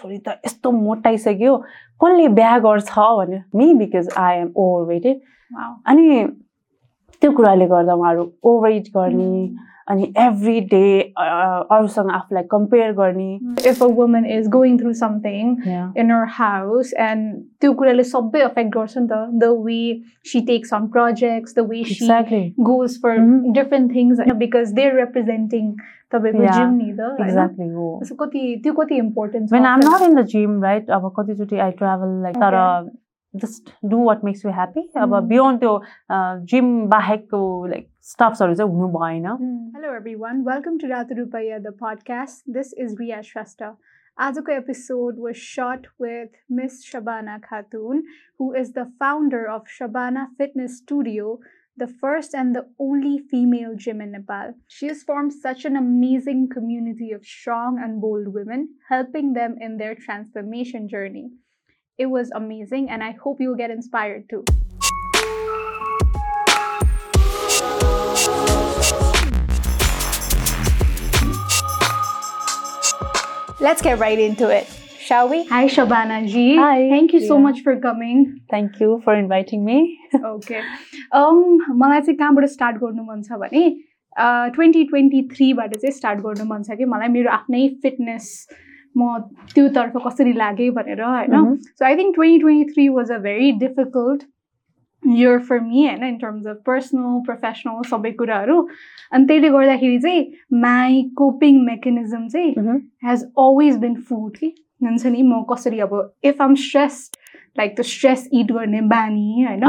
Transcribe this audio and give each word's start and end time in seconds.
छोरी 0.00 0.18
त 0.18 0.40
यस्तो 0.46 0.70
मोटाइसक्यो 0.72 1.56
कसले 2.00 2.28
बिहा 2.36 2.58
गर्छ 2.66 2.98
भनेर। 2.98 3.42
Me 3.54 3.72
because 3.74 4.08
I 4.16 4.36
am 4.36 4.52
over 4.56 4.86
weighted. 4.88 5.20
अनि 5.86 6.24
त्यो 7.22 7.30
कुराले 7.36 7.66
गर्दा 7.66 7.94
उहाँहरू 7.94 8.30
ओभर 8.44 8.70
इट 8.72 8.88
गर्ने 8.96 9.26
अनि 9.90 10.12
एभ्री 10.24 10.60
डे 10.72 10.84
अरूसँग 11.18 12.10
आफूलाई 12.14 12.42
कम्पेयर 12.50 12.92
गर्ने 12.98 13.30
If 13.70 13.80
a 13.86 13.88
woman 14.00 14.24
is 14.34 14.48
going 14.56 14.78
through 14.82 14.94
something 15.02 15.48
in 16.02 16.12
her 16.14 16.26
house 16.38 16.92
and 17.06 17.30
त्यो 17.60 17.72
कुराले 17.80 18.04
सबै 18.10 18.42
affect 18.48 18.70
गर्छ 18.76 18.98
नि 18.98 19.08
त 19.12 19.40
the 19.44 19.52
way 19.68 19.80
she 20.32 20.42
takes 20.50 20.72
on 20.78 20.86
projects 20.98 21.56
the 21.60 21.64
way 21.72 21.82
she 21.82 21.96
exactly 21.96 22.54
goes 22.70 22.96
for 23.04 23.14
Mhm. 23.18 23.52
different 23.60 23.92
things 23.98 24.22
होइन, 24.24 24.38
because 24.44 24.72
they're 24.78 24.96
representing 25.00 25.74
तपाईँको 26.14 26.42
Yeah, 26.44 26.54
gym 26.60 26.72
नि 26.78 26.92
त 26.92 27.00
होइन? 27.10 27.26
एक्ज्याक्टली 27.26 27.68
हो 27.74 27.90
So 28.08 28.16
कति 28.24 28.46
त्यो 28.62 28.72
कति 28.80 28.96
important 29.08 29.52
when 29.58 29.68
I'm 29.74 29.86
not 29.90 30.06
in 30.08 30.18
the 30.22 30.26
gym, 30.34 30.58
right? 30.68 30.88
अब 30.98 31.12
कतिचोटि 31.20 31.62
I 31.68 31.70
travel 31.82 32.16
like 32.28 32.40
तर 32.46 32.58
just 33.34 33.68
do 33.90 33.98
what 34.06 34.22
makes 34.28 34.40
you 34.44 34.52
happy. 34.54 34.82
अब 35.02 35.12
Mm. 35.18 35.28
beyond 35.34 35.60
त्यो 35.60 35.74
gym 36.52 36.70
बाहेकको 36.94 37.42
like 37.70 37.86
staff 38.00 38.36
service 38.36 38.58
of 38.58 38.70
Nubaina. 38.70 39.36
Hmm. 39.36 39.68
Hello, 39.74 39.94
everyone. 39.94 40.42
Welcome 40.42 40.78
to 40.78 40.86
Ratarupaya, 40.86 41.62
the 41.62 41.70
podcast. 41.70 42.40
This 42.46 42.72
is 42.72 42.96
Ria 42.98 43.18
Shrestha. 43.18 43.76
Azuka 44.18 44.56
episode 44.56 45.16
was 45.18 45.36
shot 45.36 45.86
with 45.98 46.30
Miss 46.48 46.84
Shabana 46.84 47.40
Khatun, 47.40 48.00
who 48.38 48.54
is 48.54 48.72
the 48.72 48.90
founder 48.98 49.46
of 49.46 49.66
Shabana 49.66 50.28
Fitness 50.38 50.78
Studio, 50.78 51.40
the 51.76 51.86
first 51.86 52.34
and 52.34 52.56
the 52.56 52.66
only 52.78 53.18
female 53.18 53.74
gym 53.76 54.00
in 54.00 54.12
Nepal. 54.12 54.54
She 54.66 54.86
has 54.88 55.02
formed 55.02 55.34
such 55.34 55.66
an 55.66 55.76
amazing 55.76 56.48
community 56.48 57.12
of 57.12 57.26
strong 57.26 57.78
and 57.82 58.00
bold 58.00 58.28
women, 58.28 58.76
helping 58.88 59.34
them 59.34 59.56
in 59.60 59.76
their 59.76 59.94
transformation 59.94 60.88
journey. 60.88 61.32
It 61.98 62.06
was 62.06 62.30
amazing, 62.34 62.88
and 62.88 63.02
I 63.04 63.12
hope 63.12 63.40
you'll 63.40 63.56
get 63.56 63.70
inspired 63.70 64.30
too. 64.30 64.44
Let's 73.60 73.82
get 73.82 73.98
right 73.98 74.18
into 74.18 74.48
it, 74.48 74.66
shall 74.98 75.28
we? 75.28 75.44
Hi, 75.48 75.66
Shabana 75.66 76.26
ji. 76.26 76.56
Hi, 76.56 76.88
Thank 76.88 77.12
you 77.12 77.20
so 77.20 77.34
Priya. 77.34 77.40
much 77.46 77.58
for 77.66 77.74
coming. 77.86 78.22
Thank 78.52 78.80
you 78.82 78.96
for 79.04 79.16
inviting 79.18 79.64
me 79.64 79.76
okay 80.30 80.60
मलाई 81.82 82.00
चाहिँ 82.00 82.16
कहाँबाट 82.22 82.44
start 82.54 82.76
गर्नु 82.84 83.02
मन 83.10 83.20
छ 83.28 83.38
भने 83.42 83.62
twenty 84.56 84.84
twenty 84.92 85.22
थ्रीबाट 85.34 85.76
चाहिँ 85.76 85.92
start 85.98 86.20
गर्नु 86.26 86.44
मन 86.54 86.62
छ 86.68 86.78
कि 86.80 86.84
मलाई 86.94 87.08
मेरो 87.18 87.30
आफ्नै 87.36 87.62
फिटनेस 87.84 88.30
म 88.98 89.18
त्योतर्फ 89.54 90.00
कसरी 90.06 90.32
लागेँ 90.42 90.70
भनेर 90.80 91.02
होइन 91.10 91.34
Mhm. 91.40 91.56
So 91.78 91.84
I 91.90 91.96
think 92.02 92.14
twenty 92.20 92.38
twenty 92.46 92.72
three 92.72 92.88
was 92.98 93.10
a 93.12 93.18
very 93.28 93.52
difficult 93.64 94.24
year 95.02 95.38
for 95.48 95.60
me 95.60 95.86
होइन 95.86 96.04
in 96.04 96.16
terms 96.18 96.46
of 96.46 96.62
personal 96.66 97.20
professional 97.26 97.82
सबै 97.90 98.10
कुराहरू 98.22 98.60
अनि 99.12 99.26
त्यसले 99.26 99.48
गर्दाखेरि 99.50 99.98
चाहिँ 99.98 100.26
माई 100.66 101.02
कोपिङ 101.18 101.60
मेकानिजम 101.66 102.26
चाहिँ 102.28 102.78
हेज 103.08 103.24
अलवेज 103.46 103.78
बिन 103.86 103.94
फुड 104.10 104.36
कि 104.36 104.54
हुन्छ 104.84 105.06
नि 105.06 105.22
म 105.22 105.42
कसरी 105.50 105.80
अब 105.88 105.96
इफ 106.24 106.42
आम 106.42 106.54
स्ट्रेस 106.66 107.10
लाइक 107.58 107.74
त्यो 107.76 107.82
स्ट्रेस 107.82 108.28
इट 108.32 108.52
गर्ने 108.52 108.80
बानी 108.94 109.44
होइन 109.44 109.64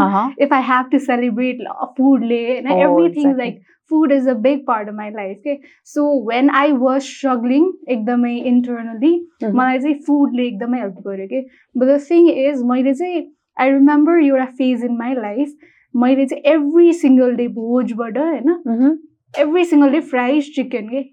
if 0.45 0.51
I 0.57 0.61
have 0.71 0.89
to 0.91 0.99
celebrate 1.09 1.61
lo- 1.67 1.87
food 1.99 2.25
late 2.31 2.57
and 2.59 2.71
Oh, 2.73 2.79
everything 2.87 3.29
exactly. 3.29 3.45
like 3.45 3.61
food 3.91 4.11
is 4.17 4.27
a 4.27 4.35
big 4.43 4.59
part 4.67 4.89
of 4.91 4.95
my 4.97 5.07
life. 5.15 5.31
Okay. 5.39 5.55
So 5.93 6.03
when 6.27 6.49
I 6.59 6.67
was 6.83 7.07
struggling 7.07 7.65
एकदमै 7.95 8.35
internally, 8.51 9.11
Mhm. 9.41 9.55
मलाई 9.55 9.79
चाहिँ 9.85 9.97
foodले 10.05 10.45
एकदमै 10.47 10.79
help 10.81 11.01
गर्यो 11.07 11.27
कि 11.33 11.41
but 11.75 11.91
the 11.91 11.97
thing 12.05 12.29
is 12.43 12.63
मैले 12.71 12.93
चाहिँ 13.01 13.21
I 13.63 13.67
remember 13.69 14.17
एउटा 14.19 14.45
phase 14.59 14.83
in 14.89 14.97
my 14.97 15.13
life 15.21 15.55
मैले 16.03 16.25
चाहिँ 16.25 16.43
every 16.55 16.91
single 16.99 17.35
day 17.39 17.47
भोजबाट 17.57 18.17
होइन 18.17 18.99
every 19.45 19.65
single 19.71 19.97
day 19.97 20.01
fried 20.13 20.53
chicken 20.59 20.89
के 20.93 21.03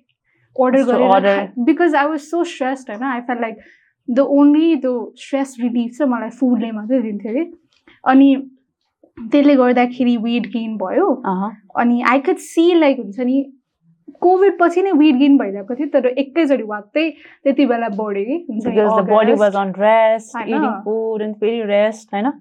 order 0.56 0.84
So 0.84 1.00
गरेर 1.00 1.66
because 1.70 1.98
I 2.02 2.06
was 2.12 2.30
so 2.30 2.44
stressed 2.52 2.94
होइन 2.94 3.08
I 3.10 3.20
felt 3.30 3.44
like 3.46 3.58
the 4.08 4.26
only 4.40 4.76
the 4.86 4.94
stress 5.24 5.58
relief 5.64 5.98
चाहिँ 5.98 6.10
मलाई 6.12 6.30
foodले 6.38 6.70
मात्रै 6.72 7.02
दिन्थ्यो 7.02 7.34
कि 7.34 7.44
अनि 8.12 8.30
त्यसले 9.18 9.54
गर्दाखेरि 9.56 10.16
वेट 10.24 10.46
गेन 10.56 10.76
भयो 10.82 11.06
अनि 11.82 12.02
आई 12.10 12.20
कुड 12.28 12.36
सी 12.48 12.72
लाइक 12.80 12.98
हुन्छ 12.98 13.20
नि 13.30 13.38
कोभिड 14.20 14.58
पछि 14.60 14.82
नै 14.82 14.92
वेट 14.92 15.14
गेन 15.14 15.38
भइरहेको 15.38 15.74
थियो 15.74 15.86
तर 15.92 16.06
एकैचोटि 16.06 16.62
वात्तै 16.62 17.10
त्यति 17.44 17.66
बेला 17.66 17.88
बढ्यो 17.88 18.24
कि 18.24 18.36
बडी. 19.10 19.32
वाज 19.32 19.56
अन 19.56 19.72
रेस्ट 19.78 20.36
होइन? 20.36 20.48
इटिङ 20.48 20.70
फुड 20.84 21.22
एन्ड 21.22 21.34
फेरि 21.34 21.62
रेस्ट 21.62 22.14
होइन. 22.14 22.32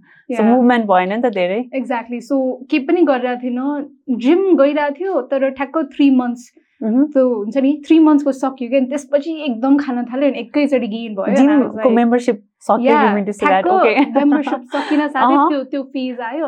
मुभमेन्ट 0.41 0.85
भएन 0.85 1.13
नि 1.13 1.21
त 1.21 1.33
धेरै। 1.33 1.59
एक्ज्याक्टली 1.75 2.21
सो 2.21 2.39
के 2.71 2.79
पनि 2.79 3.01
गरिरहेको 3.01 3.41
थिएन। 3.43 4.17
जिम 4.19 4.55
गइरहेको 4.57 4.95
थियो 4.99 5.21
तर 5.21 5.49
ठ्याक्क 5.49 5.77
थ्री 5.95 6.09
मन्थ्स 6.09 6.51
त्यो 6.83 7.23
हुन्छ 7.33 7.57
नि 7.57 7.71
थ्री 7.87 7.99
मन्थ्सको 7.99 8.31
सक्यो 8.31 8.69
कि 8.69 8.75
अनि 8.75 8.85
त्यसपछि 8.85 9.31
एकदम 9.45 9.77
खान 9.77 10.05
थाल्यो 10.05 10.29
अनि 10.29 10.39
एकैचोटि 10.39 10.87
गेन 10.87 11.15
भयो। 11.15 11.89
मेम्बरसिप। 11.89 12.43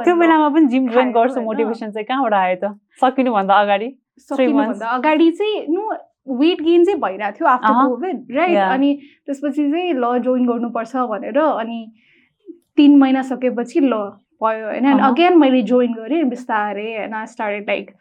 त्यो 0.04 0.16
बेलामा 0.16 0.50
पनि 0.50 0.66
जिम 0.66 0.88
जोइन 0.90 1.12
गर्छु? 1.12 1.42
मोटिभेसन 1.42 1.92
चाहिँ 1.92 2.06
कहाँबाट 2.06 2.34
आयो 2.34 2.56
त? 2.64 2.78
सकिनुभन्दा 3.02 3.54
अगाडि। 3.54 3.90
सकिनुभन्दा 4.20 4.88
अगाडि 4.90 5.30
चाहिँ 5.32 5.66
नो 5.70 5.90
वेट 6.40 6.62
गेन 6.62 6.86
चाहिँ 6.86 7.00
भइरहेको 7.02 7.38
थियो 7.40 7.48
आफ्टर। 7.48 7.74
Covid 7.88 8.36
right. 8.38 8.58
अनि 8.58 8.94
त्यसपछि 9.26 9.70
चाहिँ 9.72 9.94
ल 9.94 10.18
जोइन 10.24 10.46
गर्नुपर्छ 10.48 10.96
भनेर 11.12 11.38
अनि 11.40 11.80
तिन 12.78 12.98
महिना 12.98 13.22
सकेपछि 13.26 13.80
ल 13.80 13.94
भयो 14.44 14.66
होइन 14.66 14.86
अहँ। 14.86 15.00
अगेन 15.08 15.38
मैले 15.38 15.62
जोइन 15.64 15.94
गरेँ 15.94 16.24
बिस्तारै 16.30 16.92
होइन 16.96 17.26
started 17.26 17.70
like 17.70 17.92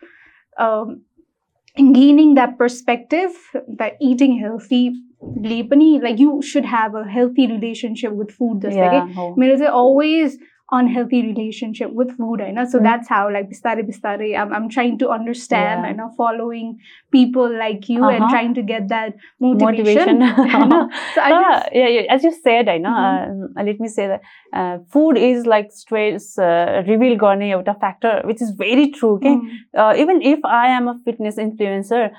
gaining 1.77 2.35
that 2.35 2.57
perspective 2.59 3.31
that 3.57 3.99
eating 4.03 4.33
हेल्थीले 4.39 5.63
पनि 5.71 5.89
like 6.03 6.21
you 6.21 6.41
should 6.45 6.65
have 6.67 6.97
a 6.97 7.03
healthy 7.11 7.47
relationship 7.47 8.13
with 8.13 8.31
food 8.39 8.61
जस्तै 8.61 8.89
कि। 8.95 9.33
मेरो 9.41 9.57
चाहिँ 9.57 9.73
always 9.73 10.39
unhealthy 10.71 11.23
relationship 11.23 11.91
with 11.93 12.17
food 12.17 12.41
eh, 12.41 12.47
i 12.47 12.51
know 12.51 12.65
so 12.65 12.79
mm. 12.79 12.83
that's 12.83 13.09
how 13.09 13.31
like 13.33 13.49
bistari 13.51 13.83
bistari 13.91 14.37
I'm, 14.39 14.53
I'm 14.53 14.69
trying 14.69 14.99
to 14.99 15.09
understand 15.09 15.83
yeah. 15.83 15.91
i 15.91 15.93
know 15.93 16.11
following 16.17 16.79
people 17.11 17.51
like 17.59 17.89
you 17.89 18.05
uh-huh. 18.05 18.17
and 18.17 18.31
trying 18.31 18.55
to 18.55 18.63
get 18.63 18.89
that 18.89 19.15
motivation, 19.41 20.19
motivation. 20.19 20.71
so 21.15 21.21
I 21.23 21.31
just, 21.31 21.69
yeah, 21.73 21.89
yeah, 21.89 22.15
as 22.15 22.23
you 22.23 22.33
said 22.43 22.69
i 22.69 22.79
know 22.79 22.91
mm-hmm. 22.91 23.09
Um, 23.09 23.55
uh, 23.57 23.63
let 23.63 23.81
me 23.81 23.89
say 23.89 24.07
that 24.09 24.23
uh, 24.53 24.79
food 24.93 25.17
is 25.17 25.47
like 25.47 25.73
stress 25.73 26.39
uh, 26.39 26.83
reveal 26.87 27.17
garne 27.17 27.51
out 27.53 27.67
factor 27.81 28.21
which 28.25 28.43
is 28.43 28.51
very 28.51 28.91
true 28.91 29.15
okay 29.15 29.37
mm. 29.37 29.49
Uh, 29.75 29.95
even 29.97 30.21
if 30.23 30.45
i 30.45 30.67
am 30.69 30.89
a 30.89 30.99
fitness 31.05 31.37
influencer 31.37 32.11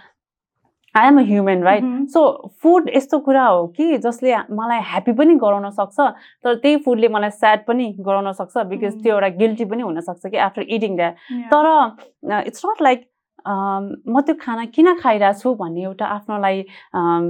I 0.96 1.08
am 1.08 1.20
a 1.20 1.24
human 1.24 1.64
right. 1.64 1.84
So 2.14 2.22
food 2.62 2.90
यस्तो 2.96 3.20
कुरा 3.28 3.46
हो 3.46 3.66
कि 3.78 3.98
जसले 4.06 4.36
मलाई 4.60 4.80
happy 4.92 5.12
पनि 5.20 5.36
गराउन 5.44 5.70
सक्छ 5.70 6.00
तर 6.44 6.56
त्यही 6.56 6.78
फुडले 6.86 7.08
मलाई 7.18 7.30
स्याड 7.42 7.66
पनि 7.68 7.94
गराउन 8.00 8.32
सक्छ 8.32 8.58
बिकज 8.58 8.94
Mm. 8.96 9.04
त्यो 9.04 9.14
एउटा 9.14 9.28
गिल्टी 9.38 9.66
पनि 9.66 9.82
हुनसक्छ 9.84 10.26
कि 10.28 10.38
आफ्टर 10.48 10.62
इटिङ 10.62 10.96
द्याट. 10.98 11.16
तर 11.54 12.42
इट्स 12.48 12.66
नट 12.66 12.82
लाइक 12.82 13.06
म 13.48 14.22
त्यो 14.28 14.36
खाना 14.42 14.64
किन 14.76 14.94
खाइरहेको 15.02 15.40
छु 15.40 15.54
भन्ने 15.56 15.82
एउटा 15.84 16.06
आफ्नोलाई 16.16 16.62
um, 17.00 17.28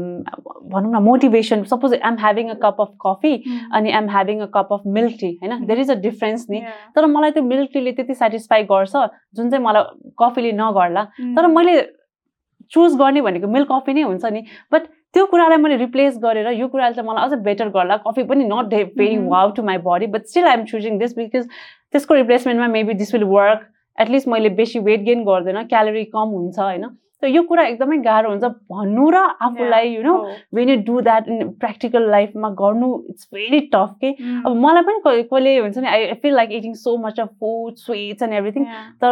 भनौँ 0.71 0.91
न 0.91 1.01
motivation 1.03 1.63
suppose 1.69 1.93
I'm 1.93 2.15
having 2.19 2.49
a 2.49 2.53
cup 2.63 2.81
of 2.81 2.95
coffee 3.05 3.33
Mm. 3.37 3.59
अनि 3.73 3.91
I'm 3.91 4.09
having 4.09 4.39
a 4.41 4.45
cup 4.55 4.73
of 4.73 4.81
milk 4.97 5.15
tea 5.19 5.31
होइन 5.43 5.65
देयर 5.65 5.79
इज 5.79 5.91
अ 5.91 5.95
डिफरेन्स 6.07 6.45
नि. 6.49 6.61
तर 6.95 7.05
मलाई 7.05 7.31
त्यो 7.31 7.43
मिल्क 7.43 7.69
टीले 7.73 7.91
त्यति 7.91 8.13
सेटिस्फाई 8.15 8.63
गर्छ 8.73 8.95
जुन 9.35 9.49
चाहिँ 9.49 9.63
मलाई 9.65 10.11
कफीले 10.19 10.51
नगर्ला 10.61 11.07
Mm. 11.21 11.35
तर 11.37 11.47
मैले 11.47 11.79
चुज 12.71 12.95
गर्ने 12.97 13.21
भनेको 13.21 13.47
मिल्क 13.47 13.71
कफी 13.71 13.93
नै 13.93 14.01
हुन्छ 14.03 14.25
नि 14.33 14.43
बट 14.71 14.87
त्यो 15.13 15.25
कुरालाई 15.25 15.57
मैले 15.57 15.75
रिप्लेस 15.77 16.17
गरेर 16.23 16.47
यो 16.53 16.67
कुराले 16.67 16.95
चाहिँ 16.95 17.09
मलाई 17.09 17.25
अझ 17.25 17.39
बेटर 17.43 17.69
गर्ला 17.75 17.97
कफी 18.05 18.23
पनि 18.23 18.43
not 18.45 18.65
very. 18.95 19.17
Wow 19.17 19.51
to 19.51 19.63
my 19.63 19.77
body 19.85 20.07
but 20.07 20.25
still 20.27 20.47
I'm 20.47 20.63
choosing 20.71 20.97
this 20.99 21.17
because 21.17 21.47
त्यसको 21.91 22.15
रिप्लेसमेन्टमा 22.15 22.67
maybe 22.77 22.93
this 22.93 23.13
will 23.13 23.23
work 23.35 23.67
at least 23.97 24.27
मैले 24.27 24.49
बेसी 24.57 24.79
वेट 24.79 25.01
गेन 25.03 25.23
गर्दैन 25.25 25.63
क्यालोरी 25.67 26.03
कम 26.15 26.35
हुन्छ 26.37 26.59
होइन 26.59 26.85
त 27.23 27.27
यो 27.27 27.41
कुरा 27.43 27.63
एकदमै 27.67 27.97
गाह्रो 28.03 28.29
हुन्छ 28.29 28.43
भन्नु 28.71 29.09
र 29.11 29.23
आफूलाई 29.45 29.89
you 29.89 30.03
know. 30.03 30.13
When 30.55 30.69
you 30.69 30.75
do 30.87 31.01
that 31.07 31.27
in 31.27 31.49
practical 31.59 32.09
लाइफमा 32.11 32.49
गर्नु 32.61 32.91
इट्स 33.09 33.27
भेरी 33.33 33.59
टफ 33.73 33.95
के. 34.01 34.11
अब 34.45 34.55
मलाई 34.55 34.83
पनि 34.83 35.01
कहिले 35.05 35.57
हुन्छ 35.57 35.77
नि 35.77 35.87
I 35.87 36.13
feel 36.21 36.35
like 36.35 36.51
eating 36.59 36.73
so 36.83 36.97
much 37.05 37.19
of 37.19 37.27
food 37.39 37.75
sweets 37.77 38.23
and 38.23 38.33
everything. 38.33 38.65
तर 39.01 39.11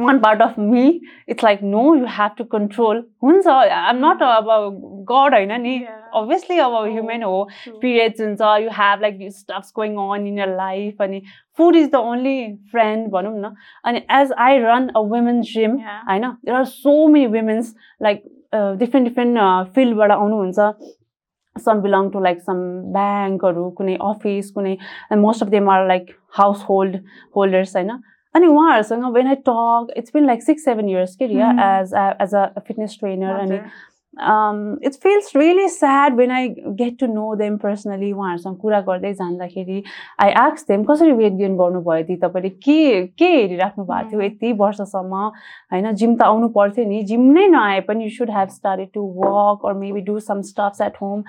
one 0.00 0.18
part 0.20 0.42
of 0.42 0.58
me 0.58 0.84
it's 1.28 1.44
like 1.44 1.62
no 1.62 1.84
you 1.94 2.06
have 2.16 2.30
to 2.38 2.44
control 2.52 3.02
हुन्छ 3.22 3.46
आइम 3.48 4.04
नट 4.04 4.22
अब 4.22 4.48
गड 5.10 5.34
होइन 5.34 5.60
नि. 5.60 5.76
अभियसली 6.14 6.58
अब 6.58 6.74
ह्युमन 6.84 7.22
हो. 7.22 7.48
पिरियड्स 7.82 8.20
हुन्छ 8.20 8.40
you 8.62 8.70
have 8.78 9.00
like 9.02 9.18
stuffs 9.32 9.72
going 9.76 9.96
on 10.08 10.26
in 10.26 10.38
your 10.38 10.56
life 10.56 11.02
अनि 11.02 11.22
food 11.58 11.76
is 11.76 11.90
the 11.90 11.96
only 12.12 12.36
friend 12.70 13.10
भनौँ 13.12 13.32
न 13.38 13.54
अनि 13.84 14.02
as 14.20 14.32
I 14.38 14.58
run 14.58 14.88
a 14.88 15.00
women's 15.14 15.52
gym. 15.54 15.76
होइन 16.08 16.28
there 16.28 16.56
are 16.56 16.64
so 16.66 17.06
many 17.08 17.26
women's 17.38 17.74
like 18.02 18.22
different 18.54 19.08
different 19.08 19.38
फिल्डबाट 19.74 20.10
आउनुहुन्छ 20.10 20.96
some 21.56 21.80
belong 21.82 22.10
to 22.10 22.20
like 22.20 22.40
some 22.40 22.58
ब्याङ्कहरू 22.92 23.68
कुनै 23.78 23.96
office 24.02 24.50
कुनै 24.50 24.76
most 25.18 25.42
of 25.42 25.48
them 25.48 25.68
are 25.70 25.86
like 25.88 26.10
household 26.68 26.96
holders 27.36 27.76
होइन 27.76 27.90
अनि 28.34 28.46
उहाँहरूसँग 28.46 29.04
when 29.14 29.26
I 29.26 29.34
talk 29.48 29.92
it's 29.96 30.10
been 30.14 30.26
like 30.26 30.42
six 30.42 30.64
seven 30.64 30.88
years 30.88 31.16
के 31.16 31.26
Riya 31.26 31.50
as 31.68 31.94
as 32.22 32.34
a 32.34 32.46
fitness 32.66 32.96
trainer 33.00 33.40
अनि 33.40 33.60
it's 34.86 34.98
feels 35.02 35.30
really 35.36 35.66
sad 35.68 36.14
when 36.16 36.30
I 36.30 36.48
get 36.78 36.98
to 37.00 37.06
know 37.06 37.34
them 37.36 37.56
personally 37.56 38.10
उहाँहरूसँग 38.12 38.56
कुरा 38.60 38.80
गर्दै 38.88 39.12
जाँदाखेरि 39.14 39.82
I 40.20 40.30
आक्स 40.40 40.66
देम 40.68 40.84
कसरी 40.84 41.12
वेट 41.12 41.32
गेन 41.32 41.56
गर्नुभयो 41.56 42.02
ती 42.04 42.16
तपाईँले? 42.16 42.48
के 42.48 43.06
के 43.18 43.28
हेरिराख्नु 43.34 43.84
भएको 43.84 44.10
थियो 44.10 44.20
यति 44.20 44.52
वर्षसम्म? 44.62 45.14
होइन 45.72 45.92
जिम 45.92 46.16
त 46.16 46.22
आउनु 46.22 46.48
पर्थ्यो 46.58 46.84
नि 46.88 47.02
जिम 47.12 47.30
नै 47.32 47.46
नआए 47.48 47.80
पनि 47.88 48.04
you 48.04 48.10
should 48.16 48.30
have 48.38 48.48
started 48.58 48.88
to 48.94 49.02
work 49.18 49.66
or 49.66 49.74
maybe 49.84 50.00
do 50.10 50.18
some 50.20 50.40
stuffs 50.50 50.80
at 50.80 50.96
home 51.02 51.22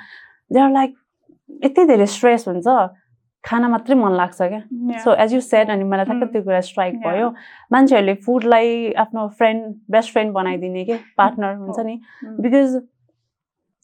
they 0.53 0.59
are 0.59 0.71
like 0.71 0.95
यति 1.65 1.85
धेरै 1.85 2.05
स्ट्रेस 2.17 2.47
हुन्छ। 2.47 2.67
खाना 3.43 3.67
मात्रै 3.67 3.95
मन 3.95 4.13
लाग्छ 4.15 4.41
क्या। 4.41 4.61
सो 5.03 5.13
एज 5.23 5.33
यु 5.33 5.41
सेट 5.41 5.69
अनि 5.69 5.83
मलाई 5.83 6.05
ठ्याक्क 6.05 6.31
त्यो 6.33 6.41
कुरा 6.43 6.59
स्ट्राइक 6.67 6.99
भयो। 7.05 7.29
मान्छेहरूले 7.71 8.13
फुडलाई 8.25 8.91
आफ्नो 9.05 9.27
फ्रेन्ड 9.39 9.73
बेस्ट 9.91 10.11
फ्रेन्ड 10.13 10.33
बनाइदिने 10.33 10.83
कि 10.85 10.97
पार्टनर 11.17 11.55
हुन्छ 11.55 11.79
नि। 11.85 11.95
बिकज 12.41 12.79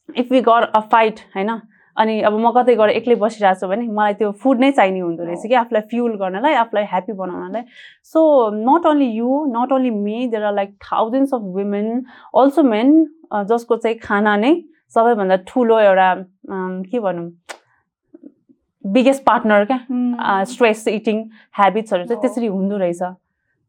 इफ 0.08 0.30
वी 0.32 0.40
गर 0.42 0.62
अ 0.64 0.80
फाइट 0.92 1.20
होइन 1.34 1.50
अनि 1.96 2.20
अब 2.22 2.34
म 2.38 2.50
कतै 2.54 2.74
गएर 2.78 2.90
एक्लै 2.90 3.14
बसिरहेको 3.20 3.60
छु 3.60 3.68
भने 3.68 3.86
मलाई 3.90 4.14
त्यो 4.14 4.30
फुड 4.42 4.60
नै 4.60 4.70
चाहिने 4.72 5.00
हुँदो 5.00 5.24
रहेछ 5.24 5.46
कि 5.46 5.54
आफूलाई 5.60 5.82
फ्युल 5.90 6.12
गर्नलाई 6.18 6.54
आफूलाई 6.54 6.84
happy 6.92 7.12
बनाउनलाई। 7.20 7.62
So 8.12 8.20
not 8.54 8.86
only 8.86 9.10
you 9.12 9.44
not 9.50 9.72
only 9.72 9.90
me 9.90 10.26
there 10.28 10.44
are 10.44 10.54
like 10.54 10.74
thousands 10.86 11.34
of 11.34 11.42
women 11.58 11.88
also 12.38 12.62
men 12.62 12.94
जसको 13.50 13.76
चाहिँ 13.76 13.98
खाना 13.98 14.36
नै 14.36 14.54
सबैभन्दा 14.94 15.36
ठुलो 15.46 15.78
एउटा 15.80 16.14
के 16.90 17.00
भनौँ 17.00 17.28
बिगेस्ट 18.84 19.24
पार्टनर 19.24 19.64
क्या 19.70 20.44
स्ट्रेस 20.50 20.86
इटिङ 20.88 21.24
हेबिट्सहरू 21.58 22.04
चाहिँ 22.04 22.20
त्यसरी 22.22 22.46
हुँदो 22.46 22.76
रहेछ। 22.76 23.02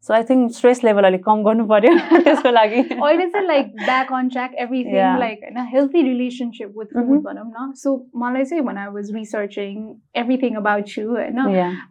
So 0.04 0.14
I 0.14 0.22
think 0.24 0.50
stress 0.56 0.82
level 0.84 1.04
अलिक 1.04 1.24
कम 1.24 1.42
गर्नु 1.44 1.64
पर्यो 1.68 1.94
त्यसको 2.24 2.50
लागि। 2.50 2.82
अहिले 2.82 3.26
चाहिँ 3.30 3.46
like 3.46 3.72
back 3.76 4.12
on 4.12 4.28
track 4.28 4.54
everything 4.64 5.18
like 5.18 5.40
होइन 5.44 5.66
हेल्थी 5.72 6.02
रिलेसनसिप 6.02 6.78
विथ 6.78 6.94
फुड 6.94 7.22
भनौँ 7.24 7.44
न? 7.46 7.72
सो 7.72 7.96
मलाई 8.16 8.44
चाहिँ 8.44 8.64
भन 8.64 8.78
I 8.78 8.86
was 8.94 9.10
researching 9.14 9.74
everything 10.22 10.54
about 10.56 10.98
you 10.98 11.08
होइन? 11.10 11.40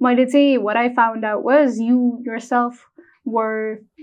मैले 0.01 0.25
चाहिँ 0.25 0.57
what 0.63 0.77
I 0.77 0.89
found 0.97 1.25
out 1.25 1.45
was 1.45 1.77
you 1.81 1.99
yourself 2.47 2.73
were 3.27 3.53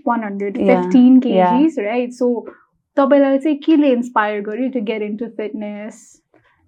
one 0.07 0.25
hundred 0.25 0.57
fifteen 0.59 1.19
kgs 1.21 1.79
right 1.79 2.13
so 2.13 2.29
तपाईँलाई 2.97 3.39
चाहिँ 3.39 3.57
केले 3.65 3.91
इन्सपायर 3.93 4.41
गर्यो 4.43 4.69
to 4.75 4.81
get 4.85 5.03
into 5.17 5.27
fitness 5.37 5.99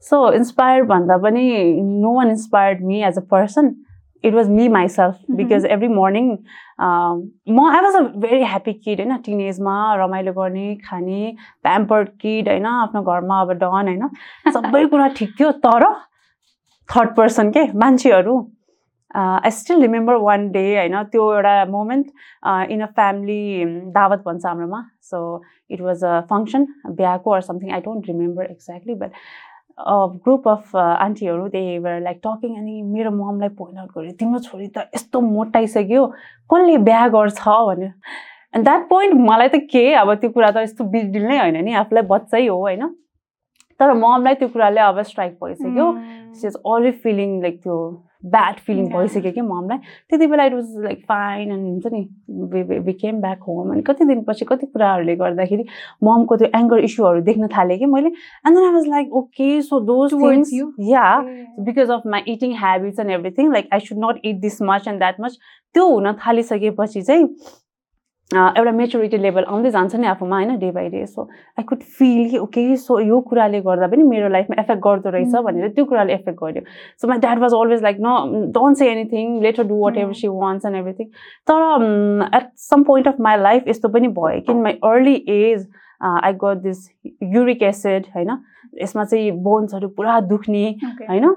so 0.04 0.30
inspired 0.32 0.88
भन्दा 0.88 1.16
पनि 1.18 1.50
no 1.82 2.14
one 2.14 2.30
inspired 2.30 2.80
me 2.86 3.02
as 3.04 3.18
a 3.18 3.22
person 3.30 3.74
it 4.24 4.34
was 4.34 4.48
me 4.50 4.68
myself 4.68 5.18
because 5.30 5.64
every 5.66 5.88
morning 5.88 6.30
म 6.80 7.66
I 7.70 7.80
was 7.80 7.96
a 7.96 8.00
very 8.00 8.42
happy 8.42 8.72
kid 8.72 9.00
होइन? 9.00 9.16
टिनेजमा 9.24 9.94
रमाइलो 10.02 10.32
गर्ने 10.32 10.74
खाने 10.84 11.32
प्याम्पर्ड 11.62 12.08
किड 12.20 12.48
होइन? 12.48 12.66
आफ्नो 12.66 13.02
घरमा 13.02 13.40
अब 13.40 13.52
डन 13.52 13.88
होइन? 13.88 14.08
सबै 14.54 14.84
कुरा 14.86 15.08
ठिक 15.16 15.34
थियो 15.40 15.50
तर 15.66 15.84
थर्ड 16.88 17.14
पर्सन 17.16 17.50
के? 17.50 17.66
मान्छेहरू 17.78 18.38
I 19.16 19.50
still 19.50 19.80
remember 19.82 20.14
one 20.22 20.48
day 20.52 20.64
होइन? 20.76 21.02
त्यो 21.12 21.32
एउटा 21.34 21.64
मोमेन्ट 21.70 22.06
इन 22.70 22.80
अ 22.80 22.86
फ्यामिली 22.96 23.64
दावत 23.94 24.22
भन्छ 24.26 24.46
हाम्रोमा. 24.46 24.82
So 25.10 25.42
it 25.70 25.80
was 25.80 26.04
a 26.04 26.20
function 26.30 26.66
बिहाको 26.88 27.30
or 27.30 27.40
something 27.40 27.72
I 27.74 27.80
don't 27.80 28.08
remember 28.08 28.44
exactly 28.44 28.94
but 28.94 29.10
group 29.78 30.48
of 30.48 30.76
आन्टीहरू 30.76 31.48
त्यही 31.48 31.78
भएर 31.78 32.00
लाइक 32.02 32.20
टकिङ 32.24 32.56
अनि 32.58 32.82
मेरो 32.82 33.10
ममलाई 33.10 33.48
पोइन्ट 33.58 33.78
आउट 33.78 33.90
गऱ्यो 33.98 34.12
तिम्रो 34.20 34.38
छोरी 34.46 34.66
त 34.68 34.78
यस्तो 34.94 35.20
मोटाइसक्यो 35.20 36.06
कसले 36.50 36.76
बिहा 36.88 37.06
गर्छ? 37.08 37.38
भनेर 37.38 37.92
एन्ड 38.54 38.64
द्याट 38.64 38.88
पोइन्ट 38.88 39.14
मलाई 39.30 39.48
त 39.48 39.60
के 39.70 39.92
अब 39.94 40.14
त्यो 40.14 40.30
कुरा 40.30 40.50
त 40.50 40.56
यस्तो 40.66 40.84
बिग 40.94 41.12
डिल 41.12 41.26
नै 41.28 41.38
होइन 41.38 41.64
नि 41.64 41.72
आफूलाई 41.82 42.02
बच्चै 42.10 42.46
हो 42.46 42.58
होइन। 42.58 42.88
तर 43.80 43.92
ममलाई 43.94 44.34
त्यो 44.34 44.48
कुराले 44.48 44.80
अब 44.80 45.00
स्ट्राइक 45.02 45.38
भइसक्यो। 45.44 45.86
इज 46.46 46.54
अलवेज 46.56 46.94
फिलिङ 47.02 47.40
लाइक 47.42 47.62
त्यो 47.62 47.76
ब्याड 48.24 48.54
फिलिङ 48.66 48.86
भइसक्यो 48.92 49.32
कि 49.32 49.40
ममलाई। 49.40 49.78
त्यति 50.10 50.26
बेला 50.26 50.44
इट 50.44 50.54
वाज 50.54 50.74
लाइक 50.84 51.02
फाइन 51.08 51.50
अनि 51.52 51.70
हुन्छ 51.70 51.86
नि 51.92 52.78
वी 52.86 52.92
केम 52.92 53.20
ब्याक 53.20 53.42
होम 53.48 53.70
अनि 53.72 53.82
कति 53.82 54.04
दिनपछि 54.04 54.44
कति 54.44 54.66
कुराहरूले 54.66 55.16
गर्दाखेरि 55.16 55.64
ममको 56.04 56.36
त्यो 56.36 56.48
एङ्गर 56.58 56.84
इस्युहरू 56.84 57.20
देख्न 57.30 57.48
थालेँ 57.56 57.78
कि 57.78 57.86
मैले। 57.86 58.08
And 58.08 58.56
then 58.56 58.64
I 58.64 58.72
was 58.72 58.88
like 58.88 59.12
okay 59.22 59.50
so 59.62 59.80
those 59.92 60.14
things 60.14 60.52
yeah 60.90 61.06
because 61.68 61.90
of 61.90 62.02
my 62.06 62.32
eating 62.32 62.56
habits 62.64 63.00
and 63.00 63.10
everything 63.10 63.52
like 63.52 63.68
I 63.72 63.80
should 63.86 64.04
not 64.04 64.20
eat 64.24 64.40
this 64.40 64.60
much 64.62 64.88
and 64.88 64.98
that 64.98 65.20
much 65.20 65.38
त्यो 65.74 65.88
हुन 65.88 66.12
थालिसकेपछि 66.26 67.02
चाहिँ 67.02 67.26
एउटा 68.30 68.72
मेच्योरिटी 68.72 69.18
लेभल 69.18 69.44
आउँदै 69.44 69.70
जान्छ 69.70 69.96
नि 69.96 70.06
आफूमा 70.06 70.36
होइन 70.36 70.58
day 70.58 70.70
by 70.70 70.88
day 70.88 71.04
so 71.06 71.22
I 71.58 71.64
could 71.64 71.82
feel 71.98 72.28
कि 72.30 72.38
ओके 72.38 72.76
सो 72.76 72.98
यो 73.00 73.20
कुराले 73.28 73.60
गर्दा 73.60 73.86
पनि 73.88 74.02
मेरो 74.04 74.28
लाइफमा 74.28 74.60
एफेक्ट 74.60 74.82
गर्दो 74.84 75.10
रहेछ 75.10 75.34
भनेर 75.46 75.68
त्यो 75.68 75.84
कुराले 75.84 76.12
एफेक्ट 76.14 76.38
गर्यो. 76.42 76.62
So 77.00 77.08
my 77.08 77.18
dad 77.18 77.38
was 77.38 77.54
always 77.60 77.82
like 77.82 77.96
न 78.00 78.50
don't 78.52 78.76
say 78.78 78.90
anything 78.90 79.40
later 79.42 79.64
do 79.68 79.80
whatever 79.96 80.12
she 80.20 80.28
wants 80.28 80.66
and 80.66 80.76
everything 80.76 81.06
तर 81.50 82.30
at 82.36 82.50
some 82.68 82.82
point 82.90 83.08
of 83.08 83.20
my 83.28 83.36
life 83.42 83.68
यस्तो 83.68 83.88
पनि 83.96 84.08
भयो 84.20 84.40
कि 84.46 84.54
my 84.60 84.78
early 84.92 85.14
age 85.40 85.66
I 86.02 86.32
got 86.44 86.62
this 86.62 86.88
uric 87.34 87.62
acid 87.72 88.06
होइन 88.16 88.38
यसमा 88.82 89.04
चाहिँ 89.04 89.30
बोन्सहरू 89.42 89.88
पुरा 89.96 90.20
दुख्ने 90.28 90.64
होइन। 90.84 91.34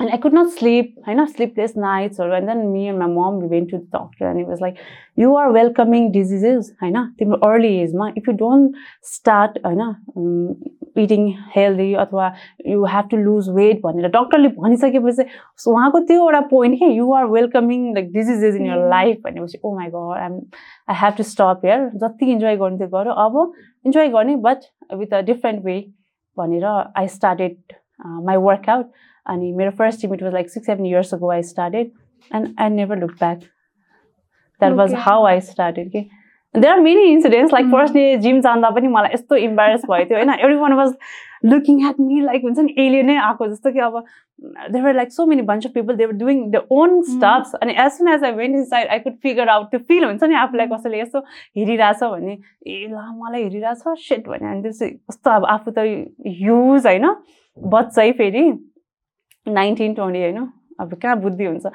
And 0.00 0.10
I 0.10 0.16
could 0.16 0.32
not 0.32 0.52
sleep, 0.52 0.96
I 1.06 1.14
know 1.14 1.26
sleepless 1.26 1.74
nights 1.74 2.20
or 2.20 2.32
and 2.32 2.48
then 2.48 2.72
me 2.72 2.86
and 2.88 2.98
my 2.98 3.06
mom 3.06 3.40
we 3.40 3.46
went 3.48 3.70
to 3.70 3.78
the 3.78 3.86
doctor 3.90 4.28
and 4.28 4.38
it 4.38 4.46
was 4.46 4.60
like, 4.60 4.78
you 5.16 5.34
are 5.36 5.50
welcoming 5.50 6.12
diseases, 6.12 6.72
I 6.80 6.90
know, 6.90 7.08
early 7.44 7.80
age 7.80 7.90
ma. 7.92 8.12
If 8.14 8.26
you 8.28 8.32
don't 8.32 8.76
start 9.02 9.58
I 9.64 9.74
know 9.74 9.96
um, 10.16 10.56
eating 10.96 11.36
healthy 11.52 11.96
or 11.96 12.32
you 12.64 12.84
have 12.84 13.08
to 13.08 13.16
lose 13.16 13.48
weight 13.50 13.80
भनेर 13.82 14.10
डक्टरले 14.10 14.48
भनिसकेपछि 14.60 15.24
उहाँको 15.70 16.00
त्यो 16.06 16.16
एउटा 16.22 16.40
point 16.50 16.78
के 16.78 16.92
you 16.94 17.12
are 17.14 17.24
welcoming 17.34 17.92
like 17.94 18.12
diseases 18.12 18.54
in 18.54 18.66
your 18.66 18.88
life 18.90 19.20
भनेपछि 19.24 19.58
ओ 19.64 19.74
my 19.76 19.90
God 19.94 20.16
I'm 20.18 20.40
I 20.90 20.96
have 21.02 21.14
to 21.18 21.22
stop 21.32 21.60
here 21.64 21.90
जति 22.04 22.30
enjoy 22.32 22.56
गर्नु 22.62 22.78
त्यो 22.78 22.88
गऱ्यो 22.94 23.12
अब 23.26 23.52
इन्जोय 23.86 24.08
गर्ने 24.16 24.36
but 24.46 24.64
with 25.02 25.14
a 25.14 25.20
different 25.32 25.64
way 25.64 25.78
भनेर 26.38 26.64
आई 26.64 27.08
स्टार्टेड 27.18 27.78
माई 28.30 28.36
वर्कआउट 28.48 28.90
अनि 29.28 29.52
मेरो 29.52 29.70
first 29.78 30.00
gym 30.00 30.14
it 30.14 30.22
was 30.22 30.32
like 30.32 30.50
six 30.50 30.66
seven 30.66 30.86
years 30.86 31.14
ago 31.14 31.30
I 31.30 31.42
started 31.52 31.90
and 32.30 32.54
I 32.58 32.68
never 32.70 32.98
look 32.98 33.12
back 33.20 33.38
that 33.38 34.72
was 34.74 34.94
how 35.06 35.24
I 35.26 35.40
started 35.50 35.90
कि 35.92 36.08
there 36.54 36.72
are 36.72 36.80
many 36.80 37.02
incidents 37.12 37.52
like 37.52 37.66
first 37.72 37.94
day 37.94 38.16
gym 38.18 38.40
जाँदा 38.40 38.70
पनि 38.70 38.88
मलाई 38.88 39.14
यस्तो 39.14 39.36
embarrass 39.36 39.82
भयो 39.90 40.04
थियो 40.04 40.18
होइन? 40.18 40.30
Everyone 40.56 40.72
was 40.72 40.94
looking 41.44 41.80
at 41.88 42.00
me 42.00 42.20
like 42.20 42.42
हुन्छ 42.44 42.58
नि 42.58 42.74
एलियनै 42.78 43.16
आएको 43.16 43.46
जस्तो 43.46 43.70
कि 43.72 43.78
अब 43.78 44.04
there 44.70 44.94
like 44.94 45.12
so 45.12 45.26
many 45.26 45.42
bunch 45.42 45.66
of 45.66 45.72
people 45.72 45.96
there 45.96 46.12
doing 46.18 46.40
the 46.50 46.62
own 46.70 47.00
stuffs 47.02 47.54
अनि 47.54 47.74
as 47.78 47.90
soon 47.92 48.08
as 48.12 48.24
I 48.24 48.32
went 48.32 48.56
inside 48.64 48.88
I 48.88 48.98
could 48.98 49.16
figure 49.22 49.48
out 49.48 49.70
त्यो 49.70 49.80
फिल 49.88 50.04
हुन्छ 50.04 50.24
नि 50.24 50.34
आफूलाई 50.34 50.66
कसैले 50.66 51.00
यस्तो 51.00 51.20
हेरिरहेछ 51.56 52.02
भने 52.04 52.32
ए 52.66 52.86
ल 52.90 53.04
मलाई 53.20 53.42
हेरिरहेछ? 53.42 53.82
सेट 53.98 54.28
भने 54.28 54.50
अनि 54.50 54.62
त्यो 54.62 54.72
चाहिँ 54.72 54.92
कस्तो 54.94 55.30
अब 55.30 55.44
आफू 55.54 55.70
त 55.70 55.78
युज 56.42 56.86
होइन 56.86 57.14
बच्चै 57.58 58.10
फेरि। 58.12 58.50
नाइन्टिन 59.46 59.94
ट्वेन्टी 59.94 60.22
होइन 60.22 60.46
अब 60.80 60.94
कहाँ 61.02 61.16
बुद्धि 61.20 61.44
हुन्छ? 61.44 61.66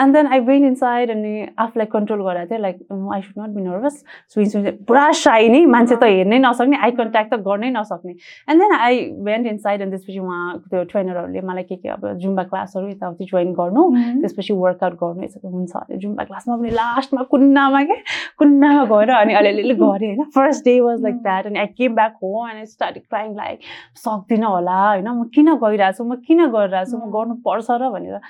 And 0.00 0.14
then 0.16 0.26
I 0.26 0.40
went 0.40 0.64
inside 0.74 1.10
अनि 1.10 1.46
आफूलाई 1.58 1.86
कन्ट्रोल 1.92 2.22
गराएको 2.24 2.50
थिएँ 2.50 2.60
like 2.60 2.76
I 3.14 3.22
should 3.22 3.42
not 3.42 3.54
be 3.56 3.62
nervous 3.62 4.02
सुइन 4.34 4.48
सुइन 4.48 4.70
पुरा 4.88 5.10
साई 5.12 5.48
नै 5.48 5.64
मान्छे 5.66 5.96
त 5.96 6.04
हेर्नै 6.04 6.38
नसक्ने 6.38 6.76
आई 6.84 6.90
कन्ट्याक्ट 7.00 7.32
त 7.34 7.38
गर्नै 7.48 7.70
नसक्ने। 7.70 8.12
And 8.48 8.62
then 8.62 8.72
I 8.78 9.00
went 9.28 9.46
inside 9.58 9.82
अनि 9.82 9.90
त्यसपछि 9.90 10.18
उहाँ 10.18 10.58
त्यो 10.70 10.82
ट्रेनरहरूले 10.92 11.40
मलाई 11.40 11.62
के 11.62 11.76
के 11.76 11.88
अब 11.88 12.06
जुम्बा 12.22 12.42
क्लासहरू 12.52 12.88
यताउति 12.88 13.24
जोइन 13.32 13.52
गर्नु 13.60 13.82
त्यसपछि 14.20 14.54
वर्कआउट 14.54 14.94
गर्नु 15.02 15.24
यसो 15.24 15.48
हुन्छ 15.48 15.72
अरे। 15.76 15.96
जुम्बा 16.06 16.24
क्लासमा 16.24 16.56
पनि 16.56 16.70
लास्टमा 16.70 17.22
कुन्नामा 17.30 17.82
क्या 17.84 17.96
कुन्नामा 18.38 18.84
गएर 18.92 19.10
अनि 19.10 19.34
अलिअलि 19.34 19.74
गरेँ 19.74 20.14
होइन। 20.14 20.30
First 20.36 20.64
day 20.64 20.78
was 20.80 21.02
like 21.02 21.16
that 21.22 21.46
अनि 21.46 21.58
I 21.58 21.66
came 21.76 21.94
back 21.94 22.14
home 22.22 22.48
and 22.48 22.58
I 22.58 22.66
start 22.66 22.98
crying 22.98 23.34
like 23.36 23.58
सक्दिनँ 24.04 24.46
होला 24.46 24.80
होइन। 24.88 25.08
म 25.08 25.24
किन 25.34 25.54
गइरहेको 25.54 25.96
छु? 25.96 26.04
म 26.04 26.16
किन 26.26 26.46
गरिरहेको 26.46 26.90
छु? 26.90 26.96
म 26.96 27.10
गर्नुपर्छ 27.12 27.70
र 27.70 27.90
भनेर। 27.90 28.20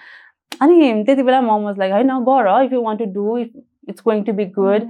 अनि 0.62 1.02
त्यति 1.06 1.22
बेला 1.22 1.40
म 1.40 1.74
लाइक 1.78 1.92
होइन 1.92 2.12
गर 2.28 2.52
if 2.64 2.72
you 2.72 2.82
want 2.82 3.02
to 3.02 3.10
do 3.14 3.36
if 3.38 3.50
it's 3.88 4.02
going 4.04 4.22
to 4.24 4.32
be 4.32 4.44
good 4.58 4.88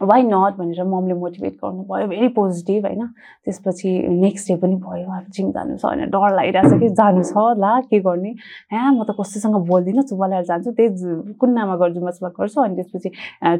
why 0.00 0.22
not 0.22 0.54
भनेर 0.56 0.84
ममले 0.84 1.14
मोटिभेट 1.14 1.54
गर्नुभयो. 1.64 2.06
भेरी 2.08 2.28
पोजिटिभ 2.36 2.84
होइन? 2.86 3.06
त्यसपछि 3.44 3.90
नेक्स्ट 4.08 4.48
डे 4.48 4.54
पनि 4.60 4.76
भयो 4.84 5.10
अब 5.16 5.24
जिम 5.36 5.50
जानु 5.52 5.76
छ 5.76 5.84
होइन? 5.84 6.04
डर 6.10 6.34
लागिरहेको 6.36 6.70
छ 6.70 6.80
कि 6.80 6.88
जानु 7.00 7.22
छ 7.22 7.42
ला 7.60 7.72
के 7.90 8.00
गर्ने? 8.00 8.30
यहाँ 8.72 8.92
म 8.92 9.04
त 9.04 9.14
कसैसँग 9.20 9.56
बोल्दिनँ 9.68 10.02
चुप्पा 10.08 10.40
जान्छु 10.40 10.70
त्यही 10.72 11.34
कुन्नामा 11.40 11.76
गर्छु 11.82 12.00
मसमा 12.06 12.28
गर्छु 12.38 12.60
अनि 12.62 12.74
त्यसपछि 12.76 13.10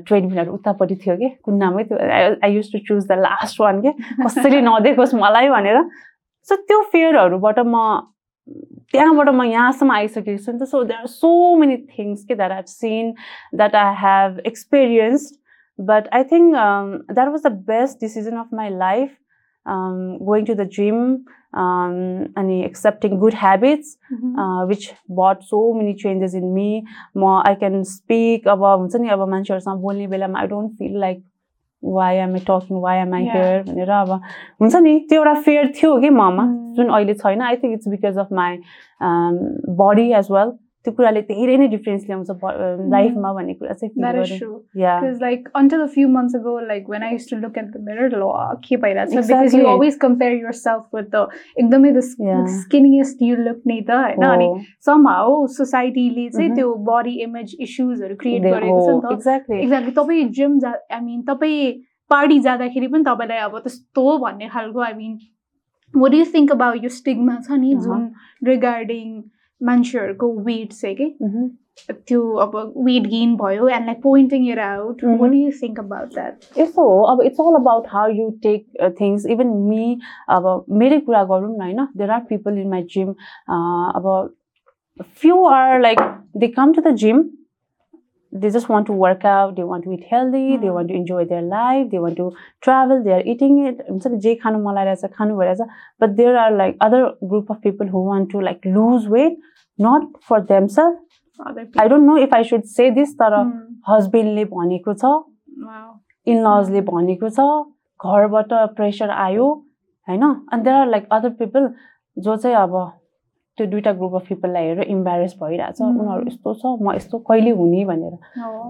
ट्वेन्टी 0.08 0.28
मिनट 0.32 0.48
उतापट्टि 0.48 0.96
थियो 1.04 1.16
कि 1.16 1.28
कुन्नामै 1.44 1.84
त्यो 1.92 1.98
I 2.40 2.52
use 2.54 2.72
to 2.72 2.78
choose 2.88 3.04
the 3.10 3.20
last 3.20 3.60
one 3.60 3.82
के? 3.84 3.92
कसैले 4.24 4.60
नदेखोस् 4.68 5.14
मलाई 5.20 5.48
भनेर। 5.48 5.76
सो 6.48 6.56
त्यो 6.56 6.80
फेयरहरूबाट 6.92 7.58
म 7.66 7.84
त्यहाँबाट 8.92 9.28
म 9.30 9.42
यहाँसम्म 9.44 9.92
आइसकेको 9.92 10.44
छु 10.44 10.52
नि 10.52 10.58
त 10.58 10.68
so 10.68 10.82
there 10.84 11.00
are 11.00 11.06
so 11.08 11.32
many 11.56 11.76
things 11.90 12.24
के 12.24 12.34
that 12.34 12.52
have 12.52 12.64
seen 12.68 13.12
that 13.54 13.74
I 13.76 13.94
have 13.98 14.38
experienced 14.46 15.36
but 15.78 16.08
I 16.12 16.24
think 16.24 16.54
that 16.54 17.28
was 17.28 17.46
the 17.46 17.52
best 17.66 18.00
decision 18.00 18.36
of 18.36 18.54
my 18.54 18.70
life 18.78 19.16
going 19.66 20.44
to 20.44 20.54
the 20.54 20.68
gym 20.72 21.14
अनि 21.54 22.60
accepting 22.64 23.18
good 23.18 23.34
habits 23.36 23.96
which 24.68 24.90
but 25.12 25.42
so 25.44 25.62
many 25.74 25.92
changes 26.02 26.34
in 26.34 26.44
me 26.52 26.70
म 27.16 27.40
I 27.46 27.54
can 27.54 27.82
speak 27.92 28.48
अब 28.48 28.64
हुन्छ 28.64 28.96
नि 28.96 29.08
अब 29.08 29.28
मान्छेहरूसँग 29.28 29.82
बोल्ने 29.82 30.06
बेलामा 30.08 30.40
I 30.40 30.46
don't 30.46 30.78
feel 30.78 30.98
like 31.00 31.24
why 31.82 32.16
am 32.16 32.34
I 32.34 32.40
talking 32.48 32.80
why 32.80 32.98
am 32.98 33.14
I 33.14 33.24
here 33.24 33.62
भनेर 33.62 33.90
अब 33.90 34.10
हुन्छ 34.60 34.76
नि 34.76 34.98
त्यो 35.08 35.18
एउटा 35.18 35.34
फेयर 35.42 35.72
थियो 35.76 35.96
कि 36.00 36.10
ममा 36.10 36.46
जुन 36.76 36.88
अहिले 36.88 37.14
छैन। 37.14 37.42
I 37.42 37.56
think 37.56 37.72
it's 37.74 37.88
because 37.88 38.18
of 38.18 38.32
my 38.32 38.58
body 39.82 40.10
as 40.12 40.26
well 40.32 40.52
त्यो 40.84 40.92
कुराले 40.92 41.20
धेरै 41.22 41.56
नै 41.56 41.66
डिफरेन्स 41.68 42.04
ल्याउँछ 42.06 42.44
लाइफमा 42.90 43.32
भन्ने 43.32 43.54
कुरा 43.54 43.72
चाहिँ 43.74 45.18
like 45.20 45.48
until 45.54 45.86
few 45.88 46.08
months 46.10 46.36
ago 46.36 46.58
like 46.62 46.88
when 46.90 47.02
I 47.02 47.16
to 47.30 47.36
look 47.38 47.58
at 47.58 47.66
the 47.66 47.82
mirror 47.86 48.14
ल 48.14 48.28
के 48.62 48.76
भइरहेको 48.78 49.22
छ 49.22 49.26
because 49.30 49.54
you 49.54 49.66
always 49.66 49.98
compare 50.00 50.32
yourself 50.58 50.94
with 50.94 51.10
the 51.10 51.26
एकदमै 51.56 51.90
द 51.92 52.00
स्किनिएस्ट 52.54 53.22
यु 53.22 53.36
लुक 53.38 53.60
नि 53.66 53.80
त 53.82 53.98
होइन 53.98 54.24
अनि 54.28 54.46
सम 54.86 55.08
हाउ 55.08 55.34
सोसाइटीले 55.54 56.28
चाहिँ 56.30 56.54
त्यो 56.54 56.72
बडी 56.86 57.12
इमेज 57.22 57.56
इस्युजहरू 57.60 58.16
क्रिएट 58.16 58.42
गरेको 58.44 59.00
छ 59.00 59.12
एक्ज्याक्टली 59.12 59.58
एक्ज्याक्टली 59.58 59.92
तपाईँ 59.96 60.24
जिम 60.38 60.58
जा 60.60 60.72
आई 60.90 61.00
मिन 61.02 61.20
तपाईँ 61.24 61.72
पार्टी 62.10 62.38
जाँदाखेरि 62.40 62.88
पनि 62.88 63.04
तपाईँलाई 63.04 63.38
अब 63.40 63.58
त्यस्तो 63.58 64.06
भन्ने 64.18 64.48
खालको 64.48 64.80
I 64.82 64.94
mean 64.94 65.12
what 65.94 66.14
you 66.14 66.24
think 66.34 66.52
about 66.52 66.84
यो 66.84 66.90
स्टिगमा 66.94 67.36
छ 67.42 67.60
नि 67.60 67.74
जुन 67.82 68.08
रिगार्डिङ 68.42 69.12
मान्छेहरूको 69.60 70.32
वेट 70.44 70.72
चाहिँ 70.72 70.96
कि? 70.96 71.14
त्यो 72.08 72.22
अब 72.44 72.56
वेट 72.86 73.06
गेन 73.10 73.34
भयो 73.36 73.68
and 73.68 73.86
like 73.86 74.02
pointing 74.02 74.46
your 74.46 74.58
out 74.60 75.04
what 75.04 75.34
you 75.34 75.50
think 75.62 75.78
about 75.78 76.14
that 76.14 76.58
यस्तो 76.58 76.88
हो 76.88 77.00
अब 77.12 77.22
it's 77.22 77.40
all 77.40 77.54
about 77.60 77.86
how 77.88 78.08
you 78.10 78.28
take 78.42 78.92
things 79.00 79.26
even 79.26 79.54
me 79.68 79.98
अब 80.28 80.64
मेरै 80.82 80.98
कुरा 81.00 81.24
गरौँ 81.24 81.56
न 81.56 81.60
होइन? 81.62 81.86
There 81.96 82.10
are 82.10 82.20
people 82.28 82.58
in 82.58 82.68
my 82.68 82.82
gym 82.94 83.14
अब 83.50 84.34
few 85.20 85.44
are 85.46 85.80
like 85.80 86.00
they 86.36 86.48
come 86.48 86.72
to 86.72 86.82
the 86.82 86.94
gym 86.96 87.22
they 88.32 88.50
just 88.50 88.68
want 88.68 88.86
to 88.86 88.92
work 88.92 89.24
out 89.24 89.56
they 89.56 89.64
want 89.64 89.84
to 89.84 89.92
eat 89.92 90.04
healthy 90.08 90.56
mm. 90.56 90.60
they 90.60 90.70
want 90.70 90.88
to 90.88 90.94
enjoy 90.94 91.24
their 91.24 91.42
life 91.42 91.86
they 91.90 91.98
want 91.98 92.16
to 92.16 92.32
travel 92.62 93.02
they 93.02 93.12
are 93.12 93.22
eating 93.32 93.56
it 93.66 93.80
हुन्छ 93.88 94.06
नि 94.06 94.18
जे 94.26 94.34
खानु 94.42 94.62
मन 94.66 94.74
लागिरहेछ 94.74 95.16
खानु 95.16 95.38
भइरहेछ 95.38 95.78
but 96.04 96.16
there 96.20 96.36
are 96.42 96.50
like 96.58 96.76
other 96.88 97.02
group 97.32 97.50
of 97.50 97.60
people 97.62 97.94
who 97.94 98.04
want 98.10 98.30
to 98.34 98.44
like 98.50 98.68
lose 98.76 99.08
weight 99.16 99.40
not 99.78 100.06
for 100.28 100.40
themselves 100.52 100.98
I 101.82 101.88
don't 101.88 102.06
know 102.06 102.16
if 102.22 102.32
I 102.32 102.42
should 102.42 102.68
say 102.76 102.90
this 103.00 103.16
तर 103.22 103.36
हस्बेन्डले 103.88 104.44
भनेको 104.54 104.94
छ 105.02 105.12
इन 106.32 106.42
लजले 106.46 106.80
भनेको 106.88 107.30
छ 107.38 107.50
घरबाट 108.06 108.52
प्रेसर 108.76 109.10
आयो 109.26 109.46
होइन 110.08 110.22
अनि 110.22 110.62
there 110.62 110.76
are 110.76 110.86
like 110.88 111.08
other 111.12 111.30
people 111.42 111.68
जो 112.26 112.36
चाहिँ 112.36 112.56
अब 112.56 112.76
त्यो 113.58 113.66
दुइटा 113.66 113.92
ग्रुप 113.92 114.14
अफ 114.14 114.28
पिपललाई 114.28 114.66
हेरेर 114.66 114.88
इम्बेरेस 114.90 115.34
भइरहेछ। 115.42 115.80
उनीहरू 115.82 116.26
यस्तो 116.26 116.54
छ 116.54 116.66
म 116.82 116.94
यस्तो 116.94 117.18
कहिले 117.30 117.50
हुने 117.60 117.84
भनेर। 117.84 118.12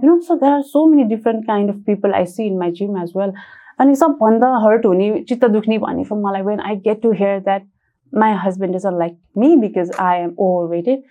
You 0.04 0.10
know 0.10 0.18
so 0.20 0.34
there 0.36 0.52
are 0.52 0.62
so 0.70 0.86
many 0.86 1.04
different 1.08 1.46
kind 1.46 1.70
of 1.70 1.82
people 1.86 2.14
I 2.14 2.26
see 2.32 2.46
in 2.46 2.58
my 2.58 2.70
gym 2.78 2.96
as 3.02 3.12
well 3.16 3.32
अनि 3.80 3.94
सबभन्दा 3.96 4.48
हर्ट 4.62 4.86
हुने 4.86 5.12
चित्त 5.28 5.44
दुख्ने 5.50 5.78
भनेको 5.84 6.16
मलाई 6.22 6.42
when 6.48 6.60
I 6.60 6.76
get 6.88 7.02
to 7.02 7.12
hear 7.20 7.38
that 7.40 7.68
my 8.12 8.32
husband 8.44 8.74
is 8.76 8.86
a 8.86 8.90
like 8.98 9.18
me 9.38 9.54
because 9.56 9.92
I 10.00 10.18
am 10.20 10.34
overweighted 10.70 11.02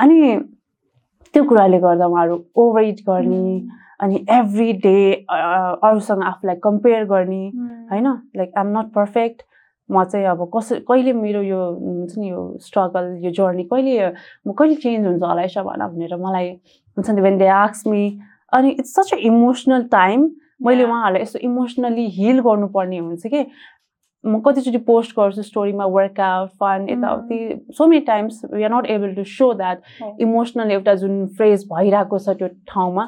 अनि 0.00 0.38
त्यो 1.34 1.44
कुराले 1.44 1.78
गर्दा 1.78 2.06
उहाँहरू 2.06 2.42
ओभर 2.58 2.82
इट 2.84 3.00
गर्ने 3.08 3.60
अनि 4.00 4.24
एभ्री 4.30 4.72
डे 4.82 4.96
अरूसँग 5.30 6.22
आफूलाई 6.24 6.56
कम्पेयर 6.64 7.04
गर्ने 7.04 7.46
होइन? 7.90 8.06
Like 8.36 8.52
I 8.56 8.64
am 8.64 8.78
not 8.78 8.92
perfect 8.94 9.42
म 9.90 10.04
चाहिँ 10.04 10.26
अब 10.26 10.50
कस 10.56 10.72
कहिले 10.88 11.12
मेरो 11.12 11.42
यो 11.42 11.62
हुन्छ 11.80 12.18
नि 12.18 12.30
यो 12.30 12.42
स्ट्रगल 12.66 13.16
यो 13.24 13.30
जर्नी 13.38 13.64
कहिले 13.72 14.12
म 14.46 14.52
कहिले 14.58 14.74
चेन्ज 14.84 15.06
हुन्छ 15.06 15.22
होला 15.22 15.42
यसो 15.42 15.62
भन 15.64 15.86
भनेर 15.86 16.16
मलाई 16.26 16.48
हुन्छ 16.96 17.10
नि 17.10 17.20
वेन 17.22 17.38
दे 17.38 17.48
आक्स 17.56 17.86
मी 17.86 18.04
अनि 18.52 18.70
it's 18.70 18.94
such 18.94 19.12
a 19.14 19.16
emotional 19.32 19.82
time 19.92 20.30
मैले 20.62 20.84
उहाँहरूलाई 20.84 21.22
यस्तो 21.22 21.38
इमोसनली 21.50 22.06
हिल 22.16 22.40
गर्नुपर्ने 22.46 22.98
हुन्छ 22.98 23.26
कि। 23.26 23.44
म 24.24 24.38
कतिचोटि 24.44 24.78
पोस्ट 24.84 25.12
गर्छु 25.16 25.42
स्टोरीमा 25.42 25.84
वर्कआउट 25.92 26.48
फन 26.60 26.86
यताउति। 26.90 27.38
So 27.72 27.86
many 27.88 28.04
times 28.06 28.40
we 28.52 28.62
are 28.64 28.70
not 28.70 28.86
able 28.94 29.14
to 29.14 29.24
show 29.24 29.52
that 29.60 30.20
emotional 30.20 30.70
एउटा 30.70 30.94
जुन 31.02 31.26
फ्रेज 31.36 31.64
भइरहेको 31.72 32.18
छ 32.18 32.36
त्यो 32.38 32.48
ठाउँमा। 32.68 33.04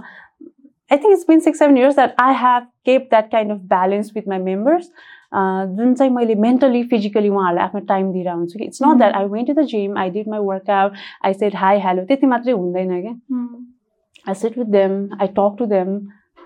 I 0.91 0.97
think 0.99 1.12
it's 1.12 1.25
been 1.29 1.41
six 1.47 1.59
seven 1.59 1.77
years 1.79 1.95
that 1.95 2.15
I 2.21 2.35
have 2.43 2.62
kept 2.87 3.07
that 3.11 3.31
kind 3.33 3.53
of 3.53 3.59
balance 3.75 4.12
with 4.15 4.29
my 4.29 4.39
members 4.39 4.91
जुन 5.35 5.95
चाहिँ 5.95 6.12
मैले 6.12 6.35
मेन्टली 6.45 6.83
फिजिकली 6.89 7.29
उहाँहरूलाई 7.29 7.65
आफ्नो 7.65 7.81
टाइम 7.89 8.12
दिएर 8.12 8.29
हुन्छु 8.29 8.59
कि 8.59 8.65
it's 8.65 8.83
not 8.83 8.99
that 8.99 9.15
I 9.17 9.25
went 9.35 9.49
to 9.49 9.55
the 9.61 9.65
gym 9.67 9.99
I 9.99 10.11
did 10.11 10.29
my 10.29 10.41
workout 10.47 10.93
I 11.27 11.35
said 11.35 11.57
hi 11.57 11.81
hello 11.81 12.05
त्यति 12.07 12.27
मात्रै 12.27 12.53
हुँदैन 12.53 13.01
क्या। 13.01 13.15
I 14.29 14.35
sat 14.35 14.59
with 14.59 14.73
them 14.73 15.09
I 15.21 15.27
talk 15.39 15.57
to 15.59 15.67
them 15.67 15.99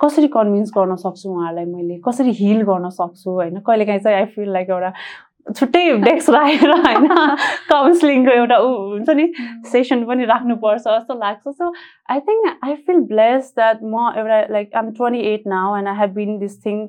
कसरी 0.02 0.28
कन्भिन्स 0.28 0.70
गर्न 0.76 0.94
सक्छु 0.96 1.30
उहाँहरूलाई 1.30 1.64
मैले 1.64 2.00
कसरी 2.06 2.32
हिल 2.40 2.62
गर्न 2.62 2.88
सक्छु 2.90 3.30
होइन? 3.30 3.58
कहिलेकाहीँ 3.66 4.00
चाहिँ 4.00 4.16
आई 4.18 4.24
फिल 4.34 4.52
लाइक 4.52 4.70
एउटा 4.70 4.92
छुट्टै 5.56 5.82
डेस्क 6.02 6.30
राखेर 6.30 6.70
होइन? 6.70 7.06
काउन्सिलिङको 7.68 8.30
एउटा 8.30 8.56
ऊ 8.58 8.70
हुन्छ 8.90 9.10
नि 9.16 9.26
सेसन 9.72 10.04
पनि 10.04 10.24
राख्नुपर्छ 10.24 10.82
जस्तो 10.82 11.14
लाग्छ। 11.18 11.48
So 11.48 11.72
I 12.10 12.20
think 12.28 12.58
I 12.64 12.74
feel 12.86 13.00
bless 13.12 13.52
that 13.56 13.82
म 13.82 14.10
एउटा 14.16 14.40
like 14.52 14.74
um 14.76 14.90
twenty 14.92 15.20
eight 15.32 15.46
now 15.54 15.76
and 15.76 15.88
I 15.88 15.96
have 15.98 16.14
been 16.14 16.38
this 16.38 16.64
thing 16.66 16.86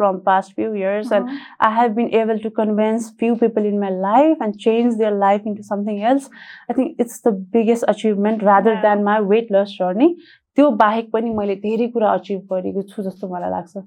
from 0.00 0.16
past 0.24 0.54
few 0.54 0.72
years 0.78 1.10
uh 1.10 1.12
-huh. 1.12 1.18
and 1.18 1.68
i 1.68 1.70
have 1.76 1.94
been 1.98 2.10
able 2.22 2.40
to 2.46 2.50
convince 2.56 3.10
few 3.22 3.36
people 3.42 3.68
in 3.68 3.78
my 3.84 3.92
life 4.06 4.42
and 4.46 4.58
change 4.64 4.98
their 5.02 5.14
life 5.20 5.46
into 5.52 5.68
something 5.68 6.02
else 6.10 6.26
i 6.72 6.76
think 6.80 7.04
it's 7.04 7.22
the 7.28 7.32
biggest 7.56 7.88
achievement 7.94 8.44
rather 8.50 8.74
yeah. 8.74 8.82
than 8.82 9.06
my 9.12 9.20
weight 9.32 9.54
loss 9.58 9.78
journey 9.78 10.10
त्यो 10.58 10.70
बाहेक 10.80 11.10
पनि 11.12 11.30
मैले 11.38 11.54
धेरै 11.62 11.86
कुरा 11.94 12.10
achieve 12.18 12.52
गरेको 12.52 12.82
छु 12.92 13.02
जस्तो 13.06 13.28
मलाई 13.32 13.50
लाग्छ 13.54 13.82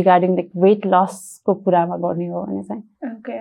रिगार्डिङ 0.00 0.36
द 0.36 0.44
वेट 0.64 0.86
लसको 0.92 1.54
कुरामा 1.64 1.96
गर्ने 2.04 2.26
हो 2.34 2.42
भने 2.42 2.62
चाहिँ 2.68 3.14
okay 3.14 3.38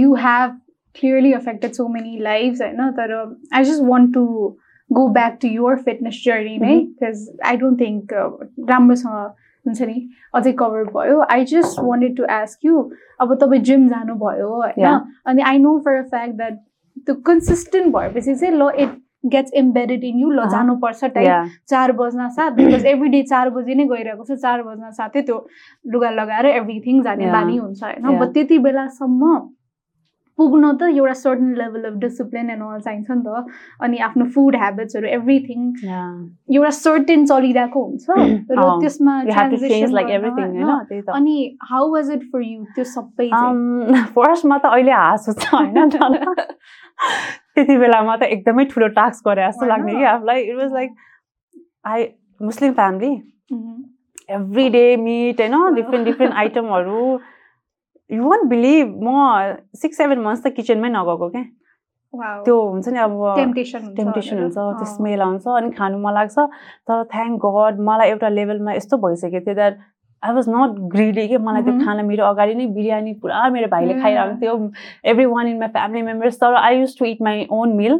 you 0.00 0.14
have 0.24 0.58
clearly 0.96 1.32
affected 1.32 1.72
so 1.72 1.86
many 1.88 2.18
life 2.28 2.60
होइन 2.62 2.90
तर 2.98 3.14
I 3.54 3.64
just 3.64 3.82
want 3.92 4.12
to 4.14 4.24
go 4.91 5.07
back 5.13 5.37
to 5.41 5.47
your 5.47 5.75
fitness 5.85 6.21
journey 6.25 6.57
नै 6.57 6.75
बिकज 6.75 7.27
आई 7.45 7.57
डोन्ट 7.57 7.79
थिङ्क 7.81 8.13
राम्रोसँग 8.69 9.15
हुन्छ 9.65 9.81
नि 9.81 9.97
अझै 10.33 10.51
कभर 10.59 10.83
भयो. 10.93 11.19
I 11.21 11.45
just 11.45 11.79
wanted 11.83 12.15
to 12.17 12.23
ask 12.35 12.65
you 12.65 12.83
अब 13.19 13.33
तपाईँ 13.41 13.61
जिम 13.63 13.87
जानुभयो 13.89 14.53
होइन? 14.53 14.99
अनि 15.25 15.41
I 15.41 15.57
know 15.59 15.77
for 15.85 15.97
a 15.97 16.07
fact 16.13 16.35
that 16.37 16.53
त्यो 17.07 17.15
कन्सिस्टेन्ट 17.25 17.93
भएपछि 17.95 18.35
चाहिँ 18.35 18.55
ल 18.55 18.69
it 18.85 18.95
gets 19.25 19.53
embedded 19.59 20.03
in 20.03 20.19
you 20.19 20.29
ल 20.31 20.47
जानुपर्छ 20.49 21.03
टाइम 21.15 21.47
चार 21.69 21.91
बज्न 21.99 22.29
साथ 22.29 22.51
बिकज 22.57 22.85
एभ्री 22.85 23.09
डे 23.09 23.21
चार 23.23 23.49
बजी 23.49 23.75
नै 23.75 23.85
गइरहेको 23.87 24.23
छ 24.23 24.39
चार 24.41 24.63
बज्न 24.63 24.91
साथै 24.97 25.21
त्यो 25.21 25.37
लुगा 25.85 26.09
लगाएर 26.21 26.45
एभ्रिथिङ 26.45 27.01
जाने 27.03 27.31
बानी 27.31 27.57
हुन्छ 27.57 27.83
होइन? 27.83 28.17
बट 28.19 28.33
त्यति 28.33 28.57
बेलासम्म 28.67 29.35
पुग्न 30.37 30.71
त 30.77 30.89
एउटा 30.89 31.13
certain 31.21 31.53
level 31.57 31.83
of 31.83 31.93
discipline 32.01 32.49
and 32.49 32.63
all 32.63 32.79
चाहिन्छ 32.81 33.07
नि 33.11 33.23
त। 33.27 33.45
अनि 33.81 33.97
आफ्नो 34.07 34.25
फुड 34.35 34.55
हेबिट्सहरू 34.63 35.07
एभ्रिथिङ 35.17 35.61
एउटा 36.55 36.69
सर्टेन 36.79 37.25
चलिरहेको 37.25 37.83
हुन्छ। 37.83 38.05
र 38.59 38.67
त्यसमा 38.81 39.17
अनि 41.15 41.57
how 41.71 41.91
was 41.93 42.11
it 42.11 42.23
for 42.33 42.41
you 42.41 42.63
त्यो 42.75 42.85
सबै 42.93 43.29
फर्स्टमा 44.17 44.57
त 44.57 44.65
अहिले 44.65 44.91
हाँस 44.91 45.29
छ 45.39 45.53
होइन? 45.53 45.75
त्यति 47.55 47.77
बेलामा 47.77 48.15
त 48.17 48.23
एकदमै 48.37 48.65
ठुलो 48.71 48.87
टास्क 48.95 49.27
गरे 49.27 49.47
जस्तो 49.47 49.65
लाग्ने 49.65 49.93
कि 49.93 50.03
आफूलाई 50.13 50.41
it 50.41 50.55
was 50.57 50.73
like 50.73 50.95
I 51.85 52.05
Muslim 52.41 52.73
family 52.73 53.11
every 54.37 54.69
day 54.69 54.85
meat 54.97 55.41
होइन 55.41 55.75
डिफ्रेन्ट 55.75 56.05
डिफ्रेन्ट 56.05 56.33
आइटमहरू 56.43 57.01
यु 58.09 58.29
वान 58.29 58.47
बिलिभ 58.47 58.99
म 59.03 59.13
सिक्स 59.75 59.97
सेभेन 59.97 60.19
मन्थ्स 60.21 60.43
त 60.43 60.53
किचनमै 60.57 60.89
नगएको 60.89 61.29
क्या 61.29 61.43
त्यो 62.45 62.55
हुन्छ 62.61 62.87
नि 62.89 62.99
अब 62.99 63.19
टेम्पटेसन 63.35 63.93
टेम्पटेसन 63.95 64.39
हुन्छ 64.39 64.53
त्यो 64.53 64.85
स्मेल 64.93 65.21
आउँछ 65.21 65.47
अनि 65.55 65.71
खानु 65.77 65.97
मन 66.05 66.13
लाग्छ 66.13 66.37
तर 66.87 67.03
थ्याङ्क 67.13 67.45
गड 67.45 67.79
मलाई 67.89 68.09
एउटा 68.09 68.29
लेभलमा 68.39 68.73
यस्तो 68.73 68.97
भइसक्यो 69.05 69.41
थियो 69.47 69.55
that 69.55 69.79
I 70.23 70.33
was 70.33 70.49
not 70.49 70.77
greedy 70.93 71.27
कि? 71.27 71.37
मलाई 71.47 71.63
त्यो 71.63 71.73
खाना 71.85 72.03
मेरो 72.03 72.25
अगाडि 72.25 72.55
नै 72.55 72.65
बिरयानी 72.77 73.13
पुरा 73.23 73.47
मेरो 73.57 73.67
भाइले 73.73 73.99
खाइरहन्थ्यो 74.01 74.55
every 75.11 75.25
one 75.33 75.47
in 75.47 75.59
my 75.59 75.67
family 75.75 76.01
members 76.11 76.39
तर 76.41 76.55
I 76.61 76.79
use 76.79 76.97
to 76.99 77.05
eat 77.05 77.21
my 77.29 77.45
own 77.59 77.75
meal 77.81 77.99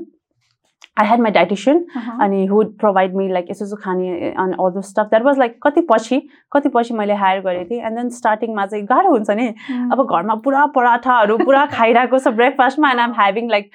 I 1.00 1.06
had 1.08 1.20
my 1.22 1.32
dietician 1.32 1.84
Uh-huh. 1.98 2.14
अनि 2.24 2.46
हुड 2.48 2.78
प्रोभाइड 2.80 3.16
मी 3.16 3.28
लाइक 3.32 3.48
यसो 3.52 3.66
यसो 3.66 3.76
खाने 3.84 4.30
अनि 4.44 4.54
all 4.66 4.72
the 4.78 4.82
stuff 4.90 5.08
that 5.10 5.24
was 5.24 5.38
like 5.40 5.58
कति 5.64 5.82
पछि 5.92 6.20
कति 6.54 6.70
पछि 6.76 6.94
मैले 6.94 7.14
हायर 7.24 7.42
गरेको 7.48 7.70
थिएँ 7.70 7.82
एन्ड 7.86 7.98
देन 7.98 8.10
स्टार्टिङमा 8.18 8.66
चाहिँ 8.66 8.86
गाह्रो 8.94 9.12
हुन्छ 9.12 9.30
नि 9.42 9.48
Mm. 9.72 9.92
अब 9.94 10.04
घरमा 10.06 10.36
पुरा 10.44 10.66
पराठाहरू 10.76 11.38
पुरा 11.46 11.66
खाइरहेको 11.78 12.20
छ 12.20 12.28
ब्रेकफास्टमा 12.40 12.90
and 12.92 13.02
um 13.02 13.14
having 13.20 13.50
like 13.52 13.70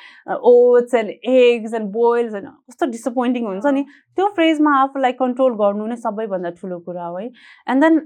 oats 0.52 0.94
and 0.94 1.10
eggs 1.36 1.74
and 1.74 1.90
boils 1.92 2.32
होइन 2.32 2.46
कस्तो 2.46 2.86
डिसपोइन्टिङ 2.96 3.46
हुन्छ 3.46 3.66
नि 3.78 3.84
त्यो 4.16 4.26
फ्रेजमा 4.36 4.72
आफूलाई 4.80 5.12
कन्ट्रोल 5.20 5.52
गर्नु 5.60 5.86
नै 5.86 5.96
सबैभन्दा 6.02 6.50
ठुलो 6.60 6.78
कुरा 6.88 7.06
हो 7.06 7.16
है 7.16 7.26
and 7.66 7.84
then 7.84 7.98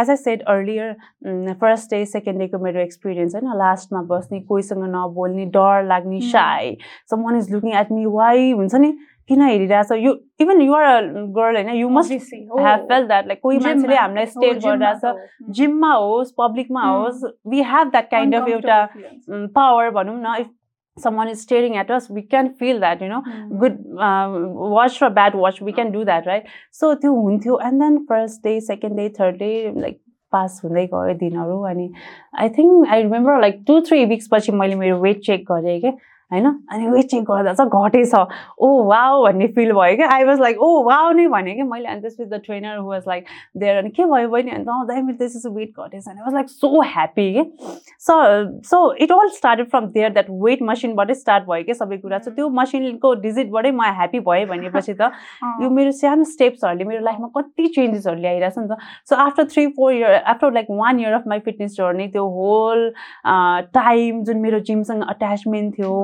as 0.00 0.10
I 0.10 0.16
said 0.16 0.42
earlier 0.54 1.54
first 1.60 1.90
day 1.90 2.04
second 2.12 2.38
डेको 2.38 2.58
मेरो 2.64 2.80
एक्सपिरियन्स 2.80 3.34
होइन 3.34 3.56
लास्टमा 3.58 4.02
बस्ने 4.10 4.40
कोहीसँग 4.50 4.84
नबोल्ने 4.96 5.46
डर 5.56 5.82
लाग्ने 5.94 6.18
Mm. 6.18 6.30
Sai 6.32 6.76
someone 7.24 7.36
is 7.36 7.52
looking 7.52 7.74
at 7.80 7.92
me 7.92 8.04
why 8.18 8.50
हुन्छ 8.52 8.74
नि 8.84 8.92
किन 9.28 9.42
हेरिरहेछ 9.42 9.92
यु 10.04 10.12
इभन 10.40 10.60
युआर 10.60 11.04
गर्ल 11.36 11.56
होइन 11.56 11.68
you 11.80 11.88
must 11.96 12.12
Oh. 12.12 12.58
Felt 12.88 13.06
that 13.06 13.26
like 13.26 13.40
कोही 13.42 13.58
मान्छेले. 13.58 13.96
हामीलाई 13.96 14.26
गरिरहेछ 14.26 14.98
त 15.00 15.04
हो. 15.04 15.12
Mm. 15.12 15.52
जिममा 15.58 15.92
होस् 15.92 16.32
पब्लिकमा 16.38 16.82
Mm. 16.82 16.96
होस् 16.96 17.24
we 17.52 17.62
have 17.70 17.90
that 17.90 18.10
kind 18.10 18.34
of 18.34 18.48
एउटा. 18.48 18.80
पावर 19.54 19.90
भनौँ 19.98 20.16
न 20.18 20.34
if 20.40 20.50
someone 20.97 21.29
is 21.29 21.41
staring 21.41 21.75
at 21.77 21.91
us 21.91 22.09
we 22.09 22.21
can 22.33 22.47
feel 22.61 22.79
that 22.79 23.01
you 23.01 23.09
know 23.09 23.21
Mm. 23.27 23.59
good 23.63 23.75
uh, 24.07 24.27
watch 24.75 24.95
or 25.01 25.09
bad 25.17 25.35
watch 25.35 25.61
we 25.61 25.73
can 25.79 25.91
do 25.95 26.03
that 26.11 26.29
right 26.31 26.47
so 26.79 26.91
त्यो 27.03 27.13
हुन्थ्यो 27.21 27.59
and 27.67 27.85
then 27.85 27.99
first 28.11 28.43
day 28.49 28.59
second 28.71 29.01
day 29.01 29.07
third 29.19 29.39
day 29.45 29.55
like 29.85 29.99
pass 30.33 30.59
हुँदै 30.63 30.85
गयो 30.93 31.13
दिनहरू 31.19 31.61
अनि 31.67 31.85
I 32.39 32.49
think 32.57 32.87
I 32.93 33.01
remember 33.03 33.39
like 33.41 33.63
two 33.67 33.79
three 33.89 34.03
weeks 34.05 34.27
पछि 34.31 34.51
मैले 34.61 34.75
मेरो 34.75 34.97
weight 35.01 35.19
check 35.25 35.45
गरेँ 35.51 35.79
क्या 35.81 35.91
होइन? 36.32 36.46
अनि 36.72 36.88
वेट 36.90 37.06
चेक 37.10 37.24
गर्दा 37.30 37.52
चाहिँ 37.54 37.70
घटेछ। 37.70 38.14
ओ 38.58 38.68
वाउ 38.88 39.22
भन्ने 39.24 39.46
फिल 39.56 39.72
भयो 39.72 39.96
क्या। 39.96 40.08
I 40.14 40.24
was 40.24 40.40
like 40.40 40.60
oh 40.62 40.82
wow 40.84 41.12
नै 41.12 41.26
भने 41.28 41.54
क्या 41.54 41.64
मैले। 41.64 41.88
अनि 41.88 42.00
त्यसपछि 42.00 42.28
the 42.30 42.40
trainer 42.44 42.76
who 42.76 42.88
was 42.90 43.02
like 43.08 43.24
there 43.56 43.76
अनि 43.76 43.90
के 43.90 44.04
भयो 44.04 44.28
बहिनी? 44.28 44.50
अन्त 44.50 44.88
दाइ 44.88 45.02
मेरो 45.02 45.16
त्यसो 45.18 45.50
वेट 45.54 45.80
घटेछ 45.80 46.08
अनि 46.08 46.20
वाज 46.20 46.34
लाइक 46.34 46.48
सो 46.48 46.80
ह्याप्पी 46.82 47.32
के। 47.34 47.44
So 48.06 48.14
so 48.70 48.80
it 49.02 49.12
all 49.12 49.28
started 49.36 49.68
from 49.70 49.86
there 49.94 50.12
that 50.12 50.30
weight 50.44 50.62
मसिनबाटै 50.70 51.14
start 51.14 51.44
भयो 51.48 51.64
क्या 51.64 51.74
सबै 51.74 51.96
कुरा। 51.98 52.18
सो 52.18 52.30
त्यो 52.30 52.48
मसिनको 52.60 53.14
डिजिटबाटै 53.26 53.70
म 53.70 53.92
ह्याप्पी 53.98 54.20
भएँ 54.30 54.44
भनेपछि 54.46 54.94
त. 54.94 55.10
यो 55.62 55.70
मेरो 55.70 55.92
सानो 55.92 56.24
स्टेप्सहरूले 56.32 56.84
मेरो 56.84 57.04
लाइफमा 57.04 57.28
कति 57.36 57.66
चेन्जेसहरू 57.76 58.20
ल्याइरहेछ 58.20 58.58
नि 58.58 58.68
त। 58.68 58.78
So 59.08 59.16
after 59.16 59.44
three 59.52 59.66
four 59.76 59.92
year 59.92 60.14
after 60.34 60.52
like 60.52 60.66
one 60.70 61.00
year 61.00 61.12
of 61.12 61.26
my 61.28 61.38
fitness 61.46 61.76
journey 61.76 62.08
त्यो 62.08 62.26
होल 62.38 62.92
टाइम 63.74 64.22
जुन 64.24 64.38
मेरो 64.40 64.60
जिमसँग 64.70 65.02
अट्याचमेन्ट 65.08 65.78
थियो 65.78 65.94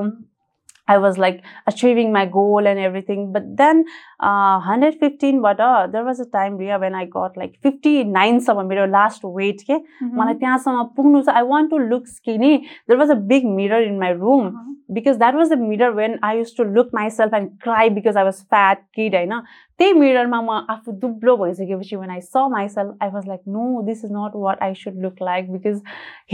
I 0.95 0.99
was 1.05 1.19
like 1.25 1.41
achieving 1.73 2.13
my 2.13 2.25
goal 2.37 2.67
and 2.73 2.79
everything. 2.89 3.25
But 3.33 3.49
then 3.57 3.85
uh, 4.21 4.59
115, 4.61 5.43
but 5.43 5.61
uh, 5.61 5.87
there 5.87 6.05
was 6.05 6.21
a 6.21 6.27
time 6.37 6.57
Ria 6.57 6.79
when 6.79 6.95
I 6.95 7.05
got 7.17 7.37
like 7.37 7.59
59 7.63 8.41
some 8.49 8.63
मेरो 8.71 8.87
last 8.95 9.23
weight 9.41 9.63
के 9.71 9.77
Mhm. 9.79 10.15
मलाई 10.21 10.35
त्यहाँसम्म 10.45 10.87
पुग्नु 10.97 11.23
छ 11.29 11.37
I 11.43 11.45
want 11.53 11.71
to 11.77 11.83
look 11.93 12.07
skinny. 12.17 12.53
There 12.87 12.99
was 13.05 13.11
a 13.11 13.21
big 13.35 13.45
mirror 13.61 13.83
in 13.93 13.99
my 14.07 14.11
room 14.25 14.47
Uh-huh. 14.49 14.65
because 14.97 15.19
that 15.21 15.35
was 15.39 15.51
the 15.53 15.57
mirror 15.63 15.89
when 15.97 16.15
I 16.27 16.35
used 16.37 16.57
to 16.59 16.65
look 16.77 16.93
myself 16.99 17.35
and 17.39 17.49
cry 17.65 17.89
because 17.97 18.17
I 18.21 18.23
was 18.29 18.39
fat 18.55 18.79
kid 18.99 19.15
होइन 19.19 19.35
त्यही 19.81 19.93
मिररमा 20.03 20.41
म 20.47 20.55
आफू 20.75 20.93
दुब्लो 21.03 21.35
भइसकेपछि 21.43 21.99
when 22.05 22.13
I 22.15 22.21
saw 22.29 22.45
myself 22.55 22.95
I 23.07 23.09
was 23.17 23.27
like 23.33 23.43
no 23.57 23.67
this 23.89 24.01
is 24.09 24.15
not 24.15 24.39
what 24.45 24.63
I 24.69 24.71
should 24.85 24.97
look 25.07 25.21
like 25.31 25.51
because 25.57 25.83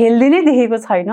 healthy 0.03 0.29
नै 0.35 0.41
देखेको 0.51 0.79
छैन 0.87 1.11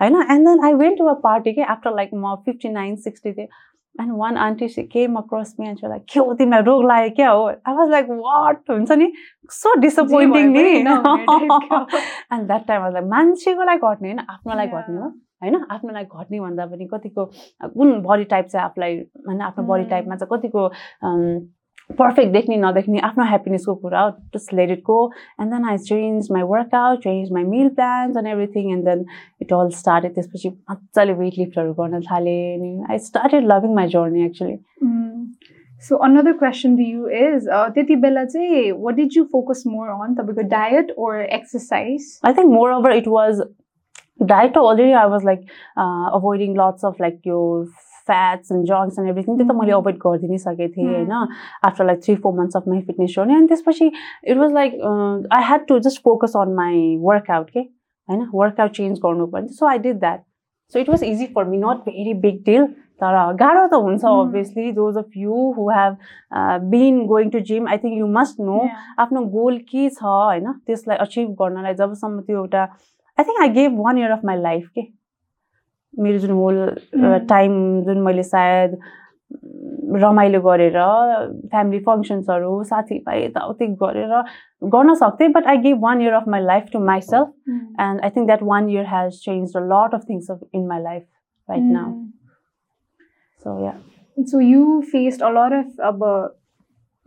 होइन 0.00 0.16
and 0.22 0.48
then 0.48 0.64
I 0.64 0.74
went 0.74 0.98
to 0.98 1.06
a 1.06 1.14
party 1.22 1.52
के 1.52 1.62
आफ्टर 1.74 1.94
लाइक 1.96 2.10
म 2.14 2.34
फिफ्टी 2.46 2.68
नाइन 2.72 2.96
सिक्सटी 3.06 3.32
थिएँ 3.32 3.48
and 3.94 4.12
one 4.18 4.36
aunty 4.36 4.68
she 4.68 4.82
came 4.84 5.14
across 5.16 5.54
me 5.60 5.68
and 5.68 5.78
like 5.84 6.04
के 6.12 6.20
हो 6.20 6.32
तिमीलाई 6.38 6.62
रोग 6.62 6.84
लाग्यो 6.86 7.10
क्या 7.16 7.30
हो 7.30 7.46
आई 7.48 7.74
वाज 7.74 7.90
लाइक 7.90 8.06
वाट 8.10 8.70
हुन्छ 8.70 8.92
नि 8.92 9.12
सो 9.50 9.74
डिसपोइन्टिङ 9.80 10.52
नि। 10.52 10.64
एन्ड 12.32 12.46
द्याट 12.46 12.66
टाइम 12.66 12.82
लाइक 12.92 13.04
मान्छेकोलाई 13.14 13.76
घट्ने 13.78 14.08
होइन 14.08 14.18
आफ्नोलाई 14.18 14.66
Yeah. 14.66 14.80
घट्ने 14.80 15.00
हो 15.00 15.08
होइन 15.42 15.54
आफ्नोलाई 15.70 16.04
घट्ने 16.04 16.40
भन्दा 16.40 16.66
पनि 16.66 16.86
कतिको 16.92 17.24
कुन 17.64 18.00
बडी 18.02 18.24
टाइप 18.24 18.46
चाहिँ 18.46 18.64
आफूलाई 18.64 18.96
होइन 19.26 19.40
आफ्नो 19.48 19.64
बडी. 19.66 19.84
टाइपमा 19.90 20.16
चाहिँ 20.16 20.38
कतिको 20.38 20.68
पर्फेक्ट 21.98 22.32
देख्ने 22.32 22.56
नदेख्ने 22.62 22.98
आफ्नो 23.08 23.24
ह्याप्पिनेसको 23.24 23.74
कुरा 23.82 24.00
हो 24.00 24.10
just 24.34 24.52
let 24.54 24.70
it 24.70 24.82
go 24.86 24.98
and 25.40 25.52
then 25.52 25.64
I 25.70 25.78
change 25.88 26.28
my 26.32 26.42
workout 26.52 27.02
change 27.02 27.32
my 27.32 27.44
meal 27.50 27.68
plans 27.80 28.16
and 28.16 28.28
everything 28.28 28.72
and 28.72 28.84
then 28.88 29.04
it 29.42 29.52
all 29.52 29.70
started 29.82 30.14
त्यसपछि 30.14 30.48
मजाले 30.70 31.12
वेट 31.20 31.38
लिफ्टहरू 31.38 31.72
गर्न 31.82 32.00
थालेँ 32.10 32.38
अनि 32.56 32.72
I 32.90 32.98
started 33.10 33.52
loving 33.52 33.74
my 33.74 33.88
journey 33.98 34.24
actually 34.24 34.58
Mm. 34.86 35.28
So 35.78 35.98
another 36.02 36.32
question 36.34 36.76
to 36.76 36.82
you 36.82 37.06
is, 37.06 37.46
uh, 37.56 37.68
त्यति 37.74 37.96
बेला 38.02 38.24
चाहिँ 38.24 38.72
what 38.84 38.96
did 38.96 39.14
you 39.14 39.24
focus 39.32 39.64
more 39.66 39.90
on 39.90 40.14
तपाईँको 40.16 40.48
diet 40.52 40.92
or 40.96 41.10
exercise? 41.38 42.06
I 42.24 42.32
think 42.32 42.50
moreover 42.50 42.90
it 42.90 43.06
was 43.06 43.42
diet 44.24 44.56
already 44.56 44.94
I 44.94 45.06
was 45.06 45.24
like 45.24 45.42
uh, 45.76 46.10
avoiding 46.20 46.54
lots 46.54 46.84
of 46.84 46.98
like 46.98 47.18
your 47.24 47.66
fats 48.08 48.52
and 48.54 48.66
junks 48.68 48.98
and 49.00 49.10
everything 49.10 49.38
त्यो 49.38 49.46
त 49.46 49.56
मैले. 49.58 49.72
Avoid 49.72 49.96
गरिदिनै 50.04 50.38
सकेको 50.38 50.72
थिएँ 50.74 50.86
Mm. 50.86 50.94
होइन 50.94 51.28
after 51.64 51.84
like 51.86 52.02
three 52.04 52.14
four 52.24 52.34
months 52.38 52.56
of 52.56 52.68
my 52.68 52.80
fitness 52.86 53.14
journey 53.16 53.34
अनि 53.34 53.46
त्यसपछि 53.48 53.86
it 53.86 54.36
was 54.38 54.52
like 54.52 54.80
I 55.34 55.42
had 55.44 55.66
to 55.68 55.78
just 55.88 56.02
focus 56.04 56.36
on 56.40 56.54
my 56.54 56.96
workout 57.02 57.50
के 57.50 57.60
होइन 58.08 58.26
वर्कआउट 58.34 58.70
चेन्ज 58.80 58.98
गर्नु 59.04 59.26
पर्ने 59.36 59.48
so 59.60 59.66
I 59.66 59.78
did 59.86 59.98
that 60.00 60.20
so 60.74 60.78
it 60.78 60.88
was 60.90 61.04
easy 61.04 61.26
for 61.34 61.44
me 61.44 61.58
not 61.58 61.84
very 61.86 62.14
big 62.26 62.42
deal 62.46 62.66
तर 63.02 63.14
गाह्रो 63.40 63.66
त 63.68 63.74
हुन्छ. 63.84 64.04
Obviously 64.04 64.70
those 64.72 64.96
of 64.96 65.16
you 65.16 65.40
who 65.56 65.68
have 65.70 65.96
been 66.70 67.04
going 67.06 67.30
to 67.30 67.40
gym 67.48 67.68
I 67.68 67.78
think 67.78 67.98
you 67.98 68.06
must 68.12 68.40
know. 68.40 68.58
आफ्नो 68.98 69.20
goal 69.34 69.58
के 69.72 69.88
छ 69.88 70.02
होइन 70.04 70.52
त्यसलाई 70.66 70.96
अचिभ 71.06 71.34
गर्नलाई 71.40 71.74
जबसम्म 71.80 72.20
त्यो 72.20 72.36
एउटा 72.38 72.62
I 72.62 73.24
think 73.24 73.40
I 73.42 73.48
gave 73.58 73.78
one 73.80 73.98
year 73.98 74.10
of 74.10 74.24
my 74.24 74.40
life 74.42 74.68
के 74.74 74.86
मेरो 75.96 76.18
जुन 76.18 76.30
होल. 76.30 76.56
टाइम 77.28 77.82
जुन 77.84 78.00
मैले 78.02 78.22
सायद 78.22 78.78
रमाइलो 80.02 80.40
गरेर 80.40 80.76
फ्यामिली 81.50 81.78
फङ्सन्सहरू 81.84 82.62
साथीभाइ 82.64 83.22
यताउति 83.24 83.66
गरेर 83.82 84.12
गर्न 84.74 84.94
सक्थेँ 85.02 85.28
but 85.32 85.46
I 85.48 85.58
gave 85.66 85.80
one 85.82 86.00
year 86.02 86.12
of 86.12 86.28
my 86.28 86.40
life 86.42 86.68
to 86.72 86.78
myself 87.10 87.28
Mm. 87.48 87.58
And 87.80 88.00
I 88.04 88.10
think 88.16 88.26
that 88.26 88.42
one 88.42 88.68
year 88.70 88.86
has 88.94 89.20
change 89.24 89.56
a 89.56 89.60
lot 89.72 89.94
of 89.94 90.04
things 90.08 90.30
in 90.54 90.66
my 90.66 90.82
life 90.82 91.02
right 91.48 91.62
now. 91.72 91.92
So 93.44 93.58
yeah 93.64 93.74
So 94.16 94.38
you 94.40 94.60
faced 94.90 95.22
a 95.22 95.30
lot 95.30 95.54
of 95.54 95.80
अब 95.86 96.02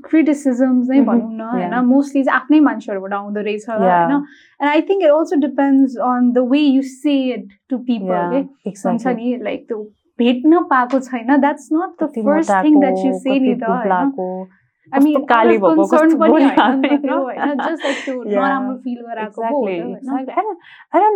criticisms 0.07 0.89
नै. 0.89 1.01
भनौँ 1.01 1.31
न 1.33 1.41
होइन. 1.51 1.75
Mostly 1.85 2.23
चाहिँ 2.23 2.39
आफ्नै 2.39 2.59
मान्छेहरूबाट 2.59 3.13
आउँदो 3.13 3.41
रहेछ. 3.41 3.69
होइन 3.69 4.13
and 4.15 4.69
I 4.69 4.81
think 4.89 5.03
it 5.03 5.11
also 5.11 5.39
depends 5.45 5.97
on 6.09 6.31
the 6.33 6.47
way 6.51 6.59
you 6.59 6.81
say 6.81 7.15
it 7.33 7.47
to 7.69 7.77
people 7.89 8.43
हुन्छ. 8.85 9.07
नि 9.07 9.37
लाइक 9.43 9.67
त्यो 9.67 9.83
भेट्न 10.19 10.63
पाएको 10.69 10.99
छैन 10.99 11.39
that's 11.39 11.69
not 11.73 12.03
the 12.03 12.07
first 12.15 12.51
thing 12.63 12.79
that 12.79 13.05
you 13.05 13.13
say 13.19 13.39
नि 13.39 13.53
त 13.55 13.63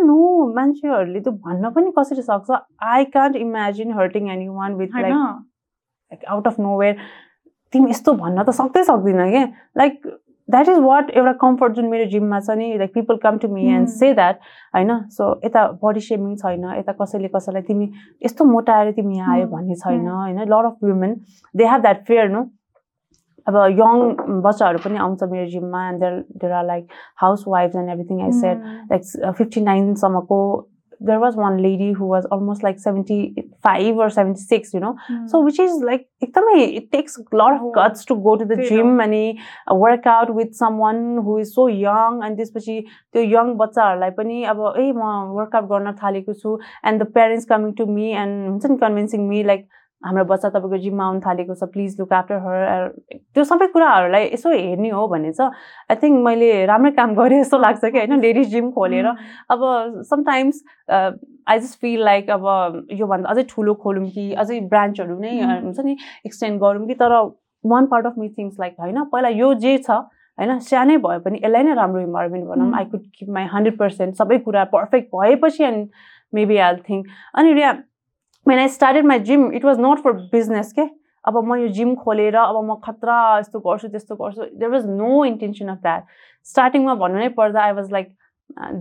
know 0.00 0.54
मान्छेहरूले 0.54 1.20
त्यो 1.20 1.32
भन्न 1.46 1.70
पनि 1.70 1.92
कसरी 1.98 2.22
सक्छ 2.22 2.60
I 2.92 3.04
can't 3.16 3.36
imagine 3.36 3.92
hurting 3.92 4.30
anyone 4.48 4.74
with? 4.74 4.88
Like 5.00 5.14
like 5.14 6.24
out 6.28 6.46
of 6.46 6.60
nowhere 6.80 6.96
तिमी 7.74 7.90
यस्तो 7.90 8.12
भन्न 8.18 8.42
त 8.42 8.50
सक्दै 8.58 8.82
सक्दिनँ 8.84 9.30
क्या 9.30 9.44
लाइक 9.78 10.00
द्याट 10.48 10.68
इज 10.68 10.78
वाट 10.80 11.10
एउटा 11.10 11.32
कम्फर्ट 11.40 11.72
जुन 11.74 11.86
मेरो 11.90 12.04
जिममा 12.10 12.40
छ 12.40 12.56
नि 12.58 12.66
like 12.78 12.92
people 12.94 13.16
come 13.20 13.38
to 13.38 13.48
me 13.50 13.62
and. 13.68 13.86
Say 13.90 14.12
that 14.14 14.40
होइन 14.74 14.90
सो 15.12 15.28
यता 15.44 15.62
बडी 15.82 16.00
सेमिङ 16.06 16.34
छैन 16.42 16.64
यता 16.78 16.92
कसैले 16.98 17.28
कसैलाई 17.36 17.62
तिमी 17.68 17.88
यस्तो 18.22 18.44
मोटाएर 18.50 18.90
तिमी 18.98 19.16
यहाँ 19.16 19.34
आयो 19.34 19.46
Hmm. 19.46 19.54
भन्ने 19.54 19.74
छैन 19.76 20.00
Hmm. 20.00 20.18
होइन 20.18 20.40
lot 20.50 20.64
of 20.66 20.84
women 20.84 21.16
they 21.54 21.66
have 21.66 21.80
that 21.82 22.04
fear 22.06 22.28
no 22.28 22.44
अब 23.46 23.56
यङ 23.78 23.96
बच्चाहरू 24.42 24.78
पनि 24.84 24.98
आउँछ 25.06 25.22
मेरो 25.30 25.46
जिममा 25.48 25.88
and 25.88 26.00
there 26.00 26.20
there 26.36 26.52
are 26.52 26.64
like 26.66 26.86
house 27.22 27.44
wifes 27.48 27.76
and 27.76 27.90
everything 27.90 28.22
I 28.22 28.30
said 28.36 28.58
Mm. 28.58 28.92
like 28.92 29.32
fifty 29.38 29.60
नाइनसम्मको 29.64 30.38
there 31.00 31.18
was 31.18 31.36
one 31.36 31.56
lady 31.62 31.92
who 31.92 32.06
was 32.06 32.26
almost 32.26 32.62
like 32.62 32.78
75 32.78 33.96
or 33.96 34.08
76 34.10 34.74
you 34.74 34.80
know 34.80 34.92
Mm. 35.10 35.28
so 35.30 35.40
which 35.40 35.58
is 35.58 35.72
like 35.90 36.06
it 36.20 36.90
takes 36.92 37.18
a 37.18 37.36
lot 37.36 37.54
of 37.54 37.62
Oh, 37.62 37.70
guts 37.72 38.04
to 38.04 38.16
go 38.16 38.36
to 38.36 38.44
the 38.44 38.56
gym 38.68 38.98
अनि 39.06 39.22
work 39.84 40.06
out 40.06 40.34
with 40.34 40.54
someone 40.54 41.00
who 41.28 41.38
is 41.44 41.54
so 41.54 41.66
young 41.68 42.20
अनि 42.22 42.36
त्यसपछि 42.36 42.76
त्यो 43.12 43.22
young 43.36 43.54
बच्चाहरूलाई 43.62 44.10
पनि 44.18 44.42
अब 44.52 44.60
ए 44.78 44.90
म 44.92 45.12
workout 45.38 45.68
गर्न 45.72 45.92
थालेको 46.02 46.32
छु 46.42 46.58
and 46.86 47.02
the 47.02 47.06
parents 47.16 47.46
coming 47.54 47.72
to 47.80 47.86
me 47.96 48.10
and 48.24 48.48
हुन्छ 48.50 48.66
नि 48.70 48.76
कन्भिन्सिङ 48.84 49.28
मी 49.28 49.42
लाइक 49.52 49.66
हाम्रो 50.04 50.24
बच्चा 50.24 50.48
तपाईँको 50.48 50.78
जिममा 50.78 51.04
आउनु 51.04 51.20
थालेको 51.20 51.54
छ 51.54 51.68
प्लिज 51.72 51.96
लुक 52.00 52.12
आफ्टर 52.12 52.40
हर 52.44 52.88
त्यो 53.08 53.44
सबै 53.44 53.66
कुराहरूलाई 53.68 54.24
यसो 54.26 54.50
हेर्ने 54.50 54.90
हो 54.90 55.06
भने 55.08 55.32
चाहिँ 55.32 55.50
आई 55.90 55.96
थिङ्क 56.02 56.24
मैले 56.24 56.48
राम्रै 56.66 56.90
काम 56.92 57.14
गरेँ 57.14 57.42
जस्तो 57.42 57.58
लाग्छ 57.58 57.84
कि 57.84 57.98
होइन 57.98 58.20
लेडिज 58.20 58.48
जिम 58.48 58.70
खोलेर। 58.70 59.06
अब 59.50 59.62
sometimes 60.10 60.62
I 60.90 61.58
just 61.58 61.80
feel 61.80 62.04
like 62.04 62.30
अब 62.30 62.44
योभन्दा 62.92 63.30
अझै 63.30 63.46
ठुलो 63.48 63.74
खोलौँ 63.84 64.08
कि 64.10 64.32
अझै 64.34 64.60
ब्रान्चहरू 64.68 65.18
नै 65.18 65.38
हुन्छ 65.40 65.80
नि 65.80 65.96
एक्सटेन्ड 66.26 66.60
गरौँ 66.60 66.86
कि 66.86 66.94
तर 66.94 67.16
one 67.64 67.86
part 67.86 68.06
of 68.06 68.18
me 68.18 68.28
thinks 68.28 68.60
like 68.60 68.76
होइन 68.78 69.04
पहिला 69.06 69.28
यो 69.34 69.54
जे 69.60 69.76
छ 69.78 70.02
होइन 70.38 70.58
सानै 70.58 70.96
भए 70.98 71.18
पनि 71.18 71.40
यसलाई 71.44 71.62
नै 71.62 71.74
राम्रो 71.74 72.00
इन्भाइरोमेन्ट 72.00 72.46
भनौँ 72.46 72.72
I 72.74 72.84
could 72.84 73.02
keep 73.18 73.28
my 73.30 73.44
hundred 73.52 73.78
percent 73.78 74.16
सबै 74.16 74.38
कुरा 74.38 74.64
पर्फेक्ट 74.72 75.10
भएपछि 75.14 75.64
एन्ड 75.64 76.04
मेबी 76.32 76.56
आई 76.58 76.76
थिङ्क 76.88 77.06
अनि 77.34 77.52
Riya 77.52 77.72
when 78.46 78.58
I 78.58 78.68
started 78.68 79.04
my 79.06 79.18
gym 79.30 79.50
it 79.54 79.64
was 79.64 79.80
not 79.80 80.02
for 80.02 80.12
business 80.32 80.72
के 80.78 80.88
अब 81.24 81.36
म 81.44 81.56
यो 81.56 81.68
जिम 81.76 81.94
खोलेर 81.96 82.36
अब 82.36 82.56
म 82.64 82.74
खतरा 82.84 83.16
यस्तो 83.38 83.60
गर्छु 83.66 83.88
त्यस्तो 83.88 84.16
गर्छु 84.16 84.42
there 84.42 84.70
was 84.70 84.86
no 84.88 85.24
intention 85.24 85.68
of 85.68 85.78
that 85.82 86.04
स्टार्टिङमा 86.46 86.94
भन्नु 87.02 87.18
नै 87.18 87.28
पर्दा 87.38 87.62
I 87.64 87.72
was 87.72 87.92
like 87.92 88.14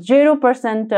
zero 0.08 0.34
percent 0.43 0.89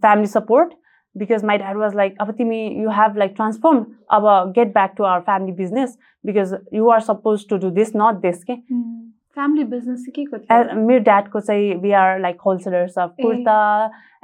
family 0.00 0.26
support 0.28 0.72
because 1.16 1.44
my 1.44 1.58
dad 1.58 1.76
was 1.76 1.94
like 1.96 2.16
अब 2.20 2.30
तिमी 2.38 2.62
यु 2.82 2.90
हेभ 2.92 3.16
लाइक 3.18 3.32
ट्रान्सफर्म 3.36 3.84
अब 4.10 4.24
get 4.56 4.72
back 4.72 4.94
to 4.96 5.04
our 5.04 5.20
family 5.28 5.52
business 5.56 5.98
because 6.24 6.56
you 6.74 6.90
are 6.90 7.00
suppose 7.02 7.48
to 7.50 7.56
do 7.58 7.70
this 7.78 7.92
not 7.96 8.20
this 8.22 8.42
के 8.44 8.54
family 8.54 9.64
business 9.70 10.06
के 10.14 10.24
को 10.24 10.36
मेरो 10.76 11.02
ड्याडको 11.04 11.40
चाहिँ 11.40 11.74
we 11.82 11.92
are 12.02 12.18
like 12.20 12.40
wholesalers 12.46 12.98
of 12.98 13.14
kurta 13.22 13.60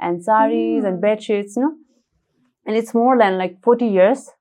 and 0.03 0.21
saris 0.21 0.85
and 0.85 0.99
bedsheets 1.01 1.57
no 1.57 1.75
and 2.65 2.75
it's 2.75 2.93
more 2.93 3.17
than 3.17 3.37
like 3.37 3.61
40 3.61 3.85
years 3.85 4.31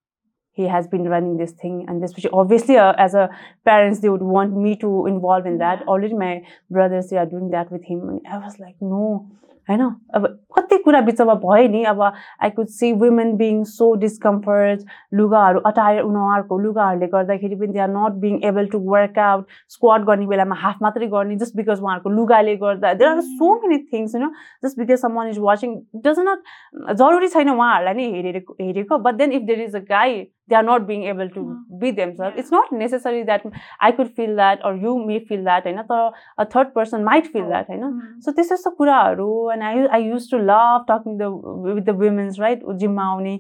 he 0.55 0.69
has 0.69 0.87
been 0.87 1.05
running 1.05 1.37
this 1.37 1.51
thing. 1.51 1.85
And 1.89 2.03
this 2.03 2.13
obviously 2.33 2.77
uh, 2.77 2.95
as 2.97 3.15
a 3.15 3.29
parents 3.65 4.01
they 4.01 4.09
would 4.09 4.23
want 4.23 4.57
me 4.57 4.77
to 4.77 5.07
involve 5.07 5.47
in 5.47 5.59
that. 5.59 5.83
Already 5.89 6.15
my 6.15 6.43
brothers 6.71 7.09
they 7.09 7.17
are 7.17 7.27
doing 7.27 7.51
that 7.51 7.73
with 7.73 7.85
him. 7.85 8.09
And 8.09 8.21
i 8.31 8.39
was 8.39 8.59
like 8.59 8.77
no 8.81 9.29
होइन? 9.69 9.83
अब 10.15 10.27
कति 10.57 10.77
कुरा 10.79 11.01
बिचमा 11.01 11.35
भयो 11.43 11.69
नि 11.69 11.83
अब 11.85 12.01
I 12.03 12.51
could 12.51 12.67
see 12.69 12.93
women 13.03 13.33
being 13.37 13.63
so 13.65 13.95
discomfort 14.01 14.81
लुगाहरू 15.15 15.61
attire 15.67 16.03
उनीहरूको 16.03 16.59
लुगाहरूले 16.59 17.07
गर्दाखेरि 17.15 17.57
पनि 17.57 17.73
they 17.73 17.81
are 17.81 17.89
not 17.91 18.21
being 18.25 18.39
able 18.45 18.67
to 18.73 18.79
work 18.91 19.19
out 19.19 19.47
squat 19.77 20.05
गर्ने 20.05 20.27
बेलामा 20.27 20.57
हाफ 20.61 20.83
मात्रै 20.83 21.07
गर्ने 21.17 21.37
जस्ट 21.37 21.57
बिकज 21.57 21.81
उहाँहरूको 21.81 22.11
लुगाले 22.11 22.57
गर्दा। 22.57 22.93
There 22.95 23.11
are 23.11 23.21
so 23.31 23.55
many 23.63 23.79
things 23.93 24.15
होइन 24.15 24.31
just 24.65 24.79
because 24.79 25.01
someone 25.17 25.29
is 25.29 25.39
watching 25.49 25.75
does 26.07 26.21
not 26.29 26.95
जरुरी 27.03 27.29
छैन 27.29 27.51
उहाँहरूलाई 27.51 27.95
नै 27.95 28.23
हेरेको 28.23 28.57
हेरेको। 28.61 28.99
But 28.99 29.15
then 29.15 29.33
if 29.33 29.43
there 29.43 29.61
is 29.61 29.77
a 29.77 29.85
guy 29.91 30.23
they 30.49 30.57
are 30.57 30.63
not 30.63 30.87
being 30.87 31.05
able 31.05 31.29
to 31.29 31.41
mm. 31.41 31.79
be 31.79 31.91
themselves. 31.91 32.35
Yeah. 32.35 32.41
It's 32.41 32.51
not 32.51 32.73
necessary 32.73 33.23
that 33.25 33.45
I 33.81 33.93
could 33.93 34.11
feel 34.15 34.35
that 34.37 34.65
or 34.65 34.75
you 34.77 34.97
may 35.07 35.19
feel 35.29 35.45
that, 35.45 35.65
होइन 35.65 35.83
तर 35.91 36.13
a 36.39 36.47
third 36.47 36.75
person 36.75 37.05
might 37.05 37.31
feel 37.37 37.49
that, 37.55 37.71
होइन 37.71 38.21
so 38.25 38.33
त्यस्तो 38.33 38.55
यस्तो 38.55 38.71
कुराहरू 38.83 39.31
and 39.53 39.63
I 39.63 39.87
I 39.87 40.09
use 40.09 40.31
to 40.31 40.39
love 40.51 40.85
talking 40.91 41.17
the 41.19 41.31
with 41.67 41.83
the 41.85 41.97
women's 42.03 42.41
right 42.41 42.69
जिममा 42.85 43.09
आउने 43.15 43.39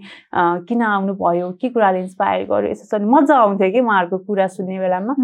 किन 0.70 0.82
आउनु 0.94 1.14
भयो 1.20 1.50
के 1.60 1.68
कुराले 1.76 2.00
इन्सपायर 2.00 2.46
गर्यो 2.50 2.70
यस्तो 2.70 2.98
छ 2.98 3.12
मजा 3.18 3.38
आउँथ्यो 3.44 3.70
कि 3.76 3.80
उहाँहरूको 3.80 4.18
कुरा 4.32 4.48
सुन्ने 4.58 4.78
बेलामा 4.86 5.14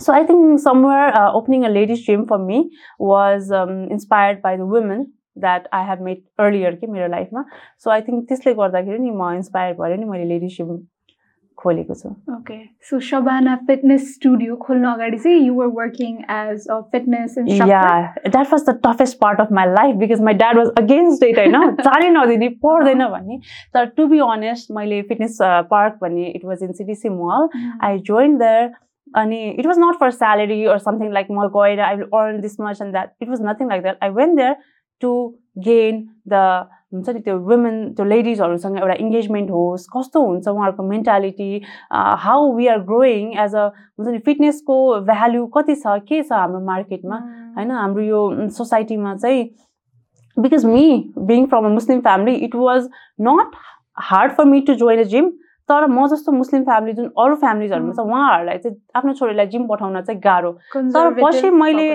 So 0.00 0.12
I 0.12 0.24
think 0.24 0.60
somewhere 0.60 1.06
uh, 1.20 1.32
opening 1.32 1.64
a 1.64 1.68
ladies 1.68 2.02
gym 2.02 2.24
for 2.26 2.38
me 2.38 2.58
was 2.98 3.50
um, 3.50 3.88
inspired 3.90 4.40
by 4.42 4.56
the 4.56 4.66
women 4.74 5.00
that 5.40 5.68
I 5.72 5.88
have 5.88 6.02
made 6.04 6.22
earlier 6.44 6.74
कि 6.74 6.86
मेरो 6.92 7.08
लाइफमा. 7.16 7.44
सो 7.78 7.90
आई 7.90 8.00
थिङ्क 8.02 8.28
त्यसले 8.28 8.54
गर्दाखेरि 8.54 8.98
नि 8.98 9.10
म 9.10 9.32
इन्सपायर 9.34 9.74
भएर 9.80 9.98
नि 9.98 10.04
मैले 10.04 10.24
लेडिसिप 10.36 10.78
खोलेको 11.58 11.94
छु. 11.94 12.08
Okay 12.32 12.56
so 12.88 12.98
Shabana 13.04 13.54
fitness 13.66 14.02
studio 14.14 14.56
खोल्नु 14.56 14.88
अगाडि 14.88 15.18
चाहिँ 15.18 15.38
you 15.46 15.54
were 15.54 15.66
working 15.78 16.16
as 16.30 16.66
a 16.70 16.78
fitness 16.92 17.34
yeah 17.48 17.80
that 18.26 18.52
was 18.52 18.64
the 18.68 18.74
toughest 18.84 19.18
part 19.20 19.40
of 19.40 19.48
my 19.58 19.66
life 19.72 19.96
because 20.02 20.20
my 20.28 20.34
dad 20.42 20.58
was 20.58 20.68
against 20.78 21.24
it 21.24 21.38
होइन 21.38 21.74
चालै 21.80 22.10
नदिने 22.10 22.48
पढ्दैन 22.64 23.06
भन्ने. 23.06 23.38
तर 23.74 23.86
टु 23.96 24.06
बी 24.06 24.18
अनेस्ट 24.26 24.70
मैले 24.76 25.02
फिटनेस 25.08 25.38
पार्क 25.70 25.98
भन्ने 26.02 26.28
it 26.28 26.44
was 26.44 26.62
in 26.62 26.72
CTC 26.72 27.08
mall 27.16 27.48
I 27.84 27.98
join 28.10 28.36
there 28.38 28.70
अनि 29.18 29.42
it 29.50 29.66
was 29.66 29.78
not 29.78 29.98
for 30.00 30.10
salary 30.12 30.64
or 30.64 30.78
something 30.78 31.12
like 31.12 31.26
म 31.30 31.48
गएर 31.54 31.80
I 31.80 31.96
will 31.96 32.18
earn 32.18 32.40
this 32.40 32.60
much 32.60 32.82
and 32.82 32.92
that 32.92 33.12
it 33.22 33.28
was 33.28 33.42
nothing 33.42 33.68
like 33.68 33.82
that 33.82 34.04
I 34.04 34.10
went 34.20 34.34
there 34.36 34.56
to 35.02 35.12
gain 35.66 36.02
the 36.28 36.42
हुन्छ 36.94 37.10
नि 37.10 37.20
त्यो 37.20 37.36
women 37.48 37.76
त्यो 37.94 38.04
लेडिजहरूसँग 38.04 38.76
एउटा 38.78 38.94
engagement 39.00 39.50
होस् 39.50 39.86
कस्तो 39.96 40.22
हुन्छ 40.26 40.48
उहाँहरूको 40.48 40.82
mentality 40.88 41.50
how 42.24 42.52
we 42.56 42.66
are 42.66 42.78
growing 42.84 43.32
as 43.44 43.54
a 43.54 43.64
हुन्छ 43.98 44.08
नि 44.08 44.18
फिटनेसको 44.28 44.76
भ्याल्यु 45.10 45.46
कति 45.56 45.74
छ 45.76 45.98
के 46.08 46.22
छ 46.22 46.32
हाम्रो 46.32 46.60
मार्केटमा 46.66 47.18
होइन 47.56 47.70
हाम्रो 47.70 48.04
यो 48.04 48.22
सोसाइटीमा 48.60 49.14
चाहिँ 49.16 49.44
because 50.36 50.64
me 50.66 50.86
being 51.28 51.46
from 51.46 51.66
a 51.66 51.74
Muslim 51.74 52.00
family 52.00 52.34
it 52.46 52.54
was 52.56 52.88
not 53.20 53.60
hard 54.10 54.32
for 54.32 54.44
me 54.44 54.60
to 54.60 54.74
join 54.82 55.00
a 55.00 55.08
gym 55.14 55.30
तर 55.68 55.86
म 55.86 56.06
जस्तो 56.08 56.32
मुस्लिम 56.32 56.62
फ्यामिली 56.64 56.92
जुन 56.94 57.10
अरू 57.18 57.34
फ्यामिलीजहरूमा 57.40 57.92
छ 57.92 58.00
उहाँहरूलाई 58.00 58.58
चाहिँ 58.58 58.76
आफ्नो 58.96 59.12
छोरीलाई 59.14 59.46
जिम 59.46 59.66
पठाउन 59.66 60.00
चाहिँ 60.00 60.20
गाह्रो। 60.20 60.52
तर 60.74 61.14
पछि 61.22 61.50
मैले 61.62 61.88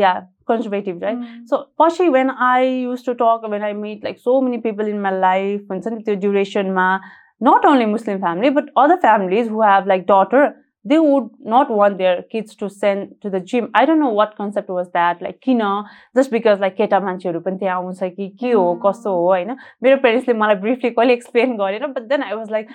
या 0.00 0.12
conservative, 0.47 1.01
right? 1.01 1.17
Mm. 1.17 1.47
So 1.47 1.67
Pashi, 1.79 2.11
when 2.11 2.29
I 2.29 2.63
used 2.63 3.05
to 3.05 3.13
talk, 3.13 3.47
when 3.47 3.63
I 3.63 3.73
meet 3.73 4.03
like 4.03 4.19
so 4.19 4.41
many 4.41 4.59
people 4.59 4.87
in 4.87 5.01
my 5.01 5.11
life, 5.11 5.61
and 5.69 6.05
the 6.05 6.15
duration 6.15 6.73
ma, 6.73 6.99
not 7.41 7.65
only 7.65 7.85
Muslim 7.85 8.19
family, 8.21 8.49
but 8.49 8.65
other 8.75 8.97
families 8.97 9.47
who 9.47 9.61
have 9.61 9.87
like 9.87 10.05
daughter, 10.07 10.55
they 10.85 10.99
would 10.99 11.29
not 11.39 11.69
want 11.69 11.97
their 11.97 12.23
kids 12.23 12.55
to 12.55 12.69
send 12.69 13.15
to 13.21 13.29
the 13.29 13.39
gym. 13.39 13.69
I 13.73 13.85
don't 13.85 13.99
know 13.99 14.09
what 14.09 14.35
concept 14.35 14.69
was 14.69 14.89
that, 14.93 15.21
like 15.21 15.39
kina, 15.41 15.83
just 16.15 16.31
because 16.31 16.59
like 16.59 16.75
केटा 16.77 16.99
मान्छेहरू 16.99 17.39
पनि 17.45 17.57
त्यहाँ 17.59 17.75
आउँछ 17.75 18.03
कि 18.17 18.27
के 18.39 18.51
हो 18.51 18.73
कस्तो 18.85 19.13
हो 19.13 19.27
होइन 19.27 19.55
मेरो 19.83 19.97
पेरेन्ट्सले 20.03 20.33
मलाई 20.33 20.55
ब्रिफली 20.65 20.89
कहिले 20.89 21.13
एक्सप्लेन 21.13 21.55
गरेन 21.57 21.93
but 21.93 22.07
then 22.09 22.23
I 22.23 22.33
was 22.33 22.51
like 22.51 22.69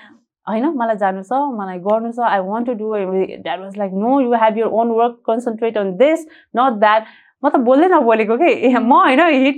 होइन 0.48 0.66
मलाई 0.76 0.96
जानु 1.04 1.22
छ 1.22 1.40
मलाई 1.60 1.78
गर्नु 1.86 2.12
छ 2.12 2.24
I 2.32 2.40
want 2.48 2.66
to 2.66 2.74
do 2.80 2.92
that 2.94 3.60
was 3.60 3.76
like 3.78 3.92
no 4.04 4.20
you 4.20 4.32
have 4.44 4.58
your 4.58 4.76
own 4.82 4.90
work 5.00 5.20
concentrate 5.26 5.78
on 5.78 5.96
this 5.96 6.26
not 6.56 6.78
that 6.84 7.16
म 7.43 7.49
त 7.49 7.59
बोल्दै 7.67 7.87
नबोलेको 7.93 8.37
कि? 8.37 8.51
म 8.79 8.93
होइन 8.93 9.21
हिट 9.43 9.57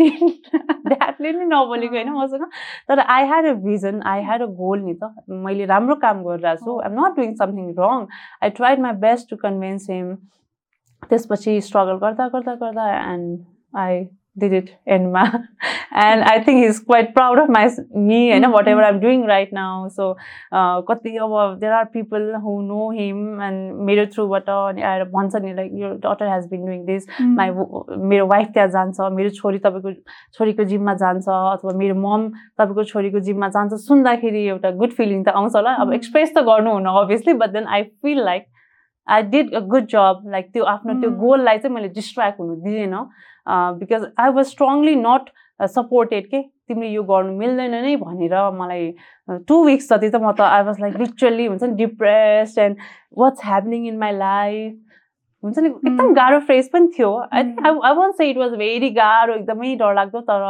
ड्याडले 0.90 1.32
नै 1.32 1.46
नबोलेको 1.54 1.96
होइन 1.96 2.10
मसँग। 2.18 2.46
तर 2.90 3.00
I 3.00 3.26
had 3.32 3.46
a 3.46 3.54
vision 3.66 4.02
I 4.14 4.22
had 4.24 4.42
a 4.42 4.50
goal 4.62 4.80
नि 4.82 4.94
त। 4.94 5.12
मैले 5.46 5.66
राम्रो 5.74 5.96
काम 6.06 6.24
गरिरहेको 6.24 6.66
छु। 6.66 6.80
I'm 6.82 7.00
not 7.00 7.16
doing 7.16 7.34
something 7.42 7.74
wrong 7.80 8.06
I 8.44 8.50
tried 8.60 8.80
my 8.88 8.94
best 9.06 9.30
to 9.30 9.36
convince 9.46 9.90
him 9.90 10.14
त्यसपछि 11.10 11.60
स्ट्रगल 11.62 11.98
गर्दा 12.04 12.28
गर्दा 12.36 12.56
गर्दा 12.62 12.86
and 13.00 13.78
I 13.78 14.04
did 14.38 14.54
it 14.54 14.72
in 14.86 15.12
ma 15.12 15.24
and 16.04 16.24
i 16.24 16.40
think 16.44 16.64
he's 16.64 16.80
quite 16.80 17.14
proud 17.18 17.40
of 17.40 17.50
my 17.50 17.64
me 18.10 18.32
and 18.32 18.44
mm 18.44 18.48
-hmm. 18.48 18.56
whatever 18.56 18.84
i'm 18.88 19.00
doing 19.00 19.22
right 19.32 19.52
now 19.58 19.88
so 19.98 20.16
uh, 20.52 21.56
there 21.62 21.76
are 21.80 21.86
people 21.98 22.26
who 22.46 22.56
know 22.70 22.90
him 23.00 23.40
and 23.40 23.86
made 23.90 24.02
it 24.04 24.14
through 24.14 24.28
what 24.34 24.50
once 25.12 25.38
and 25.40 25.56
like 25.60 25.72
your 25.84 25.94
daughter 26.08 26.30
has 26.30 26.48
been 26.48 26.66
doing 26.66 26.86
this 26.86 27.06
mm 27.08 27.26
-hmm. 27.26 27.36
my 27.40 27.48
मेरो 28.12 28.26
wife 28.34 28.48
त्यहाँ 28.54 28.68
जान्छ 28.78 29.12
मेरो 29.20 29.30
छोरी 29.40 29.60
तपाईँको 29.68 29.94
छोरीको 30.38 30.64
जिममा 30.74 30.94
जान्छ 31.04 31.28
अथवा 31.28 31.78
मेरो 31.84 31.96
मम 32.08 32.28
तपाईँको 32.60 32.84
छोरीको 32.92 33.20
जिममा 33.30 33.50
जान्छ 33.58 33.82
सुन्दाखेरि 33.86 34.48
एउटा 34.48 34.72
गुड 34.82 34.98
फिलिङ 35.00 35.24
त 35.24 35.38
आउँछ 35.42 35.56
होला 35.56 35.76
अब 35.86 35.94
एक्सप्रेस 36.00 36.34
त 36.38 36.46
गर्नु 36.52 36.74
हुन 36.80 36.92
obviously 37.04 37.34
but 37.44 37.56
then 37.60 37.68
I 37.78 37.84
feel 38.02 38.24
like 38.26 38.46
I 39.08 39.24
did 39.36 39.54
a 39.56 39.60
good 39.74 39.88
job 39.96 40.22
like 40.36 40.52
त्यो 40.54 40.64
आफ्नो 40.74 41.00
त्यो 41.02 41.10
गोललाई 41.24 41.58
चाहिँ 41.64 41.76
मैले 41.76 41.90
डिस्ट्र्याक्ट 42.00 42.40
हुनु 42.40 42.56
दिँदैन 42.68 42.96
because 43.48 44.06
I 44.20 44.30
was 44.38 44.46
strongly 44.46 44.96
not 45.02 45.30
supported 45.74 46.28
के 46.30 46.42
तिमीले 46.70 46.88
यो 46.94 47.04
गर्नु 47.10 47.38
मिल्दैन 47.38 47.76
नै 47.84 47.96
भनेर 47.98 48.36
मलाई 48.62 48.88
टु 49.48 49.64
विक्स 49.66 49.90
जति 49.92 50.10
त 50.10 50.16
म 50.16 50.32
त 50.32 50.42
आई 50.56 50.64
वाज 50.70 50.80
लाइक 50.82 50.98
लिटरली 51.02 51.46
हुन्छ 51.46 51.64
नि 51.64 51.76
depressed 51.84 52.60
and 52.60 52.78
what's 53.18 53.46
happening 53.46 53.88
in 53.88 53.98
my 54.00 54.18
life 54.18 54.82
हुन्छ 55.44 55.60
नि 55.60 55.70
एकदम 55.70 56.14
गाह्रो 56.14 56.40
फ्रेस 56.46 56.70
पनि 56.74 56.88
थियो। 56.98 57.12
I 57.34 57.44
I 57.70 57.94
want 57.96 58.16
say 58.18 58.30
it 58.30 58.38
was 58.38 58.54
very 58.62 58.90
गाह्रो 58.96 59.34
एकदमै 59.36 59.76
डरलाग्दो 59.82 60.22
तर 60.30 60.46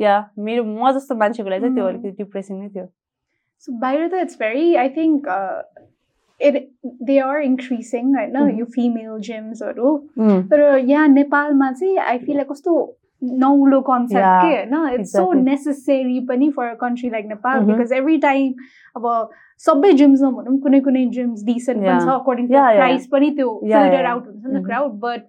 या 0.00 0.14
मेरो 0.48 0.64
म 0.64 0.92
जस्तो 0.96 1.14
मान्छेको 1.22 1.50
लागि 1.50 1.60
चाहिँ 1.60 1.74
त्यो 1.76 1.86
अलिकति 1.86 2.10
डिप्रेसिङ 2.22 2.58
नै 2.60 2.68
थियो। 2.68 2.86
सो 3.66 3.78
बाहिर 3.80 4.08
त 4.08 4.26
it's 4.26 4.38
very 4.40 4.74
I 4.82 4.88
think 4.96 5.28
it 6.40 6.68
they 7.02 7.18
are 7.20 7.40
increasing 7.42 8.14
होइन 8.14 8.58
यो 8.58 8.64
फिमेल 8.74 9.18
जेम्सहरू 9.22 9.96
तर 10.50 10.62
यहाँ 10.78 11.08
नेपालमा 11.10 11.70
चाहिँ 11.72 11.96
आई 11.98 12.18
फिल 12.20 12.36
लाइक 12.36 12.48
कस्तो 12.48 12.78
नौलो 13.22 13.80
कन्सेप्ट 13.82 14.42
के 14.42 14.56
होइन 14.56 14.94
इट्स 14.94 15.12
सो 15.12 15.32
नेसेसरी 15.32 16.20
पनि 16.28 16.50
for 16.50 16.66
a 16.66 16.74
country 16.80 17.10
like 17.10 17.26
Nepal 17.26 17.60
because 17.62 17.92
every 17.92 18.16
time 18.18 18.52
अब 18.96 19.08
सबै 19.62 19.92
जिम्समा 19.92 20.30
भनौँ 20.32 20.58
कुनै 20.58 20.80
कुनै 20.80 21.04
जिम्स 21.10 21.44
डिसेन्ट 21.44 21.80
पनि 21.80 21.98
छ 22.00 22.08
अकर्डिङ 22.10 22.46
टु 22.46 22.52
प्राइस 22.52 23.06
पनि 23.06 23.30
त्यो 23.30 23.48
फिल्टर 23.62 24.04
आउट 24.04 24.26
हुन्छ 24.26 24.46
नि 24.46 24.60
त 24.60 24.64
crowd 24.66 24.92
but 25.00 25.26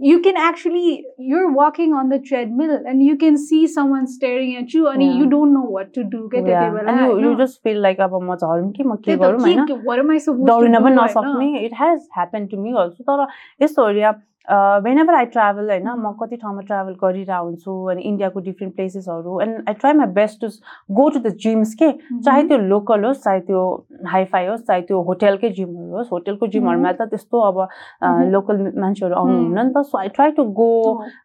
you 0.00 0.16
can 0.24 0.36
actually 0.46 0.88
you're 1.26 1.50
walking 1.58 1.92
on 1.98 2.10
the 2.14 2.16
treadmill 2.30 2.72
and 2.90 3.02
you 3.04 3.12
can 3.20 3.36
see 3.44 3.60
someone 3.74 4.06
staring 4.14 4.50
at 4.62 4.74
you 4.78 4.82
and 4.90 5.02
Yeah. 5.04 5.14
you 5.20 5.28
don't 5.34 5.54
know 5.58 5.62
what 5.76 5.92
to 5.94 6.04
do 6.14 6.20
क्या 6.34 6.42
Yeah. 6.42 6.48
त्यति 6.48 6.74
बेला 6.74 6.92
And 6.92 7.00
you, 7.04 7.06
you 7.06 7.28
होइन? 7.28 7.38
just 7.38 7.62
feel 7.68 7.80
like 7.86 8.02
अब 8.08 8.18
म 8.30 8.36
झरौँ 8.36 8.70
कि 8.76 8.84
म 8.84 8.94
के 8.96 9.02
त्यही 9.04 9.16
त, 9.16 9.20
गरौँ 9.22 9.40
होइन 9.46 9.64
के- 9.70 9.78
what 9.88 10.02
am 10.04 10.10
I 10.16 10.18
supposed 10.26 10.44
to 10.46 10.52
दौडिन 10.52 10.76
do 10.78 10.82
पनि 10.84 10.96
होइन? 10.96 11.04
नसक्ने 11.04 11.64
it 11.66 11.74
has 11.80 11.98
happen 12.18 12.46
to 12.52 12.60
me 12.66 12.72
also 12.84 13.04
तर 13.12 13.26
यस्तो 13.62 13.84
हो 13.84 13.90
या 14.00 14.12
वेन 14.47 14.99
एभर 14.99 15.13
आई 15.13 15.25
ट्राभल 15.33 15.69
होइन 15.69 15.87
म 15.97 16.11
कति 16.19 16.35
ठाउँमा 16.37 16.61
ट्राभल 16.61 16.93
गरिरहेको 17.01 17.43
हुन्छु 17.45 17.73
अनि 17.91 18.01
इन्डियाको 18.01 18.39
different 18.39 18.75
प्लेसेसहरू 18.75 19.39
and 19.41 19.69
I 19.69 19.73
try 19.73 19.93
my 19.93 20.07
best 20.13 20.41
to 20.41 20.47
go 20.95 21.07
to 21.09 21.19
the 21.19 21.33
gyms 21.43 21.73
के 21.81 21.87
Mhm. 21.87 22.21
चाहे 22.23 22.43
त्यो 22.47 22.57
लोकल 22.57 23.05
होस् 23.05 23.23
चाहे 23.23 23.39
त्यो 23.41 23.61
हाइफाई 24.07 24.45
होस् 24.47 24.63
चाहे 24.67 24.81
त्यो 24.81 25.01
होटेलकै 25.09 25.49
जिमहरू 25.59 25.97
होस् 25.97 26.11
होटेलको 26.11 26.47
जिमहरूमा 26.47 26.91
त 26.91 27.07
त्यस्तो 27.11 27.39
अब 27.41 27.59
Mhm. 27.59 28.31
लोकल 28.31 28.57
मान्छेहरू 28.77 29.15
आउनुहुन्न 29.15 29.65
नि 29.67 29.73
त 29.73 29.85
so 29.85 29.97
I 29.97 30.09
try 30.17 30.31
to 30.31 30.43
go. 30.59 30.69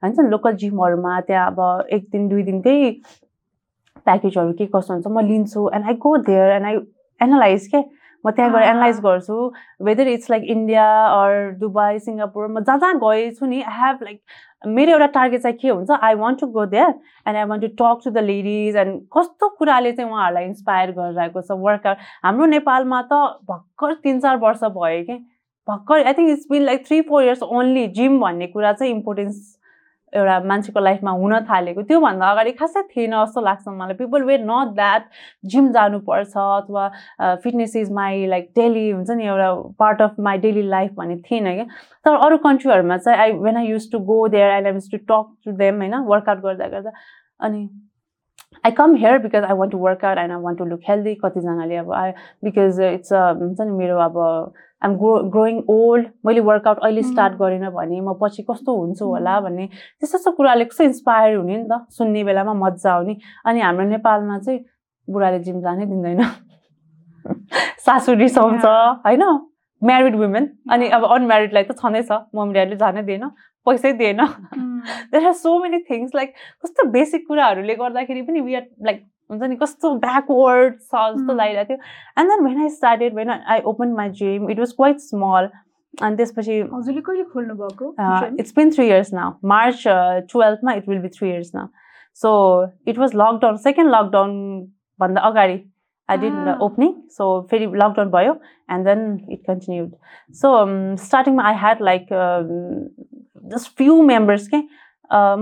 हुन्छ 0.05 0.19
लोकल 0.31 0.57
जिमहरूमा 0.65 1.21
त्यहाँ 1.29 1.47
अब 1.51 1.87
एक 1.91 2.09
दिन 2.13 2.29
दुई 2.29 2.43
दिनकै 2.43 2.77
प्याकेजहरू 4.07 4.53
के 4.59 4.67
कस्तो 4.67 4.93
हुन्छ 4.95 5.07
म 5.09 5.21
लिन्छु 5.27 5.69
and 5.75 5.87
I 5.87 5.95
go 6.03 6.17
there 6.27 6.51
and 6.53 6.67
I 6.67 6.77
analyze 7.21 7.67
के 7.75 7.81
म 8.25 8.31
त्यहाँ 8.31 8.53
गएर. 8.53 8.63
एनालाइज 8.63 9.01
गर्छु 9.01 9.53
whether 9.85 10.09
it's 10.09 10.31
like 10.31 10.45
India 10.51 10.85
or 11.07 11.51
Dubai 11.61 11.99
Singapore 11.99 12.49
म 12.49 12.61
जहाँ 12.61 12.79
जहाँ 12.79 12.99
गएछु 12.99 13.47
नि 13.47 13.63
आई 13.63 13.79
हेभ 13.81 14.03
लाइक 14.03 14.21
मेरो 14.67 14.93
एउटा 14.93 15.07
टार्गेट 15.15 15.43
चाहिँ 15.43 15.57
के 15.59 15.69
हुन्छ 15.69 15.91
I 16.03 16.15
want 16.15 16.41
to 16.41 16.47
go 16.47 16.65
there 16.67 16.89
and 17.27 17.37
I 17.37 17.45
want 17.45 17.63
to 17.63 17.69
talk 17.83 18.01
to 18.05 18.11
the 18.11 18.25
ladies 18.25 18.77
and 18.77 19.01
कस्तो 19.17 19.49
कुराले 19.59 19.93
चाहिँ 19.93 20.11
उहाँहरूलाई 20.11 20.45
इन्सपायर 20.45 20.91
गरिरहेको 20.93 21.43
छ 21.43 21.59
वर्कआउट 21.67 21.97
हाम्रो 22.25 22.47
नेपालमा 22.55 23.03
त 23.13 23.21
भर्खर 23.51 23.95
तिन 24.03 24.21
चार 24.21 24.37
वर्ष 24.47 24.65
भयो 24.79 25.03
कि 25.05 25.19
भर्खर 25.69 26.07
I 26.07 26.13
think 26.15 26.31
it's 26.31 26.47
been 26.51 26.63
like 26.63 26.87
three 26.87 27.01
four 27.03 27.23
years 27.25 27.43
only 27.43 27.87
gym 27.95 28.21
भन्ने 28.21 28.47
कुरा 28.49 28.73
चाहिँ 28.73 28.93
इम्पोर्टेन्स 28.95 29.56
एउटा 30.12 30.38
मान्छेको 30.49 30.81
लाइफमा 30.81 31.11
हुन 31.21 31.35
थालेको 31.51 31.83
त्योभन्दा 31.83 32.31
अगाडि 32.31 32.53
खासै 32.59 32.83
थिएन 32.90 33.12
जस्तो 33.12 33.40
लाग्छ 33.40 33.69
मलाई। 33.69 33.95
People 33.95 34.23
were 34.25 34.40
not 34.42 34.75
that 34.75 35.09
gym 35.53 35.71
जानुपर्छ 35.73 36.37
अथवा 36.37 36.88
fitness 37.42 37.77
is 37.77 37.90
my 37.92 38.27
like 38.27 38.51
daily 38.57 38.90
हुन्छ 38.90 39.11
नि 39.11 39.27
एउटा 39.27 39.53
part 39.79 40.03
of 40.03 40.14
my 40.29 40.38
daily 40.38 40.62
life 40.69 40.92
भन्ने 40.99 41.16
थिएन 41.31 41.53
क्या। 41.55 41.64
तर 42.05 42.14
अरू 42.27 42.38
कन्ट्रीहरूमा 42.45 42.97
चाहिँ 42.99 43.19
I 43.19 43.33
when 43.40 43.57
I 43.57 43.66
use 43.66 43.90
to 43.92 43.99
go 44.12 44.27
there 44.29 44.51
I 44.53 44.73
use 44.73 44.90
to 44.92 44.99
talk 45.11 45.35
to 45.45 45.53
them 45.59 45.83
होइन 45.83 45.95
वर्कआउट 46.12 46.42
गर्दा 46.42 46.69
गर्दा 46.69 46.92
अनि 47.40 47.69
I 48.64 48.70
come 48.72 48.94
here 48.94 49.18
because 49.18 49.44
I 49.44 49.57
want 49.57 49.72
to 49.72 49.79
workout 49.79 50.18
and 50.18 50.33
I 50.33 50.40
want 50.42 50.59
to 50.59 50.64
look 50.64 50.81
healthy 50.88 51.14
कतिजनाले 51.14 51.77
अब 51.77 51.92
आई 51.92 52.11
बिकज 52.44 52.81
इट्स 52.92 53.12
हुन्छ 53.12 53.61
नि 53.61 53.72
मेरो 53.72 53.99
अब 53.99 54.18
आइम 54.85 54.96
ग्रो 54.96 55.12
ग्रोइङ 55.31 55.62
ओल्ड 55.68 56.07
मैले 56.27 56.40
वर्कआउट 56.40 56.79
अहिले 56.79 57.03
स्टार्ट. 57.03 57.35
गरेन 57.35 57.68
भने 57.70 58.01
म 58.01 58.14
पछि 58.22 58.42
कस्तो 58.51 58.77
हुन्छु 58.77 59.05
होला 59.05 59.38
भन्ने 59.40 59.66
त्यस्तो 59.66 60.18
त्यस्तो 60.18 60.33
कुराले 60.33 60.64
कस्तो 60.64 60.85
इन्सपायर 60.85 61.37
हुने 61.37 61.57
नि 61.57 61.64
त। 61.70 61.87
सुन्ने 61.90 62.25
बेलामा 62.25 62.55
मजा 62.55 62.92
आउने। 62.92 63.16
अनि 63.46 63.61
हाम्रो 63.61 63.87
नेपालमा 63.88 64.38
चाहिँ 64.38 64.61
बुढाले 65.09 65.38
जिम 65.38 65.61
जानै 65.61 65.87
दिँदैन। 65.87 66.22
सासु 67.87 68.14
रिसाउँछ. 68.14 68.64
होइन? 69.07 69.25
म्यारिड 69.83 70.14
वुमेन 70.16 70.49
अनि 70.70 70.88
अब 70.88 71.05
अनम्यारिडलाई 71.05 71.62
त 71.62 71.72
छँदैछ। 71.81 72.12
मम्मी 72.35 72.53
ड्याडीले 72.53 72.77
जानै 72.77 73.03
दिएन। 73.03 73.25
पैसै 73.67 73.93
दिएन 74.01 74.21
Mm. 74.21 74.81
There 75.13 75.27
are 75.27 75.33
so 75.43 75.59
many 75.63 75.79
things 75.91 76.15
like 76.15 76.33
कस्तो 76.65 76.89
बेसिक 76.97 77.27
कुराहरूले 77.29 77.75
गर्दाखेरि 77.83 78.23
पनि 78.31 78.41
वी 78.49 78.55
आर 78.55 78.67
लाइक 78.87 79.05
हुन्छ 79.31 79.43
नि 79.43 79.57
कस्तो 79.63 79.95
ब्याकवर्ड 80.07 80.75
छ 80.81 81.05
जस्तो 81.15 81.33
Mm. 81.33 81.39
लागिरहेको 81.39 81.75
थियो। 81.75 81.79
And 82.21 82.31
then 82.31 82.45
when 82.47 82.61
I 82.63 82.69
started 82.81 83.15
when 83.15 83.31
I 83.31 83.61
open 83.73 83.93
my 84.01 84.11
gym 84.21 84.51
it 84.51 84.59
was 84.59 84.73
quite 84.81 85.01
small 85.07 85.49
अनि 86.03 86.17
त्यसपछि 86.17 86.61
हजुरले 86.73 87.01
कहिले 87.01 87.25
खोल्नु 87.33 87.55
भएको 87.63 87.95
it's 88.41 88.55
been 88.57 88.71
three 88.73 88.87
years 88.87 89.13
now 89.15 89.33
March 89.55 89.83
टुवेल्भमा 90.33 90.73
it 90.81 90.89
will 90.89 90.99
be 91.03 91.09
three 91.19 91.29
years 91.31 91.55
now 91.55 91.67
so 92.23 92.31
it 92.89 92.99
was 92.99 93.15
lockdown 93.23 93.57
second 93.65 93.91
लकडाउनभन्दा 93.95 95.21
अगाडि 95.31 95.59
I 96.09 96.17
did 96.23 96.35
Ah. 96.49 96.57
Opening 96.63 96.93
so 97.11 97.25
फेरि 97.51 97.67
lockdown 97.67 98.11
भयो 98.11 98.33
and 98.73 98.85
then 98.87 99.01
it 99.31 99.41
continued 99.47 99.91
so 100.41 100.51
स्टार्टिङमा 101.05 101.43
I 101.49 101.55
had 101.63 101.83
like 101.89 102.07
just 103.55 103.77
few 103.79 104.03
members 104.03 104.49
के 104.55 104.63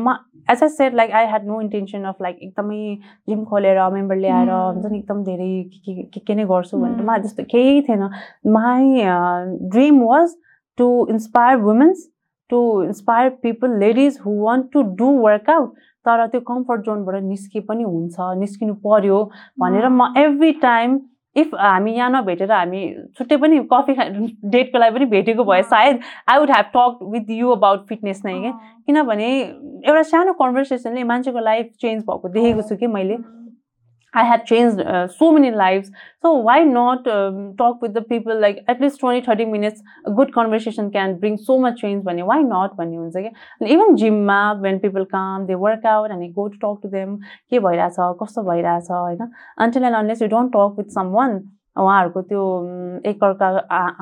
म 0.04 0.16
as 0.50 0.62
I 0.62 0.68
said 0.68 0.94
like 0.94 1.10
I 1.18 1.26
had 1.26 1.44
no 1.46 1.60
intention 1.60 2.02
of 2.04 2.16
like 2.22 2.38
एकदमै 2.42 2.96
gym 3.28 3.44
खोलेर 3.50 3.78
member 3.92 4.16
ल्याएर. 4.16 4.50
हुन्छ 4.50 4.86
नि 4.92 4.98
एकदम 4.98 5.22
धेरै 5.24 5.52
के 5.84 6.04
के- 6.04 6.22
के 6.26 6.34
नै 6.34 6.44
गर्छु 6.44 6.78
भनेर. 6.78 7.02
मलाई 7.04 7.20
त्यस्तो 7.20 7.44
केही 7.50 7.80
थिएन 7.88 8.08
my 8.58 9.04
dream 9.76 10.02
was 10.08 10.34
to 10.78 10.86
inspire 11.14 11.58
women's 11.64 12.00
to 12.50 12.60
inspire 12.84 13.28
people 13.42 13.74
ladies 13.82 14.16
who 14.22 14.32
want 14.46 14.64
to 14.76 14.80
do 15.00 15.10
workout 15.24 15.68
तर 16.06 16.26
त्यो 16.32 16.40
कम्फर्ट 16.48 16.80
जोनबाट 16.86 17.22
निस्के 17.24 17.60
पनि 17.68 17.82
हुन्छ 17.82 18.16
निस्किनु 18.40 18.74
पर्यो 18.86 19.20
भनेर 19.60 19.88
म 19.88 20.12
एभ्री 20.22 20.50
टाइम 20.64 20.98
इफ 21.36 21.54
हामी 21.56 21.92
यहाँ 21.92 22.10
नभेटेर 22.10 22.52
हामी 22.52 22.82
छुट्टै 23.18 23.36
पनि 23.36 23.58
कफी 23.72 23.94
खा 23.94 24.04
डेटको 24.50 24.78
लागि 24.78 24.94
पनि 24.94 25.06
भेटेको 25.14 25.44
भए 25.44 25.62
सायद 25.70 26.00
I 26.28 26.38
would 26.38 26.50
have 26.50 26.70
talk 26.76 26.98
with 27.12 27.30
you 27.38 27.50
about 27.50 27.86
fitness 27.88 28.22
नै 28.24 28.38
क्या 28.40 28.52
किनभने 28.88 29.30
एउटा 29.38 30.02
सानो 30.10 30.32
कन्भर्सेसनले 30.42 31.04
मान्छेको 31.04 31.40
लाइफ 31.48 31.72
चेन्ज 31.80 32.04
भएको 32.10 32.28
देखेको 32.28 32.68
छु 32.68 32.76
कि 32.76 32.86
मैले। 32.98 33.18
I 34.14 34.24
had 34.24 34.46
changed 34.46 34.80
uh, 34.80 35.08
so 35.08 35.32
many 35.32 35.50
lives. 35.50 35.90
So 36.22 36.32
why 36.34 36.64
not 36.64 37.06
um, 37.06 37.56
talk 37.56 37.82
with 37.82 37.94
the 37.94 38.02
people 38.02 38.40
like 38.40 38.64
at 38.68 38.80
least 38.80 39.00
20, 39.00 39.22
30 39.22 39.44
minutes? 39.46 39.82
A 40.06 40.10
good 40.10 40.32
conversation 40.32 40.90
can 40.90 41.18
bring 41.18 41.36
so 41.36 41.58
much 41.58 41.80
change. 41.80 42.04
When 42.04 42.24
why 42.26 42.42
not? 42.42 42.76
When 42.78 42.92
you 42.92 43.10
say, 43.12 43.32
and 43.60 43.68
even 43.68 43.96
gym 43.96 44.26
when 44.26 44.80
people 44.80 45.04
come, 45.06 45.46
they 45.46 45.54
work 45.54 45.84
out 45.84 46.10
and 46.10 46.22
I 46.22 46.28
go 46.28 46.48
to 46.48 46.58
talk 46.58 46.82
to 46.82 46.88
them. 46.88 47.18
के 47.50 47.58
भइरहेछ 47.60 47.96
कस्तो 48.20 48.42
भइरहेछ 48.42 48.90
होइन 48.90 49.28
until 49.58 49.84
and 49.84 49.96
unless 49.96 50.20
you 50.20 50.28
don't 50.28 50.50
talk 50.50 50.76
with 50.78 50.90
someone 50.90 51.40
उहाँहरूको 51.76 52.22
त्यो 52.30 52.42
एकअर्का 53.10 53.48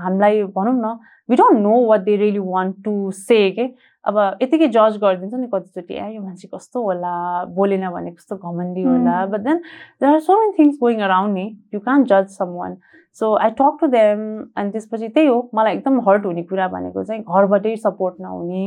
हामीलाई 0.05 0.43
भनौँ 0.57 0.75
न 0.77 0.99
we 1.31 1.37
don't 1.37 1.59
know 1.61 1.75
what 1.89 2.01
they 2.09 2.17
really 2.17 2.39
want 2.39 2.77
to 2.85 3.11
say 3.21 3.39
के 3.59 3.67
अब 4.05 4.17
यतिकै 4.43 4.69
जज 4.77 4.97
गरिदिन्छ 5.03 5.35
नि 5.35 5.47
कतिचोटि 5.53 5.95
ए 5.95 6.09
यो 6.15 6.23
मान्छे 6.23 6.49
कस्तो 6.55 6.83
होला 6.83 7.13
बोलेन 7.59 7.89
भने 7.91 8.11
कस्तो 8.11 8.37
घमण्डी 8.37 8.83
होला. 8.83 9.15
But 9.27 9.41
then 9.41 9.59
there 10.03 10.13
are 10.15 10.21
so 10.21 10.39
many 10.41 10.53
things 10.59 10.79
going 10.81 11.01
around 11.09 11.35
नि 11.35 11.47
यु 11.75 11.81
कान 11.81 12.05
जज 12.13 12.27
someone 12.59 12.77
so 13.21 13.35
I 13.45 13.51
talk 13.61 13.77
to 13.81 13.87
them 13.95 14.21
अनि 14.57 14.71
त्यसपछि 14.73 15.09
त्यही 15.09 15.27
हो 15.27 15.39
मलाई 15.55 15.77
एकदम 15.77 16.01
हर्ट 16.09 16.27
हुने 16.27 16.43
कुरा 16.51 16.69
भनेको 16.75 17.05
चाहिँ 17.05 17.23
घरबाटै 17.23 17.77
सपोर्ट 17.87 18.21
नहुने। 18.21 18.63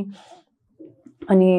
अनि 1.29 1.49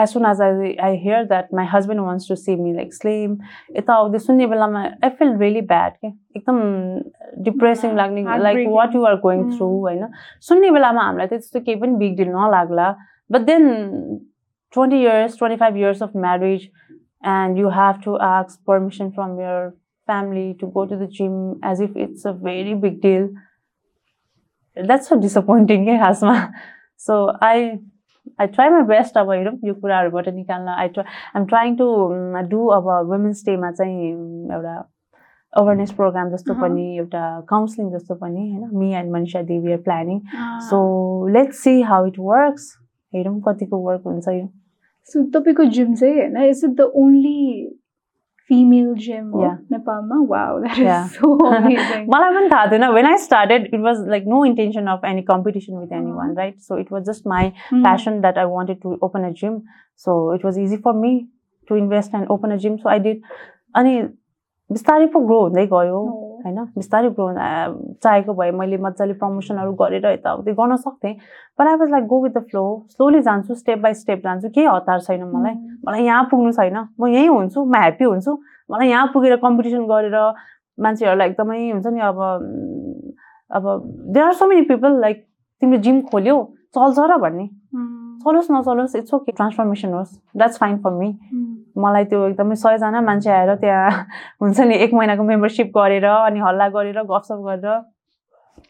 as 0.00 0.08
soon 0.08 0.26
as 0.26 0.40
I 0.42 0.74
I 0.88 0.96
hear 1.04 1.24
that 1.32 1.48
my 1.54 1.66
husband 1.72 2.00
wants 2.00 2.28
to 2.28 2.34
see 2.36 2.56
me 2.56 2.72
like 2.74 2.94
slim 2.94 3.36
यताउति 3.76 4.18
सुन्ने 4.26 4.46
बेलामा 4.46 4.82
आई 5.04 5.10
फिल 5.18 5.36
रियली 5.38 5.60
ब्याड 5.72 5.92
के 6.04 6.08
एकदम 6.36 6.60
डिप्रेसिङ 7.44 7.90
Yeah, 7.90 7.98
लाग्ने 7.98 8.22
like 8.22 8.42
heartbreaking. 8.42 8.74
What 8.76 8.94
you 8.94 9.04
are 9.06 9.16
going 9.26 9.42
Mm. 9.44 9.56
Through 9.56 9.66
होइन 9.86 10.06
सुन्ने 10.48 10.70
बेलामा 10.78 11.02
हामीलाई 11.02 11.26
त 11.26 11.30
त्यस्तो 11.30 11.60
केही 11.60 11.80
पनि 11.80 11.96
big 12.04 12.16
deal 12.16 12.28
नलाग्ला 12.36 12.90
but 13.30 13.40
then 13.52 13.68
twenty 14.72 15.00
years 15.02 15.38
twenty 15.38 15.56
five 15.64 15.76
years 15.76 16.02
of 16.02 16.16
marriage 16.26 16.70
and 17.30 17.58
you 17.60 17.68
have 17.74 17.98
to 18.04 18.12
ask 18.26 18.54
permission 18.68 19.10
from 19.16 19.34
your 19.40 19.58
family 20.08 20.46
to 20.62 20.68
go 20.76 20.82
to 20.92 20.96
the 21.02 21.06
gym 21.18 21.34
as 21.70 21.82
if 21.84 21.98
it's 22.04 22.24
a 22.30 22.32
very 22.46 22.72
big 22.84 22.96
deal. 23.04 23.28
That's 24.76 25.08
so 25.12 25.18
disappointing, 25.26 25.84
eh, 25.88 25.98
Hasma. 26.00 26.32
So 27.06 27.18
I 27.50 27.78
I 28.42 28.46
try 28.54 28.68
my 28.70 28.82
best 28.92 29.18
अब 29.18 29.30
हेरौँ 29.30 29.56
यो 29.64 29.74
कुराहरूबाट 29.74 30.28
निकाल्न. 30.28 30.68
I 30.68 30.88
try 30.88 31.04
I'm 31.36 31.46
trying 31.46 31.76
to 31.76 31.86
do 32.50 32.66
अब 32.78 32.88
women's 33.10 33.44
डेमा 33.46 33.70
चाहिँ 33.70 34.14
um, 34.14 34.52
एउटा 34.52 34.76
awareness 35.52 35.92
programme 35.92 36.30
जस्तो 36.30 36.52
अहँ। 36.54 36.62
पनि 36.62 36.96
एउटा 36.98 37.24
काउन्सिलिङ 37.48 37.90
जस्तो 37.92 38.14
पनि 38.14 38.50
होइन? 38.50 38.70
Me 38.78 38.94
and 38.94 39.12
Manisha 39.12 39.42
Devi 39.52 39.72
are 39.72 39.78
planning. 39.88 40.20
So 40.70 40.78
let's 41.34 41.62
see 41.64 41.80
how 41.92 42.06
it 42.06 42.18
works 42.18 42.72
हेरौँ 43.14 43.40
कतिको 43.48 43.78
वर्क 43.88 44.02
हुन्छ 44.06 44.28
यो 44.28 44.48
So 45.12 45.20
तपाईँको 45.34 45.64
जिम 45.76 45.94
चाहिँ 45.94 46.14
होइन 46.14 46.36
is 46.48 46.60
it 46.64 46.70
the 46.70 46.80
only 46.94 47.38
female 48.51 48.93
gym 49.05 49.25
हो 49.31 49.41
Yeah. 49.43 49.55
नेपालमा 49.71 50.17
wow 50.29 50.59
that 50.59 50.77
Yeah. 50.77 51.05
Is 51.05 51.15
so 51.15 51.31
amazing 51.47 52.05
मलाई 52.13 52.33
पनि 52.35 52.49
थाहा 52.51 52.65
थिएन 52.71 52.85
when 52.97 53.05
I 53.05 53.17
started 53.23 53.65
it 53.73 53.79
was 53.87 54.03
like 54.09 54.23
no 54.33 54.43
intention 54.45 54.87
of 54.93 55.05
any 55.05 55.21
competition 55.31 55.77
with 55.77 55.91
any 55.97 56.11
one 56.11 56.29
Mhm. 56.29 56.37
Right 56.37 56.59
so 56.67 56.77
it 56.83 56.91
was 56.91 57.03
just 57.09 57.27
my 57.33 57.51
passion 57.87 58.21
that 58.27 58.39
I 58.43 58.45
wanted 58.53 58.79
to 58.85 58.93
open 59.09 59.25
a 59.31 59.33
gym. 59.41 59.57
So 60.05 60.15
it 60.37 60.45
was 60.49 60.61
easy 60.65 60.79
for 60.87 60.93
me 61.01 61.11
to 61.67 61.81
invest 61.83 62.15
and 62.19 62.31
open 62.37 62.55
a 62.55 62.57
gym. 62.65 62.77
So 62.85 62.89
I 62.95 62.97
did. 63.07 63.21
अनि 63.75 63.97
बिस्तारै 64.69 65.05
पो 65.13 65.19
grow 65.27 65.39
हुँदै 65.41 65.65
गयो 65.73 65.99
होइन? 66.44 66.58
बिस्तारै 66.76 67.10
grow 67.10 67.26
चाहेको 68.02 68.34
भए 68.34 68.50
मैले 68.50 68.76
मजाले 68.78 69.14
प्रमोसनहरू 69.20 69.72
गरेर 69.80 70.06
यताउति 70.06 70.52
गर्न 70.52 70.76
सक्थेँ। 70.76 71.14
But 71.58 71.66
I 71.66 71.74
was 71.80 71.90
like 71.90 72.06
go 72.06 72.22
with 72.22 72.30
the 72.30 72.42
flow 72.50 72.64
slowly 72.90 73.20
जान्छु 73.22 73.54
स्टेप 73.54 73.78
बाई 73.78 73.94
स्टेप 73.94 74.18
जान्छु। 74.24 74.48
केही 74.48 74.66
हतार 74.66 75.00
छैन 75.00 75.22
मलाई। 75.24 75.54
मलाई 75.86 76.02
यहाँ 76.04 76.24
पुग्नु 76.30 76.52
छैन। 76.52 76.76
म 77.00 77.06
यहीँ 77.06 77.28
हुन्छु 77.28 77.64
म 77.64 77.74
ह्याप्पी 77.74 78.04
हुन्छु। 78.04 78.32
मलाई 78.70 78.88
यहाँ 78.88 79.06
पुगेर 79.14 79.36
कम्पिटिसन 79.44 79.86
गरेर 79.86 80.16
मान्छेहरूलाई 80.78 81.28
एकदमै 81.28 81.70
हुन्छ 81.70 81.86
नि 81.86 82.00
अब 82.00 82.18
अब 83.50 83.64
there 84.12 84.26
are 84.26 84.32
so 84.34 84.46
many 84.46 84.62
people 84.68 85.00
like 85.00 85.24
तिम्रो 85.62 85.78
जिम 85.78 86.00
खोल्यौ 86.10 86.36
चल्छ 86.74 86.98
र 87.10 87.16
भन्ने। 87.18 87.46
चलोस् 88.24 88.50
नचलोस् 88.52 88.96
इट्स 88.96 89.14
ओके 89.14 89.32
ट्रान्सफर्मेसन 89.32 89.92
होस्। 89.94 90.12
That's 90.36 90.58
fine 90.58 90.76
for 90.78 90.92
me 90.92 91.10
Mm. 91.32 91.61
मलाई 91.76 92.04
त्यो 92.04 92.26
एकदमै 92.28 92.56
सयजना 92.56 93.00
मान्छे 93.00 93.30
आएर 93.30 93.54
त्यहाँ 93.56 93.90
हुन्छ 94.42 94.60
नि 94.60 94.74
एक 94.86 94.94
महिनाको 94.94 95.22
मेम्बरसिप 95.24 95.70
गरेर 95.76 96.06
अनि 96.06 96.40
हल्ला 96.40 96.68
गरेर 96.76 97.02
गफसप 97.04 97.44
गरेर 97.46 97.80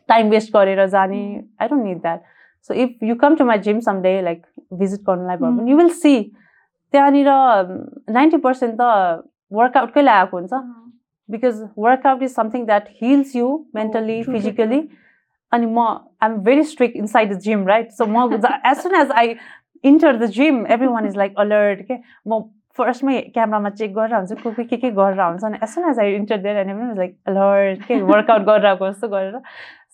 टाइम 0.09 0.31
वेस्ट 0.31 0.53
गरेर 0.57 0.87
जाने 0.89 1.23
I 1.61 1.69
don't 1.69 1.85
need 1.85 1.99
that 2.03 2.23
so 2.71 2.75
if 2.75 3.03
you 3.03 3.15
come 3.17 3.37
to 3.37 3.45
my 3.45 3.59
gym 3.67 3.81
some 3.81 4.01
day 4.03 4.21
like 4.23 4.43
visit 4.79 5.01
गर्नुलाई 5.07 5.37
भयो 5.37 5.51
भने 5.51 5.71
यु 5.71 5.77
विल 5.77 5.89
सी 5.99 6.15
त्यहाँनिर 6.95 7.29
नाइन्टी 8.11 8.37
पर्सेन्ट 8.47 8.81
त 8.81 9.23
वर्कआउटकै 9.53 10.03
ल्याएको 10.03 10.37
हुन्छ। 10.37 10.63
Because 11.29 11.63
workout 11.79 12.23
is 12.23 12.35
something 12.35 12.65
that 12.67 12.89
heals 13.03 13.35
you 13.37 13.49
mentally 13.75 14.23
physically 14.23 14.81
अनि 15.53 15.67
म 15.67 15.87
I'm 16.23 16.37
very 16.45 16.63
strict 16.65 16.97
inside 16.97 17.33
the 17.33 17.39
gym 17.41 17.67
right 17.69 17.91
so 17.93 18.07
म 18.07 18.33
as 18.35 18.77
soon 18.79 18.95
as 18.95 19.11
I 19.23 19.35
enter 19.85 20.17
the 20.17 20.27
gym 20.39 20.67
everyone 20.89 21.07
is 21.07 21.17
like 21.17 21.39
alert 21.39 21.83
के 21.91 21.99
म 22.29 22.41
फर्स्टमै 22.79 23.21
क्यामरामा 23.35 23.71
चेक 23.83 23.95
गरेर 23.95 24.15
हुन्छ 24.17 24.43
को 24.43 24.51
के 24.57 24.65
के 24.65 24.77
के 24.77 24.91
गरेर 24.99 25.21
हुन्छ 25.21 25.45
अनि 25.45 25.59
as 25.63 25.69
soon 25.69 25.89
as 25.91 25.99
I 26.01 26.15
enter 26.15 26.37
there 26.43 26.57
and 26.57 26.71
every 26.71 26.99
like 26.99 27.17
alert 27.29 27.87
के 27.87 28.01
वर्कआउट 28.11 28.43
गरिरहेको 28.49 28.91
जस्तो 28.91 29.09
गरेर 29.15 29.41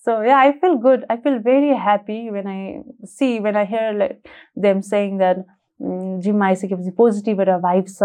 so 0.05 0.23
yeah 0.25 0.38
I 0.38 0.51
feel 0.64 0.75
good 0.87 1.05
I 1.11 1.17
feel 1.25 1.38
very 1.47 1.71
happy 1.85 2.19
when 2.31 2.47
I 2.49 2.81
see 3.19 3.38
when 3.47 3.57
I 3.57 3.67
hear 3.71 3.95
like 3.99 4.29
them 4.67 4.81
saying 4.91 5.19
that 5.19 5.45
जिममा 6.23 6.47
आइसकेपछि 6.47 6.91
पोजिटिभ 6.99 7.41
एउटा 7.41 7.57
vibes 7.64 7.99
छ. 7.99 8.05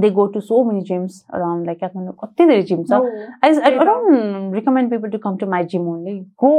They 0.00 0.10
go 0.16 0.26
to 0.32 0.40
so 0.40 0.62
many 0.64 0.80
gyms 0.88 1.24
around 1.34 1.66
like 1.66 1.80
Kathmandu 1.80 2.12
कति 2.24 2.46
धेरै 2.46 2.62
gym 2.70 2.82
छ 2.90 2.98
I 3.42 3.50
Yeah. 3.52 3.84
don't 3.90 4.52
recommend 4.56 4.90
people 4.90 5.10
to 5.14 5.18
come 5.18 5.38
to 5.38 5.46
my 5.54 5.62
gym 5.74 5.86
only. 5.92 6.16
Go. 6.44 6.52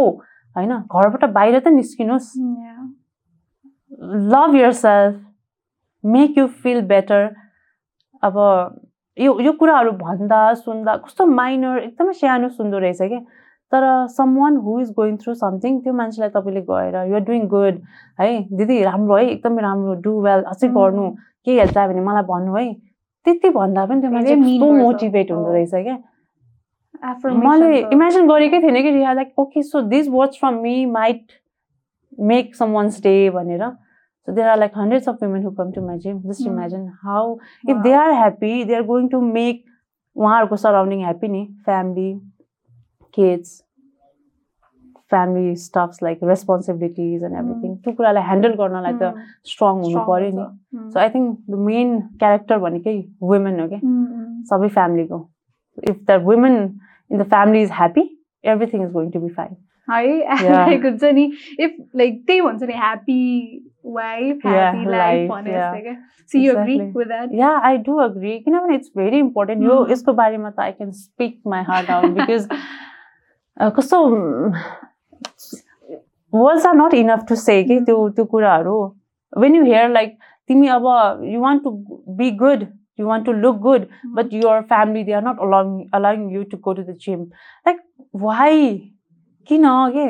होइन 0.55 0.73
घरबाट 0.77 1.25
बाहिर 1.33 1.59
त 1.59 1.67
निस्किनुहोस्. 1.75 2.31
Love 4.33 4.55
yourself 4.79 5.21
make 6.03 6.37
you 6.37 6.47
feel 6.63 6.81
better 6.87 7.29
अब 8.23 8.37
यो 9.17 9.39
यो 9.41 9.51
कुराहरू 9.59 9.91
भन्दा 9.99 10.39
सुन्दा 10.55 10.95
कस्तो 11.05 11.25
माइनर 11.25 11.77
एकदमै 11.79 12.13
सानो 12.13 12.49
सुन्दो 12.49 12.77
रहेछ 12.79 13.01
क्या 13.01 13.19
तर 13.71 13.83
someone 14.39 14.55
who 14.65 14.79
is 14.81 14.91
going 14.97 15.17
through 15.23 15.33
something 15.39 15.79
त्यो 15.79 15.93
मान्छेलाई 15.93 16.29
तपाईँले 16.35 16.61
गएर 16.69 16.95
युआर 17.07 17.23
डुइङ 17.25 17.47
गुड 17.47 17.81
है 18.19 18.29
दिदी 18.61 18.81
राम्रो 18.83 19.15
है 19.15 19.25
एकदमै 19.29 19.61
राम्रो 19.61 19.93
डु 20.05 20.13
वेल 20.21 20.41
अझै. 20.53 20.67
गर्नु 20.77 21.09
केही 21.09 21.57
हेल्प 21.59 21.73
चाहियो 21.73 21.91
भने 21.91 22.01
मलाई 22.05 22.23
भन्नु 22.29 22.55
है 22.55 22.73
त्यति 23.25 23.49
भन्दा 23.57 23.85
पनि 23.85 24.01
त्यो 24.01 24.11
मान्छे। 24.11 24.35
मोटिभेट 24.83 25.31
हुँदो। 25.31 25.51
रहेछ 25.53 25.71
क्या 25.71 25.97
मैले 27.43 27.79
इमेजिन 27.93 28.27
गरेकै 28.27 28.59
थिइनँ 28.61 28.81
कि 28.83 28.91
रिहा 28.91 29.13
like 29.13 29.39
okay 29.39 29.61
so 29.63 29.81
this 29.91 30.07
words 30.15 30.39
from 30.39 30.55
me 30.63 30.85
might 30.95 31.37
make 32.31 32.55
someone's 32.73 33.01
day 33.03 33.13
भनेर 33.35 33.63
there 34.35 34.47
are 34.47 34.57
like 34.59 34.77
hundreds 34.77 35.09
of 35.09 35.23
women 35.23 35.43
who 35.45 35.51
come 35.61 35.71
to 35.71 35.81
my 35.85 35.97
gym 35.99 36.19
just. 36.27 36.47
Imagine 36.47 36.87
how 37.03 37.33
if 37.33 37.75
Wow. 37.75 37.83
They 37.83 37.93
are 37.93 38.11
happy 38.11 38.63
they 38.65 38.75
are 38.75 38.83
going 38.91 39.07
to 39.09 39.21
make 39.21 39.63
उहाँहरूको 40.15 40.55
surrounding 40.65 40.99
happy 40.99 41.27
नि 41.27 41.45
family 41.65 42.13
kids 43.13 43.63
family 45.09 45.55
stuffs 45.55 46.03
like 46.03 46.19
responsibilities 46.23 47.23
and 47.23 47.37
everything 47.37 47.75
त्यो 47.75 47.93
कुरालाई 47.93 48.23
handle 48.23 48.53
गर्नलाई 48.57 48.93
त. 49.01 49.13
Strong 49.45 49.73
हुनु 49.75 49.89
Strong 49.89 50.07
पऱ्यो 50.09 50.29
नि. 50.35 50.43
So 50.91 50.99
I 50.99 51.09
think 51.09 51.37
the 51.49 51.59
main 51.69 51.99
character 52.19 52.57
भनेकै 52.65 52.93
वुमेन 53.21 53.59
हो 53.59 53.67
क्या. 53.67 53.79
सबै 54.49 54.67
फ्यामिलीको 54.75 55.19
if 55.89 55.97
the 56.09 56.21
women 56.27 56.57
in 57.11 57.17
the 57.17 57.23
family 57.33 57.61
is 57.63 57.71
happy 57.79 58.03
everything 58.53 58.83
is 58.83 58.91
going 58.91 59.09
to 59.11 59.19
be 59.19 59.29
fine 59.39 59.55
है. 59.89 60.51
लाइक 60.51 60.85
हुन्छ 60.85 61.03
नि 61.03 61.25
इफ 61.59 61.77
लाइक 61.95 62.23
त्यही 62.27 62.41
भन्छ 62.41 62.63
नि 62.63 62.73
happy 62.73 63.17
Wife 63.96 64.46
Yeah, 64.46 64.54
happy 64.54 64.90
life 64.90 65.20
life, 65.20 65.30
भने 65.36 65.50
yeah. 65.52 65.74
जस्तै 65.74 65.80
क्या 65.82 65.94
so 66.32 66.38
you 66.38 66.52
agree 66.56 66.74
Exactly. 66.78 66.96
With 66.96 67.06
that 67.08 67.30
yeah 67.40 67.48
I 67.68 67.76
do 67.88 67.96
agree 68.08 68.38
किनभने 68.44 68.74
इट्स 68.74 68.90
भेरी 68.96 69.18
इम्पोर्टेन्ट 69.18 69.62
यो 69.64 69.78
Mm. 69.84 69.90
यसको 69.92 70.12
बारेमा 70.22 70.50
त 70.50 70.60
I 70.60 70.72
can 70.72 70.90
speak 71.00 71.40
my 71.54 71.62
heart 71.70 71.90
out 71.90 72.10
because 72.18 72.48
कस्तो 73.78 74.04
words 76.32 76.66
are 76.66 76.74
not 76.76 76.94
enough 76.94 77.24
to 77.28 77.34
say 77.46 77.62
कि 77.64 77.80
त्यो 77.80 78.08
त्यो 78.16 78.24
कुराहरू 78.32 78.76
वेन 79.32 79.54
यु 79.54 79.64
हेयर 79.64 79.90
लाइक 79.90 80.16
तिमी 80.48 80.68
अब 80.78 80.86
you 81.32 81.40
want 81.40 81.62
to 81.64 81.70
be 82.18 82.30
good 82.42 82.66
you 83.00 83.06
want 83.06 83.26
to 83.26 83.32
look 83.44 83.56
good 83.68 83.86
but 84.16 84.32
your 84.40 84.56
family 84.72 85.00
they 85.06 85.14
are 85.18 85.22
not 85.28 85.40
allowing 85.44 85.78
allowing 85.98 86.26
you 86.34 86.42
to 86.50 86.58
go 86.66 86.74
to 86.80 86.82
the 86.90 86.96
gym 87.04 87.22
like 87.66 87.80
why 88.24 88.50
किन 89.48 89.64
के 89.96 90.06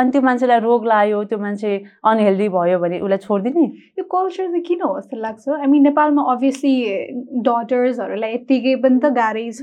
अनि 0.00 0.10
त्यो 0.10 0.22
मान्छेलाई 0.22 0.60
रोग 0.60 0.86
लाग्यो 0.86 1.22
त्यो 1.30 1.38
मान्छे 1.38 1.70
अनहेल्दी 2.10 2.48
भयो 2.56 2.78
भने 2.80 3.00
उसलाई 3.00 3.18
छोडिदिने? 3.26 3.64
यो 3.98 4.04
कल्चर 4.14 4.46
चाहिँ 4.46 4.62
किन 4.68 4.82
हो 4.82 4.90
जस्तो 4.98 5.16
लाग्छ? 5.20 5.48
आई 5.48 5.66
मिन 5.72 5.82
नेपालमा 5.82 6.22
अभियसली 6.32 6.74
डटर्सहरूलाई 7.48 8.34
यत्तिकै 8.34 8.74
पनि 8.84 8.98
त 8.98 9.12
गाह्रै 9.20 9.46
छ. 9.52 9.60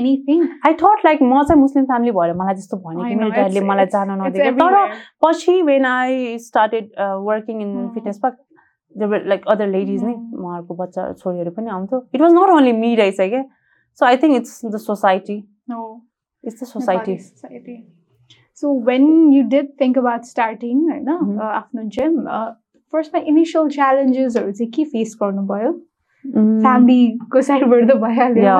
एनिथिङ 0.00 0.38
आई 0.66 0.72
थट 0.82 1.04
लाइक 1.04 1.22
म 1.22 1.42
चाहिँ 1.42 1.60
मुस्लिम 1.60 1.84
फ्यामिली 1.92 2.12
भएर 2.18 2.32
मलाई 2.42 2.54
त्यस्तो 2.60 2.76
भने 2.86 3.08
कि 3.08 3.14
मेरो 3.14 3.30
ड्याडले 3.36 3.60
मलाई 3.70 3.86
जान 3.96 4.10
नदिएको 4.22 4.56
तर 4.60 4.74
पछि 5.24 5.60
when 5.70 5.84
I 5.92 6.38
started 6.48 6.84
working 7.28 7.62
in. 7.62 7.72
Fitness 7.94 8.18
park 8.22 8.36
like 9.32 9.42
other 9.52 9.66
ladies 9.68 10.04
नै. 10.04 10.12
उहाँहरूको 10.12 10.74
बच्चा 10.74 11.02
छोरीहरू 11.20 11.50
पनि 11.56 11.70
आउँथ्यो। 11.70 11.98
It 12.14 12.20
was 12.20 12.32
not 12.34 12.50
only 12.56 12.72
me 12.84 12.94
रहेछ 12.96 13.20
क्या 13.20 13.42
so 13.98 14.06
I 14.06 14.16
think 14.22 14.36
it's 14.36 14.54
the 14.64 14.76
society 14.84 15.36
it's 16.44 16.62
the 16.62 16.66
society 16.66 17.14
so 18.60 18.78
when 18.90 19.08
you 19.32 19.42
did 19.56 19.68
think 19.80 19.98
about 19.98 20.22
starting 20.34 20.84
होइन 20.90 21.40
आफ्नो 21.48 21.82
जिम 21.98 22.22
फर्स्टमा 22.92 23.20
इनिसियल 23.32 23.68
च्यालेन्जेसहरू 23.76 24.52
चाहिँ 24.52 24.70
के 24.76 24.84
फेस 24.94 25.16
गर्नुभयो 25.22 25.72
फ्यामिलीको 26.62 27.40
साइडबाट 27.48 27.82
त 27.88 27.94
भइहाल्यो. 28.02 28.54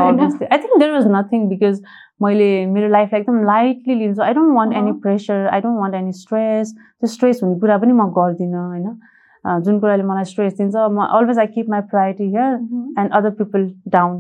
I 0.50 0.59
think 0.59 0.74
there 0.80 0.92
was 0.96 1.06
nothing 1.14 1.48
because 1.52 1.80
मैले 2.22 2.44
मेरो 2.66 2.88
लाइफलाई 2.88 3.20
एकदम 3.20 3.42
लाइटली 3.44 3.94
लिन्छु 3.94 4.22
I 4.22 4.35
don't 4.35 4.54
want 4.56 4.72
any. 4.76 4.92
Pressure 5.06 5.46
I 5.46 5.61
don't 5.61 5.78
want 5.80 5.94
any 5.94 6.12
stress 6.20 6.72
त्यो 6.74 7.06
स्ट्रेस 7.14 7.40
हुने 7.42 7.59
कुरा 7.61 7.78
पनि 7.78 7.92
म 7.92 8.06
गर्दिनँ 8.18 8.62
होइन 8.68 9.62
जुन 9.64 9.80
कुराले 9.80 10.02
मलाई 10.02 10.24
स्ट्रेस 10.30 10.56
दिन्छ 10.59 10.74
म 10.76 11.06
always 11.18 11.38
I 11.38 11.46
keep 11.56 11.68
my 11.70 11.80
priority 11.90 12.24
here. 12.30 12.54
And 13.00 13.11
other 13.18 13.30
people 13.42 13.70
down. 13.96 14.14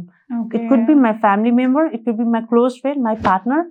It 0.54 0.68
could 0.68 0.86
be 0.86 0.94
my 1.06 1.12
family 1.22 1.50
member 1.62 1.90
it 1.94 2.04
could 2.04 2.16
be 2.16 2.24
my 2.34 2.42
close 2.50 2.80
friend 2.82 3.02
my 3.04 3.14
partner. 3.28 3.64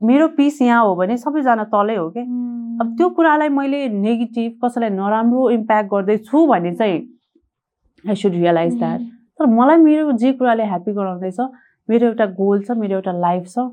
मेरो 0.00 0.28
पिस 0.36 0.60
यहाँ 0.62 0.84
हो 0.84 0.94
भने 0.96 1.16
सबैजना 1.16 1.64
तलै 1.74 1.96
हो 1.96 2.08
कि. 2.10 2.20
अब 2.80 2.94
त्यो 2.96 3.08
कुरालाई 3.10 3.48
मैले 3.48 3.88
नेगेटिभ 3.88 4.52
कसैलाई 4.64 4.90
नराम्रो 4.90 5.50
इम्प्याक्ट 5.50 5.90
गर्दैछु 5.90 6.46
भने 6.46 6.74
चाहिँ 6.74 6.98
आई 8.04 8.14
सुड 8.14 8.32
रियलाइज 8.32 8.78
द्याट. 8.78 9.00
तर 9.38 9.46
मलाई 9.46 9.76
मेरो 9.76 10.12
जे 10.22 10.32
कुराले 10.32 10.64
ह्याप्पी 10.64 10.92
गराउँदैछ 10.92 11.40
मेरो 11.88 12.06
एउटा 12.06 12.26
गोल 12.38 12.62
छ 12.62 12.70
मेरो 12.78 12.94
एउटा 12.94 13.12
लाइफ 13.20 13.46
छ 13.48 13.66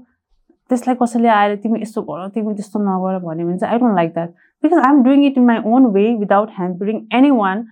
त्यसलाई 0.70 0.96
कसैले 1.02 1.28
आएर 1.30 1.56
तिमी 1.64 1.82
यस्तो 1.82 2.02
गर 2.02 2.28
तिमी 2.36 2.54
त्यस्तो 2.56 2.80
नगर 2.80 3.18
भन्यो 3.26 3.48
भने 3.48 3.58
चाहिँ 3.58 3.74
I 3.74 3.80
don't 3.80 3.96
like 3.96 4.14
that 4.14 4.30
because 4.64 4.78
I 4.78 4.94
am 4.94 5.04
doing 5.04 5.26
it 5.26 5.38
in 5.38 5.46
my 5.46 5.58
own 5.74 5.86
way 5.94 6.06
without 6.20 6.50
hampering 6.58 7.02
anyone 7.32 7.66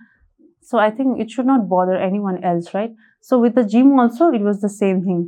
so 0.68 0.78
I 0.78 0.90
think 0.98 1.20
it 1.20 1.30
should 1.30 1.46
not 1.50 1.66
bother 1.72 2.02
anyone 2.18 2.38
else 2.44 2.74
right 2.74 2.94
so 3.30 3.40
with 3.40 3.50
the 3.52 3.66
gym 3.74 4.00
also 4.02 4.30
it 4.32 4.42
was 4.42 4.64
the 4.64 4.68
same 4.70 5.00
thing 5.06 5.24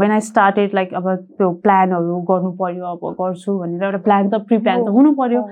when 0.00 0.10
I 0.10 0.20
started 0.28 0.74
like 0.74 0.94
अब 1.00 1.08
त्यो 1.38 1.50
प्लानहरू 1.66 2.20
गर्नु 2.30 2.50
पऱ्यो 2.62 2.84
अब 2.92 3.14
गर्छु 3.20 3.58
भनेर 3.58 3.84
एउटा 3.84 3.98
plan 4.10 4.28
त 4.30 4.42
प्रि 4.48 4.58
प्लान 4.68 4.84
त 4.84 4.96
हुनु 4.98 5.14
पऱ्यो 5.22 5.42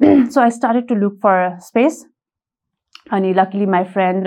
Oh. 0.00 0.26
so 0.34 0.40
I 0.42 0.48
started 0.50 0.88
to 0.88 0.94
look 1.04 1.20
for 1.20 1.36
space. 1.68 2.00
अनि 3.12 3.32
लकिली 3.34 3.64
माई 3.66 3.84
फ्रेन्ड 3.94 4.26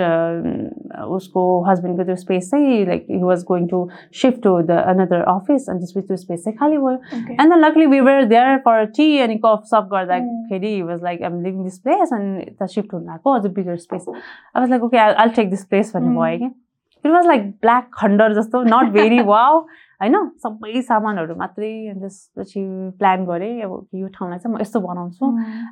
उसको 1.14 1.42
हस्बेन्डको 1.68 2.04
त्यो 2.04 2.14
स्पेस 2.16 2.50
चाहिँ 2.50 2.84
like 2.86 3.06
he 3.10 3.22
was 3.22 3.42
going 3.48 3.66
to 3.68 3.78
shift 4.22 4.42
to 4.42 4.50
the 4.68 4.70
another 4.92 5.22
office 5.32 5.68
अनि 5.70 5.78
त्यसपछि 5.80 6.06
त्यो 6.06 6.16
स्पेस 6.16 6.44
चाहिँ 6.44 6.56
खाली 6.58 6.76
भयो 6.78 6.98
Okay. 7.18 7.36
And 7.40 7.52
the 7.54 7.58
luckily 7.58 7.86
we 7.94 8.00
were 8.08 8.24
there 8.34 8.58
for 8.66 8.84
tea 8.98 9.06
अनि 9.26 9.36
कफ 9.44 9.62
सप 9.70 9.88
गर्दाखेरि 9.92 10.74
he 10.74 10.82
was 10.90 11.02
like 11.04 11.22
I'm 11.22 11.40
leaving 11.44 11.62
this 11.64 11.78
place 11.86 12.12
अनि 12.18 12.42
यता 12.42 12.66
सिफ्ट 12.74 12.94
हुनु 12.94 13.10
आएको 13.12 13.32
अझ 13.38 13.46
bigger 13.58 13.76
space 13.86 14.06
I 14.08 14.60
was 14.60 14.70
like 14.70 14.82
okay 14.90 14.98
I 15.06 15.28
take 15.36 15.50
this 15.50 15.64
place 15.72 15.92
भन्ने 15.96 16.08
Mm. 16.08 16.20
भयो 16.22 16.38
कि 16.38 16.54
इट 17.06 17.12
वाज 17.12 17.26
लाइक 17.26 17.50
ब्ल्याक 17.62 17.88
खण्डर 18.00 18.34
जस्तो 18.40 18.62
नट 18.74 18.92
भेरी 18.92 19.20
वाउ 19.32 19.60
होइन 20.02 20.16
सबै 20.44 20.82
सामानहरू 20.88 21.34
मात्रै 21.42 21.72
अनि 21.88 22.00
त्यसपछि 22.00 22.62
प्लान 22.98 23.24
गरेँ 23.24 23.60
अब 23.62 23.72
यो 23.94 24.06
ठाउँलाई 24.18 24.38
चाहिँ 24.38 24.54
म 24.54 24.60
यस्तो 24.60 24.80
बनाउँछु. 24.80 25.24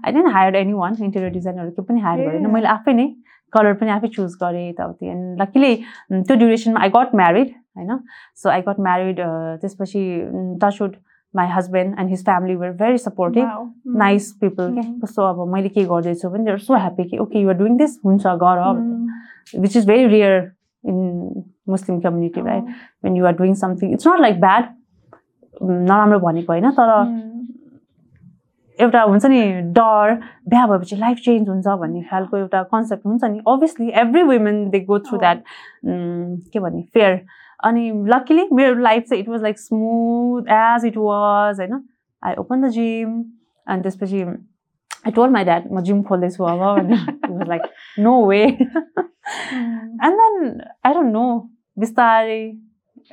I 0.05 0.13
didn't 0.13 0.33
hire 0.35 0.55
anyone 0.83 0.95
interior 1.03 1.33
डिजाइनहरू 1.33 1.71
त्यो 1.71 1.85
पनि 1.85 2.01
हायर 2.01 2.29
गरेन. 2.29 2.47
मैले 2.51 2.69
आफै 2.69 2.93
नै 2.93 3.09
कलर 3.53 3.73
पनि 3.81 3.91
आफै 3.91 4.09
चुज 4.15 4.37
गरेँ 4.43 4.69
यताउति 4.69 5.07
एन्ड 5.09 5.43
लकिली 5.43 5.75
त्यो 6.13 6.37
ड्युरेसनमा 6.37 6.81
आई 6.81 6.89
गट 6.95 7.15
म्यारिड 7.15 7.51
होइन 7.77 7.99
सो 8.43 8.51
आई 8.51 8.63
गट 8.69 8.81
म्यारिड 8.87 9.21
त्यसपछि 9.61 10.03
touchwood 10.63 10.97
my 11.35 11.47
husband 11.51 11.99
and 11.99 12.11
his 12.11 12.25
family 12.25 12.55
were 12.57 12.73
very 12.81 12.99
supportive. 12.99 13.47
Nice 13.99 14.33
people 14.41 14.73
के 14.75 14.81
Mhm. 14.81 15.01
कस्तो 15.03 15.23
अब 15.23 15.47
मैले 15.53 15.69
के 15.69 15.85
गर्दैछु 15.85 16.31
भने 16.31 16.45
देयर 16.45 16.59
सो 16.59 16.75
ह्याप्पी 16.75 17.05
कि 17.05 17.19
ओके 17.19 17.41
युआर 17.41 17.57
डुइङ 17.57 17.77
दिस 17.77 18.01
हुन्छ 18.05 18.27
गर. 18.43 18.61
Which 19.61 19.77
is 19.77 19.87
very 19.87 20.07
rare 20.07 20.54
in 20.85 21.45
Muslim 21.69 22.01
community 22.01 22.41
right. 22.41 22.65
When 23.05 23.17
you're 23.17 23.33
doing 23.37 23.55
something 23.63 23.93
it's 23.93 24.09
not 24.09 24.21
like 24.21 24.41
bad 24.41 24.65
नराम्रो 25.63 26.19
भनेको 26.19 26.53
होइन 26.53 26.71
तर 26.71 26.93
Mm. 27.05 27.33
एउटा 28.79 29.03
हुन्छ 29.03 29.27
नि 29.27 29.41
डर 29.73 30.15
बिहा 30.49 30.67
भएपछि 30.67 30.97
लाइफ 30.97 31.19
चेन्ज 31.25 31.49
हुन्छ 31.49 31.67
भन्ने 31.81 32.01
खालको 32.11 32.37
एउटा 32.37 32.63
कन्सेप्ट 32.63 33.07
हुन्छ 33.07 33.25
नि. 33.25 33.41
Obviously 33.49 33.89
every 34.01 34.23
women 34.23 34.69
they 34.71 34.81
go 34.85 34.99
through 34.99 35.19
that 35.19 35.43
के 36.53 36.61
भन्ने 36.61 36.83
फेयर 36.95 37.21
अनि 37.61 37.91
लकिली 38.09 38.49
मेरो 38.53 38.75
लाइफ 38.83 39.05
चाहिँ 39.09 39.23
it 39.23 39.29
was 39.29 39.43
like 39.43 39.59
smooth 39.59 40.51
as 40.53 40.85
it 40.87 40.97
was 40.97 41.61
होइन? 41.61 41.81
आई 42.23 42.35
ओपन 42.39 42.67
द 42.67 42.71
जिम 42.71 43.23
अनि 43.67 43.83
त्यसपछि 43.83 44.23
आई 45.07 45.13
टोल 45.13 45.31
माई 45.31 45.45
ड्याड 45.45 45.73
म 45.73 45.81
जिम 45.81 46.03
खोल्दैछु 46.03 46.45
अब 46.45 46.61
भने 47.35 47.49
like 47.49 47.63
no 48.01 48.15
way 48.27 48.43
and 48.43 50.21
then 50.21 50.61
I 50.85 50.95
don't 50.95 51.13
know 51.13 51.27
बिस्तारै 51.77 52.43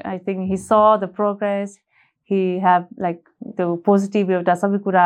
I 0.05 0.19
think 0.19 0.49
he 0.49 0.57
saw 0.59 0.81
the 1.01 1.13
progress 1.15 1.79
he 2.29 2.39
have 2.63 2.85
like 3.01 3.17
त्यो 3.57 3.75
positive 3.85 4.31
एउटा 4.31 4.53
सबै 4.55 4.77
कुरा 4.83 5.05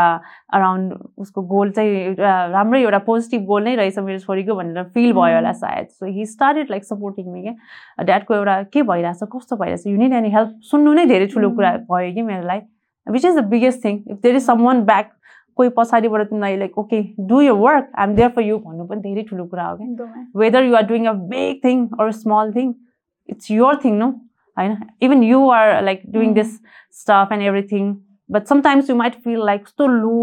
अराउन्ड 0.54 0.94
उसको 1.18 1.42
गोल 1.54 1.72
चाहिँ 1.72 1.96
एउटा 2.00 2.34
राम्रै 2.48 2.82
एउटा 2.82 3.00
पोजिटिभ 3.08 3.46
गोल 3.46 3.64
नै 3.64 3.76
रहेछ 3.76 3.98
मेरो 4.10 4.20
छोरीको 4.20 4.56
भनेर 4.56 4.84
फिल 4.94 5.14
भयो 5.14 5.36
होला 5.36 5.54
सायद 5.62 5.88
so 5.90 6.12
he 6.18 6.26
started 6.34 6.72
like 6.72 6.86
supporting 6.86 7.32
me 7.32 7.42
क्या 7.42 7.56
ड्याडको 8.04 8.36
एउटा 8.36 8.62
के 8.76 8.82
भइरहेछ 8.92 9.30
कस्तो 9.34 9.56
भइरहेछ 9.64 9.88
युनिट 9.88 10.14
एनी 10.14 10.32
हेल्प 10.36 10.60
सुन्नु 10.72 10.94
नै 10.94 11.06
धेरै 11.14 11.28
ठुलो 11.34 11.50
कुरा 11.58 11.76
भयो 11.92 12.14
कि 12.16 12.28
मेरो 12.30 12.48
लागि 12.48 12.66
which 13.08 13.26
is 13.26 13.36
the 13.36 13.46
biggest 13.48 13.84
thing 13.86 14.02
if 14.08 14.18
there 14.18 14.36
is 14.36 14.46
someone 14.64 14.86
back 14.86 15.12
कोही 15.58 15.70
पछाडिबाट 15.78 16.30
तिमीलाई 16.30 16.58
like 16.58 16.78
okay 16.78 17.02
do 17.28 17.42
your 17.42 17.52
work 17.64 17.92
I 17.96 18.08
am 18.08 18.16
there 18.16 18.30
for 18.30 18.42
you 18.44 18.58
भन्नु 18.60 18.86
पनि 18.86 19.02
धेरै 19.02 19.24
ठुलो 19.30 19.46
कुरा 19.46 19.68
हो 19.68 19.78
क्या। 19.78 20.24
Whether 20.40 20.64
you 20.64 20.76
are 20.76 20.86
doing 20.88 21.06
a 21.06 21.14
big 21.34 21.60
thing 21.64 21.88
or 22.00 22.12
small 22.22 22.52
thing 22.56 22.74
it's 23.30 23.52
your 23.52 23.80
thing 23.84 23.98
no 23.98 24.08
होइन? 24.58 24.78
Even 25.02 25.24
you 25.24 25.50
are 25.52 25.82
like 25.84 26.02
doing 26.14 26.34
this 26.34 26.56
stuff 27.02 27.32
and 27.34 27.44
everything 27.44 27.96
but 28.30 28.46
sometimes 28.48 28.90
you 28.90 28.96
might 28.96 29.16
feel 29.24 29.44
like 29.46 29.64
कस्तो 29.66 29.88
लो 29.88 30.20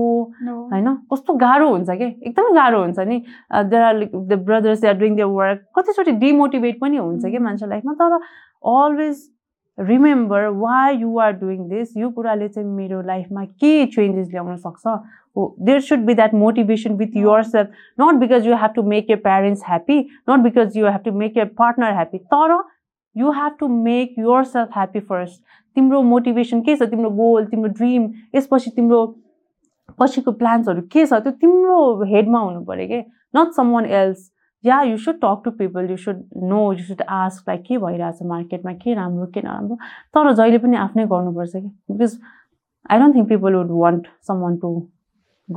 होइन? 0.46 0.94
कस्तो 1.12 1.34
गाह्रो 1.42 1.68
हुन्छ 1.70 1.90
कि 1.90 2.04
एकदमै 2.04 2.52
गाह्रो 2.54 2.80
हुन्छ 2.82 2.98
नि। 2.98 3.18
There 3.52 3.82
are 3.82 3.94
like 3.96 4.16
the 4.16 4.42
brothers 4.46 4.80
they 4.80 4.88
are 4.88 4.98
doing 4.98 5.16
the 5.16 5.28
work 5.34 5.66
कतिचोटि 5.78 6.12
डिमोटिभेट 6.24 6.80
पनि 6.80 6.96
हुन्छ 6.96 7.24
कि 7.24 7.38
मान्छे 7.38 7.66
लाइफमा 7.66 7.92
तर 8.00 8.18
always 8.72 9.28
remember 9.78 10.46
why 10.62 10.96
you 10.96 11.18
are 11.18 11.32
doing 11.32 11.68
this 11.68 11.96
यो 11.96 12.10
कुराले 12.16 12.48
चाहिँ 12.48 12.68
मेरो 12.68 13.00
लाइफमा 13.02 13.44
के 13.44 13.86
चेन्जेस 13.86 14.28
ल्याउन 14.30 14.56
सक्छ? 14.56 14.84
There 15.36 15.80
should 15.80 16.04
be 16.06 16.14
that 16.14 16.34
motivation 16.34 16.94
with 16.96 17.16
yourself 17.42 17.70
not 18.00 18.20
because 18.20 18.46
you 18.46 18.56
have 18.56 18.72
to 18.76 18.82
make 18.82 19.10
your 19.10 19.16
parents 19.16 19.62
happy 19.68 19.98
not 20.30 20.40
because 20.40 20.76
you 20.76 20.86
have 20.86 21.00
to 21.04 21.12
make 21.18 21.36
your 21.36 21.50
partner 21.58 21.92
happy 21.94 22.18
तर 22.34 22.62
you 23.16 23.30
have 23.32 23.56
to 23.60 23.68
make 23.68 24.14
your 24.18 24.44
self 24.44 24.68
happy 24.76 25.00
first 25.00 25.42
तिम्रो 25.76 26.02
motivation 26.02 26.60
के 26.60 26.76
छ? 26.76 26.82
तिम्रो 26.82 27.10
goal 27.10 27.44
तिम्रो 27.46 27.68
dream 27.72 28.10
यसपछि 28.34 28.70
तिम्रो 28.76 29.06
पछिको 29.98 30.32
प्लान्सहरू 30.32 30.82
के 30.92 31.06
छ? 31.06 31.12
त्यो 31.12 31.32
तिम्रो 31.32 32.04
हेडमा 32.12 32.38
हुनु 32.38 32.64
पऱ्यो 32.64 32.86
कि? 32.88 33.02
Not 33.36 33.52
some 33.56 33.72
one 33.72 33.86
else 33.86 34.30
yeah 34.64 34.80
you 34.82 34.96
should 34.96 35.16
talk 35.22 35.42
to 35.44 35.50
people 35.50 35.90
you 35.90 35.96
should 35.96 36.22
know 36.52 36.72
you 36.72 36.84
should 36.84 37.02
ask 37.08 37.48
like 37.48 37.62
के 37.68 37.78
भइरहेछ 37.78 38.22
मार्केटमा 38.22 38.72
के 38.72 38.94
राम्रो? 38.94 39.26
के 39.26 39.40
नराम्रो? 39.40 39.76
तर 40.14 40.32
जहिले 40.32 40.58
पनि 40.58 40.76
आफ्नै 40.76 41.06
गर्नुपर्छ 41.06 41.52
कि? 41.56 41.68
Because 41.90 42.18
I 42.90 42.98
don't 42.98 43.14
think 43.14 43.28
people 43.28 43.54
would 43.54 43.70
want 43.80 44.06
someone 44.42 44.56
to 44.56 44.80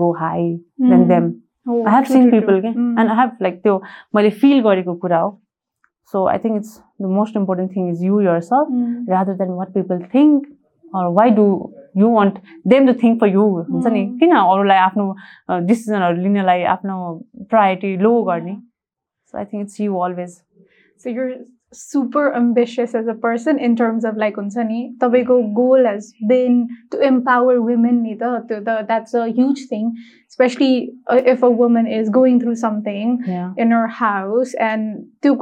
go 0.01 0.11
high 0.19 0.51
than 0.91 1.07
them 1.07 1.31
I 1.69 1.95
have 1.95 2.11
seen 2.11 2.29
people 2.31 2.61
के 2.61 2.67
एन्ड 2.67 3.09
आई 3.09 3.17
हेभ 3.17 3.37
लाइक 3.41 3.61
त्यो 3.63 3.81
मैले 4.15 4.29
फिल 4.43 4.61
गरेको 4.69 4.95
कुरा 5.05 5.19
हो 5.19 5.39
So 6.11 6.27
I 6.27 6.37
think 6.37 6.57
it's 6.57 6.81
the 6.99 7.07
most 7.07 7.35
important 7.35 7.71
thing 7.73 7.89
is 7.89 8.01
you 8.01 8.19
yourself 8.21 8.69
mm. 8.69 9.07
rather 9.07 9.33
than 9.37 9.55
what 9.59 9.73
people 9.73 9.99
think 10.11 10.45
or 10.93 11.11
why 11.11 11.29
do 11.29 11.73
you 11.95 12.09
want 12.09 12.37
them 12.63 12.85
to 12.87 12.93
think 12.93 13.19
for 13.23 13.27
you 13.27 13.45
हुन्छ 13.69 13.87
नि 13.95 14.03
किन 14.19 14.35
अरूलाई 14.35 14.77
आफ्नो 14.77 15.05
डिसिजनहरू 15.71 16.21
लिनलाई 16.21 16.63
आफ्नो 16.75 16.97
प्रायोरिटी 17.53 17.95
लो 18.03 18.11
गर्ने 18.29 18.55
so 19.31 19.37
I 19.37 19.45
think 19.45 19.61
it's 19.61 19.81
you 19.81 19.97
always 20.07 20.37
so 21.03 21.09
you 21.09 21.27
super 21.73 22.33
ambitious 22.33 22.95
as 22.95 23.07
a 23.07 23.13
person 23.13 23.59
in 23.59 23.75
terms 23.75 24.05
of 24.05 24.15
like 24.15 24.35
unsani 24.35 24.91
tabeko 24.99 25.53
goal 25.53 25.83
has 25.85 26.13
been 26.27 26.67
to 26.91 26.99
empower 26.99 27.61
women 27.61 28.03
the, 28.03 28.85
that's 28.87 29.13
a 29.13 29.27
huge 29.27 29.65
thing 29.67 29.93
especially 30.29 30.91
uh, 31.11 31.21
if 31.25 31.43
a 31.43 31.49
woman 31.49 31.87
is 31.87 32.09
going 32.09 32.39
through 32.39 32.55
something 32.55 33.21
yeah. 33.25 33.51
in 33.57 33.71
her 33.71 33.87
house 33.87 34.53
and 34.59 35.05
त्यो 35.21 35.35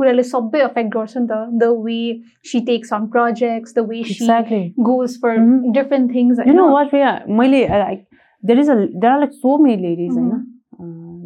affect 0.66 0.94
the, 0.94 1.58
the 1.60 1.74
way 1.74 2.22
she 2.42 2.64
takes 2.66 2.92
on 2.92 3.10
projects 3.10 3.74
the 3.74 3.84
way 3.84 4.02
exactly. 4.02 4.74
she 4.76 4.84
goes 4.84 5.18
for 5.18 5.38
mm-hmm. 5.38 5.72
different 5.72 6.12
things 6.12 6.40
you 6.46 6.54
know, 6.54 6.68
what 6.68 6.92
Ria, 6.92 7.24
like 7.28 8.08
there 8.42 8.60
is 8.60 8.70
a 8.70 8.88
there 9.00 9.12
are 9.12 9.20
like 9.20 9.34
so 9.42 9.58
many 9.58 9.82
ladies 9.82 10.14
mm-hmm. 10.14 10.38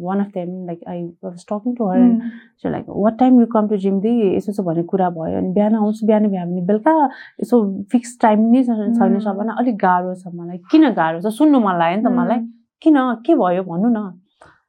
One 0.04 0.20
of 0.20 0.26
them 0.34 0.66
like 0.66 0.80
I 0.88 1.02
was 1.24 1.44
talking 1.50 1.74
to 1.74 1.88
her 1.90 1.98
and 1.98 2.22
so 2.62 2.70
like 2.70 2.84
what 2.88 3.18
time 3.18 3.40
you 3.40 3.46
come 3.54 3.68
to 3.68 3.76
gym 3.84 4.00
the 4.00 4.12
यसो 4.36 4.52
यसो 4.52 4.62
भन्ने 4.62 4.82
कुरा 4.92 5.08
भयो 5.16 5.38
अनि 5.38 5.52
बिहान 5.54 5.74
आउँछु 5.74 6.06
बिहान 6.06 6.28
भ्यायो 6.28 6.46
भने 6.46 6.62
बेलुका 6.66 6.94
यसो 7.42 7.60
फिक्स 7.92 8.18
टाइम 8.22 8.46
नै 8.52 8.62
छैन 8.64 8.94
सबैलाई। 8.94 9.56
अलिक 9.58 9.76
गाह्रो 9.82 10.14
छ 10.14 10.34
मलाई। 10.34 10.58
किन 10.70 10.90
गाह्रो 11.00 11.20
छ? 11.20 11.34
सुन्नु 11.38 11.60
मन 11.60 11.78
लाग्यो 11.78 11.96
नि 11.98 12.04
त 12.04 12.14
मलाई। 12.18 12.38
किन? 12.82 12.96
के 13.26 13.34
भयो? 13.34 13.62
भन्नु 13.72 13.88
न। 13.88 14.00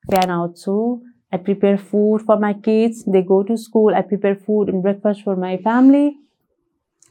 बिहान 0.06 0.30
आउँछु 0.32 0.76
I 1.34 1.40
prepare 1.46 1.76
food 1.90 2.22
for 2.28 2.40
my 2.40 2.54
kids 2.66 3.04
they 3.16 3.22
go 3.24 3.42
to 3.50 3.56
school 3.64 3.94
I 3.94 4.02
prepare 4.10 4.36
food 4.46 4.70
and 4.70 4.82
breakfast 4.84 5.26
for 5.26 5.36
my 5.40 5.58
family 5.66 6.08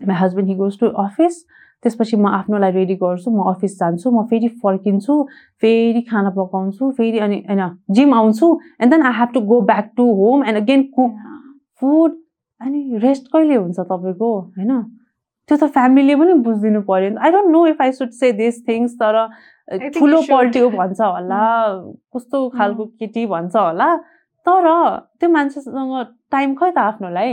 my 0.09 0.17
husband 0.17 0.49
he 0.49 0.55
goes 0.55 0.79
to 0.81 0.87
office 1.03 1.35
त्यसपछि 1.85 2.17
म 2.17 2.27
आफ्नोलाई 2.29 2.71
रेडी 2.73 2.95
गर्छु 2.95 3.31
म 3.31 3.49
अफिस 3.51 3.79
जान्छु 3.79 4.11
म 4.11 4.25
फेरि 4.27 4.49
फर्किन्छु 4.63 5.23
फेरि 5.63 6.01
खाना 6.11 6.31
पकाउँछु 6.31 6.91
फेरि 6.93 7.19
अनि 7.19 7.43
होइन 7.49 7.63
जिम 7.91 8.15
आउँछु 8.15 8.47
and 8.81 8.95
then 8.95 9.03
I 9.03 9.19
have 9.19 9.35
to 9.35 9.41
go 9.51 9.61
back 9.65 9.91
to 9.97 10.07
home 10.15 10.45
and 10.45 10.63
again 10.63 10.83
cook 10.97 11.13
food 11.83 12.17
अनि 12.61 12.99
रेस्ट 12.99 13.27
कहिले 13.33 13.55
हुन्छ 13.55 13.79
तपाईँको 13.81 14.31
होइन? 14.39 14.73
त्यो 15.49 15.57
त 15.57 15.65
फ्यामिलीले 15.73 16.15
पनि 16.17 16.33
बुझिदिनु 16.47 16.81
पऱ्यो 16.89 17.11
I 17.19 17.31
don't 17.31 17.51
know 17.51 17.67
if 17.67 17.83
I 17.83 17.93
should 17.93 18.11
say 18.21 18.33
this 18.41 18.67
things 18.69 18.95
तर 19.03 19.17
ठुलो 19.99 20.21
पल्ट्यो 20.31 20.71
भन्छ 20.71 21.01
होला 21.01 21.45
कस्तो 22.15 22.49
खालको 22.49 22.85
केटी 22.85 23.27
भन्छ 23.27 23.57
होला 23.57 23.89
तर 24.47 24.67
त्यो 25.21 25.29
मान्छेसँग 25.31 25.95
टाइम 26.31 26.55
खै 26.55 26.71
त 26.71 26.79
आफ्नोलाई? 26.79 27.33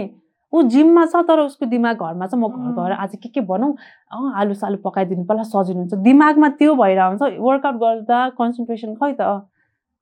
ऊ 0.54 0.62
जिममा 0.74 1.06
छ 1.06 1.24
तर 1.28 1.40
उसको 1.40 1.66
दिमाग 1.66 1.96
घरमा 2.06 2.28
छ 2.28 2.36
म 2.36 2.48
घर 2.48 2.72
गएर 2.78 2.92
आज 2.92 3.16
के 3.24 3.30
के 3.30 3.42
बनाऊ? 3.42 3.72
अँ 4.12 4.32
आलु 4.42 4.54
सालु 4.54 4.78
पकाइदिनु 4.86 5.24
पर्ला 5.26 5.44
सजिलो 5.44 5.80
हुन्छ। 5.80 5.94
दिमागमा 6.06 6.50
त्यो 6.60 6.76
भइरहेको 6.76 7.26
हुन्छ 7.26 7.42
वर्कआउट 7.48 7.76
गर्दा 7.82 8.30
कन्सन्ट्रेसन 8.38 8.96
खै 9.02 9.12
त 9.20 9.22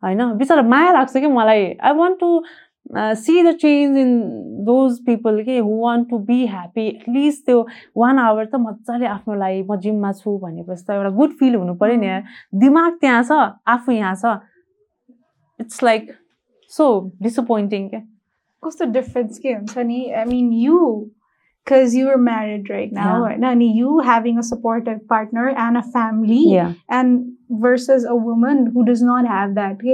होइन? 0.03 0.21
बिचरा 0.37 0.61
माया 0.67 0.91
लाग्छ 0.93 1.17
कि 1.17 1.27
मलाई? 1.27 1.65
I 1.79 1.93
want 1.95 2.19
to 2.19 2.29
see 2.93 3.41
the 3.43 3.51
change 3.57 3.97
in 3.97 4.09
those 4.67 4.99
people 5.05 5.41
के 5.43 5.57
who 5.57 5.79
want 5.81 6.09
to 6.09 6.17
be 6.29 6.45
happy 6.47 6.87
at least 6.87 7.45
त्यो 7.45 7.65
वान 7.97 8.19
आवर 8.19 8.45
त 8.45 8.59
मजाले 8.59 9.05
आफ्नो 9.07 9.35
लागि 9.39 9.61
म 9.63 9.75
जिममा 9.85 10.11
छु 10.19 10.37
भनेपछि 10.43 10.83
त 10.83 10.91
एउटा 10.91 11.09
गुड 11.19 11.31
फिल 11.39 11.55
हुनु 11.55 11.75
पऱ्यो 11.79 11.95
नि 12.01 12.09
दिमाग 12.59 12.97
त्यहाँ 13.01 13.23
छ 13.23 13.31
आफू 13.75 13.91
यहाँ 13.91 14.15
छ। 14.15 14.35
इट्स 15.59 15.83
लाइक 15.83 16.11
सो 16.71 16.85
डिसपोइन्टिङ 17.23 17.87
क्या 17.89 18.01
कस्तो 18.65 18.85
डिफरेन्स 18.93 19.37
के 19.39 19.53
हुन्छ 19.53 19.77
नि 19.91 20.05
I 20.11 20.25
mean 20.25 20.53
you 20.61 20.79
because 21.67 21.93
you're 21.95 22.17
married 22.17 22.69
right 22.69 22.91
now 22.91 23.25
yeah. 23.25 23.49
and 23.49 23.63
you 23.63 23.99
having 23.99 24.37
a 24.37 24.43
supportive 24.43 24.97
partner 25.07 25.49
and 25.65 25.77
a 25.77 25.83
family 25.83 26.39
yeah. 26.53 26.73
and 26.89 27.31
versus 27.61 28.03
a 28.05 28.15
woman 28.15 28.65
who 28.73 28.83
does 28.85 29.01
not 29.01 29.25
have 29.27 29.55
that 29.55 29.87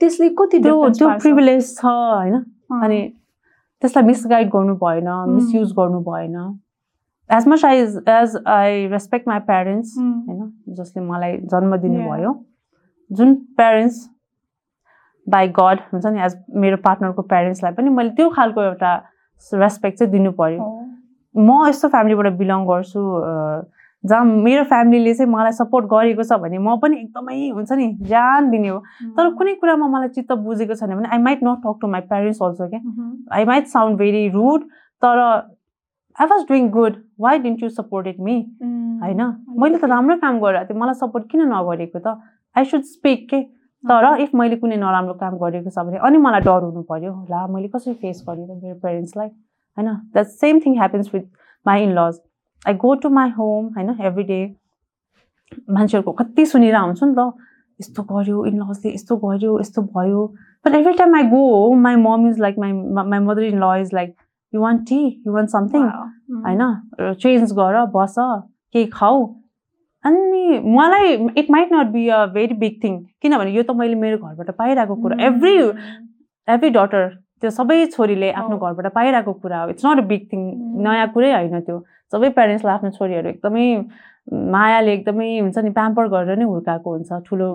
त्यसले 0.00 0.28
कति 0.38 0.58
त्यो 0.62 1.08
privilege 1.20 1.74
छ 1.76 1.84
होइन 1.84 2.34
अनि 2.82 3.00
त्यसलाई 3.82 4.04
मिसगाइड 4.04 4.48
गर्नु 4.50 4.74
भएन 4.82 5.08
मिसयुज 5.28 5.72
गर्नु 5.78 6.00
भएन 6.08 6.36
as 7.30 7.46
much 7.48 7.64
I 7.64 7.78
as 7.78 8.36
I 8.56 8.86
respect 8.88 9.28
my 9.28 9.38
parents 9.46 9.94
होइन 9.98 10.52
जसले 10.80 11.02
मलाई 11.02 11.36
जन्म 11.54 11.76
दिनुभयो 11.86 12.34
जुन 13.10 13.34
प्यारेन्ट्स 13.60 14.04
बाई 15.28 15.48
गड 15.60 15.78
हुन्छ 15.92 16.06
नि 16.06 16.20
एज 16.24 16.36
मेरो 16.64 16.76
पार्टनरको 16.84 17.22
प्यारेन्ट्सलाई 17.30 17.72
पनि 17.78 17.90
मैले 18.00 18.10
त्यो 18.18 18.28
खालको 18.36 18.62
एउटा 18.62 18.92
रेस्पेक्ट 19.52 19.98
चाहिँ 19.98 20.12
दिनु 20.12 20.32
पऱ्यो 20.42 20.68
म 21.34 21.66
यस्तो 21.68 21.88
फ्यामिलीबाट 21.88 22.32
बिलङ 22.42 22.66
गर्छु 22.66 23.00
जहाँ 24.04 24.24
मेरो 24.24 24.62
फ्यामिलीले 24.64 25.14
चाहिँ 25.14 25.30
मलाई 25.32 25.52
सपोर्ट 25.52 25.86
गरेको 25.90 26.22
छ 26.22 26.38
भने 26.42 26.58
म 26.58 26.76
पनि 26.82 26.96
एकदमै 26.96 27.48
हुन्छ 27.54 27.72
नि 27.72 27.86
ज्यान 28.02 28.50
दिने 28.50 28.68
हो। 28.68 28.78
तर 29.16 29.30
कुनै 29.38 29.54
कुरामा 29.62 29.86
मलाई 29.94 30.08
चित्त 30.16 30.32
बुझेको 30.46 30.74
छैन 30.74 30.94
भने 30.94 31.08
I 31.16 31.18
might 31.22 31.42
not 31.44 31.58
talk 31.64 31.78
to 31.80 31.88
my 31.94 32.00
parents 32.12 32.42
also 32.42 32.68
क्या 32.68 32.80
I 33.36 33.44
might 33.50 33.66
sound 33.68 33.98
very 33.98 34.28
rude 34.36 34.68
तर 35.02 35.18
I 35.18 36.26
was 36.26 36.42
doing 36.48 36.68
good 36.78 37.02
why 37.20 37.38
didn't 37.38 37.62
you 37.62 37.68
supported 37.68 38.20
me 38.20 38.36
होइन? 39.02 39.22
मैले 39.58 39.78
त 39.78 39.84
राम्रो 39.84 40.16
काम 40.16 40.40
गरिरहेको 40.40 40.72
थिएँ 40.72 40.80
मलाई 40.80 40.94
सपोर्ट 41.02 41.30
किन 41.30 41.40
नगरेको 41.52 41.98
त? 41.98 42.16
आई 42.56 42.64
सुड 42.64 42.82
स्पिक 42.94 43.28
के 43.30 43.42
तर 43.86 44.06
इफ 44.20 44.34
मैले 44.34 44.56
कुनै 44.62 44.76
नराम्रो 44.76 45.14
काम 45.22 45.38
गरेको 45.38 45.70
छ 45.70 45.86
भने 45.86 45.98
अनि 46.08 46.18
मलाई 46.26 46.46
डर 46.46 46.62
हुनु 46.66 46.82
पऱ्यो 46.92 47.14
ला 47.30 47.46
मैले 47.54 47.68
कसरी 47.74 47.94
फेस 48.04 48.22
गरेँ 48.28 48.46
त 48.46 48.60
मेरो 48.62 48.78
पेरेन्ट्सलाई 48.84 49.28
होइन 49.28 49.90
the 50.14 50.26
same 50.36 50.60
thing 50.66 50.78
happens 50.78 51.14
with 51.14 51.26
my 51.66 51.82
in 51.82 51.98
laws 51.98 52.20
I 52.68 52.74
go 52.84 52.94
to 53.02 53.10
my 53.18 53.30
home 53.38 53.66
होइन 53.76 53.96
एभ्री 54.00 54.24
डे 54.30 54.40
मान्छेहरूको 55.70 56.12
कति 56.22 56.46
सुनेर 56.46 56.76
हुन्छ 56.76 57.02
नि 57.04 57.14
त 57.18 57.32
यस्तो 57.80 58.02
गर्यो 58.10 58.44
इन 58.46 58.60
लजले 58.60 58.92
यस्तो 58.92 59.16
गर्यो 59.22 59.58
यस्तो 59.60 59.82
भयो। 59.94 60.26
But 60.66 60.74
every 60.74 60.92
time 60.98 61.14
I 61.16 61.22
go 61.30 61.72
my 61.80 61.96
mom 62.02 62.28
is 62.28 62.38
like 62.40 62.58
my 62.58 62.72
my 63.04 63.18
mother 63.20 63.42
in 63.44 63.58
law 63.62 63.74
is 63.80 63.90
like 63.94 64.14
you 64.52 64.60
want 64.60 64.80
tea 64.88 65.00
you 65.26 65.32
want 65.32 65.50
something. 65.50 65.82
होइन 66.46 67.14
चेन्ज 67.22 67.52
गर 67.58 67.84
बस 67.94 68.14
केही 68.18 68.86
खाऊ। 68.92 69.26
अनि 70.06 70.58
मलाई 70.78 71.14
it 71.36 71.50
might 71.50 71.72
not 71.72 71.86
be 71.92 72.08
a 72.08 72.24
very 72.34 72.54
big 72.64 72.82
thing 72.82 72.98
किनभने 73.22 73.52
यो 73.52 73.62
त 73.62 73.70
मैले 73.76 73.94
मेरो 74.02 74.18
घरबाट 74.18 74.50
पाइरहेको 74.56 74.94
कुरा। 75.02 75.16
एभ्री 75.26 75.54
एभ्री 76.48 76.70
डटर 76.70 77.08
त्यो 77.40 77.50
सबै 77.50 77.84
छोरीले 77.94 78.30
आफ्नो 78.32 78.56
हो। 78.56 78.66
घरबाट 78.66 78.92
पाइरहेको 78.92 79.32
कुरा 79.44 79.62
हो। 79.62 79.68
It's 79.70 79.86
not 79.86 79.98
a 79.98 80.06
big 80.12 80.26
thing 80.32 80.42
Mm. 80.50 80.82
नयाँ 80.84 81.08
कुरै 81.14 81.32
होइन 81.32 81.60
त्यो। 81.60 81.78
सबै 82.12 82.28
प्यारेन्ट्सलाई 82.36 82.74
आफ्नो 82.74 82.90
छोरीहरू 82.98 83.28
एकदमै 83.28 83.66
मायाले 84.54 84.92
एकदमै 84.94 85.28
हुन्छ 85.38 85.58
नि 85.58 85.70
प्याम्पर 85.78 86.08
गरेर 86.14 86.38
नै 86.38 86.44
हुर्काएको 86.44 86.90
हुन्छ। 86.94 87.20
ठुलो 87.26 87.48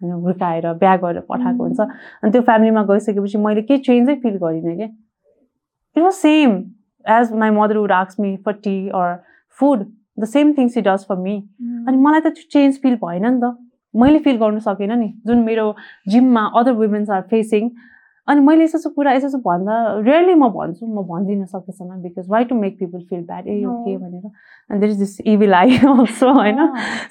हुर्काएर 0.00 0.72
बिहा 0.80 0.96
गरेर 1.02 1.20
पठाएको 1.30 1.64
हुन्छ। 1.64 1.80
अनि 1.80 2.30
त्यो 2.32 2.42
फ्यामिलीमा 2.48 2.82
गइसकेपछि 2.92 3.38
मैले 3.46 3.62
केही 3.68 3.80
चेन्जै 3.88 4.14
फिल 4.22 4.36
गरिनँ 4.44 4.76
क्या। 4.76 4.88
It 5.96 6.02
was 6.02 6.12
same 6.20 6.56
as 7.04 7.32
my 7.42 7.50
mother 7.58 7.76
would 7.78 7.92
आक्स 7.92 8.20
me 8.20 8.36
for 8.44 8.52
tea 8.64 8.76
or 9.00 9.16
food 9.58 9.84
the 10.18 10.24
same 10.34 10.52
things 10.58 10.74
she 10.74 10.80
does 10.80 11.04
for 11.08 11.16
me. 11.18 11.36
अनि 11.88 11.96
मलाई 11.96 12.20
त 12.20 12.34
त्यो 12.34 12.48
चेन्ज 12.52 12.78
फिल 12.82 12.94
भएन 13.04 13.26
नि 13.26 13.40
त 13.40 13.56
मैले 13.94 14.18
फिल 14.18 14.36
गर्नु 14.38 14.60
सकेन 14.60 14.92
नि 14.98 15.12
जुन 15.26 15.42
मेरो 15.44 15.74
जिममा 16.14 16.44
अदर 16.60 16.72
वुमेन्स 16.78 17.10
आर 17.10 17.20
फेसिङ 17.30 17.70
अनि 18.28 18.40
मैले 18.40 18.64
यस्तो 18.64 18.90
कुरा 18.90 19.12
यस्तो 19.12 19.38
भन्दा 19.44 19.74
रियरली 20.06 20.34
म 20.34 20.48
भन्छु 20.56 20.86
म 20.86 21.02
भन्दिनँ 21.08 21.46
सकेसम्म 21.46 22.00
because 22.02 22.28
why 22.30 22.44
to 22.50 22.54
make 22.60 22.78
people 22.78 23.00
feel 23.10 23.20
bad 23.30 23.46
A 23.48 23.64
okay. 23.64 23.96
भनेर 23.96 24.26
अनि 24.70 24.80
there 24.80 24.90
is 24.92 24.98
this 24.98 25.20
evil 25.34 25.54
I 25.54 25.76
also 25.92 26.32
होइन 26.32 26.58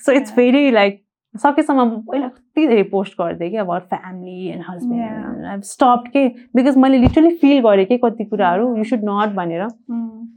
सो 0.05 0.11
इट्स. 0.11 0.35
भेरी 0.35 0.71
लाइक 0.71 1.01
सकेसम्म 1.35 1.83
म 1.83 2.01
पहिला 2.09 2.27
कति 2.27 2.67
धेरै 2.67 2.83
पोस्ट 2.89 3.13
गर्थेँ 3.21 3.49
कि 3.51 3.57
अब 3.57 3.77
फ्यामिली 3.89 4.47
एन्ड. 4.47 4.63
हस्बेन्ड 4.69 5.63
स्टप 5.65 6.03
के 6.13 6.27
बिकज 6.55 6.77
मैले 6.77 6.97
लिटरली 6.97 7.35
फिल 7.37 7.59
गरेँ 7.67 7.85
कि 7.85 7.97
कति 8.03 8.25
कुराहरू 8.25 8.75
यु 8.77 8.83
सुड 8.83 9.09
नट 9.09 9.35
भनेर 9.35 9.63
Mm. 9.63 10.27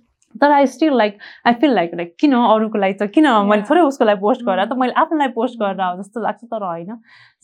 तर 0.41 0.51
I 0.53 0.67
still 0.67 0.97
like 0.97 1.19
I 1.47 1.53
feel 1.61 1.75
like 1.75 1.95
like 1.97 2.15
किन 2.21 2.33
अरूको 2.35 2.79
लागि 2.79 2.95
त 3.01 3.07
किन 3.15 3.27
मैले. 3.51 3.63
थोरै 3.71 3.81
उसको 3.91 4.05
लागि 4.05 4.21
पोस्ट 4.21 4.43
गरेर 4.45 4.65
त 4.65 4.73
Mm. 4.73 4.79
मैले 4.81 4.93
आफ्नो 5.03 5.19
लागि 5.19 5.33
पोस्ट 5.33 5.59
गरेर 5.61 5.81
हो 5.83 5.97
जस्तो 6.03 6.21
लाग्छ 6.21 6.45
तर 6.45 6.63
होइन 6.65 6.97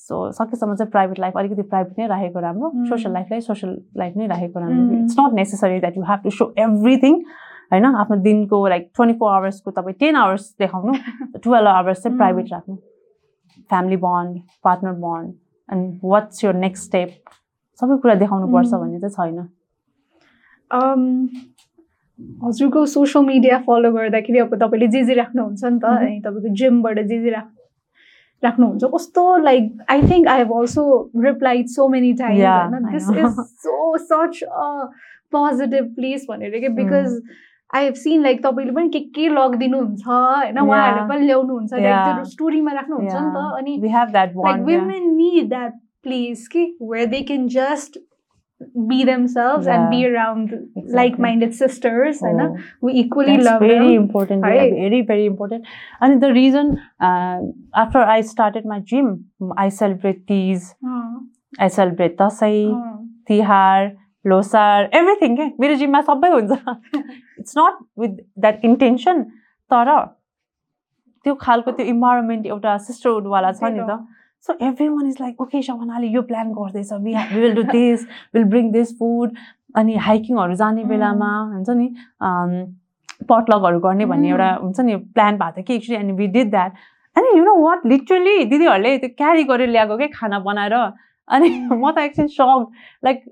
सो 0.08 0.30
सकेसम्म 0.40 0.74
चाहिँ 0.74 0.90
प्राइभेट 0.90 1.18
लाइफ 1.20 1.36
अलिकति 1.38 1.62
प्राइभेट 1.72 1.98
नै 1.98 2.06
राखेको 2.14 2.40
राम्रो 2.40 2.70
Mm. 2.70 2.88
सोसियल 2.88 3.12
लाइफलाई 3.14 3.40
सोसियल 3.48 3.72
लाइफ 3.98 4.16
नै 4.16 4.26
राखेको 4.34 4.60
राम्रो 4.60 4.84
Mm. 4.88 5.02
It's 5.02 5.16
not 5.20 5.32
necessary 5.40 5.80
that 5.80 5.96
you 5.96 6.02
have 6.10 6.20
to 6.24 6.30
show 6.38 6.52
everything 6.66 7.20
होइन 7.72 7.84
आफ्नो 7.94 8.16
दिनको 8.22 8.66
लाइक 8.68 8.90
ट्वेन्टी 8.96 9.18
फोर 9.18 9.32
आवर्सको 9.32 9.70
तपाईँ 9.78 9.94
टेन 10.00 10.16
आवर्स 10.24 10.54
देखाउनु 10.60 10.92
टुवेल्भ 11.44 11.68
आवर्स 11.68 12.02
चाहिँ 12.02 12.14
Mm. 12.14 12.18
प्राइभेट 12.18 12.52
राख्नु 12.52 12.76
family 13.70 13.96
bond 14.04 14.40
partner 14.64 14.92
bond 15.06 15.34
and 15.68 15.98
what's 16.04 16.44
your 16.44 16.54
next 16.60 16.84
step 16.84 17.34
सबै 17.80 17.96
कुरा 18.02 18.14
देखाउनुपर्छ 18.22 18.68
Mm. 18.68 18.80
भन्ने 18.80 19.00
चाहिँ 19.00 19.16
छैन 19.16 19.48
Um, 20.70 21.02
हजुरको 22.44 22.84
सोसियल 22.92 23.24
मिडिया 23.26 23.58
फलो 23.66 23.92
गर्दाखेरि 23.92 24.38
अब 24.38 24.54
तपाईँले 24.62 24.88
जे 24.94 25.02
जे 25.04 25.14
राख्नुहुन्छ 25.14 25.64
नि 25.64 25.78
त 25.78 25.84
Mhm. 25.84 25.96
अनि 25.98 26.20
तपाईँको 26.24 26.54
जिमबाट 26.62 26.98
जे 26.98 27.18
जे 27.22 27.30
राख 27.30 27.48
राख्नुहुन्छ 28.42 28.84
कस्तो 28.94 29.24
like 29.44 29.84
I 29.90 30.02
think 30.10 30.28
I 30.28 30.38
have 30.38 30.52
also 30.58 30.84
replied 31.24 31.66
so 31.76 31.88
many 31.88 32.12
times 32.20 32.40
होइन 32.42 32.92
this. 32.92 33.10
Is 33.18 33.40
so 33.64 33.96
such 34.10 34.42
a 34.42 34.90
positive 35.32 35.84
place 35.96 36.26
भनेर. 36.30 36.58
कि 36.60 36.68
because 36.80 37.20
I 37.74 37.84
have 37.84 37.94
seen 37.94 38.22
like 38.22 38.42
तपाईँले 38.46 38.72
पनि 38.72 38.88
के 38.94 39.00
के 39.16 39.28
लगिदिनुहुन्छ 39.28 40.06
होइन 40.06 40.58
उहाँहरूले. 40.58 41.08
पनि 41.08 41.26
ल्याउनुहुन्छ 41.26 41.72
लाइक 41.72 42.26
स्टोरीमा 42.32 42.72
राख्नुहुन्छ 42.72 43.14
नि 43.14 43.30
त. 43.34 43.58
अनि 43.58 43.78
we 43.82 43.88
have 43.88 44.12
that 44.12 44.28
like 44.28 44.36
bond 44.36 44.68
yeah. 44.68 44.80
women 44.80 45.16
need 45.16 45.50
that 45.50 45.72
be 48.90 48.98
themselves 49.10 49.66
and 49.74 49.88
be 49.92 49.98
Yeah. 50.02 50.10
around 50.12 50.52
Exactly. 50.52 50.94
like-minded 50.98 51.54
sisters 51.60 52.22
Oh, 52.30 52.56
we 52.88 52.92
equally 53.02 53.36
that's 53.36 53.48
love 53.48 53.60
very 53.66 53.78
them 53.78 54.02
important 54.02 54.42
Right. 54.48 54.60
yeah, 54.72 54.82
very 54.84 55.00
very 55.12 55.26
important 55.32 55.66
and 56.00 56.22
the 56.26 56.32
reason 56.38 56.72
uh, 57.08 57.38
after 57.84 58.04
i 58.16 58.20
started 58.32 58.68
my 58.74 58.78
gym 58.92 59.10
i 59.66 59.68
celebrate 59.80 60.22
these 60.32 60.68
अँ, 60.84 61.02
i 61.66 61.68
celebrate 61.78 62.16
dasai 62.22 62.54
अँ, 62.74 62.96
Tihar 63.28 63.90
Losar 64.24 64.90
everything 64.94 65.36
के 65.36 65.44
मेरो 65.60 65.74
जिममा 65.78 66.00
सबै 66.08 66.28
हुन्छ 66.32 66.58
it's 67.38 67.54
not 67.58 67.78
with 67.98 68.16
that 68.44 68.64
intention 68.70 69.22
तर 69.70 69.88
त्यो 71.24 71.34
खालको 71.40 71.70
त्यो 71.78 71.86
इन्भाइरोमेन्ट 71.94 72.46
एउटा 72.46 72.76
सिस्टरहुडवाला 72.88 73.50
छ 73.60 73.70
नि 73.76 73.80
त 73.90 73.98
so 74.46 74.54
everyone 74.88 75.08
is 75.08 75.16
like 75.20 75.40
okay 75.40 75.62
सपनाले 75.62 76.06
यो 76.08 76.22
प्लान 76.30 76.52
गर्दैछ. 76.52 76.92
We 76.92 77.14
will 77.40 77.54
do 77.54 77.62
this 77.62 78.06
will 78.34 78.44
bring 78.54 78.70
this 78.72 78.96
food 78.98 79.36
अनि 79.76 79.94
हाइकिङहरू 80.06 80.54
जाने 80.54 80.82
Mm. 80.82 80.88
बेलामा 80.88 81.28
हुन्छ 81.52 81.70
नि 81.70 81.86
पटलगहरू 83.28 83.78
गर्ने 83.80 84.06
भन्ने 84.06 84.28
Mm. 84.28 84.32
एउटा 84.32 84.50
हुन्छ 84.62 84.80
नि 84.80 84.96
प्लान 84.96 85.36
भएको 85.38 85.52
थियो 85.56 85.64
कि 85.66 85.74
एक्चुली 85.74 85.96
अनि 85.98 86.12
वी 86.12 86.26
डिड 86.36 86.50
द्याट 86.50 86.72
अनि 87.16 87.38
यु 87.38 87.44
नो 87.44 87.54
वाट 87.60 87.86
लिटरली 87.86 88.44
दिदीहरूले 88.44 88.96
त्यो 88.98 89.10
क्यारी 89.16 89.44
गरेर 89.44 89.68
ल्याएको 89.68 89.96
के? 89.98 90.08
खाना 90.08 90.38
बनाएर। 90.48 90.74
अनि 91.28 91.48
म 91.72 91.90
त 91.90 91.98
एकछिन 91.98 92.26
सक 92.26 92.70
like 93.04 93.24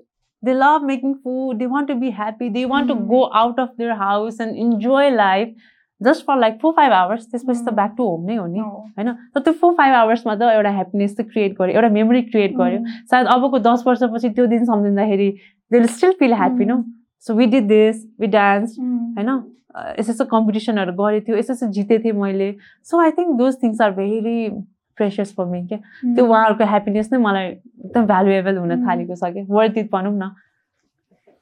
they 0.43 0.53
love 0.53 0.83
making 0.85 1.13
food 1.13 1.57
they 1.57 1.65
want 1.65 1.87
to 1.87 1.95
be 1.95 2.09
happy 2.11 2.49
they 2.49 2.65
want 2.65 2.87
to 2.87 2.93
Mm. 2.93 3.07
Go 3.07 3.21
out 3.41 3.59
of 3.59 3.73
their 3.77 3.91
house 3.99 4.41
and 4.41 4.55
enjoy 4.55 5.09
life 5.15 5.55
just 6.01 6.25
for 6.25 6.37
like 6.39 6.57
four 6.61 6.71
five 6.75 6.91
hours 6.93 7.25
त्यसपछि 7.31 7.59
त. 7.65 7.73
ब्याक 7.73 7.93
टु 7.97 8.03
होम 8.03 8.25
नै 8.25 8.35
हो 8.35 8.45
नि. 8.47 8.59
होइन 8.59 9.11
तर 9.35 9.39
त्यो 9.39 9.53
four 9.61 9.73
five 9.77 9.93
आवर्समा 9.95 10.35
त 10.35 10.41
एउटा 10.55 10.69
ह्याप्पिनेस 10.71 11.15
चाहिँ 11.17 11.29
क्रिएट 11.31 11.53
गर्यो 11.59 11.75
एउटा 11.75 11.89
मेमोरी 11.89 12.21
क्रिएट 12.31 12.55
गर्यो. 12.57 12.79
सायद 13.11 13.27
अबको 13.27 13.59
दस 13.69 13.83
वर्षपछि 13.87 14.29
त्यो 14.29 14.45
दिन 14.55 14.65
सम्झिँदाखेरि 14.65 15.29
they 15.71 15.77
will 15.77 15.87
still 15.87 16.11
feel 16.19 16.33
happy 16.33 16.65
no 16.65 16.83
so 17.25 17.33
we 17.35 17.45
did 17.45 17.67
this 17.67 18.05
we 18.19 18.27
dance. 18.27 18.75
होइन 19.17 19.29
अ, 19.75 19.81
यस्तो 19.99 20.11
यस्तो 20.11 20.25
कम्पिटिसनहरू 20.25 20.93
गरेको 20.93 21.25
थियो 21.27 21.37
यस्तो 21.37 21.53
यस्तो 21.53 21.67
जितेको 21.71 22.03
थिएँ 22.03 22.13
मैले 22.21 22.51
so 22.83 22.99
I 23.01 23.11
think 23.17 23.37
those 23.37 23.61
things 23.63 23.81
are 23.81 23.91
very 23.91 24.49
precious 24.97 25.33
for 25.35 25.45
me 25.45 25.61
क्या. 25.67 25.77
त्यो 26.15 26.25
उहाँहरूको 26.25 26.65
ह्याप्पिनेस 26.71 27.09
नै 27.13 27.19
मलाई 27.19 27.45
एकदम 27.47 28.05
भ्यालुएबल 28.05 28.57
हुन. 28.57 28.71
थालेको 28.87 29.15
छ 29.15 29.33
कि 29.33 29.41
वर्थ 29.49 29.77
इट 29.77 29.89
भनौँ 29.91 30.13
न 30.13 30.31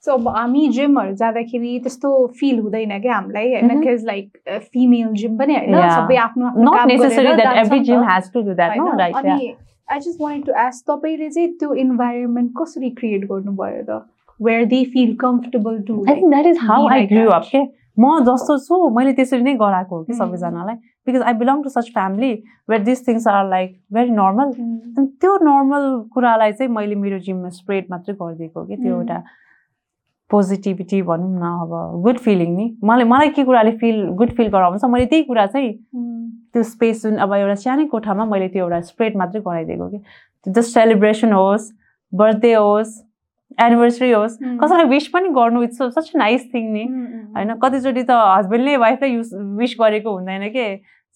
सो 0.06 0.14
अब 0.14 0.28
हामी 0.36 0.68
जिमहरू 0.76 1.14
जाँदाखेरि 1.22 1.80
त्यस्तो 1.84 2.10
फिल 2.40 2.60
हुँदैन 2.60 3.00
क्या 3.00 3.16
हामीलाई 3.16 3.54
होइन. 3.54 3.82
किज 3.82 4.06
लाइक 4.06 4.60
फिमेल 4.74 5.08
जिम 5.22 5.38
पनि 5.38 5.56
होइन. 5.56 5.76
सबै 5.96 6.16
आफ्नो 6.26 6.46
अनि 9.18 9.56
I 9.92 10.00
just 10.00 10.22
want 10.22 10.46
to 10.46 10.52
ask 10.68 10.86
तपाईँले 10.92 11.30
चाहिँ 11.30 11.50
त्यो 11.60 11.74
इन्भाइरोमेन्ट 11.84 12.52
कसरी 12.62 12.90
क्रिएट 13.02 13.26
गर्नुभयो 13.32 13.84
त 13.90 14.06
where 14.40 14.66
they 14.72 14.84
feel 14.94 15.16
comfortable 15.22 15.82
to 15.88 16.06
I 16.06 16.16
think 16.16 16.30
that 16.30 16.46
is 16.46 16.58
how 16.62 16.88
I 16.88 17.06
grew. 17.08 17.30
Up 17.30 17.44
के 17.52 17.62
म 18.00 18.20
जस्तो 18.26 18.58
छु 18.68 18.90
मैले 18.96 19.14
त्यसरी 19.14 19.42
नै 19.44 19.56
गराएको 19.62 19.96
हो 19.96 20.04
कि. 20.04 20.14
सबैजनालाई 20.14 20.76
because 21.08 21.22
I 21.22 21.34
belong 21.42 21.64
to 21.64 21.70
such 21.70 21.92
family 21.94 22.32
where 22.70 22.82
this 22.84 23.08
things 23.08 23.28
are 23.28 23.50
like 23.50 23.76
very 23.94 24.12
normal. 24.12 24.54
अनि 24.98 25.06
त्यो 25.20 25.36
नर्मल 25.44 25.84
कुरालाई 26.14 26.52
चाहिँ 26.54 26.72
मैले 26.72 26.96
मेरो 26.96 27.20
जिममा 27.28 27.50
स्प्रेड 27.60 27.86
मात्रै 27.92 28.16
गरिदिएको 28.22 28.66
कि 28.66 28.76
त्यो. 28.76 28.96
एउटा 28.96 29.22
पोजिटिभिटी 30.32 31.02
भनौँ 31.02 31.30
न 31.40 31.44
अब 31.62 32.02
गुड 32.04 32.18
फिलिङ 32.26 32.56
नि। 32.56 32.66
मलाई 32.84 33.04
मलाई 33.04 33.30
के 33.30 33.44
कुराले 33.44 33.72
फिल 33.78 34.06
गुड 34.18 34.32
फिल 34.38 34.48
गराउँछ? 34.48 34.86
मैले 34.86 35.06
त्यही 35.06 35.24
कुरा 35.24 35.46
चाहिँ. 35.46 35.74
त्यो 36.54 36.64
स्पेस 36.64 37.02
जुन 37.04 37.18
अब 37.18 37.34
एउटा 37.34 37.56
सानै 37.56 37.86
कोठामा 37.86 38.26
मैले 38.26 38.48
त्यो 38.48 38.64
एउटा 38.64 38.80
स्प्रेड 38.82 39.18
मात्रै 39.18 39.42
गराइदिएको 39.42 39.88
कि। 39.90 40.00
जस्ट 40.46 40.74
सेलिब्रेसन 40.74 41.34
होस् 41.34 41.72
बर्थडे 42.14 42.54
होस् 42.54 42.94
एनिभर्सरी 43.62 44.12
होस्. 44.12 44.38
कसैलाई 44.62 44.86
विस 44.86 45.08
पनि 45.14 45.30
गर्नु 45.34 45.64
इट्स 45.64 45.82
सच 45.98 46.12
नाइस 46.16 46.46
थिङ 46.54 46.72
नि। 46.74 46.86
होइन 47.36 47.54
कतिचोटि 47.64 48.04
त 48.04 48.12
हस्बेन्डले 48.12 48.78
वाइफलाई 48.78 49.12
युज 49.12 49.30
विस 49.60 49.76
गरेको 49.82 50.10
हुँदैन 50.18 50.50
के? 50.50 50.68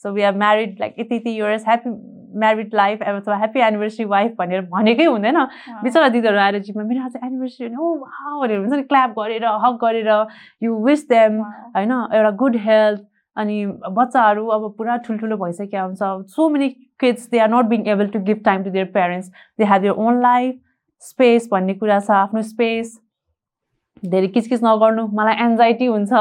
So 0.04 0.12
we 0.14 0.22
are 0.22 0.36
married 0.38 0.76
like 0.80 0.99
यति 0.99 1.16
यति 1.16 1.36
इयर्स 1.36 1.68
ह्याप्पी 1.68 1.89
म्यारिड 2.39 2.74
लाइफ 2.76 3.01
अथवा 3.04 3.36
ह्याप्पी 3.38 3.60
एनिभर्सरी 3.62 4.06
वाइफ 4.12 4.36
भनेर 4.38 4.62
भनेकै 4.70 5.06
हुँदैन. 5.06 5.38
बिचरा 5.84 6.08
दिदीहरू 6.10 6.38
आएर 6.39 6.60
जिममा 6.60 6.84
मेरो 6.84 7.04
आज 7.06 7.16
एनिभर्सरी 7.24 7.76
ओ 7.76 7.93
वा 7.95 8.39
भनेर 8.41 8.58
हुन्छ 8.60 8.74
नि 8.74 8.84
क्ल्याप 8.84 9.14
गरेर 9.20 9.45
हक 9.66 9.78
गरेर 9.84 10.10
यु 10.64 10.76
विस 10.86 11.08
देम. 11.10 11.41
होइन 11.76 11.91
एउटा 11.91 12.32
गुड 12.41 12.56
हेल्थ 12.66 13.01
अनि 13.38 13.66
बच्चाहरू 13.99 14.47
अब 14.56 14.74
पुरा 14.78 14.97
ठुल्ठुलो 15.06 15.38
भइसकेको 15.38 15.86
हुन्छ 15.86 16.34
so 16.34 16.49
many 16.49 16.70
kids 16.99 17.30
they 17.30 17.39
are 17.39 17.49
not 17.49 17.66
being 17.70 17.88
able 17.89 18.08
to 18.08 18.20
give 18.26 18.41
time 18.45 18.64
to 18.64 18.70
their 18.70 18.86
parents 18.97 19.30
they 19.60 19.66
have 19.72 19.82
their 19.82 20.04
own 20.06 20.22
life 20.22 20.60
space 21.04 21.47
भन्ने 21.51 21.74
कुरा 21.76 21.99
छ 21.99 22.12
आफ्नो 22.18 22.41
स्पेस 22.51 22.99
धेरै 24.04 24.28
किचकिच 24.28 24.64
नगर्नु। 24.64 25.08
मलाई 25.18 25.36
एन्जाइटी 25.43 25.86
हुन्छ। 25.86 26.12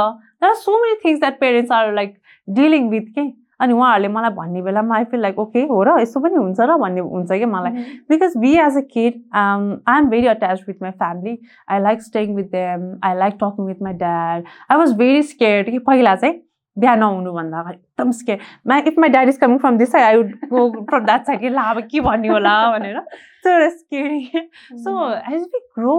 तर 0.41 0.55
so 0.55 0.81
many 0.83 1.01
things 1.05 1.21
that 1.21 1.39
parents 1.41 1.73
are 1.73 1.93
like 1.95 2.19
dealing 2.49 2.89
with 2.91 3.15
के 3.15 3.31
अनि 3.61 3.73
उहाँहरूले 3.73 4.09
मलाई 4.09 4.31
भन्ने 4.37 4.63
बेलामा 4.63 4.97
आई 4.97 5.05
फिल 5.11 5.21
लाइक 5.21 5.39
ओके 5.39 5.63
हो 5.73 5.83
र 5.89 5.99
यस्तो 6.01 6.21
पनि 6.21 6.37
हुन्छ 6.37 6.61
र 6.61 6.77
भन्ने 6.85 7.01
हुन्छ 7.01 7.29
क्या 7.33 7.47
मलाई। 7.47 7.85
because 8.09 8.39
we 8.45 8.55
as 8.59 8.77
a 8.77 8.83
kid 8.95 9.21
um, 9.41 9.67
i'm 9.87 10.09
very 10.15 10.31
attached 10.37 10.67
with 10.67 10.81
my 10.81 10.93
family. 11.03 11.35
I 11.69 11.79
like 11.79 12.03
staying 12.03 12.35
with 12.35 12.51
them. 12.53 12.89
I 13.03 13.13
like 13.15 13.39
talking 13.39 13.65
with 13.65 13.85
my 13.89 13.93
dad. 13.93 14.49
I 14.69 14.81
was 14.85 14.97
very 15.03 15.23
scared 15.35 15.71
कि 15.71 15.79
पहिला 15.91 16.15
चाहिँ 16.17 16.41
बिहा 16.77 16.95
नहुनुभन्दा 16.97 17.61
एकदम 17.71 18.11
स्केयर 18.19 18.39
मा 18.69 18.77
if 18.89 18.99
my 18.99 19.09
dad 19.09 19.29
is 19.29 19.37
coming 19.39 19.59
from 19.59 19.79
this 19.79 19.91
side 19.93 20.05
I 20.05 20.17
would 20.17 20.31
go 20.51 20.85
from 20.91 21.05
that 21.07 21.27
side 21.27 21.53
ला 21.55 21.63
अब 21.71 21.81
के 21.91 22.01
भन्ने 22.01 22.29
होला 22.29 22.53
भनेर। 22.79 22.99
त्यो 22.99 23.53
एउटा 23.53 23.69
scary 23.69 24.49
so 24.85 25.11
as 25.13 25.41
we 25.43 25.59
grow 25.79 25.99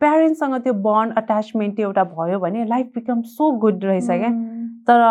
प्यारेन्ट्ससँग 0.00 0.54
त्यो 0.64 0.72
बन्ड 0.84 1.16
अट्याचमेन्ट 1.18 1.80
एउटा 1.80 2.04
भयो 2.04 2.38
भने 2.40 2.64
लाइफ 2.64 2.86
बिकम 2.94 3.22
सो 3.34 3.50
गुड 3.64 3.84
रहेछ 3.84 4.06
क्या। 4.06 4.30
तर 4.88 5.02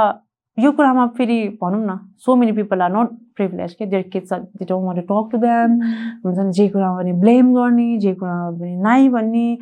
यो 0.59 0.71
कुरामा 0.71 1.05
फेरि 1.17 1.37
भनौँ 1.61 1.85
न 1.85 1.97
so 2.25 2.35
many 2.35 2.51
people 2.51 2.81
are 2.81 2.91
not 2.91 3.09
privilege 3.35 3.73
के 3.79 3.85
their 3.85 4.01
kids 4.13 4.33
they 4.33 4.65
don't 4.65 4.85
want 4.85 4.99
to 4.99 5.13
talk 5.13 5.31
to 5.31 5.37
them 5.37 5.73
हुन्छ 6.25 6.37
नि 6.37 6.51
जे 6.51 6.67
कुरामा 6.69 7.01
पनि 7.01 7.11
ब्लेम 7.21 7.53
गर्ने 7.55 7.97
जे 8.05 8.13
कुरामा 8.13 8.49
पनि 8.51 8.75
नाइ 8.83 9.09
भन्ने 9.15 9.57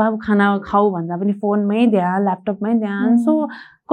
बाबु 0.00 0.16
खाना 0.22 0.46
खाऊ 0.64 0.90
भन्दा 0.92 1.16
पनि 1.16 1.32
फोनमै 1.42 1.86
ध्यान 1.96 2.22
ल्यापटपमै 2.24 2.74
ध्यान। 2.78 3.16
सो 3.24 3.32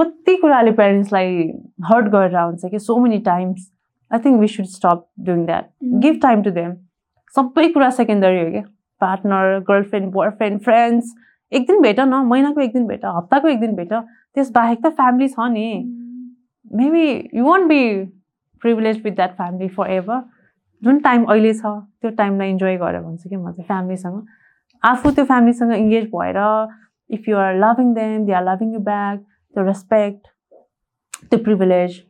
कति 0.00 0.36
कुराले 0.42 0.70
प्यारेन्ट्सलाई 0.80 1.48
हर्ट 1.90 2.06
गरेर 2.14 2.36
हुन्छ 2.38 2.70
कि 2.70 2.78
so 2.78 2.96
many 2.98 3.18
times 3.26 3.70
I 4.10 4.18
think 4.24 4.40
we 4.40 4.48
should 4.54 4.66
stop 4.76 5.04
doing 5.26 5.44
that 5.46 5.68
give 6.04 6.18
time 6.22 6.42
to 6.42 6.50
them 6.60 6.72
सबै 7.34 7.68
कुरा 7.72 7.90
सेकेन्डरी 7.98 8.44
हो 8.44 8.50
क्या 8.50 8.62
पार्टनर 9.00 9.58
गर्लफ्रेन्ड 9.68 10.12
बोयफ्रेन्ड 10.12 10.60
फ्रेन्ड्स 10.62 11.14
एक 11.52 11.66
दिन 11.66 11.80
भेट 11.82 12.00
न 12.00 12.24
महिनाको 12.32 12.60
एक 12.60 12.72
दिन 12.72 12.86
भेट 12.86 13.04
हप्ताको 13.04 13.48
एक 13.48 13.60
दिन 13.60 13.74
भेट। 13.76 13.92
त्यसबाहेक 14.34 14.84
त 14.84 14.92
फ्यामिली 15.00 15.28
छ 15.28 15.48
नि 15.54 15.68
maybe 16.82 17.06
you 17.38 17.44
won't 17.44 17.68
be 17.68 17.82
privilege 18.62 19.00
with 19.04 19.16
that 19.22 19.36
family 19.36 19.68
for 19.78 19.90
ever 19.96 20.20
जुन 20.82 20.98
टाइम 21.08 21.24
अहिले 21.24 21.54
छ 21.62 21.74
त्यो 22.02 22.10
टाइमलाई 22.20 22.50
इन्जोय 22.50 22.76
गरेर 22.84 23.02
भन्छु 23.08 23.28
कि 23.28 23.36
म 23.36 23.50
चाहिँ 23.50 23.66
फ्यामिलीसँग 23.72 24.22
आफू 24.82 25.10
त्यो 25.16 25.24
फ्यामिलीसँग 25.32 25.72
इङ्गेज 25.80 26.06
भएर 26.14 26.38
if 27.18 27.28
you 27.28 27.36
are 27.46 27.58
loving 27.64 27.92
them 27.94 28.24
they 28.26 28.32
are 28.40 28.44
loving 28.52 28.72
you 28.74 28.80
back 28.92 29.26
the 29.54 29.62
respect, 29.62 30.28
the 31.30 31.38
privilege. 31.38 32.04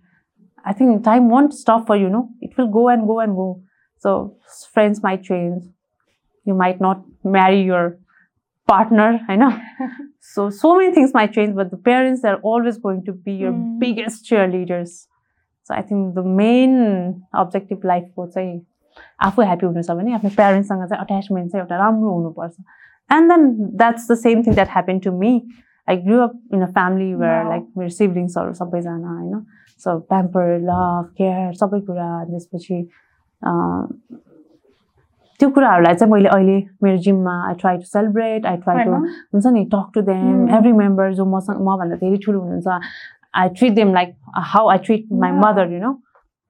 I 0.64 0.72
think 0.72 1.04
time 1.04 1.28
won't 1.30 1.54
stop 1.54 1.86
for 1.86 1.96
you, 1.96 2.10
know. 2.10 2.28
It 2.40 2.56
will 2.56 2.68
go 2.68 2.88
and 2.88 3.06
go 3.06 3.20
and 3.20 3.34
go. 3.34 3.62
So 3.98 4.36
friends 4.72 5.02
might 5.02 5.22
change. 5.22 5.64
You 6.46 6.54
might 6.54 6.80
not 6.80 7.02
marry 7.24 7.62
your 7.62 7.98
partner, 8.69 9.19
I 9.27 9.35
know. 9.35 9.51
so 10.19 10.49
so 10.49 10.75
many 10.77 10.93
things 10.93 11.13
might 11.13 11.33
change, 11.33 11.55
but 11.55 11.71
the 11.71 11.77
parents 11.77 12.23
are 12.23 12.37
always 12.37 12.77
going 12.77 13.03
to 13.05 13.13
be 13.13 13.33
your 13.33 13.51
mm. 13.51 13.79
biggest 13.79 14.25
cheerleaders. 14.25 15.07
So 15.63 15.73
I 15.73 15.81
think 15.81 16.15
the 16.15 16.23
main 16.23 16.73
objective 17.33 17.83
life 17.83 18.07
को 18.15 18.27
चाहिँ 18.33 18.61
आफू 19.27 19.41
happy 19.41 19.65
हुनु 19.65 19.81
छ 19.83 19.91
भने 19.99 20.13
आफ्नो 20.15 20.29
प्यारेन्ट्ससँग 20.35 20.87
चाहिँ 20.89 21.01
attachment 21.03 21.51
चाहिँ 21.51 21.63
एउटा 21.63 21.77
राम्रो 21.77 22.11
हुनुपर्छ 22.13 22.55
and 23.09 23.31
then 23.31 23.41
that's 23.81 24.11
the 24.11 24.15
same 24.17 24.43
thing 24.43 24.53
that 24.53 24.69
happen 24.75 24.99
to 25.05 25.11
me 25.19 25.31
I 25.87 25.97
grew 25.97 26.21
up 26.21 26.33
in 26.51 26.63
a 26.63 26.67
family 26.67 27.15
where 27.15 27.41
like 27.47 27.65
मेरो 27.77 27.89
सिब्लिङ्सहरू 27.95 28.53
सबैजना 28.59 29.09
होइन 29.17 29.41
सो 29.83 29.97
प्याम्पर 30.11 30.47
लभ 30.69 31.11
केयर 31.17 31.51
सबै 31.59 31.79
कुरा 31.89 32.07
त्यसपछि 32.29 32.77
त्यो 35.40 35.48
कुराहरूलाई 35.50 35.94
चाहिँ 35.94 36.12
मैले 36.12 36.28
अहिले 36.28 36.56
मेरो 36.82 36.96
जिममा 37.06 37.34
I 37.46 37.54
try 37.60 37.76
to 37.76 37.86
celebrate 37.88 38.46
I 38.46 38.56
try 38.66 38.84
to 38.84 38.92
हुन्छ 38.92 39.46
नि 39.46 39.64
talk 39.74 39.90
to 39.94 40.02
them 40.10 40.48
every 40.56 40.72
member 40.80 41.12
जो 41.14 41.26
मसँग 41.34 41.64
मभन्दा 41.68 41.96
धेरै 42.04 42.16
ठुलो 42.24 42.40
हुनुहुन्छ 42.40 42.80
I 43.34 43.48
treat 43.58 43.72
them 43.74 43.94
like 43.94 44.14
how 44.52 44.68
I 44.70 44.78
treat 44.88 45.06
my 45.24 45.32
mother 45.44 45.72
you 45.72 45.80
know 45.82 45.94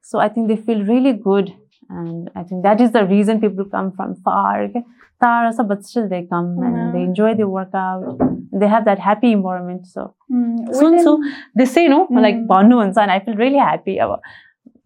so 0.05 0.19
I 0.19 0.29
think 0.37 0.49
they 0.49 0.57
feel 0.67 0.85
really 0.87 1.13
good 1.29 1.49
and 1.49 2.31
I 2.37 2.45
think 2.45 2.63
that 2.63 2.81
is 2.81 2.93
the 2.93 3.07
reason 3.11 3.41
people 3.41 3.71
come 3.73 3.91
from 3.97 4.13
far 4.29 4.67
के 4.67 4.81
टाढा 5.21 5.51
छ 5.51 5.67
but 5.71 5.89
still 5.91 6.09
they 6.09 6.23
come 6.35 6.53
and 6.67 6.93
they 6.93 7.03
enjoy 7.03 7.35
the 7.35 7.51
workout 7.55 8.29
have 8.59 8.85
that 8.85 8.99
happy 8.99 9.33
environment 9.33 9.87
so 9.87 10.15
mm, 10.29 10.73
सुन्छु 10.75 11.17
त्यसै 11.59 11.87
no 11.89 12.07
like 12.21 12.47
भन्नुहुन्छ 12.47 12.99
अनि 12.99 13.13
I 13.13 13.19
feel 13.27 13.35
really 13.37 13.59
happy 13.59 13.97
अब 14.07 14.17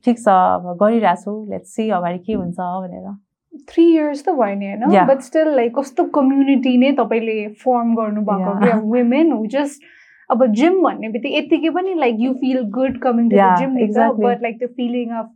ठिक 0.05 0.19
छ 0.19 0.29
अब 0.29 0.77
गरिरहेको 0.83 1.23
छु 1.23 1.51
लेट्स 1.51 1.75
सी 1.77 1.89
अगाडि 1.91 2.19
के 2.19 2.33
हुन्छ 2.35 2.57
भनेर। 2.59 3.07
थ्री 3.69 3.85
इयर्स 3.95 4.25
त 4.25 4.29
भयो 4.29 4.55
नि 4.55 4.67
होइन 4.67 5.07
बट 5.07 5.21
स्टिल 5.21 5.49
लाइक 5.57 5.79
कस्तो 5.79 6.05
कम्युनिटी 6.15 6.77
नै 6.77 6.93
तपाईँले 6.93 7.37
फर्म 7.65 7.95
गर्नुभएको 7.95 8.55
कि 8.65 8.79
वुमेन 8.89 9.33
हु 9.33 9.47
जस्ट 9.47 9.83
अब 10.31 10.47
जिम 10.53 10.83
भन्ने 10.83 11.09
बित्तिकै 11.09 11.39
यत्तिकै 11.39 11.71
पनि 11.71 11.95
like 11.95 12.17
you 12.19 12.33
feel 12.35 12.63
good 12.71 12.99
coming 12.99 13.31
to 13.31 13.37
gym 13.59 13.77
but 14.19 14.43
like 14.43 14.59
त्यो 14.59 14.69
फिलिङ 14.69 15.11
अफ 15.11 15.31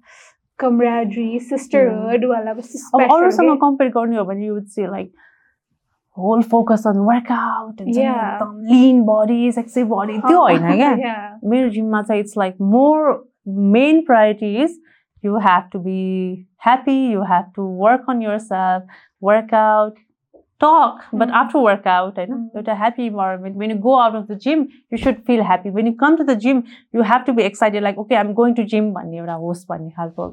कमराड्री 0.58 1.38
सिस्टरहुड 1.38 2.24
वाला 2.24 2.50
अरूसँग 2.50 3.56
कम्पेयर 3.60 3.90
गर्ने 3.90 4.16
हो 4.16 4.24
भने 4.24 4.46
you 4.46 4.54
would 4.54 4.66
see 4.66 4.86
like 4.86 5.12
whole 6.16 6.42
focus 6.42 6.86
on 6.86 6.98
workout 6.98 7.80
एकदम 7.80 8.60
लिन 8.70 9.02
बडी 9.02 9.50
सेक्सी 9.52 9.84
बडी 9.84 10.18
त्यो 10.18 10.40
होइन 10.40 10.66
क्या? 10.74 11.38
मेरो 11.44 11.68
जिममा 11.68 12.02
चाहिँ 12.02 12.20
it's 12.22 12.34
like 12.38 12.56
more 12.60 13.26
main 13.76 14.00
priority 14.00 14.54
is 14.62 14.78
you 15.24 15.36
have 15.38 15.68
to 15.72 15.78
be 15.78 16.00
Happy 16.65 16.97
you 17.11 17.23
have 17.33 17.51
to 17.55 17.67
work 17.83 18.09
on 18.09 18.21
yourself 18.47 18.87
workout 19.23 19.99
talk 20.63 21.05
but 21.21 21.31
after 21.39 21.61
workout 21.63 22.19
I 22.23 22.25
know 22.25 22.39
mm. 22.55 22.67
a 22.73 22.75
happy 22.81 23.07
environment 23.07 23.55
when 23.61 23.71
you 23.73 23.77
go 23.85 23.99
out 23.99 24.15
of 24.15 24.27
the 24.27 24.35
gym 24.43 24.67
you 24.91 24.97
should 25.03 25.21
feel 25.29 25.43
happy 25.43 25.69
when 25.77 25.89
you 25.91 25.95
come 26.03 26.17
to 26.17 26.25
the 26.29 26.35
gym 26.45 26.63
you 26.97 27.07
have 27.11 27.25
to 27.29 27.33
be 27.39 27.43
excited 27.43 27.83
like 27.87 27.97
okay 28.03 28.19
I'm 28.21 28.33
going 28.41 28.55
to 28.59 28.65
gym 28.73 28.91
भन्ने 28.97 29.17
एउटा 29.17 29.33
होस् 29.45 29.65
भन्ने 29.69 29.89
खालको 29.97 30.27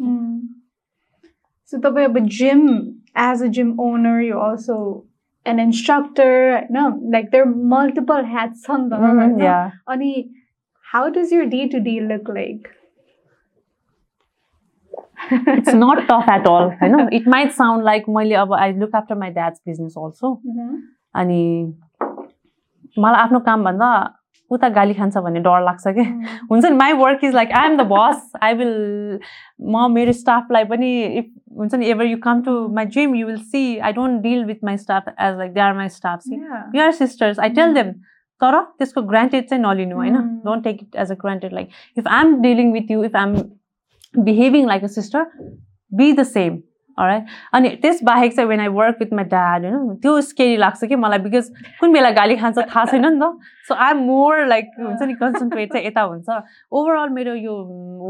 so 1.73 1.81
तपाईँ 1.87 2.09
अब 2.09 2.19
gym 2.39 2.67
as 3.29 3.47
a 3.47 3.49
gym 3.59 3.73
owner 3.89 4.17
you 4.21 4.41
also 4.49 4.81
an 5.47 5.59
instructor 5.59 6.67
no 6.71 6.85
like 7.15 7.31
there 7.31 7.47
are 7.47 7.55
multiple 7.77 8.29
hats 8.35 8.69
on 8.69 8.89
the 8.89 8.97
mm-hmm, 8.97 9.41
yeah 9.41 9.71
ani 9.89 10.13
how 10.93 11.09
does 11.17 11.33
your 11.33 11.47
day 11.47 11.67
to 11.75 11.81
day 11.81 12.01
look 12.13 12.29
like 12.29 12.71
It's 15.32 15.74
not 15.86 16.08
tough 16.08 16.28
at 16.28 16.46
all 16.48 16.74
i 16.82 16.88
know. 16.88 17.08
It 17.12 17.28
might 17.28 17.54
sound 17.54 17.84
like 17.84 18.06
i 18.08 18.72
look 18.72 18.94
after 18.94 19.16
my 19.16 19.30
dad's 19.30 19.60
business 19.60 19.96
also. 19.96 20.40
अनि 21.16 21.42
मलाई 23.00 23.22
आफ्नो 23.22 23.40
काम 23.40 23.64
भन्दा 23.64 23.88
उता 24.52 24.70
गाली 24.70 24.94
खान्छ 24.94 25.18
भन्ने 25.18 25.40
डर 25.40 25.64
लाग्छ 25.64 25.88
क्या 25.88 26.04
हुन्छ 26.52 26.66
नि 26.66 26.76
my 26.78 26.94
work 26.94 27.24
is 27.24 27.34
like 27.34 27.52
I 27.58 27.70
am 27.70 27.78
the 27.78 27.82
boss 27.92 28.32
I 28.44 28.54
will 28.54 29.20
म 29.62 29.92
मेरो 29.92 30.12
स्टाफलाई 30.12 30.64
पनि 30.66 30.92
इफ 31.04 31.32
हुन्छ 31.58 31.76
नि 31.76 31.86
ever 31.90 32.06
you 32.06 32.18
come 32.24 32.42
to 32.42 32.58
my 32.76 32.86
dream 32.86 33.16
you 33.16 33.28
will 33.28 33.38
see 33.38 33.78
I 33.78 33.94
don't 33.94 34.22
deal 34.22 34.46
with 34.46 34.64
my 34.64 34.78
staff 34.78 35.08
as 35.08 35.38
like 35.38 35.54
they 35.54 35.60
are 35.60 35.74
my 35.74 35.90
staff 35.90 36.22
you 36.76 36.84
are 36.84 36.92
sisters 36.92 37.40
I 37.40 37.50
tell 37.50 37.74
them 37.74 37.92
तर 38.42 38.62
त्यसको 38.62 39.02
granted 39.02 39.48
चाहिँ 39.50 39.64
नलिनु 39.64 39.96
होइन? 39.96 40.16
Don't 40.46 40.64
take 40.64 40.82
it 40.82 40.96
as 40.96 41.12
a 41.12 41.16
granted 41.22 41.54
like 41.54 41.70
if 41.98 42.08
I 42.08 42.26
am 42.26 42.36
dealing 42.42 42.74
with 42.74 42.92
you 42.92 43.04
if 43.04 43.16
I 43.16 43.24
am 43.24 43.36
behaving 44.18 44.68
like 44.68 44.84
a 44.84 44.88
sister 44.96 45.26
be 45.92 46.12
the 46.14 46.24
same 46.24 46.58
right 46.98 47.26
अनि 47.54 47.70
त्यसबाहेक 47.82 48.36
चाहिँ 48.36 48.50
when 48.50 48.60
I 48.60 48.68
work 48.76 48.98
with 49.00 49.14
my 49.14 49.26
dad 49.32 49.66
होइन 49.66 49.96
त्यो 50.04 50.20
scary 50.22 50.58
लाग्छ 50.58 50.86
कि 50.86 50.96
मलाई 50.96 51.20
because 51.20 51.50
कुन 51.80 51.94
बेला 51.94 52.12
गाली 52.20 52.36
खान्छ 52.36 52.58
थाहा 52.58 52.86
छैन 52.86 53.06
नि 53.06 53.20
त। 53.20 53.32
So 53.68 53.74
I 53.76 53.92
am 53.92 54.04
more 54.08 54.46
like 54.48 54.72
हुन्छ 54.80 55.02
नि 55.02 55.14
कन्सन्ट्रेट 55.22 55.74
चाहिँ 55.74 55.88
यता 55.88 56.02
हुन्छ। 56.02 56.42
ओभरअल 56.72 57.10
मेरो 57.20 57.36
यो 57.36 57.56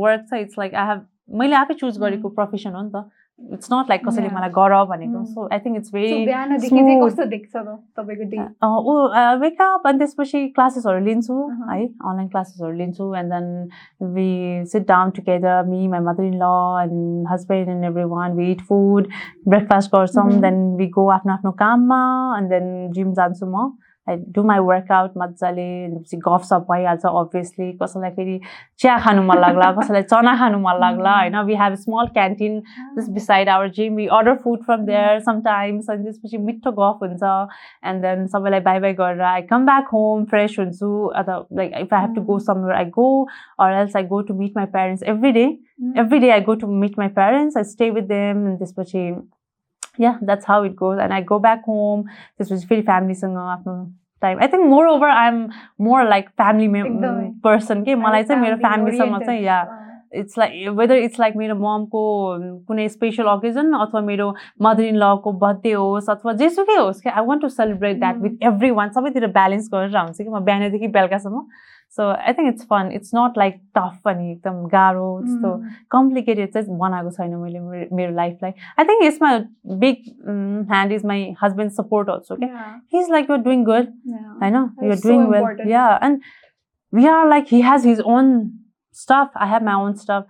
वर्क 0.01 0.25
चाहिँ 0.29 0.43
इट्स 0.45 0.59
लाइक 0.59 0.75
आई 0.75 0.87
हेभ 0.87 1.05
मैले 1.39 1.55
आफै 1.55 1.73
चुज 1.73 1.97
गरेको 1.99 2.29
प्रोफेसन 2.29 2.75
हो 2.75 2.81
नि 2.81 2.91
त। 2.95 3.09
इट्स 3.39 3.69
नट 3.71 3.89
लाइक 3.89 4.01
कसैले 4.07 4.29
मलाई 4.35 4.49
गर 4.49 4.73
भनेको। 4.89 5.23
So 5.25 5.47
I 5.53 5.59
think 5.59 5.77
it's 5.77 5.93
very 5.93 6.25
wake up 9.41 9.87
अनि 9.87 9.97
त्यसपछि 9.99 10.47
क्लासेसहरू 10.55 10.99
लिन्छु 11.05 11.35
है। 11.69 11.85
अनलाइन 11.85 12.27
क्लासेसहरू 12.27 12.71
लिन्छु 12.77 13.13
and 13.15 13.33
then 13.33 13.45
we 14.15 14.29
sit 14.73 14.87
down 14.87 15.09
together 15.17 15.63
me 15.67 15.87
my 15.87 15.99
mother 16.09 16.23
in 16.23 16.37
law 16.43 16.45
and 16.83 17.27
husband 17.31 17.69
and 17.69 17.85
every 17.85 18.03
one 18.15 18.37
we 18.37 18.51
eat 18.51 18.61
food 18.69 19.07
breakfast 19.47 19.95
गर्छौँ 19.95 20.29
देन 20.41 20.61
वी 20.77 20.87
गो 20.99 21.07
आफ्नो 21.17 21.33
आफ्नो 21.33 21.51
काममा 21.63 22.03
एन्ड 22.37 22.49
देन 22.49 22.91
जिम 22.93 23.13
जान्छु 23.13 23.45
म। 23.45 23.71
डु 24.07 24.43
माई 24.43 24.59
वर्कआउट 24.61 25.11
मजाले 25.17 25.65
भनेपछि 25.87 26.17
गफसप 26.17 26.65
भइहाल्छ 26.71 27.05
अभियसली 27.05 27.71
कसैलाई 27.81 28.11
फेरि 28.11 28.39
चिया 28.79 28.97
खानु 28.99 29.23
मन 29.23 29.39
लाग्ला 29.39 29.71
कसैलाई 29.71 30.03
चना 30.03 30.35
खानु 30.37 30.59
मन 30.59 30.79
लाग्ला 30.81 31.15
होइन 31.19 31.37
we 31.45 31.55
have 31.55 31.75
small 31.75 32.07
canteen 32.13 32.61
just 32.97 33.11
beside 33.11 33.49
our 33.49 33.69
gym 33.77 33.95
we 33.95 34.07
order 34.17 34.35
food 34.43 34.63
from 34.65 34.85
there 34.85 35.19
sometimes 35.21 35.89
अनि 35.89 36.03
त्यसपछि 36.03 36.37
मिठो 36.45 36.71
गफ 36.73 37.03
हुन्छ 37.03 37.33
एन्ड 37.85 38.01
देन 38.01 38.25
सबैलाई 38.27 38.59
बाई 38.61 38.79
बाई 38.79 38.93
गरेर 38.93 39.21
I 39.25 39.41
come 39.49 39.65
back 39.65 39.87
home 39.93 40.25
fresh 40.25 40.55
हुन्छु 40.59 40.91
अथवा 41.15 41.43
like 41.53 41.73
if 41.77 41.93
I 41.93 42.01
have 42.01 42.15
to 42.15 42.21
go 42.23 42.39
somewhere 42.47 42.77
I 42.77 42.85
go 42.95 43.07
or 43.59 43.73
else 43.73 43.95
I 43.95 44.03
go 44.07 44.21
to 44.21 44.33
meet 44.33 44.57
my 44.57 44.65
parents 44.75 45.03
every 45.07 45.31
day 45.31 45.45
every 45.97 46.19
day 46.19 46.29
I 46.29 46.41
go 46.41 46.55
to 46.55 46.67
meet 46.83 46.99
my 46.99 47.07
parents 47.15 47.57
I 47.57 47.63
stay 47.71 47.89
with 47.89 48.03
them 48.09 48.55
त्यसपछि 48.55 49.09
yeah, 49.97 50.17
that's 50.21 50.45
how 50.45 50.63
it 50.63 50.75
goes. 50.75 50.99
And 50.99 51.13
I 51.13 51.21
go 51.21 51.39
back 51.39 51.63
home. 51.65 52.09
This 52.37 52.49
was 52.49 52.63
very 52.63 52.81
family 52.81 53.15
time. 53.15 54.37
I 54.39 54.47
think 54.47 54.67
moreover, 54.67 55.05
I'm 55.05 55.51
more 55.77 56.03
like 56.05 56.29
family 56.35 56.67
person. 57.43 57.83
के 57.85 57.95
मलाई 57.95 58.23
चाहिँ 58.23 58.41
मेरो 58.41 58.57
फ्यामिलीसँग 58.57 59.19
चाहिँ 59.25 59.41
yeah 59.43 59.57
it's 60.15 60.37
like 60.37 60.69
whether 60.77 60.95
it's 60.95 61.19
like 61.19 61.35
मेरो 61.35 61.55
ममको 61.55 62.01
कुनै 62.67 62.87
स्पेसल 62.89 63.27
अकेजन 63.27 63.73
अथवा 63.73 64.01
मेरो 64.01 64.33
मदर 64.61 64.83
इन 64.83 64.95
लको 65.03 65.31
बर्थडे 65.43 65.71
होस् 65.71 66.09
अथवा 66.09 66.33
जेसुकै 66.41 66.75
होस् 66.75 67.01
कि 67.01 67.09
I 67.09 67.25
want 67.25 67.41
to 67.41 67.49
celebrate 67.49 67.99
that 67.99 68.17
with 68.23 68.43
every 68.51 68.71
one 68.79 68.89
सबैतिर 68.97 69.27
ब्यालेन्स 69.37 69.69
गरेर 69.73 69.97
हुन्छ 69.97 70.17
कि 70.21 70.29
म 70.29 70.39
बिहानदेखि 70.45 70.87
बेलुकासम्म 70.97 71.45
so 71.97 72.07
I 72.11 72.33
think 72.33 72.47
it's 72.53 72.65
fun 72.69 72.89
it's 72.93 73.11
not 73.15 73.37
like 73.37 73.55
tough 73.77 74.07
अनि 74.07 74.31
एकदम 74.31 74.65
गाह्रो 74.71 75.05
त्यस्तो 75.25 75.53
Mm. 75.55 75.69
कम्प्लिकेटेड 75.91 76.51
चाहिँ 76.53 76.77
बनाएको 76.79 77.11
छैन 77.17 77.35
मैले 77.35 77.59
मेरो- 77.59 77.91
मेरो 77.99 78.13
लाइफलाई 78.15 78.51
आई 78.79 78.85
थिङ्क 78.85 79.03
यसमा 79.03 79.31
big 79.83 80.03
hand 80.71 80.91
is 80.91 81.05
my 81.11 81.33
husband 81.43 81.71
support 81.71 82.09
also 82.09 82.35
क्या 82.35 82.49
Yeah. 82.49 82.79
His 82.93 83.11
like 83.11 83.29
you're 83.29 83.41
doing 83.49 83.63
good 83.65 83.87
Yeah. 84.13 84.23
होइन 84.41 84.55
you're 84.55 84.89
That's 84.89 85.01
so 85.01 85.07
doing 85.09 85.25
well 85.31 85.41
important. 85.41 85.69
Yeah 85.71 85.87
and 86.03 86.21
we 86.93 87.05
are 87.07 87.27
like 87.29 87.45
he 87.51 87.61
has 87.71 87.85
his 87.87 88.01
own 88.15 88.33
stuff 88.95 89.37
I 89.37 89.49
have 89.51 89.63
my 89.71 89.83
own 89.85 89.93
stuff 90.05 90.25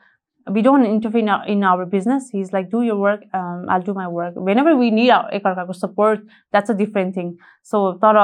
we 0.47 0.61
don't 0.65 0.85
interfere 0.87 1.19
in 1.23 1.29
our, 1.33 1.45
in 1.51 1.63
our 1.67 1.85
business. 1.91 2.25
He's 2.31 2.49
like, 2.55 2.67
do 2.73 2.81
your 2.87 2.95
work, 3.03 3.21
um, 3.37 3.61
I'll 3.75 3.85
do 3.85 3.93
my 3.99 4.03
work. 4.17 4.35
Whenever 4.49 4.73
we 4.81 4.89
need 4.97 5.13
our 5.15 5.31
एकअर्काको 5.37 5.73
support, 5.77 6.19
that's 6.55 6.73
a 6.73 6.75
different 6.81 7.15
thing. 7.15 7.31
So 7.71 7.81
तर 8.03 8.19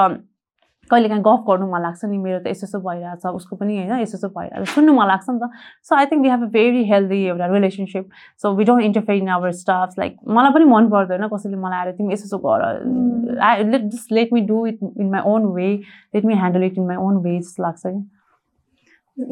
कहिले 0.92 1.10
काहीँ 1.10 1.24
गफ 1.28 1.44
गर्नु 1.50 1.68
मन 1.72 1.82
लाग्छ 1.82 2.06
नि 2.06 2.18
मेरो 2.18 2.40
त 2.44 2.48
यस्तो 2.54 2.66
यस्तो 2.68 2.80
भइरहेछ 2.88 3.26
उसको 3.40 3.56
पनि 3.56 3.78
होइन 3.78 4.00
यस्तो 4.02 4.18
यस्तो 4.18 4.30
भइरहेछ। 4.38 4.68
सुन्नु 4.76 4.94
मन 5.00 5.08
लाग्छ 5.08 5.26
नि 5.30 5.40
त। 5.44 5.50
So 5.88 5.96
I 5.96 6.06
think 6.12 6.22
we 6.24 6.30
have 6.30 6.44
a 6.44 6.52
very 6.58 6.84
healthy 6.92 7.24
एउटा 7.26 7.46
relationship 7.56 8.10
so 8.42 8.54
we 8.58 8.64
don't 8.70 8.84
interfere 8.86 9.22
in 9.24 9.30
our 9.40 9.52
staffs 9.64 10.00
like 10.00 10.16
मलाई 10.38 10.52
पनि 10.60 10.66
मन 10.76 10.90
पर्दैन 10.96 11.28
कसैले 11.34 11.58
मलाई 11.66 11.86
आएर 11.86 11.92
तिमी 11.98 12.14
यस्तो 12.14 12.26
यस्तो 12.26 12.40
Mm. 12.42 13.28
गर 13.28 13.40
I 13.50 13.64
let 13.64 13.82
just 13.92 14.12
let 14.12 14.34
me 14.34 14.42
do 14.54 14.66
it 14.68 14.80
in 14.84 15.10
my 15.12 15.22
own 15.34 15.46
way 15.56 15.68
let 16.16 16.26
me 16.26 16.34
handle 16.34 16.64
it 16.64 16.78
in 16.78 16.88
my 16.88 16.96
own 17.08 17.18
way 17.24 17.40
जस्तो 17.40 17.64
लाग्छ 17.64 17.82
कि। 17.86 18.10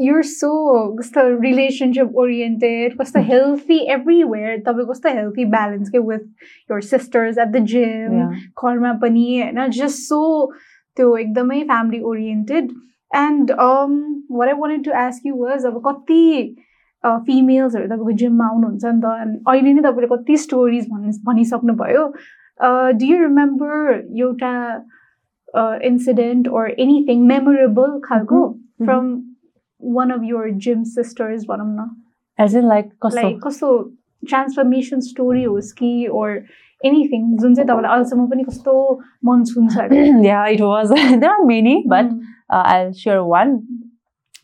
You're 0.06 0.24
so 0.30 0.50
कस्तो 0.98 1.22
relationship 1.44 2.10
oriented 2.24 2.98
कस्तो 3.02 3.22
healthy 3.30 3.78
everywhere. 3.96 4.58
तपाईँ 4.66 4.88
कस्तो 4.90 5.14
healthy 5.20 5.46
balance 5.54 5.90
के 5.90 6.02
with 6.10 6.26
your 6.72 6.82
sisters 6.82 7.40
at 7.44 7.54
the 7.56 7.62
gym 7.74 8.18
Yeah. 8.18 8.36
घरमा 8.64 8.94
पनि 9.04 9.24
होइन? 9.42 9.72
Just 9.80 10.04
so 10.10 10.20
त्यो 10.98 11.16
एकदमै 11.18 11.64
family 11.72 12.02
oriented. 12.02 12.72
And 13.12 13.52
um 13.52 13.94
what 14.30 14.50
I 14.50 14.54
wanted 14.54 14.84
to 14.84 14.94
ask 14.94 15.24
you 15.24 15.36
was 15.36 15.66
अब 15.66 15.82
कति 15.88 16.24
फिमेल्सहरू 17.04 17.88
तपाईँको 17.88 18.12
जिममा 18.22 18.48
आउनुहुन्छ 18.48 18.86
नि 18.86 19.02
त 19.02 19.06
अनि 19.24 19.38
अहिले 19.48 19.74
नै 19.74 19.82
तपाईँले 19.82 20.08
कति 20.16 20.38
स्टोरिज 20.38 20.90
भन् 20.90 21.12
भनिसक्नुभयो 21.26 22.04
डु 23.00 23.06
यु 23.06 23.18
रिमेम्बर 23.22 23.74
एउटा 24.22 24.54
इन्सिडेन्ट 25.90 26.48
ओर 26.48 26.70
एनिथिङ 26.86 27.26
मेमोरेबल 27.28 28.00
खालको 28.06 28.42
Mhm. 28.48 28.86
From 28.86 29.06
one 29.82 30.12
of 30.12 30.22
your 30.24 30.50
gym 30.66 30.84
sisters 30.96 31.46
भनौँ 31.50 31.68
न 31.70 31.90
एज 32.40 32.56
इन 32.58 32.68
लाइक 32.68 32.92
कस्तो 33.04 33.22
लाइक 33.22 33.40
कस्तो 33.44 33.72
ट्रान्सफर्मेसन 34.28 35.00
स्टोरी 35.08 35.44
होस् 35.44 35.72
कि 35.80 35.92
ओर 36.22 36.30
एनिथिङ 36.88 37.24
जुन 37.40 37.56
चाहिँ 37.56 37.68
तपाईँलाई 37.68 37.92
अहिलेसम्म 37.94 38.26
पनि 38.30 38.44
कस्तो 38.50 38.74
मन 39.26 39.44
छुन्छ 39.52 39.78
अरे। 39.86 40.04
yeah, 40.28 40.48
it 40.58 40.62
was. 40.62 40.90
there 41.24 41.32
are 41.32 41.46
many, 41.46 41.74
but 41.96 42.06
Mm. 42.06 42.20
uh, 42.50 42.64
I'll 42.74 42.94
share 42.94 43.24
one. 43.24 43.52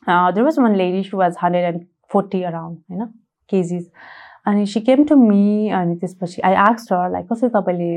Uh, 0.08 0.32
there 0.32 0.44
was 0.44 0.58
one 0.60 0.76
lady, 0.78 1.02
she 1.04 1.16
was 1.16 1.36
140 1.42 2.44
around, 2.46 2.78
you 2.90 2.98
know, 2.98 3.08
kgs. 3.52 3.86
अनि 4.46 4.66
सी 4.66 4.80
केम 4.88 5.04
टु 5.10 5.16
मी 5.16 5.70
अनि 5.74 5.96
त्यसपछि 6.02 6.42
आई 6.46 6.54
आक्स 6.64 6.92
हर 6.92 7.10
लाइक 7.12 7.26
कसरी 7.32 7.50
तपाईँले 7.50 7.90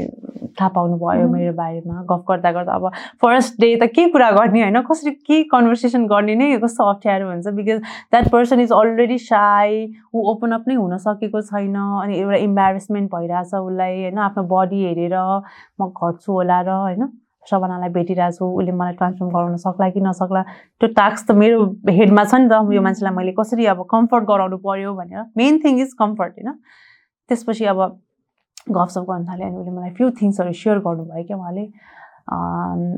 थाहा 0.58 0.68
पाउनुभयो 0.76 1.26
Mhm. 1.26 1.32
मेरो 1.32 1.52
बारेमा? 1.52 2.02
गफ 2.10 2.24
गर्दा 2.28 2.52
गर्दा 2.52 2.72
अब 2.74 2.88
फर्स्ट 3.22 3.60
डे 3.60 3.74
त 3.76 3.86
के 3.94 4.08
कुरा 4.10 4.30
गर्ने 4.30 4.62
होइन? 4.62 4.80
कसरी 4.82 5.10
के 5.28 5.42
कन्भर्सेसन 5.52 6.06
गर्ने 6.06 6.34
नै 6.34 6.56
कस्तो 6.64 6.84
अप्ठ्यारो 6.90 7.28
हुन्छ 7.30 7.48
because 7.60 7.78
that 8.12 8.28
person 8.32 8.60
is 8.60 8.72
already 8.72 9.18
shy 9.28 9.86
ऊ 10.14 10.24
ओपन 10.32 10.52
अप 10.58 10.64
नै 10.68 10.74
हुन 10.74 10.96
सकेको 11.06 11.40
छैन 11.52 11.76
अनि 11.76 12.18
एउटा 12.18 12.36
इम्बारेसमेन्ट 12.48 13.10
भइरहेछ 13.14 13.54
उसलाई 13.54 14.02
होइन 14.02 14.18
आफ्नो 14.26 14.42
बडी 14.56 14.84
हेरेर 14.84 15.16
म 15.80 15.88
घट्छु 15.90 16.32
होला 16.32 16.60
र 16.60 16.68
होइन। 16.68 17.08
सबनालाई 17.50 17.90
भेटिरहेको 17.96 18.36
छु 18.38 18.44
उसले 18.60 18.72
मलाई 18.80 18.94
ट्रान्सफर्म 19.00 19.30
गराउन 19.36 19.56
सक्ला 19.64 19.88
कि 19.94 20.00
नसक्ला 20.06 20.42
त्यो 20.80 20.88
टास्क 20.98 21.22
त 21.28 21.36
मेरो 21.42 21.58
हेडमा 21.98 22.24
छ 22.24 22.34
नि 22.42 22.48
त 22.48 22.74
यो 22.76 22.82
मान्छेलाई 22.86 23.14
मैले 23.20 23.32
कसरी 23.38 23.66
अब 23.74 23.86
कम्फर्ट 23.94 24.24
गराउनु 24.32 24.58
पर्यो 24.66 24.94
भनेर। 25.00 25.24
मेन 25.36 25.58
थिङ 25.64 25.80
इज 25.84 25.94
कम्फर्ट 26.02 26.32
होइन 26.38 26.58
त्यसपछि 27.28 27.64
अब 27.72 27.80
गफसप 28.76 29.04
गर्नु 29.10 29.24
थाल्यो 29.30 29.46
अनि 29.48 29.56
उसले 29.60 29.72
मलाई 29.78 29.90
फ्यु 29.96 30.10
थिङ्सहरू 30.20 30.52
सेयर 30.62 30.78
गर्नुभयो 30.86 31.24
क्या 31.28 31.36
उहाँले। 31.36 31.64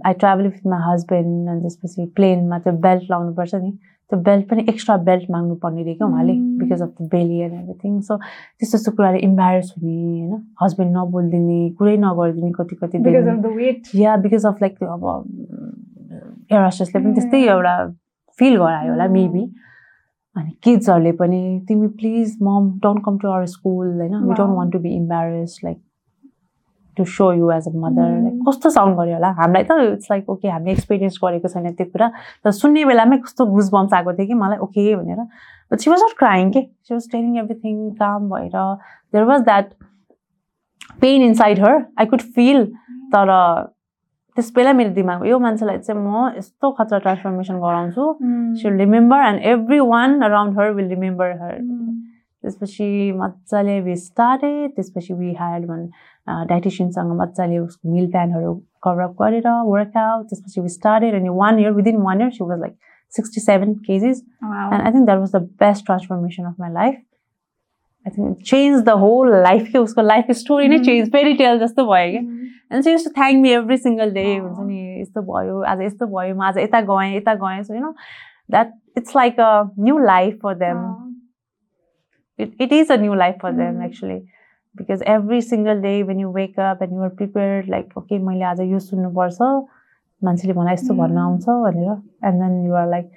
I 0.07 0.15
travel 0.21 0.47
with 0.51 0.67
my 0.73 0.81
husband 0.87 1.49
अनि 1.51 1.61
त्यसपछि 1.63 2.07
प्लेनमा 2.17 2.59
त्यो 2.65 2.73
बेल्ट 2.87 3.11
लाउनुपर्छ 3.11 3.55
नि। 3.55 3.71
त्यो 4.11 4.19
बेल्ट 4.27 4.49
पनि 4.51 4.65
एक्स्ट्रा 4.69 4.97
बेल्ट 5.09 5.31
माग्नु 5.31 5.55
पर्ने 5.65 5.83
रे 5.85 5.95
क्या 5.95 6.07
उहाँले 6.07 6.33
Mm. 6.33 6.59
Because 6.61 6.83
of 6.83 6.89
the 7.01 7.09
belly 7.13 7.39
and 7.41 7.55
everything 7.55 8.01
so 8.09 8.17
त्यस्तो 8.17 8.77
त्यस्तो 8.77 8.93
कुराले 8.97 9.19
इम्बारेस 9.29 9.73
हुने 9.77 9.95
होइन? 9.95 10.43
हस्बेन्ड 10.63 10.97
नबोलिदिने 10.97 11.59
कुरै 11.79 11.97
नगरिदिने 12.05 12.51
कति 12.59 12.77
कति 12.83 14.03
या 14.03 14.17
बिकज 14.27 14.47
अफ 14.47 14.63
लाइक 14.63 14.77
त्यो 14.79 14.89
अब 14.89 15.03
एरास्टसले 16.53 17.03
पनि 17.03 17.15
त्यस्तै 17.15 17.39
Yeah. 17.41 17.55
एउटा 17.55 17.75
फिल 18.39 18.57
गरायो 18.57 18.91
होला 18.93 19.07
मेबी 19.19 19.43
अनि 20.37 20.51
किड्सहरूले 20.65 21.13
पनि 21.21 21.41
तिमी 21.69 21.87
please 22.01 22.37
mom 22.43 22.71
don't 22.83 23.05
come 23.05 23.19
to 23.19 23.29
our 23.29 23.47
school 23.55 23.87
होइन? 24.01 24.15
We 24.15 24.35
don't. 24.35 24.57
Want 24.57 24.73
to 24.73 24.79
be 24.79 24.91
embarrass 24.97 25.59
like 25.65 25.79
to 27.01 27.05
show 27.17 27.33
you 27.33 27.51
as 27.57 27.69
a 27.69 27.73
mother. 27.81 28.09
Like 28.23 28.45
कस्तो 28.49 28.71
साउन्ड 28.71 28.97
गर्यो 28.97 29.15
होला? 29.17 29.31
हामीलाई 29.41 29.65
त 29.65 29.81
इट्स 29.97 30.11
लाइक 30.11 30.31
ओके 30.31 30.49
हामीले 30.49 30.73
एक्सपिरियन्स 30.73 31.19
गरेको 31.25 31.49
छैन 31.49 31.73
त्यो 31.73 31.87
कुरा। 31.97 32.09
तर 32.45 32.51
सुन्ने 32.61 32.85
बेलामै 32.85 33.19
कस्तो 33.25 33.47
गुज 33.57 33.71
बम्स 33.73 33.93
आएको 33.95 34.13
थियो 34.13 34.27
कि 34.27 34.35
मलाई 34.45 34.59
ओके 34.69 34.95
भनेर। 34.97 35.25
But 35.73 35.79
she 35.81 35.91
was 35.91 36.01
not 36.05 36.17
crying 36.19 36.51
के 36.53 36.63
सी 36.63 36.95
वाज 36.95 37.11
टेलिङ 37.13 37.37
एभ्रिथिङ 37.39 37.91
काम 38.05 38.31
भएर। 38.31 38.57
There 39.13 39.25
was 39.25 39.41
that 39.51 39.73
pain 41.01 41.23
inside 41.23 41.61
her 41.65 41.85
I 41.99 42.07
could 42.07 42.21
feel 42.37 42.65
तर 43.15 43.31
त्यस 44.37 44.53
बेला 44.57 44.73
मेरो 44.73 44.91
दिमागमा 44.95 45.27
यो 45.27 45.39
मान्छेलाई 45.39 45.79
चाहिँ 45.79 46.01
म 46.03 46.37
यस्तो 46.37 46.71
खतरा 46.79 46.99
ट्रान्सफर्मेसन 46.99 47.57
गराउँछु. 47.61 48.05
She 48.61 48.69
will 48.69 48.79
remember 48.79 49.25
and 49.27 49.41
every 49.53 49.81
one 49.95 50.21
around 50.23 50.59
her 50.59 50.71
will 50.73 50.89
remember 50.89 51.33
her. 51.43 51.59
त्यसपछि 52.43 53.13
मजाले 53.17 53.81
वी 53.87 53.95
स्टार्टेड 53.97 54.71
त्यसपछि 54.77 55.15
वी 55.15 55.33
ह्याड 55.39 55.67
वान 55.71 55.81
डाइटिसियनसँग 56.27 57.13
मजाले 57.21 57.59
उसको 57.67 57.93
मिल 57.93 58.11
प्लानहरू 58.11 58.55
कभरअप 58.85 59.15
गरेर 59.23 59.49
वर्कआउट 59.67 60.27
त्यसपछि 60.29 60.61
वी 60.61 60.69
स्टार्टेड 60.69 61.15
अनि 61.15 61.29
one 61.43 61.59
year 61.59 61.73
within 61.79 61.97
one 62.03 62.21
year 62.21 62.31
she 62.31 62.45
was 62.45 62.61
like 62.61 62.77
sixty 63.13 63.41
seven 63.41 63.75
kgs 63.87 64.23
Wow. 64.45 64.73
And 64.73 64.83
I 64.87 64.93
think 64.93 65.05
that 65.07 65.19
was 65.19 65.33
the 65.37 65.41
best 65.63 65.85
transformation 65.87 66.45
of 66.45 66.55
my 66.61 66.73
life 66.73 66.95
I 68.07 68.11
think 68.17 68.43
change 68.51 68.83
the 68.85 68.91
whole 69.05 69.35
life 69.43 69.69
के 69.73 69.79
उसको 69.79 70.03
life 70.03 70.31
story 70.43 70.69
नै 70.69 70.77
Mhm. 70.77 70.85
Change 70.85 71.11
फेरि 71.13 71.35
tell 71.43 71.59
जस्तो 71.61 71.85
भयो 71.93 72.11
क्या 72.11 72.21
Mm. 72.21 72.39
And 72.73 72.85
चाहिँ 72.85 72.95
यस्तो 72.95 73.11
thank 73.17 73.43
me 73.43 73.51
every 73.53 73.77
single 73.77 74.11
day 74.15 74.25
Aw. 74.37 74.41
हुन्छ 74.43 74.67
नि 74.69 75.01
यस्तो 75.01 75.23
भयो 75.33 75.61
आज 75.73 75.81
यस्तो 75.83 76.07
भयो 76.17 76.35
म 76.35 76.43
आज 76.49 76.59
यता 76.59 76.81
गएँ 76.91 77.17
यता 77.17 77.35
गएँ 77.45 77.63
so 77.63 77.75
you 77.75 77.81
know 77.81 77.93
that 78.51 78.73
it's 78.99 79.17
like 79.17 79.41
a 79.41 79.51
new 79.79 79.99
life 80.13 80.39
for 80.43 80.55
them 80.65 80.77
Aw. 80.85 81.07
it, 82.39 82.53
it 82.65 82.71
is 82.73 82.91
a 82.91 82.97
new 82.97 83.15
life 83.23 83.35
for 83.41 83.51
them 83.57 83.81
Actually 84.71 84.87
because 84.87 85.03
every 85.03 85.41
single 85.41 85.81
day 85.81 86.03
when 86.03 86.19
you 86.19 86.31
wake 86.31 86.59
up 86.59 86.81
and 86.81 86.93
you 86.93 87.01
are 87.01 87.11
prepared 87.11 87.69
like 87.69 87.89
okay 87.97 88.19
मैले 88.19 88.45
आज 88.45 88.61
यो 88.61 88.79
सुन्नुपर्छ 88.79 89.39
मान्छेले 90.23 90.53
मलाई 90.55 90.75
यस्तो 90.75 90.95
भन्न 90.95 91.15
Mm. 91.15 91.19
आउँछ 91.19 91.45
भनेर 91.47 91.91
and 92.29 92.43
then 92.43 92.65
you're 92.67 92.89
like 92.91 93.11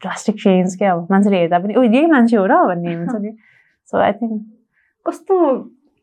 drastic 0.00 0.36
change 0.36 0.76
क्या 0.78 0.92
अब 0.92 1.06
मान्छेले 1.10 1.36
हेर्दा 1.38 1.58
पनि 1.58 1.74
ओ 1.74 1.82
यही 1.82 2.06
मान्छे 2.06 2.36
हो 2.36 2.46
र 2.46 2.54
भन्ने 2.66 2.94
हुन्छ 3.00 3.14
नि 3.22 3.30
सो 3.92 3.98
आई 3.98 4.12
थिङ्क 4.12 4.42
कस्तो 5.06 5.38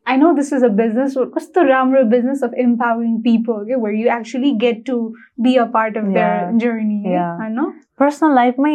I 0.07 0.17
know 0.17 0.31
this 0.33 0.53
is 0.53 0.63
a 0.63 0.67
business 0.67 1.15
कस्तो 1.35 1.61
राम्रो 1.63 2.03
बिजनेस 2.03 2.43
अफ 2.43 2.53
इम्पावरिङ 2.53 3.17
पिपल 3.21 3.65
के 3.65 3.75
where 3.75 3.95
you 3.95 4.07
actually 4.17 4.51
get 4.63 4.85
to 4.87 4.95
be 5.41 5.55
a 5.55 5.65
part 5.73 5.97
of 5.97 6.05
their. 6.05 6.51
Journey. 6.57 7.03
होइन 7.41 7.59
पर्सनल 7.99 8.35
लाइफमै 8.35 8.73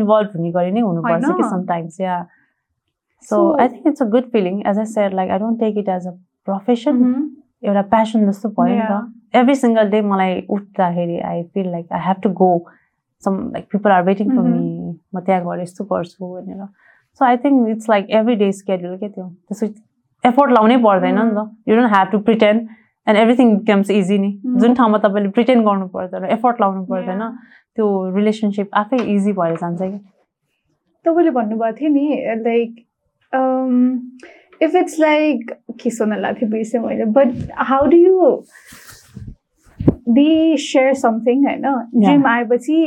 इन्भल्भ 0.00 0.36
हुने 0.36 0.50
गरी 0.52 0.70
नै 0.70 0.80
हुनुपर्छ 0.80 1.24
कि? 1.36 1.42
Sometimes 1.50 2.00
yeah 2.00 2.16
So- 3.30 3.60
I 3.60 3.68
think 3.68 3.86
it's 3.86 4.02
a 4.02 4.06
good 4.06 4.24
feeling 4.30 4.62
as 4.66 4.78
I 4.78 4.84
said 4.84 5.14
like 5.14 5.30
I 5.30 5.38
don't 5.38 5.60
take 5.60 5.78
it 5.78 5.88
as 5.88 6.06
a 6.06 6.10
profession 6.44 6.96
Mhm. 6.96 7.22
एउटा 7.68 7.82
passion 7.82 8.26
जस्तो 8.30 8.48
भयो 8.48 8.74
नि. 8.74 8.80
त. 8.80 9.12
एभ्री 9.34 9.54
सिङ्गल 9.54 9.88
डे 9.90 10.00
मलाई 10.00 10.46
उठ्दाखेरि 10.50 11.18
I 11.20 11.42
feel 11.42 11.70
like 11.70 11.92
I 11.92 12.00
have 12.00 12.16
to 12.22 12.30
go 12.30 12.66
some 13.24 13.38
like 13.52 13.66
people 13.72 13.90
are 13.90 14.02
waiting 14.02 14.30
for. 14.30 14.42
Me 14.42 14.98
म 15.14 15.20
त्यहाँ 15.20 15.42
गएर 15.44 15.60
यस्तो 15.60 15.84
गर्छु 15.84 16.34
भनेर. 16.34 16.66
So 17.14 17.24
I 17.24 17.36
think 17.36 17.68
it's 17.68 17.90
like 17.90 18.10
every 18.10 18.34
day 18.34 18.52
schedule 18.52 18.96
के 18.96 19.08
त्यो? 19.08 19.24
त्यसो 19.24 19.66
एफोर्ट 20.24 20.52
लाउनै 20.52 20.76
पर्दैन 20.76 21.14
नि 21.14 21.30
त. 21.30 21.50
You 21.68 21.76
don't 21.76 21.90
have 21.92 22.08
to 22.10 22.18
pretend 22.18 22.68
and 23.08 23.18
everything 23.18 23.56
becomes 23.56 23.90
easy 23.90 24.18
नि. 24.18 24.40
Mhm. 24.46 24.58
जुन 24.58 24.74
ठाउँमा 24.74 24.98
तपाईँले 24.98 25.28
प्रिटेन्ड 25.30 25.64
गर्नु 25.64 25.86
पर्दैन 25.88 26.24
एफोर्ट 26.24 26.60
लाउनु 26.60 26.84
पर्दैन. 26.84 27.20
त्यो 27.76 28.10
रिलेसनसिप 28.16 28.70
आफै 28.74 28.96
इजी 28.96 29.32
भएर 29.32 29.56
जान्छ 29.56 29.82
कि? 29.82 29.98
तपाईँले 31.04 31.30
भन्नुभएको 31.30 31.76
थियो 31.80 31.90
नि 31.90 32.04
like 32.44 32.84
इफ 34.61 34.75
इट्स 34.75 34.99
लाइक 34.99 35.51
के 35.81 35.89
सुन्न 35.89 36.19
लाग्यो 36.21 36.39
थियो 36.39 36.49
बिर्सेँ 36.51 36.81
मैले 36.81 37.05
but 37.17 37.51
how 37.71 37.87
do 37.87 37.97
you 37.97 38.31
they 40.13 40.57
share 40.57 40.93
something 41.01 41.45
होइन 41.45 41.65
जिम 42.05 42.25
आएपछि 42.27 42.79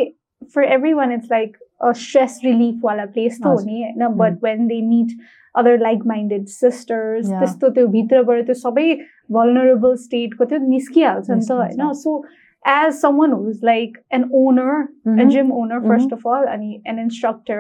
for 0.55 0.64
every 0.74 0.92
one 0.94 1.12
it's 1.12 1.28
like 1.32 1.57
a 1.80 1.92
stress 2.00 2.40
रिलिफवाला 2.44 3.05
place 3.14 3.38
त 3.42 3.46
हो 3.46 3.53
हजुर. 3.53 3.66
नि 3.66 3.82
होइन 3.82 4.16
but 4.16 4.44
when 4.44 4.66
they 4.66 4.80
meet 4.88 5.16
other 5.55 5.78
like 5.80 6.07
minded 6.07 6.46
sisters 6.48 7.26
Yeah. 7.28 7.38
त्यस्तो 7.40 7.68
त्यो 7.70 7.86
भित्रबाट 7.88 8.44
त्यो 8.46 8.55
सबै 8.61 8.86
भलनरेबल 9.32 9.94
स्टेटको 10.05 10.44
त्यो 10.44 10.59
निस्किहाल्छ 10.68 11.30
नि 11.30 11.46
त 11.48 11.53
होइन 11.53 11.68
निस्किन्छ. 11.68 11.96
So 12.03 12.24
As 12.72 12.99
someone 13.03 13.34
who's 13.39 13.59
like 13.68 13.93
an 14.18 14.24
owner 14.39 14.72
a 15.05 15.09
Mhm. 15.09 15.30
gym 15.34 15.51
owner 15.59 15.78
1st 15.84 16.15
of 16.18 16.26
all 16.32 16.47
and 16.53 16.65
an 16.93 16.97
instructor 17.03 17.59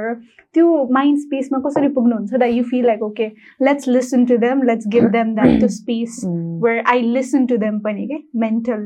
त्यो 0.57 0.65
mind 0.97 1.19
space 1.25 1.49
मा 1.53 1.59
कसरी 1.67 1.89
पुग्नुहुन्छ 1.97 2.39
that 2.43 2.53
you 2.57 2.63
feel 2.71 2.85
like 2.91 3.03
okay 3.09 3.27
let's 3.67 3.89
listen 3.97 4.25
to 4.31 4.37
them 4.45 4.63
let's 4.71 4.89
give 4.97 5.07
them 5.17 5.33
that 5.41 5.53
to 5.63 5.69
space 5.77 6.17
Mm. 6.29 6.59
where 6.65 6.81
I 6.95 6.97
listen 7.19 7.47
to 7.53 7.57
them 7.65 7.79
पनि 7.87 8.07
के 8.13 8.19
mental 8.45 8.83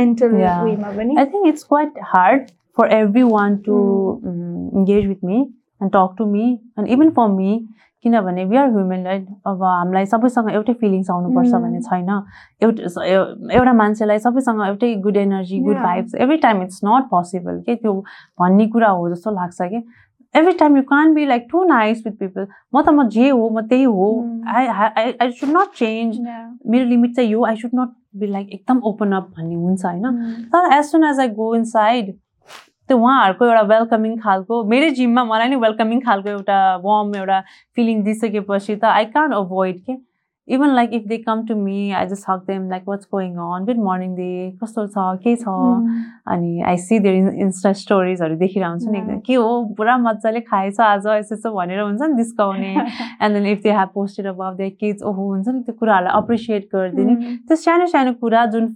mental 0.00 0.38
Yeah. 0.44 0.62
way 0.68 0.76
मा 0.84 0.92
पनि 1.00 1.18
I 1.24 1.26
think 1.34 1.50
it's 1.52 1.66
quite 1.74 2.00
hard 2.14 2.52
for 2.78 2.86
everyone 3.00 3.58
to 3.70 3.80
um, 4.30 4.70
engage 4.80 5.06
with 5.14 5.22
me 5.32 5.42
and 5.84 5.92
talk 5.96 6.12
to 6.20 6.26
me 6.34 6.44
and 6.78 6.92
even 6.96 7.14
for 7.20 7.28
me 7.38 7.54
किनभने 8.04 8.44
we 8.44 8.56
are 8.56 8.68
human 8.70 9.04
right 9.06 9.26
अब 9.46 9.62
हामीलाई 9.64 10.06
सबैसँग 10.06 10.50
एउटै 10.52 10.72
feelings 10.80 11.10
आउनुपर्छ 11.10 11.48
Mm. 11.50 11.60
भन्ने 11.62 11.80
छैन 11.80 12.08
एउटा 12.62 13.04
एउ- 13.04 13.50
एउटा 13.58 13.72
मान्छेलाई 13.78 14.18
सबैसँग 14.24 14.60
एउटै 14.66 14.94
good 15.06 15.16
energy 15.16 15.60
good. 15.60 15.76
Vibes 15.82 16.14
every 16.24 16.36
time 16.44 16.62
it's 16.62 16.80
not 16.84 17.04
possible 17.10 17.60
के 17.66 17.74
त्यो 17.76 17.94
भन्ने 18.40 18.66
कुरा 18.74 18.88
हो 18.98 19.08
जस्तो 19.14 19.30
लाग्छ 19.38 19.62
कि 19.62 19.82
every 20.34 20.52
time 20.60 20.76
you 20.76 20.82
can 20.90 21.14
be 21.14 21.24
like 21.26 21.46
to 21.50 21.62
nice 21.64 22.02
with 22.06 22.12
people 22.20 22.46
म 22.74 22.82
त 22.82 22.88
म 22.98 23.08
जे 23.16 23.28
हो 23.28 23.48
म 23.50 23.60
त्यही 23.68 23.84
हो. 23.84 24.08
I 24.56 24.66
I 24.66 25.12
I 25.20 25.30
should 25.40 25.56
not 25.56 25.72
change. 25.78 26.18
मेरो 26.66 26.84
लिमिट 26.88 27.14
चाहिँ 27.16 27.30
यो 27.30 27.44
I 27.46 27.56
should 27.56 27.70
not 27.80 27.92
be 28.16 28.26
like 28.26 28.48
एकदम 28.52 28.80
ओपन 28.92 29.12
अप 29.20 29.30
भन्ने 29.38 29.54
हुन्छ 29.54 29.84
होइन 29.84 30.04
Mm. 30.06 30.44
तर 30.52 30.72
as 30.78 30.84
soon 30.90 31.04
as 31.10 31.20
I 31.20 31.28
go 31.40 31.54
inside 31.72 32.12
त्यो 32.88 32.98
उहाँहरूको 32.98 33.44
एउटा 33.46 33.62
वेलकमिङ 33.74 34.16
खालको 34.24 34.62
मेरै 34.72 34.90
जिममा 34.96 35.24
मलाई 35.34 35.48
नै 35.48 35.56
वेलकमिङ 35.66 36.00
खालको 36.08 36.28
एउटा 36.30 36.58
वार्म 36.88 37.14
एउटा 37.20 37.38
फिलिङ 37.76 38.02
दिइसकेपछि 38.08 38.74
त 38.76 38.84
आई 38.84 39.04
कान 39.14 39.32
अभोइड 39.44 39.78
के? 39.84 39.96
Even 40.48 40.74
like 40.74 40.90
if 40.94 41.04
they 41.08 41.16
come 41.18 41.42
to 41.48 41.54
me 41.56 41.90
I 41.98 42.06
just 42.06 42.28
hug 42.28 42.40
them 42.46 42.68
like 42.70 42.88
what's 42.88 43.06
going 43.12 43.36
on 43.44 43.64
good 43.64 43.78
morning 43.84 44.10
they. 44.14 44.26
कस्तो 44.62 44.86
छ? 44.86 45.04
के 45.22 45.34
छ. 45.36 45.54
अनि 46.34 46.60
आई 46.72 46.76
सी 46.78 46.98
देयर 47.06 47.38
इन्स्टा 47.44 47.72
स्टोरिजहरू 47.82 48.36
देखिरहेको 48.42 48.70
हुन्छु 48.70 48.90
नि 48.90 48.98
एकदम। 48.98 49.20
के 49.28 49.34
हो? 49.34 49.48
पुरा 49.78 49.96
मजाले 49.98 50.40
खाएछ 50.50 50.80
आज 50.88 51.06
यस्तो 51.06 51.34
यस्तो 51.34 51.52
भनेर 51.54 51.80
हुन्छ 51.80 52.02
नि 52.02 52.16
डिस्काउने 52.16 52.74
and 52.74 53.32
then 53.34 53.46
if 53.46 53.62
they 53.62 53.72
have 53.78 53.88
posted 53.94 54.26
about 54.34 54.56
they 54.56 54.70
kids 54.84 55.02
ओहो 55.02 55.30
हुन्छ 55.30 55.48
नि 55.48 55.62
त्यो 55.62 55.74
कुराहरूलाई 55.80 56.22
अप्रिसिएट 56.22 56.68
गरिदिने. 56.76 57.14
त्यो 57.48 57.56
सानो 57.64 57.86
सानो 57.96 58.12
कुरा 58.20 58.44
जुन 58.52 58.68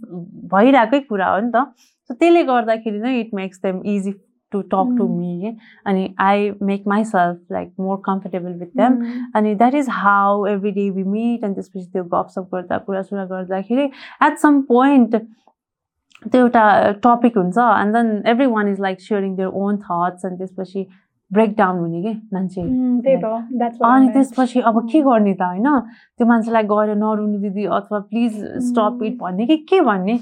भइरहेकै 0.56 1.00
कुरा 1.12 1.28
हो 1.34 1.40
नि 1.44 1.52
त 1.54 1.66
सो 2.08 2.14
त्यसले 2.14 2.42
गर्दाखेरि 2.44 2.98
नै 3.00 3.18
it 3.20 3.34
makes 3.34 3.60
them 3.62 3.80
easy 3.94 4.12
to 4.52 4.60
talk 4.72 4.94
to. 4.98 5.06
Me 5.08 5.40
के 5.40 5.50
अनि 5.86 6.14
I 6.26 6.50
make 6.68 6.86
myself 6.88 7.52
like 7.52 7.72
more 7.80 7.96
comfortable 8.04 8.52
with 8.60 8.76
them. 8.76 8.94
अनि 9.36 9.54
that 9.54 9.74
is 9.74 9.88
how 9.90 10.46
every 10.52 10.70
day 10.78 10.88
we 10.90 11.02
meet 11.16 11.44
अनि 11.44 11.54
त्यसपछि 11.54 11.86
त्यो 11.92 12.04
गफसप 12.14 12.54
गर्दा 12.54 12.78
कुरासुरा 12.86 13.24
गर्दाखेरि 13.34 13.90
एट 14.28 14.38
सम 14.44 14.60
पोइन्ट 14.68 15.16
त्यो 15.16 16.40
एउटा 16.40 16.64
टपिक 17.04 17.36
हुन्छ 17.38 17.58
and 17.58 17.96
then 17.96 18.22
everyone 18.54 18.68
is 18.68 18.80
like 18.80 19.00
sharing 19.00 19.36
their 19.36 19.48
own 19.64 19.76
thoughts 19.84 20.26
अनि 20.26 20.36
त्यसपछि 20.36 20.86
ब्रेक 21.30 21.54
डाउन 21.56 21.78
हुने 21.78 22.02
कि 22.02 22.12
मान्छे 22.32 22.60
अनि. 22.60 24.12
त्यसपछि 24.12 24.60
अब 24.60 24.80
के 24.92 25.00
गर्ने 25.02 25.34
त 25.34 25.42
होइन 25.42 25.80
त्यो 26.18 26.26
मान्छेलाई 26.26 26.62
गएर 26.72 26.94
नरुनु 26.96 27.38
दिदी 27.38 27.64
अथवा 27.78 27.98
प्लिज 28.10 28.44
स्टप 28.68 28.98
Mm. 29.00 29.06
इट 29.06 29.18
भन्ने 29.20 29.46
कि 29.46 29.56
के 29.68 29.80
भन्ने 29.80 30.18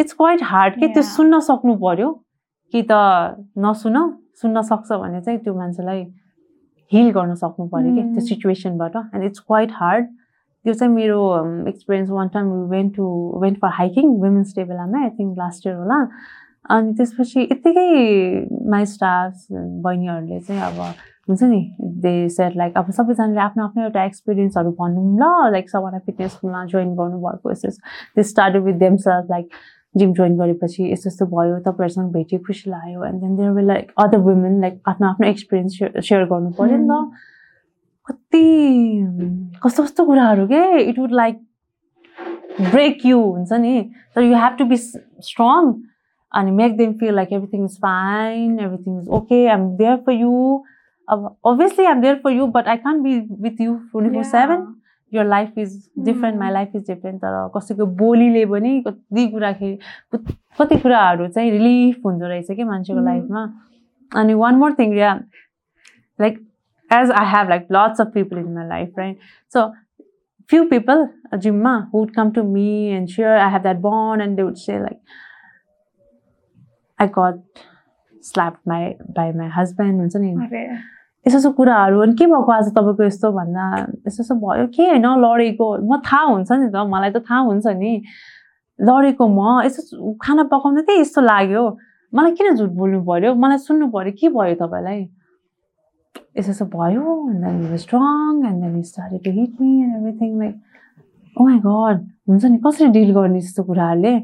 इट्स 0.00 0.12
क्वाइट 0.12 0.42
हार्ड 0.44 0.74
के 0.80 0.88
त्यो. 0.88 1.02
सुन्न 1.02 1.40
सक्नु 1.48 1.74
पर्यो 1.84 2.12
कि 2.74 2.82
त 2.90 2.92
नसुन 3.64 3.96
सुन्न 4.42 4.62
सक्छ 4.70 4.92
भने 4.92 5.20
चाहिँ 5.20 5.38
त्यो 5.40 5.54
मान्छेलाई 5.54 6.04
हिल 6.92 7.10
गर्न 7.12 7.34
सक्नु 7.34 7.66
पर्यो 7.68 7.94
कि 7.94 8.02
त्यो. 8.12 8.26
सिचुएसनबाट 8.26 8.96
एन्ड 8.96 9.24
इट्स 9.24 9.40
क्वाइट 9.46 9.70
हार्ड 9.74 10.06
त्यो 10.64 10.74
चाहिँ 10.74 10.92
मेरो 10.94 11.20
experience 11.68 12.10
one 12.10 12.28
time 12.34 12.46
went 12.70 12.96
to 12.96 13.06
went 13.42 13.58
for 13.60 13.70
hiking 13.74 14.08
women's 14.22 14.54
day 14.56 14.64
बेलामा 14.64 15.02
आई 15.02 15.10
थिङ्क 15.18 15.38
लास्ट 15.38 15.66
इयर 15.66 15.76
होला 15.76 15.98
अनि 16.74 16.94
त्यसपछि 16.98 17.40
यत्तिकै 17.42 17.88
माई 18.70 18.86
स्टाफ 18.92 19.46
बहिनीहरूले 19.84 20.40
चाहिँ 20.40 20.62
अब 20.62 20.80
हुन्छ 21.28 21.42
नि 21.42 21.60
दे 22.02 22.28
सेट 22.28 22.56
लाइक 22.56 22.76
अब 22.78 22.90
सबैजनाले 22.96 23.40
आफ्नो 23.40 23.64
आफ्नो 23.64 23.82
एउटा 23.82 24.04
एक्सपिरियन्सहरू 24.04 24.70
भनौँ 24.80 25.06
ल 25.20 25.52
लाइक 25.52 25.70
सबैलाई 25.70 26.00
फिटनेसमा 26.06 26.64
जोइन 26.72 26.94
गर्नुभएको 26.96 27.50
यस्तो 27.50 27.70
they 28.16 28.22
start 28.32 28.56
with 28.66 28.74
them 28.82 28.96
self 29.06 29.30
like 29.30 29.48
gym 29.94 30.12
join 30.12 30.36
गरेपछि 30.38 30.90
यस्तो 30.92 31.08
यस्तो 31.08 31.26
भयो 31.26 31.58
तपाईँहरूसँग 31.66 32.12
भेट्यो 32.12 32.38
खुसी 32.46 32.70
लाग्यो 32.70 33.04
and 33.04 33.20
then 33.20 33.36
there 33.36 33.50
will 33.50 33.66
like 33.66 33.92
other 34.04 34.18
women 34.26 34.60
like 34.60 34.80
आफ्नो 34.88 35.08
आफ्नो 35.08 35.26
एक्सपिरियन्स 35.28 35.78
सेयर 36.08 36.24
गर्नु 36.32 36.50
पऱ्यो 36.58 36.76
नि 36.76 36.88
त। 36.90 36.92
कति 38.08 38.44
कस्तो 39.62 39.82
कस्तो 39.82 40.04
कुराहरू 40.06 40.46
के? 40.46 40.62
It 40.80 40.98
would 40.98 41.12
like 41.12 41.40
break 42.60 43.06
you 43.06 43.20
हुन्छ 43.20 43.52
नि। 43.52 43.90
तर 44.14 44.22
you 44.22 44.34
have 44.36 44.56
to 44.58 44.64
be 44.64 44.76
strong 44.76 45.72
अनि 46.32 46.50
make 46.50 46.76
them 46.76 46.92
feel 47.00 47.14
like 47.14 47.32
everything 47.32 47.64
is 47.64 47.76
fine 47.82 48.58
everything 48.60 49.00
is 49.00 49.08
okay 49.18 49.46
I 49.46 49.54
am 49.54 49.68
there 49.76 49.96
for 50.06 50.12
you 50.12 50.64
अब 51.08 51.36
obviously 51.46 51.84
I 51.84 51.92
am 51.92 52.00
there 52.00 52.14
for 52.24 52.32
you 52.32 52.46
but 52.56 52.68
I 52.68 52.76
can 52.76 53.02
be 53.02 53.18
with 53.42 53.60
you 53.60 53.74
twenty 53.74 54.14
four 54.14 54.24
seven 54.24 54.66
your 55.12 55.24
life 55.24 55.58
is 55.58 55.74
different 55.98 56.38
my 56.38 56.48
Mm. 56.48 56.54
Life 56.54 56.74
is 56.76 56.86
different 56.90 57.20
तर 57.22 57.48
कसैको 57.56 57.86
बोलीले 58.02 58.44
पनि 58.46 58.80
कति 58.86 59.26
कुराखेरि 59.28 59.78
कति 60.58 60.76
कुराहरू 60.78 61.28
चाहिँ 61.28 61.50
relief 61.50 62.00
हुँदो 62.06 62.26
रहेछ 62.26 62.50
कि 62.56 62.64
मान्छेको 62.64 62.98
Mm. 62.98 63.06
लाइफमा 63.06 63.44
अनि 64.20 64.34
one 64.42 64.54
more 64.54 64.74
thing 64.78 64.96
yeah 64.98 65.14
like 66.20 66.38
as 66.90 67.10
I 67.10 67.26
have 67.36 67.48
like 67.48 67.66
lots 67.72 68.00
of 68.00 68.10
people 68.14 68.38
in 68.38 68.52
my 68.54 68.68
life 68.68 68.98
right 68.98 69.18
so 69.52 69.72
at 71.32 71.40
Jimma 71.44 71.70
who 71.90 71.98
would 72.00 72.14
come 72.14 72.28
to 72.34 72.42
me 72.44 72.90
and 72.96 73.10
share 73.10 73.36
I 73.36 73.48
have 73.48 73.64
that 73.64 73.80
bond 73.82 74.22
and 74.22 74.38
they 74.38 74.44
would 74.44 74.58
say 74.58 74.78
like 74.80 75.00
I 76.98 77.06
got 77.06 77.40
slapped 78.22 78.60
my 78.72 78.96
by 79.16 79.24
my 79.32 79.48
husband 79.48 80.00
हुन्छ 80.00 80.16
नि? 80.16 80.30
अरे 81.26 81.34
यस्तो 81.34 81.38
यस्तो 81.38 81.50
कुराहरू 81.58 82.00
अनि 82.00 82.14
के 82.14 82.26
भएको 82.26 82.52
आज 82.52 82.68
तपाईँको 82.70 83.02
यस्तो 83.02 83.30
भन्दा? 83.34 83.64
यस्तो 84.06 84.22
यस्तो 84.22 84.34
भयो 84.38 84.66
के 84.70 84.82
होइन? 84.86 85.06
लडेको 85.18 85.66
म 85.82 85.98
थाहा 85.98 86.22
हुन्छ 86.22 86.52
नि 86.52 86.70
त। 86.70 86.86
मलाई 86.86 87.10
त 87.10 87.18
थाहा 87.26 87.40
हुन्छ 87.50 87.66
नि। 87.66 88.02
लडेको 88.78 89.26
म 89.26 89.66
यस्तो 89.66 90.12
खाना 90.22 90.42
पकाउँदै 90.46 90.82
थिएँ 90.86 91.00
यस्तो 91.02 91.20
लाग्यो। 91.26 91.64
मलाई 92.14 92.30
किन 92.30 92.54
झुट 92.54 92.70
बोल्नु 92.78 93.02
पऱ्यो 93.02 93.34
मलाई 93.34 93.58
सुन्नु 93.58 93.86
पऱ्यो 93.90 94.12
के 94.14 94.28
भयो 94.30 94.54
तपाईँलाई? 94.54 95.00
यस्तो 96.38 96.50
यस्तो 96.54 96.66
भयो 96.70 97.02
strong 97.74 98.46
and 98.46 98.62
then 98.62 98.70
me 98.78 99.70
and 99.82 99.94
everything 99.98 100.30
like 100.38 100.54
oh 101.36 101.42
my 101.42 101.58
god 101.66 102.06
हुन्छ 102.30 102.44
नि। 102.44 102.58
कसरी 102.62 102.86
डिल 102.94 103.10
गर्ने 103.18 103.40
त्यस्तो 103.42 103.62
कुराहरूले? 103.66 104.14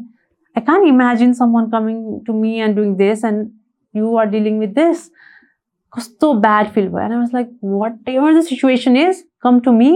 I 0.55 0.63
can 0.71 0.87
imagine 0.87 1.33
someone 1.51 1.67
coming 1.75 1.99
to 2.27 2.33
me 2.39 2.55
and 2.63 2.77
doing 2.77 2.95
this 2.95 3.25
and 3.25 3.51
you 3.95 4.17
are 4.23 4.27
dealing 4.39 4.59
with 4.63 4.75
this 4.79 5.11
कस्तो 5.97 6.33
ब्याड 6.41 6.69
फिल 6.73 6.89
भयो 6.89 6.99
and 6.99 7.13
I 7.13 7.19
was 7.19 7.31
like 7.35 7.49
whatever 8.09 8.39
the 8.39 8.41
situation 8.45 8.97
is 8.97 9.25
come 9.43 9.61
to 9.61 9.73
me 9.73 9.91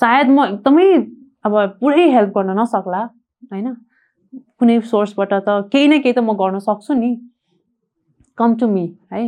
सायद 0.00 0.28
म 0.28 0.44
एकदमै 0.44 0.92
अब 1.44 1.56
पुरै 1.80 2.08
हेल्प 2.10 2.30
गर्न 2.36 2.58
नसक्ला 2.60 3.02
होइन? 3.52 3.74
कुनै 4.58 4.80
सोर्सबाट 4.90 5.32
त 5.32 5.48
केही 5.72 5.88
न 5.88 6.00
केही 6.02 6.12
त 6.12 6.18
म 6.18 6.32
गर्न 6.36 6.58
सक्छु 6.58 6.94
नि। 6.94 7.10
कम 8.38 8.54
टु 8.60 8.68
मी 8.68 8.84
है 9.12 9.22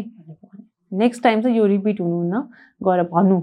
नेक्स्ट 0.93 1.23
टाइम 1.23 1.43
चाहिँ 1.43 1.57
यो 1.57 1.67
रिपिट 1.67 2.01
हुनुहुन्न 2.01 2.41
गएर 2.81 3.03
भन्नु। 3.13 3.39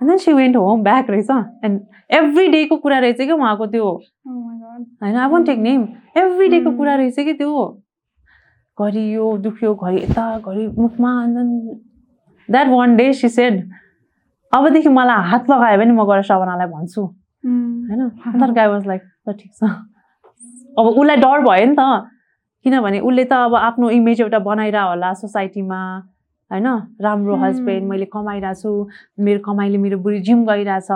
And 0.00 0.10
then 0.10 0.18
she 0.18 0.32
went 0.32 0.56
home 0.56 0.82
back 0.82 1.10
रहेछ। 1.10 1.30
एन्ड 1.64 1.80
एभ्री 2.16 2.46
डेको 2.48 2.76
कुरा 2.76 2.98
रहेछ 2.98 3.16
कि 3.16 3.32
उहाँको 3.32 3.66
त्यो? 3.66 3.84
Oh. 3.84 4.00
होइन 5.02 5.16
I 5.16 5.28
won't 5.28 5.46
take 5.46 5.58
name 5.58 5.86
every 6.16 6.48
डेको. 6.48 6.70
कुरा 6.76 6.94
रहेछ 6.94 7.16
कि 7.16 7.32
त्यो? 7.34 7.66
घरि 8.80 9.04
यो 9.14 9.36
दुख्यो 9.44 9.74
घरि 9.74 10.02
यता 10.02 10.24
घरि 10.38 10.66
मुखमा 10.78 11.10
that 12.48 12.68
one 12.68 12.96
day 12.96 13.12
she 13.12 13.28
said 13.28 13.54
अबदेखि 14.52 14.88
मलाई 14.88 15.22
हात 15.30 15.50
लगायो 15.50 15.78
भने 15.78 15.92
म 15.92 16.04
गएर 16.08 16.22
सपनालाई 16.24 16.68
भन्छु. 16.72 17.02
होइन? 17.44 18.02
अन्त 18.34 18.54
गाई 18.56 18.66
वाज 18.66 18.86
लाइक 18.86 19.02
ल 19.28 19.32
ठिक 19.40 19.52
छ। 19.54 19.62
अब 20.78 20.86
उसलाई 20.86 21.16
डर 21.16 21.40
भयो 21.44 21.66
नि 21.66 21.74
त। 21.78 21.82
किनभने 22.64 22.98
उसले 23.00 23.24
त 23.24 23.32
अब 23.32 23.54
आफ्नो 23.54 23.90
इमेज 23.98 24.20
एउटा 24.20 24.38
बनाइरह 24.48 24.82
होला 24.82 25.12
सोसाइटीमा 25.20 25.80
होइन? 26.50 26.66
राम्रो. 27.00 27.36
हस्बेन्ड 27.44 27.84
मैले 27.90 28.06
कमाइरहेको 28.14 28.60
छु 28.62 28.70
मेरो 29.20 29.40
कमाइले 29.44 29.78
मेरो 29.78 29.98
बुढी 29.98 30.20
जिम 30.26 30.44
गइरहेछ। 30.48 30.90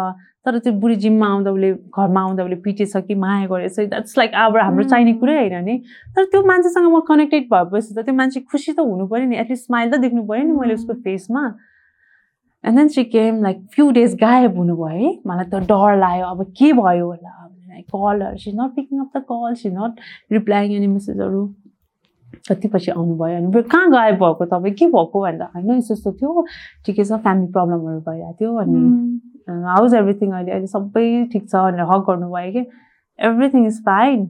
तर 0.46 0.58
त्यो 0.58 0.72
बुढी 0.82 0.94
जिममा 1.02 1.26
आउँदा 1.26 1.50
उसले 1.50 1.72
घरमा 1.72 2.20
आउँदा 2.20 2.44
उसले 2.44 2.56
पिटेछ 2.64 2.96
कि 3.08 3.14
माया 3.14 3.46
गरेछ 3.46 3.78
द्याट्स 3.80 4.18
लाइक 4.18 4.30
अब 4.34 4.56
हाम्रो 4.56 4.84
चाहिने 4.84 5.10
Hmm. 5.12 5.20
कुरै 5.20 5.36
होइन 5.38 5.64
नि। 5.64 5.76
तर 6.16 6.24
त्यो 6.32 6.42
मान्छेसँग 6.46 6.86
म 6.92 7.00
कनेक्टेड 7.10 7.44
भएपछि 7.52 7.94
त 7.94 8.04
त्यो 8.04 8.14
मान्छे 8.14 8.40
खुसी 8.50 8.72
त 8.72 8.80
हुनु 8.80 9.06
पऱ्यो 9.06 9.26
नि 9.28 9.36
एटलिस्ट 9.38 9.64
स्माइल 9.66 9.90
त 9.92 10.00
देख्नु 10.02 10.22
पऱ्यो 10.26 10.44
नि 10.46 10.52
मैले 10.58 10.74
उसको 10.74 10.92
Hmm. 10.92 11.02
फेसमा 11.04 11.42
and 12.64 12.78
then 12.78 12.88
she 12.88 13.04
came 13.14 13.42
like 13.42 13.58
few 13.74 13.90
days 13.92 14.14
गायब 14.20 14.56
हुनुभयो 14.58 14.86
है। 14.98 15.14
मलाई 15.26 15.46
त 15.52 15.62
डर 15.70 15.96
लाग्यो 15.98 16.26
अब 16.26 16.42
के 16.58 16.72
भयो 16.72 17.06
होला? 17.06 17.38
कलहरू 17.92 18.36
she 18.38 18.52
not 18.52 18.70
picking 18.76 19.00
up 19.00 19.10
the 19.16 19.22
call 19.30 19.54
she 19.62 19.68
not 19.70 20.00
replying 20.32 20.72
any 20.72 20.86
मेसेजहरू 20.86 21.40
कति 22.48 22.68
पछि 22.68 22.90
आउनुभयो 22.90 23.36
अनि 23.36 23.62
कहाँ 23.62 23.90
गायब 23.90 24.14
भएको 24.22 24.44
तपाईँ? 24.44 24.74
के 24.74 24.86
भएको 24.86 25.20
भन्दा? 25.22 25.44
होइन 25.54 25.70
यस्तो 25.78 25.94
यस्तो 25.94 26.12
थियो। 26.12 26.44
ठिकै 26.86 27.04
छ 27.04 27.18
फ्यामिली 27.22 27.52
प्रब्लमहरू 27.52 28.00
भइरहेको 28.08 28.32
थियो 28.40 28.54
अनि 28.56 28.78
Mm. 28.82 29.31
हाउज 29.48 29.94
एभ्रिथिङ 29.94 30.32
अहिले 30.32 30.52
अहिले 30.52 30.66
सबै 30.66 31.06
ठिक 31.32 31.48
छ 31.48 31.54
भनेर 31.56 31.86
हक 31.90 32.04
गर्नुभयो 32.08 32.52
कि 32.52 32.66
एभ्रिथिङ 33.18 33.66
इज 33.66 33.80
फाइन 33.84 34.26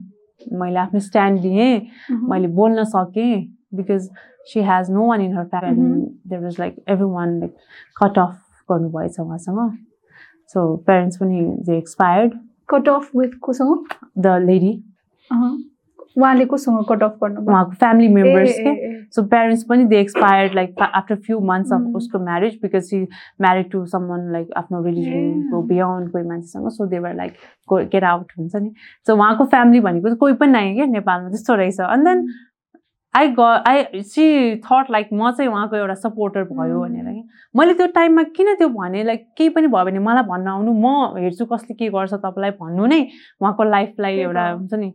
मैले 0.59 0.79
आफ्नो 0.79 0.99
स्ट्यान्ड 0.99 1.39
लिएँ. 1.41 1.81
मैले 2.29 2.47
बोल्न 2.59 2.83
सकेँ 2.93 3.33
because 3.75 4.09
she 4.51 4.61
has 4.69 4.89
no 4.91 5.07
one 5.07 5.21
in 5.21 5.37
her. 5.37 5.45
Family 5.45 6.05
there 6.29 6.43
was 6.43 6.59
like 6.59 6.83
everyone 7.11 7.39
like 7.39 7.55
cut 8.01 8.19
off 8.19 8.39
गर्नुभएछ 8.69 9.19
उहाँसँग 9.19 9.77
सो 10.53 10.75
प्यारेन्ट्स 10.85 11.17
पनि 11.17 11.45
they 11.65 11.77
expired 11.77 12.33
cut 12.69 12.89
off 12.89 13.09
with 13.15 13.37
कोसँग? 13.41 13.85
The 14.17 14.37
lady. 14.45 14.73
उहाँले 16.17 16.45
कोसँग 16.45 16.83
कट 16.89 17.03
अफ 17.03 17.17
गर्नुभयो 17.23 17.51
उहाँको 17.51 17.71
फ्यामिली 17.79 18.07
मेम्बर्स 18.13 18.55
के। 18.59 18.73
सो 19.15 19.23
प्यारेन्ट्स 19.27 19.63
पनि 19.69 19.85
they 19.85 19.99
expired 19.99 20.55
like 20.55 20.81
after 20.81 21.15
few 21.15 21.39
months 21.49 21.73
off. 21.73 21.81
उसको 21.95 22.19
marriage 22.25 22.59
because 22.61 22.83
she 22.89 23.01
married 23.41 23.69
to 23.71 23.85
someone 23.95 24.31
like 24.33 24.53
आफ्नो 24.57 24.83
रिलिजनको. 24.83 25.61
बियोन्ड 25.67 26.11
कोही 26.11 26.23
मान्छेसँग 26.29 26.69
so 26.69 26.85
they were 26.85 27.15
like 27.15 27.33
get 27.73 28.03
out 28.03 28.31
हुन्छ 28.37 28.55
नि 28.55 28.71
सो 29.07 29.15
उहाँको 29.15 29.45
फ्यामिली 29.45 29.79
भनेको 29.81 30.07
चाहिँ 30.07 30.17
कोही 30.17 30.33
पनि 30.33 30.51
नै 30.51 30.73
क्या 30.73 30.85
नेपालमा 30.97 31.29
त्यस्तो 31.29 31.55
रहेछ 31.55 31.79
अन्त 31.81 32.07
देन 32.07 32.27
आई 33.13 33.27
ग 33.37 33.39
आई 33.67 34.01
सी 34.01 34.23
थट 34.65 34.89
लाइक 34.91 35.09
म 35.13 35.31
चाहिँ 35.31 35.49
उहाँको 35.51 35.75
एउटा 35.75 35.93
सपोर्टर 35.95 36.43
भयो. 36.43 36.79
भनेर 36.81 37.05
कि 37.05 37.23
मैले 37.55 37.73
त्यो 37.73 37.87
टाइममा 37.95 38.23
किन 38.37 38.53
त्यो 38.57 38.69
भने 38.69 39.03
लाइक 39.03 39.25
केही 39.37 39.49
पनि 39.49 39.67
भयो 39.67 39.85
भने 39.85 39.99
मलाई 39.99 40.23
भन्न 40.29 40.47
आउनु 40.47 40.73
म 40.73 41.17
हेर्छु 41.17 41.45
कसले 41.45 41.75
के 41.75 41.89
गर्छ 41.93 42.13
तपाईँलाई 42.13 42.51
भन्नु 42.61 42.85
नै 42.85 43.01
उहाँको 43.41 43.63
लाइफलाई। 43.63 44.17
एउटा 44.19 44.49
हुन्छ 44.49 44.73
नि 44.73 44.91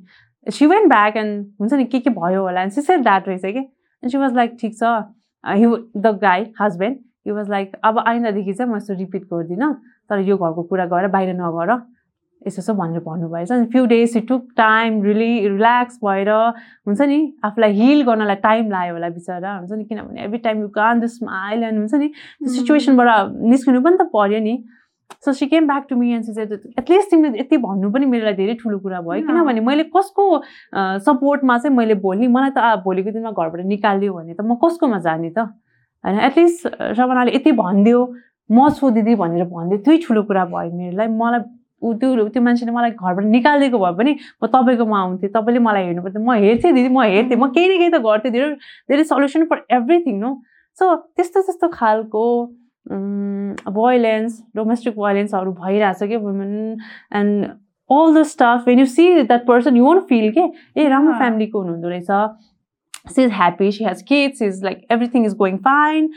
सी 0.46 0.66
वेन्ट 0.66 0.88
ब्याक 0.88 1.16
एन्ड 1.16 1.44
हुन्छ 1.60 1.72
नि 1.74 1.84
के 1.84 2.00
के 2.00 2.10
भयो 2.10 2.42
होला? 2.42 2.62
एन्ड 2.62 2.72
सी 2.72 2.82
सेड 2.82 3.02
द्याट 3.02 3.28
रहेछ 3.28 3.42
कि 3.42 3.58
एन्ड 3.58 4.10
सी 4.12 4.18
वाज 4.18 4.34
लाइक 4.36 4.56
ठिक 4.60 4.78
छ. 4.78 4.84
He 5.44 5.66
the 5.96 6.18
guy 6.22 6.46
husband 6.60 6.96
he 7.26 7.32
was 7.32 7.50
like 7.50 7.72
अब 7.84 7.98
आइन्दादेखि 8.06 8.52
चाहिँ 8.52 8.72
म 8.72 8.76
यस्तो 8.76 8.94
रिपिट 8.94 9.22
गर्दिनँ 9.32 9.74
तर 10.10 10.18
यो 10.28 10.36
घरको 10.36 10.62
कुरा 10.62 10.86
गरेर 10.86 11.08
बाहिर 11.10 11.34
नगर 11.34 11.72
यसो 12.46 12.60
यसो 12.60 12.74
भनेर 12.74 13.00
भन्नुभएछ. 13.02 13.50
अनि 13.52 13.66
few 13.66 13.84
days 13.86 14.10
she 14.12 14.20
took 14.28 14.48
time 14.56 15.02
really 15.02 15.48
relax 15.48 15.98
भएर 16.04 16.30
हुन्छ 16.86 17.00
नि 17.00 17.18
आफूलाई 17.44 17.72
हिल 17.80 18.02
गर्नलाई 18.06 18.36
टाइम 18.42 18.70
लाग्यो 18.70 18.94
होला 18.94 19.08
बिचरा 19.10 19.56
हुन्छ 19.56 19.72
नि 19.72 19.84
किनभने 19.84 20.24
every 20.24 20.38
time 20.46 20.60
you 20.60 20.68
can 20.78 21.00
the 21.00 21.06
smile 21.18 21.62
and 21.64 21.78
हुन्छ 21.78 21.94
नि 21.94 22.08
त्यो 22.08 22.48
सिचुएसनबाट 22.54 23.32
निस्किनु 23.52 23.80
पनि 23.82 23.96
त 24.00 24.08
पऱ्यो 24.14 24.40
नि। 24.40 24.54
So 25.24 25.32
she 25.32 25.46
came 25.46 25.66
back 25.66 25.86
to 25.88 25.96
me 25.96 26.12
and 26.14 26.24
चाहिँ 26.34 26.58
एटलिस्ट 26.78 27.10
तिमीले 27.10 27.38
यति 27.38 27.56
भन्नु 27.58 27.90
पनि 27.90 28.06
मेरो 28.06 28.24
लागि 28.24 28.36
धेरै 28.36 28.54
ठुलो 28.62 28.78
कुरा 28.78 29.00
भयो. 29.00 29.26
किनभने 29.26 29.60
मैले 29.60 29.84
कसको 29.96 30.24
सपोर्टमा 31.04 31.58
चाहिँ 31.58 31.76
मैले 31.76 31.94
बोल्ने 32.04 32.28
मलाई 32.28 32.50
त 32.56 32.82
भोलिको 32.84 33.10
दिनमा 33.10 33.30
घरबाट 33.30 33.66
निकालिदियो 33.66 34.12
भने 34.14 34.34
त 34.34 34.40
म 34.40 34.54
कसकोमा 34.64 34.98
जाने 35.06 35.30
त? 35.30 35.38
होइन 36.04 36.18
एटलिस्ट 36.28 36.68
सबनाले 36.96 37.34
यति 37.34 37.52
भनिदियो 37.52 38.00
म 38.50 38.68
छु 38.78 38.90
दिदी 38.96 39.14
भनेर 39.22 39.44
भनिदियो। 39.48 39.78
त्यही 39.84 39.98
ठुलो 40.06 40.22
कुरा 40.28 40.44
भयो 40.52 40.76
मेरो 40.76 40.96
लागि 40.96 41.12
मलाई 41.16 41.40
ऊ 41.82 41.92
त्यो 41.98 42.28
त्यो 42.34 42.42
मान्छेले 42.42 42.72
मलाई 42.72 42.90
घरबाट 42.90 43.24
निकालिदिएको 43.24 43.78
भए 43.78 43.92
पनि 43.98 44.12
म 44.42 44.46
तपाईँकोमा 44.46 44.98
आउँथेँ। 45.00 45.30
तपाईँले 45.34 45.60
मलाई 45.66 45.82
हेर्नु 45.84 46.02
पर्थ्यो। 46.02 46.22
म 46.22 46.32
हेर्थेँ 46.44 46.72
दिदी 46.74 46.88
म 46.94 47.02
हेर्थेँ। 47.02 47.36
म 47.38 47.48
केही 47.56 47.66
न 47.68 47.78
केही 47.78 47.90
त 47.90 48.02
गर्थेँ। 48.06 48.32
धेरै 48.32 48.48
धेरै 48.90 49.04
solution 49.10 49.44
for 49.50 49.58
everything 49.78 50.16
no 50.20 50.30
so 50.78 50.84
त्यस्तो 51.16 51.40
त्यस्तो 51.42 51.68
खालको 51.74 52.24
भोइलेन्स 52.90 54.42
डोमेस्टिक 54.56 54.94
भोइलेन्सहरू 54.96 55.52
भइरहेछ 55.62 56.02
कि 56.08 56.16
women 56.16 56.76
and 57.16 57.44
all 57.90 58.14
the 58.14 58.22
staff 58.26 58.66
when 58.68 58.78
you 58.78 58.86
see 58.86 59.06
that 59.22 59.46
person 59.46 59.76
you 59.76 59.84
won't 59.84 60.02
feel 60.08 60.30
के 60.32 60.44
ए 60.80 60.88
राम्रो. 60.88 61.12
फ्यामिलीको 61.18 61.60
हुनुहुँदो 61.60 61.88
रहेछ 61.88 62.10
she 63.14 63.22
is 63.24 63.32
happy 63.32 63.70
she 63.72 63.84
has 63.84 64.02
kids 64.08 64.42
is 64.42 64.64
like 64.64 64.86
everything 64.92 65.24
is 65.26 65.34
going 65.36 65.56
fine 65.66 66.08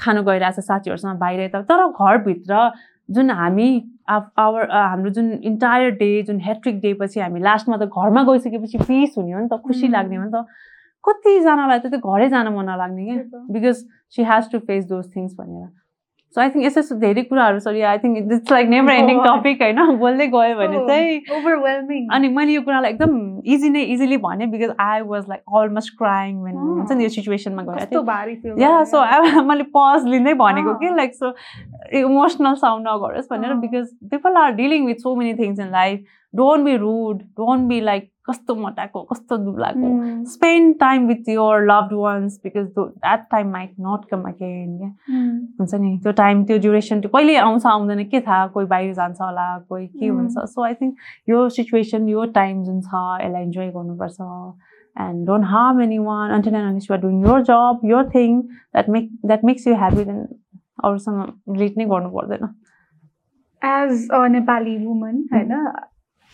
खानु 0.00 0.22
गइरहेछ 0.22 0.60
साथीहरूसँग 0.60 1.18
बाहिर 1.18 1.40
यता 1.40 1.62
तर 1.70 1.86
घरभित्र 1.88 2.70
जुन 3.10 3.30
हामी 3.30 3.70
आवर 4.08 4.70
हाम्रो 4.72 5.10
जुन 5.10 5.32
इन्टायर 5.44 5.90
डे 6.00 6.22
जुन 6.22 6.40
हेट्रिक 6.40 6.80
डे 6.80 6.92
पछि 7.00 7.20
हामी 7.20 7.40
लास्टमा 7.40 7.76
त 7.76 7.88
घरमा 7.88 8.22
गइसकेपछि 8.24 8.78
पिस 8.78 9.14
हुने 9.18 9.32
हो 9.32 9.40
नि 9.40 9.48
त 9.52 9.60
खुसी. 9.66 9.88
लाग्ने 9.88 10.16
हो 10.16 10.24
नि 10.24 10.30
त 10.34 10.44
कतिजनालाई 11.04 11.78
त 11.78 11.86
त्यो 11.92 12.12
घरै 12.12 12.28
जान 12.28 12.48
मन 12.52 12.64
नलाग्ने 12.70 13.04
क्या। 13.04 13.40
Because 13.52 13.84
she 14.16 14.24
has 14.24 14.50
to 14.52 14.58
face 14.68 14.84
those 14.88 15.08
things 15.16 15.34
भनेर 15.40 15.72
सो 16.36 16.40
आई 16.40 16.48
थिङ्क 16.50 16.64
यस्तो 16.64 16.80
यस्तो 16.80 16.94
धेरै 17.00 17.22
कुराहरू 17.22 17.58
छ 17.60 17.72
I 17.88 17.98
think 17.98 18.16
it's 18.18 18.52
like 18.52 18.68
never 18.68 18.92
ending. 18.92 19.18
Topic 19.24 19.60
होइन 19.62 19.76
बोल्दै 19.98 20.26
गयो 20.28 20.54
भने. 20.60 20.78
चाहिँ 20.88 21.36
ओभरवेल्मिङ 21.36 22.08
अनि 22.16 22.28
मैले 22.38 22.52
यो 22.52 22.62
कुरालाई 22.62 22.90
एकदम 22.92 23.12
इजी 23.54 23.70
नै 23.70 23.82
इजिली 23.94 24.16
भने 24.24 24.46
because 24.54 24.74
I 24.86 25.00
was 25.12 25.28
like 25.28 25.42
almost 25.60 25.94
crying 25.98 26.40
when 26.42 26.56
Oh. 26.56 26.64
हुन्छ 26.78 26.92
नि 26.92 27.04
यो 27.04 27.08
सिचुएसनमा 27.18 27.62
गएर 27.68 28.58
या 28.62 28.72
सो। 28.94 29.04
मैले 29.52 29.62
पज 29.76 30.06
लिँदै 30.06 30.34
भनेको 30.42 30.74
कि 30.80 30.86
अँ। 30.86 30.96
लाइक 30.96 31.14
सो 31.14 31.32
इमोसनल 32.00 32.54
साउन्ड 32.64 32.88
नगरोस् 32.88 33.30
भनेर। 33.30 33.54
Because 33.66 33.86
people 34.10 34.36
are 34.36 34.50
dealing 34.54 34.86
with 34.86 35.06
so 35.06 35.14
many 35.16 35.34
things 35.44 35.60
in 35.60 35.70
life 35.72 36.04
don't 36.34 36.64
be 36.64 36.76
rude 36.76 37.22
don't 37.42 37.68
be 37.68 37.80
like 37.80 38.10
कस्तो 38.28 38.54
मोटाको 38.54 39.02
कस्तो 39.10 39.36
दुब्लाको 39.36 39.88
Mm. 39.88 40.24
Spend 40.32 40.74
time 40.80 41.06
with 41.06 41.28
your 41.28 41.64
loved 41.70 41.92
ones 42.02 42.38
because 42.44 42.66
that 42.78 43.26
time 43.30 43.50
might 43.52 43.74
not 43.80 44.04
come 44.10 44.22
again 44.28 44.76
क्या. 44.78 44.88
हुन्छ 45.60 45.74
नि 45.74 45.98
त्यो 46.02 46.12
टाइम 46.20 46.44
त्यो 46.44 46.58
duration 46.58 47.00
त्यो 47.00 47.10
कहिले 47.16 47.36
आउँछ 47.36 47.66
आउँदैन 47.66 48.04
के 48.10 48.20
थाहा 48.20 48.46
कोही 48.54 48.66
बाहिर 48.66 48.94
जान्छ 48.94 49.20
होला 49.20 49.46
कोही 49.68 49.86
के. 49.86 50.08
हुन्छ 50.08 50.46
सो 50.54 50.64
आई 50.64 50.74
थिङ्क 50.74 50.94
यो 51.28 51.48
सिचुएसन 51.58 52.08
यो 52.08 52.24
टाइम 52.40 52.62
जुन 52.64 52.80
छ 52.80 53.04
यसलाई 53.24 53.42
इन्जोय 53.42 53.70
गर्नुपर्छ 53.76 54.20
and 54.96 55.26
don't 55.26 55.44
harm 55.52 55.82
anyone 56.08 56.30
until 56.30 56.54
and 56.54 56.68
unless 56.68 56.90
you're 56.90 57.00
doing 57.00 57.22
your 57.26 57.42
job 57.52 57.80
your 57.92 58.10
thing 58.14 58.40
that 58.42 58.88
make 58.96 59.10
that 59.26 59.44
makes 59.44 59.66
you 59.68 59.74
happy 59.76 60.04
then 60.04 60.26
अरूसँग 60.84 61.22
रिलेट 61.50 61.78
नै 61.78 61.84
गर्नु 61.86 62.10
पर्दैन 62.18 62.54
as 63.62 64.08
a 64.12 64.18
Nepali 64.30 64.72
woman, 64.86 65.20
होइन 65.32 65.52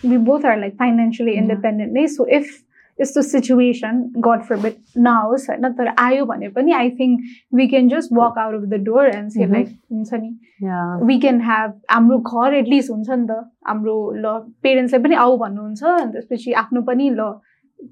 we 0.05 0.17
both 0.19 0.45
are 0.45 0.57
like 0.57 0.77
financially 0.79 1.35
Yeah. 1.35 1.43
independent 1.45 1.93
नै 1.93 2.07
so 2.09 2.27
if 2.41 2.59
यस्तो 2.99 3.23
situation 3.23 4.01
god 4.25 4.41
forbid 4.49 4.75
नहोस् 5.05 5.49
होइन 5.51 5.69
तर 5.77 5.87
आयो 5.99 6.25
भने 6.27 6.49
पनि 6.57 6.73
I 6.79 6.91
think 6.99 7.21
we 7.55 7.67
can 7.69 7.89
just 7.89 8.13
walk 8.13 8.39
out 8.39 8.55
of 8.55 8.65
the 8.71 8.81
door 8.89 9.07
and 9.09 9.31
say 9.31 9.41
Mhm. 9.45 9.53
Like 9.53 9.69
हुन्छ 9.93 10.15
नि 10.15 10.67
या 10.67 10.81
वी 11.07 11.19
क्यान 11.21 11.41
ह्याभ 11.41 11.73
हाम्रो 11.91 12.19
घर 12.19 12.55
एटलिस्ट 12.55 12.91
हुन्छ 12.91 13.11
नि 13.11 13.27
त 13.27 13.39
हाम्रो 13.67 13.95
ल 14.17 14.35
पेरेन्ट्सलाई 14.63 15.03
पनि 15.05 15.15
आऊ 15.25 15.37
भन्नुहुन्छ 15.39 15.83
अनि 15.95 16.13
त्यसपछि 16.13 16.53
आफ्नो 16.65 16.83
पनि 16.91 17.09
ल 17.11 17.31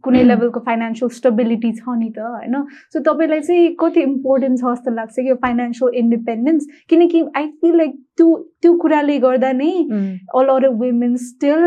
कुनै 0.05 0.21
Mhm. 0.21 0.29
लेभलको 0.29 0.61
फाइनेन्सियल 0.67 1.11
स्टेबिलिटी 1.17 1.73
छ 1.73 1.97
नि 1.99 2.11
त 2.13 2.29
होइन 2.29 2.63
सो 2.93 3.01
तपाईँलाई 3.09 3.41
चाहिँ 3.41 3.75
कति 3.81 4.01
इम्पोर्टेन्ट 4.13 4.59
छ 4.61 4.75
जस्तो 4.75 4.95
लाग्छ 4.95 5.15
कि 5.19 5.29
यो 5.29 5.35
फाइनेन्सियल 5.45 5.95
इन्डिपेन्डेन्स 6.03 6.67
किनकि 6.91 7.25
आई 7.37 7.47
फिल 7.63 7.77
लाइक 7.77 7.95
त्यो 8.19 8.29
त्यो 8.63 8.77
कुराले 8.85 9.19
गर्दा 9.21 9.53
नै 9.63 9.73
all 10.37 10.49
or 10.57 10.69
women 10.83 11.17
still 11.29 11.65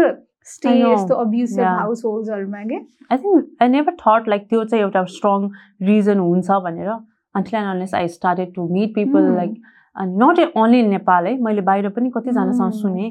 stay 0.47 0.69
I 0.69 0.81
know. 0.81 0.93
यस्तो 0.93 1.15
अब्युसिभ 1.23 1.59
Yeah. 1.63 1.77
हाउस 1.79 2.01
होल्ड्सहरूमा 2.05 2.63
के 2.71 2.75
I 3.11 3.17
think 3.17 3.47
I 3.61 3.67
never 3.69 3.95
thought 4.05 4.27
like 4.29 4.47
त्यो 4.49 4.63
चाहिँ 4.63 4.83
एउटा 4.83 5.03
स्ट्रङ 5.15 5.49
रिजन 5.89 6.19
हुन्छ 6.19 6.59
भनेर 6.67 6.89
until 7.35 7.59
and 7.59 7.69
unless 7.69 7.93
I 7.95 8.07
started 8.17 8.53
to 8.55 8.67
meet 8.71 8.93
people 8.95 9.27
Mm. 9.29 9.35
Like 9.35 9.61
not 9.95 10.39
only 10.57 10.79
in 10.79 10.89
Nepal 10.89 11.25
है 11.27 11.33
मैले 11.43 11.61
बाहिर 11.61 11.89
पनि 11.89 12.09
कतिजनासँग 12.11 12.71
Mm. 12.71 12.77
सुने 12.81 13.07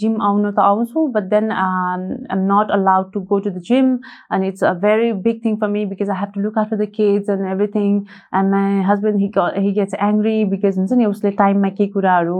जिम 0.00 0.20
आउनु 0.22 0.50
त 0.52 0.58
आउँछु 0.60 1.06
but 1.14 1.22
then 1.30 1.50
am 1.52 2.44
not 2.44 2.70
allowed 2.72 3.12
to 3.12 3.20
go 3.30 3.38
to 3.38 3.50
the 3.50 3.58
gym 3.68 3.92
and 4.34 4.44
it's 4.44 4.64
a 4.64 4.72
very 4.84 5.12
big 5.26 5.40
thing 5.44 5.56
for 5.56 5.68
me 5.68 5.84
because 5.86 6.10
I 6.10 6.20
have 6.20 6.30
to 6.34 6.40
look 6.40 6.58
after 6.58 6.76
the 6.76 6.88
kids 6.94 7.30
and 7.30 7.46
everything 7.48 7.96
and 8.34 8.50
my 8.50 8.80
husband 8.90 9.20
he 9.20 9.30
he 9.66 9.72
gets 9.72 9.94
angry 10.08 10.44
because 10.54 10.78
हुन्छ 10.78 10.92
नि 10.92 11.04
उसले 11.06 11.30
टाइममा 11.42 11.68
केही 11.80 11.88
कुराहरू 11.90 12.38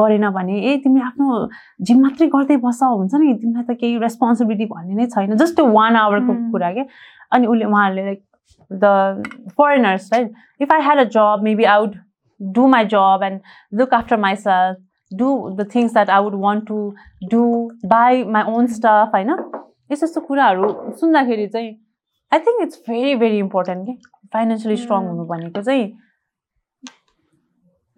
गरेन 0.00 0.28
भने 0.38 0.60
ए 0.62 0.76
तिमी 0.84 1.00
आफ्नो 1.10 1.38
जिम 1.90 2.00
मात्रै 2.02 2.28
गर्दै 2.36 2.56
बस 2.64 2.80
हुन्छ 2.84 3.14
नि 3.14 3.34
तिमीलाई 3.34 3.62
त 3.64 3.78
केही 3.80 3.98
रेस्पोन्सिबिलिटी 4.06 4.66
भन्ने 4.72 4.94
नै 5.02 5.06
छैन 5.16 5.36
जस्ट 5.44 5.60
वान 5.78 5.96
आवरको 5.96 6.32
Mm. 6.32 6.50
कुरा 6.52 6.72
क्या 6.72 6.84
अनि 7.32 7.46
उसले 7.46 7.64
उहाँहरूले 7.64 8.04
like 8.04 8.22
the 8.70 9.52
foreigners 9.58 10.10
right 10.12 10.32
if 10.60 10.72
I 10.72 10.80
had 10.82 10.98
a 10.98 11.04
job 11.14 11.40
maybe 11.44 11.64
I 11.76 11.86
my 12.68 12.84
job 12.86 13.20
and 13.24 13.40
look 13.72 13.94
after 13.94 14.16
myself 14.36 14.78
do 15.12 15.28
the 15.50 15.68
things 15.74 15.92
that 15.92 16.10
I 16.10 16.22
would 16.22 16.34
want 16.40 16.66
to 16.68 16.78
do 17.30 17.42
by 17.86 18.24
my 18.24 18.52
own 18.52 18.66
stuff 18.66 19.10
होइन 19.14 19.30
यस्तो 19.92 20.06
यस्तो 20.06 20.20
कुराहरू 20.20 20.72
सुन्दाखेरि 21.00 21.46
चाहिँ 21.48 21.70
I 22.32 22.38
think 22.38 22.62
it's 22.62 22.82
very 22.88 23.14
very 23.14 23.38
important 23.38 23.86
कि 23.86 23.98
financially 24.32 24.76
strong. 24.76 25.06
हुनु 25.08 25.24
भनेको 25.24 25.62
चाहिँ 25.62 25.92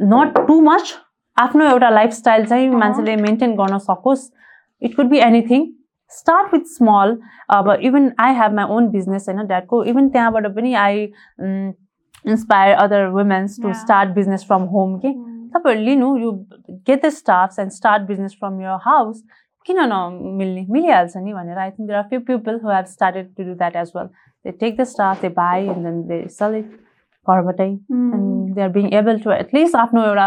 नट 0.00 0.38
टु 0.46 0.60
मच 0.60 0.94
आफ्नो 1.36 1.64
एउटा 1.64 1.88
लाइफस्टाइल 1.90 2.46
चाहिँ 2.46 2.68
अँ। 2.68 2.78
मान्छेले 2.78 3.16
मेन्टेन 3.16 3.54
गर्न 3.56 3.78
सकोस् 3.78 4.30
it 4.82 4.96
could 4.96 5.08
be 5.08 5.18
anything 5.18 5.66
start 6.12 6.52
with 6.54 6.64
small 6.66 7.16
अब 7.50 7.70
even 7.82 8.12
I 8.20 8.34
have 8.34 8.52
my 8.54 8.64
own 8.76 8.88
business 8.90 9.28
होइन 9.28 9.46
ड्याडको 9.46 9.82
इभन 9.84 10.08
त्यहाँबाट 10.08 10.46
पनि 10.54 10.74
I 10.74 11.06
inspire 12.28 12.74
other 12.76 13.06
women's 13.10 13.56
to 13.56 13.68
Yeah. 13.68 13.80
Start 13.80 14.14
business 14.14 14.44
from 14.46 14.62
home 14.74 14.96
कि 14.98 15.12
तपाईँहरू 15.54 15.84
लिनु 15.84 16.16
you 16.18 16.32
get 16.86 17.04
the 17.04 17.08
staffs 17.14 17.58
and 17.58 17.72
start 17.72 18.02
business 18.08 18.36
from 18.40 18.60
your 18.62 18.78
house 18.84 19.22
किन 19.68 19.80
नमिल्ने 19.88 20.66
मिलिहाल्छ 20.70 21.16
नि 21.18 21.32
भनेर 21.32 21.58
I 21.58 21.70
think 21.70 21.88
there 21.88 21.98
are 21.98 22.08
few 22.08 22.20
people 22.26 22.60
who 22.64 22.70
have 22.70 22.84
started 22.88 23.34
to 23.36 23.44
do 23.44 23.54
that 23.54 23.76
as 23.76 23.92
well 23.96 24.06
they 24.44 24.50
take 24.60 24.80
the 24.80 24.84
staff 24.92 25.20
they 25.22 25.28
by 25.36 25.66
and 25.66 25.84
then 25.86 26.02
they 26.08 26.26
sell 26.34 26.54
it 26.56 26.78
घरबाटै. 27.28 27.68
And 27.68 28.54
they 28.54 28.62
are 28.62 28.68
being 28.76 28.92
able 29.00 29.18
to 29.24 29.30
at least 29.32 29.76
आफ्नो 29.76 30.04
एउटा 30.04 30.26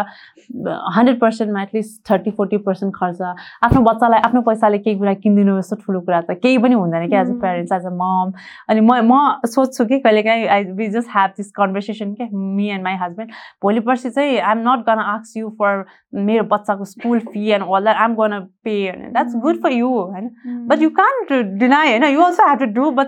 hundred 0.96 1.20
पर्सेन्टमा 1.20 1.62
at least 1.62 2.02
thirty 2.12 2.32
forty 2.38 2.58
percent 2.68 2.94
खर्च 2.96 3.22
आफ्नो 3.68 3.82
बच्चालाई 3.90 4.20
आफ्नो 4.26 4.42
पैसाले 4.50 4.78
केही 4.78 4.98
कुरा 4.98 5.14
किनिदिनु 5.24 5.58
जस्तो 5.60 5.76
ठुलो 5.86 6.00
कुरा 6.02 6.22
त 6.22 6.38
केही 6.44 6.58
पनि 6.66 6.76
हुँदैन 6.82 7.08
कि 7.10 7.16
as 7.16 7.30
a. 7.30 7.40
Parents 7.42 7.72
as 7.74 7.86
a 7.86 7.94
mom 8.02 8.32
अनि 8.70 8.82
म 8.82 9.00
म 9.12 9.48
सोध्छु 9.54 9.86
कि 9.86 10.00
कहिलेकाहीँ 10.00 10.48
I 10.58 10.64
we 10.80 10.88
just 10.98 11.10
have 11.14 11.30
this 11.38 11.52
conversation 11.60 12.14
के 12.20 12.28
मी 12.34 12.70
एन्ड 12.70 12.84
माई 12.84 12.96
हस्बेन्ड 13.02 13.32
भोलि 13.64 13.80
पर्सि 13.90 14.10
चाहिँ 14.10 14.38
आइ 14.38 14.52
एम 14.52 14.64
नट 14.68 14.86
गन 14.90 15.00
आक्स 15.06 15.38
यु 15.38 15.50
फर 15.62 15.84
मेरो 16.30 16.44
बच्चाको 16.56 16.86
school 16.86 17.20
fee 17.32 17.50
and 17.58 17.74
all 17.76 17.84
that 17.84 17.98
I'm 18.06 18.16
gonna 18.16 18.40
pay 18.64 18.76
that's 18.92 19.36
good 19.44 19.62
for 19.64 19.72
you 19.72 19.90
होइन. 19.90 20.30
बट 20.70 20.82
यु 20.82 20.90
कान्ट 21.00 21.34
डिनाई 21.60 21.90
होइन 21.90 22.04
you 22.14 22.22
also 22.22 22.50
have 22.50 22.60
to 22.60 22.66
do 22.82 22.92
but. 22.92 23.08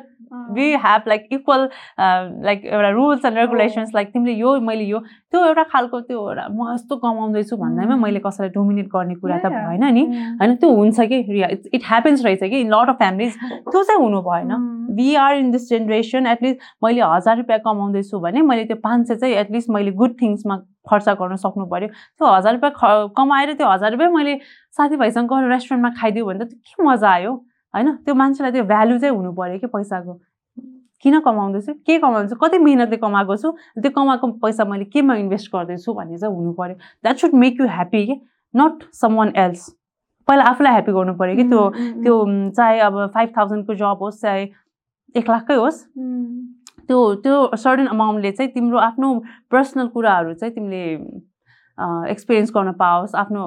We 0.53 0.71
have 0.83 1.03
like 1.07 1.27
equal 1.31 1.67
like 2.45 2.65
एउटा 2.65 2.89
rules 2.89 3.25
and 3.25 3.37
regulations 3.37 3.91
like 3.95 4.07
तिमीले 4.13 4.33
यो 4.39 4.59
मैले 4.61 4.83
यो 4.83 4.99
त्यो 4.99 5.45
एउटा 5.45 5.63
खालको 5.73 5.99
त्यो 6.01 6.19
एउटा 6.29 6.47
म 6.51 6.73
यस्तो 6.73 6.97
कमाउँदैछु 6.97 7.57
भन्दैमा 7.57 7.95
Mm. 7.95 8.01
मैले 8.03 8.19
कसैलाई 8.19 8.49
डोमिनेट 8.53 8.87
गर्ने 8.95 9.15
कुरा 9.15 9.37
त. 9.37 9.45
भएन 9.45 9.85
नि 9.93 10.03
Mm. 10.05 10.39
होइन 10.39 10.55
त्यो 10.55 10.69
हुन्छ 10.75 10.99
कि 11.11 11.19
इट 11.73 11.81
ह्यापन्स 11.85 12.25
रहेछ 12.25 12.39
कि 12.43 12.59
इन 12.59 12.69
लट 12.73 12.89
अफ 12.89 12.97
फ्यामिलीज 12.97 13.37
त्यो 13.71 13.83
चाहिँ 13.83 14.01
हुनु 14.01 14.21
भएन. 14.21 14.51
We 14.95 15.13
are 15.15 15.35
in 15.35 15.51
this 15.51 15.69
generation 15.69 16.27
at least 16.27 16.59
मैले 16.83 17.01
हजार 17.01 17.37
रुपियाँ 17.37 17.59
कमाउँदैछु 17.65 18.19
भने 18.19 18.41
मैले 18.41 18.65
त्यो 18.65 18.77
पाँच 18.83 19.07
सय 19.07 19.15
चाहिँ 19.15 19.35
एटलिस्ट 19.35 19.69
मैले 19.69 19.91
गुड 20.01 20.21
थिङ्समा 20.21 20.57
खर्च 20.89 21.09
गर्न 21.09 21.35
सक्नु 21.45 21.65
पऱ्यो 21.65 21.87
त्यो 21.87 22.27
हजार 22.33 22.53
रुपियाँ 22.53 22.73
ख 22.77 23.13
कमाएर 23.17 23.53
त्यो 23.53 23.67
हजार 23.69 23.91
रुपियाँ 23.91 24.11
मैले 24.11 24.37
साथीभाइसँग 24.77 25.29
गएर 25.33 25.49
रेस्टुरेन्टमा 25.51 25.89
खाइदियो 26.01 26.25
भने 26.25 26.45
त 26.45 26.53
के 26.67 26.83
मजा 26.83 27.09
आयो 27.09 27.33
होइन? 27.73 27.91
त्यो 28.05 28.13
मान्छेलाई 28.15 28.51
त्यो 28.51 28.63
भ्यालु 28.63 28.99
चाहिँ 28.99 29.15
हुनु 29.15 29.31
पऱ्यो 29.33 29.59
कि 29.59 29.67
पैसाको। 29.67 30.13
किन 31.03 31.19
कमाउँदैछु? 31.19 31.73
के 31.85 31.97
कमाउँदैछु? 31.99 32.35
कति 32.35 32.57
मिहिनेतले 32.57 32.97
कमाएको 32.97 33.35
छु? 33.37 33.51
त्यो 33.81 33.91
कमाएको 33.91 34.27
पैसा 34.43 34.63
मैले 34.65 34.85
केमा 34.93 35.15
इन्भेस्ट 35.15 35.51
गर्दैछु 35.55 35.93
भन्ने 35.93 36.17
चाहिँ 36.17 36.35
हुनु 36.35 36.51
पऱ्यो 36.53 36.75
that 36.75 37.15
should 37.17 37.33
make 37.33 37.59
you 37.61 37.67
happy 37.67 38.05
कि? 38.07 38.15
नट 38.53 38.83
सम 38.93 39.15
वान 39.15 39.33
एल्स 39.35 39.69
पहिला 40.27 40.43
आफूलाई 40.49 40.71
ह्याप्पी 40.71 40.91
गर्नु 40.93 41.13
पऱ्यो 41.19 41.35
कि 41.35 41.43
त्यो 41.49 41.61
त्यो 42.03 42.15
चाहे 42.55 42.79
अब 42.79 42.95
फाइभ 43.13 43.29
थाउजन्डको 43.37 43.73
जब 43.75 43.97
होस् 44.01 44.21
चाहे 44.21 44.43
एक 45.15 45.29
लाखकै 45.29 45.55
होस्. 45.55 45.79
त्यो 46.87 46.99
त्यो 47.23 47.35
सर्टन 47.55 47.87
अमाउन्टले 47.87 48.31
चाहिँ 48.31 48.51
तिम्रो 48.51 48.77
आफ्नो 48.77 49.09
पर्सनल 49.51 49.87
कुराहरू 49.91 50.33
चाहिँ 50.33 50.53
तिमीले 50.55 50.83
एक्सपिरियन्स 51.77 52.51
गर्न 52.55 52.71
पाओस् 52.79 53.15
आफ्नो 53.15 53.43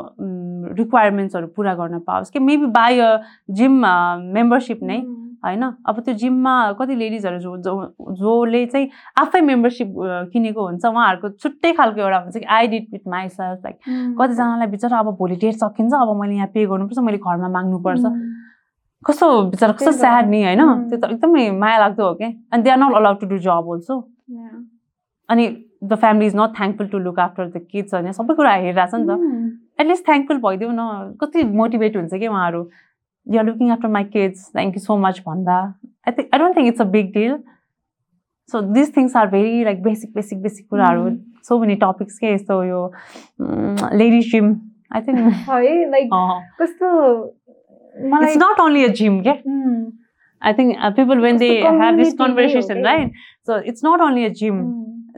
रिक्वायरमेन्ट्सहरू 0.79 1.47
पुरा 1.57 1.75
गर्न 1.75 1.99
पाओस् 2.07 2.31
कि 2.31 2.39
maybe 2.39 2.67
by 2.75 2.99
a 2.99 3.17
gym 3.51 3.85
membership 4.35 4.83
नै 4.83 4.99
Mm. 4.99 5.23
होइन 5.45 5.63
अब 5.87 6.01
त्यो 6.01 6.15
जिममा 6.21 6.53
कति 6.79 6.95
लेडिजहरू 6.95 7.39
जो 7.39 7.57
जो 7.57 7.73
जसले 8.13 8.65
चाहिँ 8.67 8.89
आफै 9.21 9.41
मेम्बरसिप 9.41 9.93
किनेको 10.33 10.67
हुन्छ 10.67 10.85
उहाँहरूको 10.87 11.29
छुट्टै 11.43 11.73
खालको 11.73 12.01
एउटा 12.01 12.19
हुन्छ 12.19 12.37
कि 12.37 12.45
I 12.57 12.67
did 12.67 12.87
with 12.93 13.07
myself 13.29 13.61
like 13.65 13.77
Mm. 13.77 14.17
कतिजनालाई 14.21 14.67
बिचरा 14.75 14.99
अब 14.99 15.11
भोलि 15.19 15.37
डेट 15.37 15.55
सकिन्छ 15.55 15.93
अब 15.95 16.17
मैले 16.21 16.35
यहाँ 16.35 16.49
पे 16.55 16.67
गर्नुपर्छ 16.67 16.99
मैले 17.07 17.19
घरमा 17.19 17.49
माग्नुपर्छ 17.49 18.01
Mm. 18.01 18.35
कस्तो 19.03 19.27
बिचरा 19.51 19.73
कस्तो। 19.73 19.93
स्याड 19.93 20.29
नि 20.29 20.43
होइन 20.45 20.61
उम्. 20.61 20.89
त्यो 20.91 20.99
त 20.99 21.11
एकदमै 21.13 21.51
माया 21.63 21.79
लाग्दो 21.79 22.03
हो 22.09 22.15
कि 22.15 22.25
and 22.25 22.65
they 22.65 22.71
are 22.71 22.79
not 22.79 22.95
allowed 22.97 23.21
to 23.21 23.27
do 23.27 23.39
job 23.39 23.71
also. 23.73 23.97
अनि 25.29 25.47
the 25.83 25.95
family 26.01 26.27
is 26.27 26.37
not 26.37 26.57
thankful 26.59 26.87
to 26.89 26.99
look 26.99 27.19
after 27.21 27.47
the 27.49 27.63
kids 27.71 27.95
होइन 27.95 28.13
सबै 28.13 28.35
कुरा 28.35 28.53
हेरिरहेछ 28.55 28.95
नि 28.95 29.05
त. 29.09 29.19
एटलिस्ट 29.81 30.07
थ्याङ्कफुल 30.07 30.39
भइदिउ 30.45 30.71
न। 30.71 31.17
कति 31.21 31.43
मोटिभेट 31.61 31.97
हुन्छ 31.97 32.15
कि 32.15 32.27
उहाँहरू? 32.27 32.63
You're 33.27 33.45
looking 33.47 33.71
after 33.73 33.89
my 33.99 34.05
kids 34.15 34.47
thank 34.57 34.75
you 34.77 34.81
so 34.85 34.97
much 35.07 35.21
भन्दा। 35.27 35.59
I 36.09 36.13
think 36.13 36.29
I 36.35 36.39
don't 36.39 36.57
think 36.57 36.69
it's 36.69 36.81
a 36.81 36.85
big 36.97 37.13
deal 37.15 37.37
so 38.53 38.61
this 38.79 38.97
things 38.97 39.17
are 39.17 39.27
very 39.37 39.65
like 39.65 39.83
basic 39.83 40.15
basic 40.15 40.43
basic 40.43 40.69
कुराहरू. 40.71 41.11
सो 41.49 41.59
मेनी 41.61 41.75
टपिक्स 41.83 42.19
के 42.19 42.33
यस्तो 42.35 42.63
यो? 42.65 42.81
Ladies 44.03 44.31
gym 44.33 44.55
I 44.95 45.01
think 45.07 45.19
है 45.51 45.91
like 45.91 46.11
कस्तो 46.63 46.89
मलाई 48.11 48.33
it's 48.33 48.43
not 48.43 48.61
only 48.61 48.85
a 48.85 48.89
gym 49.03 49.21
के 49.29 49.35
Mm. 49.47 49.87
I 50.43 50.51
think 50.53 50.77
uh, 50.79 50.91
people 50.97 51.21
when 51.25 51.39
they 51.39 51.47
It's 51.51 51.63
the 51.67 51.71
have 51.83 51.97
this 51.99 52.11
community 52.15 52.43
way, 52.47 52.53
conversation, 52.53 52.81
okay? 52.87 53.05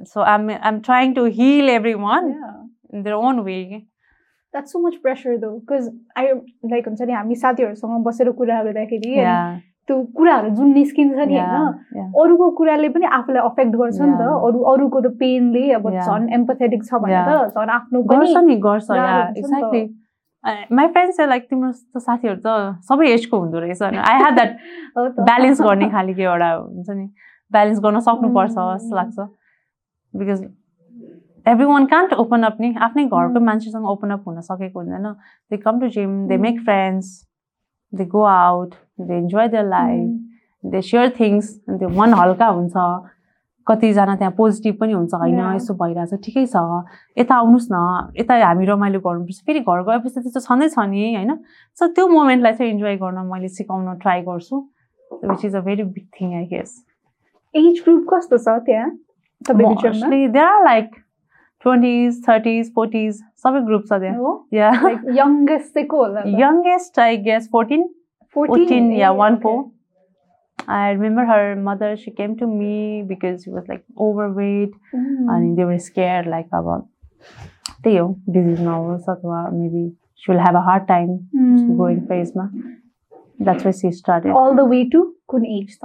So 0.04 0.22
I'm 0.22 0.50
I'm 0.50 0.80
trying 0.82 1.14
to 1.14 1.24
heal 1.24 1.68
everyone 1.68 2.28
Yeah. 2.34 2.58
in 2.92 3.02
their 3.02 3.14
own 3.14 3.44
way. 3.44 3.86
That's 4.52 4.72
so 4.72 4.80
much 4.80 5.00
pressure 5.02 5.38
though, 5.38 5.60
because 5.60 5.88
I 6.16 6.32
like 6.72 6.86
हुन्छ 6.88 7.02
नि 7.02 7.12
हामी 7.12 7.34
साथीहरूसँग 7.44 8.04
बसेर 8.04 8.30
कुरा 8.38 8.62
गर्दाखेरि 8.64 9.12
त्यो 9.88 9.96
कुराहरू 10.16 10.50
जुन 10.56 10.72
निस्किन्छ 10.72 11.18
नि 11.18 11.38
होइन. 11.38 12.12
अरूको 12.22 12.50
कुराले 12.56 12.88
पनि 12.96 13.06
आफूलाई 13.18 13.42
अफेक्ट 13.48 13.72
गर्छ 13.76 14.00
नि 14.00 14.16
त. 14.16 14.24
अरू 14.48 14.58
अरूको 14.72 15.00
त 15.00 15.12
पेनले 15.20 15.64
अब. 15.78 15.90
झन् 16.04 16.28
एम्पथेटिक 16.38 16.84
छ 16.84 17.00
भने. 17.04 17.22
त 17.28 17.56
झन् 17.56 17.70
आफ्नो 17.76 18.02
गर्छ 18.12 18.36
नि 18.48 18.56
गर्छ 18.66 18.86
त। 18.90 18.92
एक्ज्याक्टली 19.38 19.82
माई 20.76 20.86
फ्रेन्ड्स 20.94 21.20
लाइक 21.28 21.48
तिम्रो 21.50 21.70
जस्तो 21.70 22.00
साथीहरू 22.00 22.40
त 22.44 22.48
सबै 22.88 23.06
एजको 23.12 23.38
हुँदो 23.40 23.58
रहेछ 23.64 23.82
आई 23.82 24.16
हेभ 24.24 24.34
द्याट 24.34 24.52
त। 24.96 25.24
ब्यालेन्स 25.28 25.60
गर्ने 25.62 25.88
खालको 25.96 26.22
एउटा 26.22 26.50
हुन्छ 26.56 26.88
नि 26.90 27.06
ब्यालेन्स 27.52 27.80
गर्न 27.84 28.00
सक्नुपर्छ. 28.08 28.54
जस्तो 28.54 28.96
लाग्छ 28.96 29.18
because 30.14 30.42
everyone 31.66 31.86
can't 31.86 32.12
open 32.14 32.42
up 32.42 32.56
नि 32.60 32.74
आफ्नै 32.86 33.04
घरको. 33.04 33.40
मान्छेसँग 33.40 33.84
ओपन 33.88 34.10
अप 34.10 34.28
हुन 34.28 34.40
सकेको 34.40 34.80
हुँदैन 34.80 35.12
they 35.50 35.56
come 35.56 35.80
to 35.80 35.88
gym 35.88 36.26
they 36.28 36.36
make. 36.36 36.60
Friends 36.64 37.12
they 37.92 38.04
go 38.04 38.22
out 38.22 38.74
they 39.00 39.18
enjoy 39.18 39.48
their 39.48 39.68
life. 39.68 40.08
They 40.64 40.82
share 40.82 41.14
things 41.20 41.54
अनि 41.68 41.78
त्यो 41.78 41.88
मन 41.88 42.14
हल्का 42.14 42.46
हुन्छ। 42.46 42.76
कतिजना 43.66 44.14
त्यहाँ 44.16 44.32
पोजिटिभ 44.36 44.76
पनि 44.80 44.92
हुन्छ। 44.92 45.14
होइन. 45.14 45.40
यस्तो 45.54 45.74
भइरहेछ 45.74 46.20
ठिकै 46.24 46.44
छ। 46.46 46.56
यता 47.18 47.34
आउनुहोस् 47.34 47.68
न 47.72 47.76
यता 48.18 48.34
हामी 48.44 48.64
रमाइलो 48.66 49.00
गर्नुपर्छ। 49.00 49.40
फेरि 49.46 49.60
घर 49.60 49.82
गएपछि 49.88 50.20
त 50.20 50.24
त्यो 50.24 50.40
छँदै 50.40 50.68
छ 50.68 50.78
नि 50.88 51.14
होइन? 51.14 51.32
सो 51.76 51.86
त्यो 51.92 52.08
मोमेन्टलाई 52.08 52.52
चाहिँ 52.52 52.72
इन्जोय 52.72 52.96
गर्न 52.96 53.18
मैले 53.28 53.48
सिकाउन 53.48 53.94
ट्राई 54.00 54.20
गर्छु। 54.28 54.56
Which 55.10 55.44
is 55.44 55.54
a 55.56 55.60
very 55.60 55.82
big 55.82 56.06
thing 56.20 56.34
I 56.36 56.44
guess 56.46 56.70
age 57.54 57.82
group 57.84 58.06
कस्तो 58.12 58.38
छ 58.38 58.48
त्यहाँ? 58.66 58.90
The 59.40 59.54
baby 59.54 59.74
Mostly, 59.82 60.26
they 60.28 60.38
are 60.38 60.64
like 60.64 60.90
20s, 61.64 62.20
30s, 62.26 62.72
40s. 62.72 63.16
Some 63.36 63.64
groups 63.66 63.90
are 63.90 64.00
there. 64.00 64.12
No? 64.12 64.44
Yeah. 64.50 64.80
Like 64.88 65.00
youngest 65.12 65.74
they 65.74 65.84
call 65.84 66.12
them. 66.12 66.38
Youngest, 66.38 66.98
I 66.98 67.16
guess, 67.16 67.48
14. 67.48 67.88
14, 68.32 68.92
yeah, 68.92 69.10
1 69.10 69.34
okay. 69.34 69.42
4. 69.42 69.70
I 70.68 70.90
remember 70.90 71.24
her 71.24 71.56
mother, 71.56 71.96
she 71.96 72.10
came 72.10 72.36
to 72.38 72.46
me 72.46 73.02
because 73.06 73.44
she 73.44 73.50
was 73.50 73.64
like 73.68 73.84
overweight 73.98 74.72
mm. 74.94 75.34
and 75.34 75.56
they 75.56 75.64
were 75.64 75.78
scared 75.78 76.26
like 76.26 76.46
about 76.48 76.86
Theo, 77.82 78.18
this 78.26 78.44
is 78.44 78.60
normal. 78.60 78.98
Satwa, 78.98 79.52
maybe 79.52 79.94
she'll 80.16 80.38
have 80.38 80.54
a 80.54 80.60
hard 80.60 80.86
time 80.88 81.28
mm. 81.34 81.76
going 81.76 82.06
for 82.06 82.14
Isma. 82.14 82.50
That's 83.38 83.64
why 83.64 83.70
she 83.70 83.92
started. 83.92 84.32
All 84.32 84.54
the 84.54 84.64
way 84.64 84.88
to 84.90 85.14
Kun 85.30 85.46
H. 85.46 85.76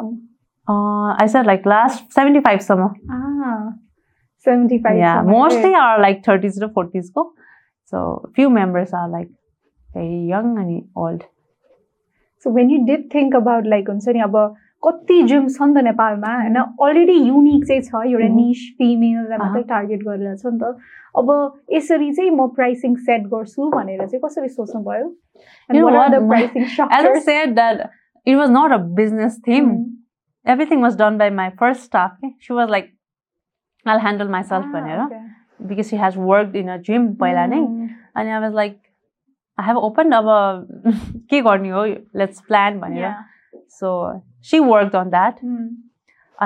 एजसम्म 0.68 1.16
I 1.20 1.28
sir 1.28 1.44
like 1.46 1.66
last 1.66 2.12
seventy 2.14 2.40
फाइभसम्म 2.40 2.88
Ah, 3.14 3.58
75 4.46 4.98
या 5.00 5.14
सम्म 5.14 5.30
mostly 5.30 5.72
are 5.74 6.00
like 6.00 6.22
thirties 6.28 6.62
र 6.62 6.66
फोर्टिजको 6.74 7.24
so 7.92 8.02
few 8.36 8.48
members 8.50 8.94
are 8.94 9.08
like 9.10 9.28
very 9.96 10.30
young 10.30 10.56
अनि 10.64 10.82
old 11.06 11.22
so 12.44 12.50
when 12.54 12.70
you 12.70 12.84
did 12.86 13.08
think 13.14 13.36
about 13.36 13.66
like 13.66 13.88
हुन्छ 13.90 14.08
नि 14.08 14.20
अब 14.28 14.36
कति 14.82 15.22
gym 15.30 15.46
छ 15.48 15.62
नि 15.62 15.74
त 15.74 15.84
नेपालमा 15.84 16.34
होइन 16.40 16.56
अलरेडी 16.56 17.12
युनिक 17.28 17.64
चाहिँ 17.66 17.82
छ 17.82 17.94
एउटा 17.94 18.26
Mhm. 18.26 18.34
निस 18.36 18.60
फिमेललाई 18.78 19.38
मात्रै 19.38 19.60
अहँ। 19.60 19.68
टार्गेट 19.68 20.02
गरेर 20.04 20.36
छ 20.36 20.46
नि 20.46 20.58
त 20.58 20.76
अब 21.22 21.30
यसरी 21.72 22.12
चाहिँ 22.12 22.30
म 22.30 22.46
प्राइसिङ 22.58 22.94
सेट 23.08 23.26
गर्छु 23.32 23.70
भनेर 23.70 24.06
चाहिँ 24.06 24.20
कसरी 24.24 24.48
सोच्नुभयो 24.48 25.06
You 25.70 25.80
know 25.80 25.90
what? 25.96 26.12
My- 26.12 26.46
pricing 26.50 26.92
As 26.98 27.04
I 27.06 27.18
said 27.30 27.56
that 27.56 27.82
it 28.26 28.36
was 28.42 28.50
not 28.50 28.72
a 28.72 28.78
business 29.00 29.40
theme. 29.48 29.70
Everything 30.46 30.80
was 30.80 30.96
done 30.96 31.18
by 31.18 31.30
my 31.30 31.50
first 31.62 31.82
staff. 31.84 32.12
okay? 32.18 32.34
She 32.40 32.52
was 32.52 32.70
like, 32.70 32.92
I'll 33.86 33.98
handle 33.98 34.26
Ah, 34.28 34.30
myself 34.30 34.64
भनेर 34.74 35.08
because 35.70 35.88
she 35.88 35.96
has 35.96 36.16
worked 36.16 36.54
in 36.56 36.68
a 36.68 36.78
gym 36.88 37.08
पहिला 37.22 37.46
नै 37.54 37.60
अनि 38.16 38.30
I 38.30 38.40
was 38.46 38.54
like, 38.54 38.78
I 39.58 39.62
have 39.68 39.76
opened 39.88 40.14
अब 40.14 40.28
के 41.30 41.40
गर्ने 41.48 41.70
हो 41.76 41.84
let's 42.22 42.40
plan 42.50 42.80
भनेर 42.80 43.14
so 43.78 44.22
she 44.50 44.60
worked 44.60 44.94
on 44.94 45.10
that 45.16 45.40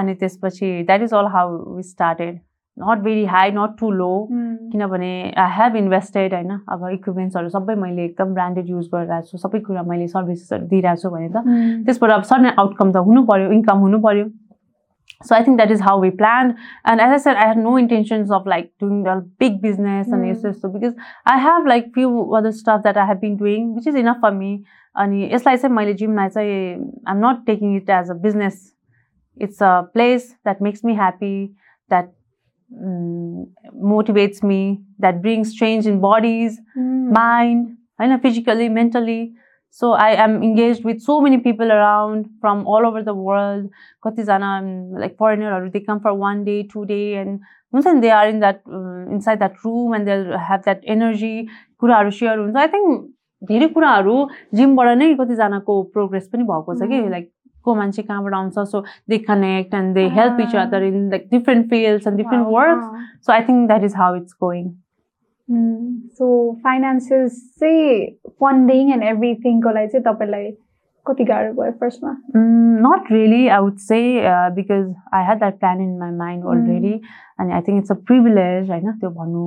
अनि 0.01 0.15
त्यसपछि 0.23 0.71
that 0.93 1.03
is 1.09 1.13
all 1.13 1.29
how 1.29 1.47
we 1.77 1.83
started 1.83 2.41
not 2.78 3.00
very 3.04 3.26
high 3.26 3.50
not 3.52 3.78
too 3.78 3.92
low. 4.00 4.16
किनभने 4.72 5.12
आई 5.38 5.52
हेभ 5.58 5.76
इन्भेस्टेड 5.76 6.34
होइन 6.34 6.52
अब 6.70 6.88
इक्विपमेन्ट्सहरू 6.94 7.50
सबै 7.50 7.76
मैले 7.76 8.06
एकदम 8.06 8.34
ब्रान्डेड 8.34 8.70
युज 8.70 8.90
गरिरहेको 8.94 9.28
छु 9.32 9.38
सबै 9.38 9.60
कुरा 9.68 9.84
मैले 9.84 10.08
सर्भिसेसहरू 10.08 10.68
दिइरहेको 10.74 11.02
छु 11.02 11.10
भने 11.16 11.30
त 11.30 11.86
त्यसबाट 11.86 12.12
अब 12.18 12.28
सर्टन 12.32 12.52
आउटकम 12.66 12.92
त 12.92 13.04
हुनु 13.08 13.24
पऱ्यो 13.32 13.52
इन्कम 13.60 13.86
हुनु 13.86 14.00
पऱ्यो 14.08 14.26
so 15.26 15.36
I 15.36 15.44
think 15.44 15.58
that 15.58 15.72
is 15.72 15.82
how 15.82 16.02
we 16.02 16.10
plan 16.18 16.54
and 16.90 17.02
as 17.02 17.12
I 17.12 17.20
said 17.20 17.38
I 17.44 17.48
have 17.48 17.58
no 17.60 17.78
intentions 17.80 18.32
of 18.40 18.48
like 18.48 18.72
doing 18.82 19.04
the 19.04 19.16
big 19.40 19.62
business 19.62 20.14
अनि. 20.14 20.30
यस्तो 20.32 20.50
यस्तो 20.50 20.70
because 20.70 20.96
I 21.34 21.40
have 21.44 21.68
like 21.68 21.92
few 21.94 22.10
other 22.40 22.52
staff 22.60 22.82
that 22.82 22.98
I 22.98 23.08
have 23.08 23.20
been 23.22 23.38
doing 23.38 23.74
which 23.76 23.88
is 23.88 23.96
enough 24.04 24.20
for 24.22 24.34
me 24.34 24.52
अनि 24.96 25.30
यसलाई 25.34 25.58
चाहिँ 25.58 25.76
मैले 25.76 25.94
जिमलाई 26.04 26.30
चाहिँ 26.30 26.52
I 26.52 27.16
am 27.16 27.26
not 27.26 27.46
taking 27.46 27.76
it 27.78 27.90
as 28.00 28.12
a 28.12 28.14
business 28.28 28.62
it's 29.38 29.64
a 29.64 29.80
place 29.94 30.30
that 30.44 30.62
makes 30.62 30.86
me 30.86 30.96
happy 30.96 31.34
that 31.92 32.10
mm, 32.72 33.46
motivates 33.74 34.44
me, 34.44 34.82
that 35.00 35.22
brings 35.22 35.54
change 35.56 35.86
in 35.88 36.00
bodies, 36.00 36.60
Mm. 36.78 37.12
mind, 37.12 37.78
I 38.00 38.08
know 38.08 38.18
physically, 38.20 38.70
mentally. 38.70 39.34
So 39.70 39.92
I 39.94 40.12
am 40.24 40.42
engaged 40.44 40.84
with 40.86 41.02
so 41.02 41.20
many 41.22 41.38
people 41.38 41.72
around 41.72 42.28
from 42.42 42.66
all 42.68 42.86
over 42.86 43.04
the 43.04 43.14
world. 43.14 43.70
कतिजना 44.06 44.52
um, 44.60 44.92
like 44.92 45.18
foreigner, 45.18 45.70
they 45.70 45.80
come 45.82 46.00
for 46.00 46.14
one 46.14 46.44
day, 46.46 46.64
two 46.64 46.86
day, 46.86 47.16
and 47.16 47.40
हुन्छ 47.76 47.86
नि 47.88 48.02
they 48.02 48.12
are 48.12 48.28
in 48.30 48.40
that 48.40 48.62
uh, 48.72 49.12
inside 49.12 49.40
that 49.40 49.64
room 49.66 49.94
and 49.94 50.08
they'll 50.08 50.38
have 50.38 50.64
that 50.64 50.82
energy. 50.96 51.48
कुराहरू 51.82 52.12
share 52.20 52.38
हुन्छ 52.40 52.56
I 52.58 52.68
think 52.68 53.48
धेरै 53.50 53.68
कुराहरू 53.74 54.14
जिमबाट 54.60 54.98
नै 54.98 55.14
कतिजनाको 55.20 55.74
progress 55.98 56.28
पनि 56.34 56.44
भएको 56.52 56.76
छ 56.80 56.90
कि 56.94 57.02
Mm. 57.02 57.12
लाइक 57.12 57.32
को 57.68 57.76
मान्छे 57.76 58.02
कहाँबाट 58.02 58.34
आउँछ 58.34 58.60
so 58.72 58.84
they 59.10 59.18
connect 59.30 59.74
and 59.76 59.94
they 59.96 60.08
help 60.18 60.42
each. 60.48 60.56
Other 60.66 60.84
in 60.90 61.08
like 61.12 61.30
different 61.32 61.70
fields 61.70 62.08
and 62.08 62.18
different. 62.18 62.48
Works. 62.58 62.86
So 63.26 63.34
I 63.34 63.42
think 63.50 63.68
that 63.68 63.84
is 63.84 63.96
how 64.04 64.16
it's 64.16 64.38
going. 64.44 64.68
So 66.20 66.28
finances 66.64 67.36
चाहिँ 67.60 68.08
फन्डिङ 68.44 68.90
एन्ड 68.94 69.04
एभ्रिथिङको 69.04 69.72
लागि 69.76 69.88
चाहिँ 69.88 70.04
तपाईँलाई 70.06 70.50
कति 71.08 71.24
गाह्रो 71.30 71.54
भयो 71.60 71.72
फर्स्टमा 71.84 72.12
not 72.86 73.08
really, 73.10 73.50
I 73.50 73.60
would 73.66 73.80
say, 73.84 74.00
uh, 74.32 74.50
because 74.56 74.90
I 75.20 75.22
had 75.28 75.40
that 75.44 75.60
plan 75.62 75.80
in 75.84 75.94
my 76.00 76.10
mind 76.18 76.44
already, 76.44 76.92
and 77.40 77.54
I 77.60 77.62
think 77.68 77.82
it's 77.82 77.94
a 77.96 77.98
privilege. 78.10 78.70
I 78.70 78.80
know 78.82 78.94
त्यो 79.04 79.10
भन्नु 79.22 79.46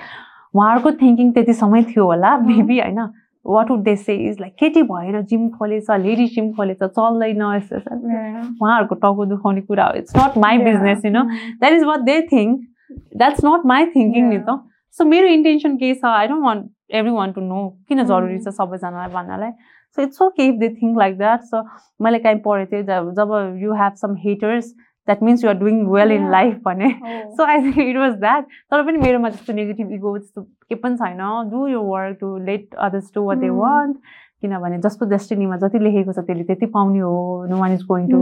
उहाँहरूको 0.53 0.91
थिङ्किङ 1.01 1.31
त्यति 1.33 1.53
समय 1.53 1.83
थियो 1.83 2.05
होला. 2.05 2.37
मेबी 2.37 2.79
होइन। 2.79 2.99
What 3.45 3.69
would 3.71 3.81
they 3.83 3.95
say 3.95 4.15
is 4.29 4.39
like 4.39 4.53
केटी 4.59 4.81
भएर 4.83 5.21
जिम 5.23 5.47
खोलेछ 5.49 5.89
लेडिज 5.91 6.33
जिम 6.35 6.51
खोलेछ 6.53 6.83
चल्दैन 6.83 7.41
यस्तो। 7.55 7.77
उहाँहरूको 8.61 8.95
टाउको 8.95 9.25
दुखाउने 9.25 9.61
कुरा 9.61 9.85
हो। 9.85 9.93
It's 9.97 10.17
not 10.17 10.37
my 10.37 10.57
business 10.57 11.05
you 11.05 11.11
know 11.11 11.23
that 11.23 11.73
is 11.73 11.83
what 11.83 11.99
they 12.09 12.21
think 12.31 12.59
that's 13.17 13.45
not 13.45 13.65
my 13.65 13.85
thinking 13.95 14.29
नि 14.29 14.39
त 14.39 14.59
सो 14.97 15.05
मेरो 15.05 15.27
इन्टेन्सन 15.27 15.75
के 15.77 15.93
छ? 15.93 16.05
I 16.05 16.27
don't 16.27 16.43
want 16.43 16.65
everyone 17.11 17.31
to 17.31 17.41
know 17.41 17.67
किन 17.87 18.03
जरुरी 18.03 18.37
छ 18.39 18.55
सबैजनालाई 18.59 19.13
भन्नलाई। 19.13 19.51
So 19.97 20.01
it's 20.01 20.21
okay 20.21 20.47
if 20.47 20.55
they 20.59 20.69
think 20.81 20.97
like 20.99 21.17
that 21.17 21.41
so 21.51 21.63
मैले 22.03 22.19
काहीँ 22.19 22.39
पढेको 22.45 22.71
थिएँ 22.71 22.83
जब 23.19 23.31
you 23.61 23.73
have 23.81 23.93
some 24.01 24.15
haters 24.25 24.73
that 25.07 25.23
means 25.23 25.43
you're 25.43 25.57
doing 25.63 25.85
well 25.95 26.11
in. 26.11 26.29
Life 26.31 26.59
भने. 26.65 26.89
So 27.37 27.45
I 27.45 27.61
think 27.61 27.79
it 27.79 27.97
was 27.97 28.13
that 28.19 28.45
तर 28.71 28.83
पनि 28.83 28.97
मेरोमा 29.07 29.29
त्यस्तो 29.29 29.53
नेगेटिभ 29.53 29.91
इगो 29.97 30.17
त्यस्तो 30.17 30.41
के 30.69 30.75
पनि 30.75 30.95
छैन 30.97 31.49
do 31.51 31.67
your 31.67 31.81
work 31.81 32.17
to 32.21 32.37
let 32.51 32.75
others 32.87 33.11
do 33.15 33.23
what 33.25 33.37
they. 33.37 33.49
Want 33.49 33.97
किनभने 34.41 34.77
जसको 34.79 35.05
डेस्टिनीमा 35.09 35.55
जति 35.57 35.79
लेखेको 35.79 36.13
छ 36.13 36.19
त्यसले 36.25 36.43
त्यति 36.47 36.65
पाउने 36.73 36.99
हो 36.99 37.45
no 37.49 37.57
one 37.57 37.71
is 37.73 37.83
going 37.91 38.07
to. 38.09 38.19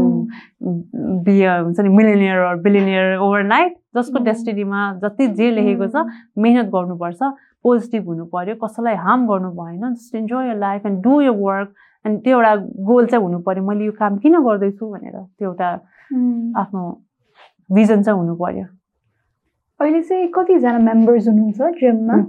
Be 1.25 1.35
हुन्छ 1.43 1.79
नि 1.79 1.89
मिलिनियर 1.95 2.55
बिलिनियर 2.67 3.17
ओभरनाइट 3.17 3.73
जसको 3.97 4.19
Mm. 4.19 4.25
डेस्टिनीमा 4.25 4.83
जति 5.01 5.27
जे 5.39 5.49
लेखेको 5.51 5.87
छ. 5.87 6.05
मेहनत 6.45 6.69
गर्नुपर्छ 6.75 7.19
पोजिटिभ 7.63 8.07
हुनु 8.07 8.25
पर्यो 8.31 8.55
कसैलाई 8.63 8.95
हार्म 9.03 9.27
गर्नु 9.27 9.49
भएन 9.59 9.93
just 9.93 10.15
enjoy 10.15 10.47
your 10.47 10.57
life 10.59 10.85
and 10.85 11.01
do 11.03 11.19
your 11.21 11.35
work 11.41 11.73
and 12.05 12.23
त्यो 12.23 12.37
एउटा 12.37 12.55
गोल 12.89 13.05
चाहिँ 13.11 13.23
हुनु 13.23 13.39
पर्यो 13.47 13.63
मैले 13.67 13.85
यो 13.85 13.91
काम 13.99 14.17
किन 14.23 14.39
गर्दैछु 14.47 14.91
भनेर 14.91 15.19
त्यो 15.19 15.49
एउटा. 15.49 15.69
आफ्नो 16.59 16.83
भिजन 17.69 18.01
चाहिँ 18.03 18.19
हुनु 18.19 18.35
पर्यो 18.35 18.65
अहिले 19.79 20.01
चाहिँ 20.01 20.27
कतिजना 20.35 20.79
मेम्बर्स 20.79 21.27
हुनुहुन्छ 21.27 21.75
जिममा 21.81 22.15
Mm. 22.15 22.25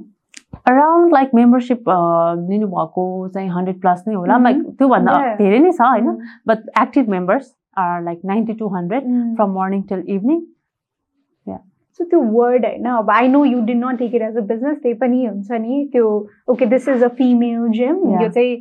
अराउन्ड 0.69 1.13
लाइक 1.13 1.31
मेम्बरसिप 1.35 1.85
लिनुभएको 1.89 3.03
चाहिँ 3.35 3.49
हन्ड्रेड 3.51 3.81
प्लस 3.81 4.05
नै 4.09 4.15
होला 4.15 4.37
Mhm. 4.37 4.43
लाइक 4.45 4.63
त्योभन्दा 4.79 5.13
Yeah. 5.13 5.37
धेरै 5.39 5.59
नै 5.59 5.71
छ 5.73 5.81
होइन 5.83 6.07
Mm. 6.07 6.19
But 6.47 6.59
active 6.83 7.09
members 7.11 7.55
are 7.77 8.03
like 8.03 8.21
ninety 8.25 8.53
to 8.61 8.69
hundred 8.77 9.05
Mm. 9.05 9.35
From 9.37 9.51
morning 9.59 9.83
till 9.89 10.05
evening 10.09 10.41
so 12.01 12.05
त्यो 12.05 12.21
वर्ड 12.23 12.65
होइन 12.65 12.87
अब 12.87 13.11
I 13.11 13.29
know 13.29 13.45
you 13.45 13.61
did 13.67 13.77
not 13.77 13.99
take 13.99 14.15
it 14.15 14.23
as 14.23 14.37
a 14.37 14.41
business 14.49 14.77
त्यही 14.83 14.95
पनि 14.95 15.25
हुन्छ 15.27 15.51
नि 15.61 15.85
त्यो 15.93 16.09
okay 16.49 16.67
this 16.67 16.89
is 16.89 17.03
a 17.05 17.09
female 17.19 17.69
gym 17.79 18.03
Yeah. 18.07 18.23
यो 18.23 18.29
चाहिँ 18.29 18.57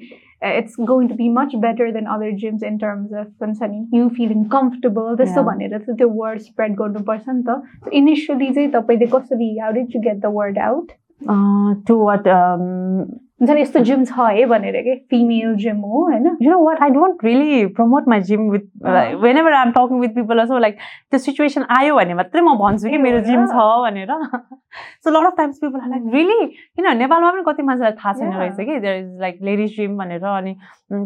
Uh, 0.45 0.49
it's 0.49 0.75
going 0.75 1.07
to 1.07 1.15
be 1.15 1.27
much 1.27 1.59
better 1.59 1.91
than 1.91 2.05
other 2.05 2.31
gyms 2.31 2.61
in 2.61 2.77
terms 2.77 3.11
of 3.11 3.27
concerning 3.39 3.89
you 3.91 4.09
feeling 4.11 4.47
comfortable. 4.47 5.15
This 5.15 5.29
yeah. 5.29 5.35
the 5.35 5.43
one. 5.43 5.61
It's 5.61 5.89
the 5.97 6.07
word 6.07 6.41
spread 6.41 6.75
Going 6.75 6.93
to 6.93 7.01
person. 7.01 7.43
So 7.45 7.63
initially, 7.91 8.53
how 9.59 9.71
did 9.71 9.93
you 9.93 10.01
get 10.01 10.21
the 10.21 10.29
word 10.29 10.57
out? 10.57 10.91
Uh, 11.27 11.75
to 11.87 11.95
what 11.95 12.27
um, 12.27 13.07
हुन्छ 13.41 13.51
नि 13.51 13.61
यस्तो 13.61 13.79
gym 13.87 14.03
छ 14.07 14.25
है 14.35 14.45
भनेर 14.47 14.75
के? 14.81 14.95
Female 15.11 15.55
gym 15.63 15.79
हो 15.83 16.03
होइन? 16.09 16.27
Know 16.41 16.59
what? 16.65 16.81
I 16.81 16.89
don't 16.89 17.23
really 17.27 17.67
promote 17.79 18.05
my 18.07 18.19
gym 18.27 18.47
with 18.51 18.63
like, 18.81 19.15
Uh-huh. 19.15 19.19
whenever 19.23 19.51
i'm 19.51 19.73
talking 19.73 19.99
with 20.03 20.13
people 20.15 20.39
also 20.43 20.59
like 20.65 20.77
the 21.11 21.19
situation 21.19 21.65
आयो 21.77 21.95
भने 21.95 22.13
मात्रै 22.19 22.41
म 22.41 22.55
भन्छु 22.61 22.89
कि 22.89 22.97
मेरो 23.05 23.19
जिम? 23.27 23.45
छ 23.51 23.65
भनेर। 23.85 24.13
Lot 25.15 25.25
of 25.27 25.35
times 25.35 25.59
people 25.59 25.79
are 25.79 25.89
like 25.89 26.05
really? 26.13 26.47
किन? 26.75 26.87
नेपालमा 26.97 27.31
पनि 27.31 27.43
कति 27.47 27.63
मान्छेलाई 27.63 27.91
थाहा 27.99 28.13
छैन. 28.13 28.31
रहेछ 28.33 28.55
कि? 28.55 28.79
There 28.85 28.97
is 29.01 29.11
like 29.25 29.37
ladies 29.49 29.75
gym 29.75 29.97
भनेर 29.99 30.23
अनि 30.31 30.55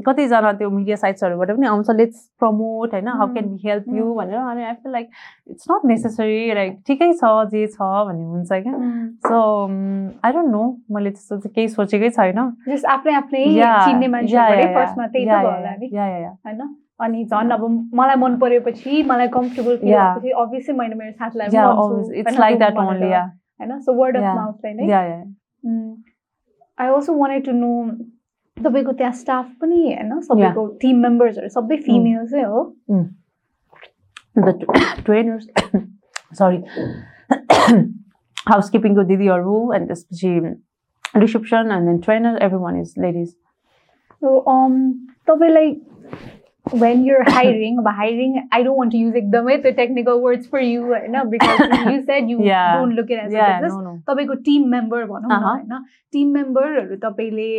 कतिजना 0.06 0.52
त्यो 0.62 0.70
मिडिया 0.70 0.96
साइट्सहरूबाट 1.02 1.52
पनि 1.58 1.68
आउँछ 1.68 1.90
लेट्स 1.98 2.24
प्रमोट 2.40 2.94
होइन? 2.94 3.08
How 3.08 3.28
can 3.34 3.50
be 3.50 3.68
help 3.68 3.86
you. 3.98 4.14
भनेर 4.22 4.38
अनि 4.38 4.64
I 4.70 4.74
feel 4.74 4.92
like 4.92 5.08
it's 5.50 5.66
not 5.72 5.86
necessary 5.92 6.54
like 6.62 6.80
ठिकै 6.88 7.12
छ 7.22 7.34
जे 7.52 7.66
छ 7.68 7.78
भन्ने 7.82 8.26
हुन्छ 8.26 8.50
क्या। 8.52 8.74
सो 9.28 9.38
आई 10.26 10.32
डोन्ट 10.34 10.50
नो 10.56 10.64
मैले 10.96 11.10
त्यस्तो 11.18 11.38
चाहिँ 11.38 11.54
केही 11.56 11.68
सोचेकै 11.78 12.10
छैन। 12.10 12.18
जस्ट 12.68 12.86
आफ्नै 12.86 13.14
आफ्नै 13.14 13.44
चिन्ने 13.86 14.08
फर्स्टमा 14.76 15.08
त्यही 15.08 15.26
त 15.26 15.30
होला 15.30 15.76
नि। 15.80 15.90
yeah. 15.94 16.34
होइन? 16.46 16.76
अनि 17.00 17.24
झन् 17.26 17.52
अब 17.52 17.64
मलाई 17.94 18.16
मन 18.16 18.38
परेपछि 18.38 19.04
मलाई 19.04 19.28
कम्फर्टेबल 19.28 19.78
फिल 19.78 19.90
Yeah. 19.90 20.14
भएपछि 20.14 20.30
अभियसली 20.30 20.76
मैले 20.76 20.96
मेरो 20.96 21.12
साथीलाई 21.12 21.48
होइन. 23.04 23.14
होइन? 23.60 23.80
So 23.80 23.94
word 23.94 24.18
of. 24.18 24.24
माउथलाई 24.36 24.74
नै. 24.74 24.88
I 26.80 26.88
also 26.88 27.14
wanted 27.14 27.46
to 27.46 27.52
know 27.52 27.72
तपाईँको 28.58 28.92
त्यहाँ 28.92 29.14
स्टाफ 29.14 29.46
पनि 29.62 29.80
होइन? 29.94 30.20
सबैको 30.22 30.68
टिम 30.82 30.98
मेम्बर्सहरू 30.98 31.48
सबै 31.48 31.78
फिमेल्सै 31.78 32.42
हो। 32.42 32.62
the 34.36 34.52
t- 34.54 34.68
trainers 35.08 35.46
sorry 36.40 36.60
housekeeping 38.50 38.94
को 38.96 39.04
दिदीहरू 39.04 39.56
and 39.76 39.88
त्यसपछि 39.88 40.30
reception 41.16 41.72
and 41.72 41.88
then 41.88 42.02
trainer 42.02 42.38
everyone 42.48 42.76
is 42.82 42.98
ladies 42.98 43.36
so 44.24 44.44
तपाईँलाई 45.30 45.80
when 46.82 47.04
you're 47.06 47.24
hiring 47.36 47.78
अब 47.80 47.88
hiring 48.00 48.34
I 48.52 48.62
don't 48.64 48.78
want 48.80 48.92
to 48.96 48.98
use 48.98 49.16
एकदमै 49.16 49.58
त्यो 49.62 49.76
technical 49.78 50.22
words 50.22 50.46
for 50.48 50.60
you 50.60 50.82
होइन 50.90 51.16
because 51.30 51.62
you 51.94 52.02
said 52.10 52.30
you 52.30 52.38
Yeah. 52.50 52.76
don't 52.78 52.94
look 53.00 53.10
it 53.10 53.20
as 53.24 53.32
a 53.32 53.38
yeah 53.38 53.48
business 53.54 53.74
no 53.74 53.82
no 53.86 53.94
तपाईँको 54.10 54.36
team 54.48 54.68
member 54.76 55.06
भनौँ 55.12 55.30
न। 55.32 55.42
होइन 55.46 55.86
team 56.14 56.34
मेम्बरहरू 56.34 56.96
तपाईँले 57.08 57.50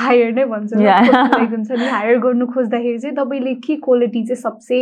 हायर 0.00 0.32
नै 0.34 0.44
भन्छु. 0.54 0.80
लाइक 0.80 1.50
हुन्छ 1.50 1.70
नि 1.70 1.86
हायर 1.94 2.18
गर्नु 2.26 2.46
खोज्दाखेरि 2.56 2.98
चाहिँ 2.98 3.16
तपाईँले 3.16 3.54
के 3.66 3.76
क्वालिटी 3.86 4.24
चाहिँ 4.26 4.40
सबसे 4.42 4.78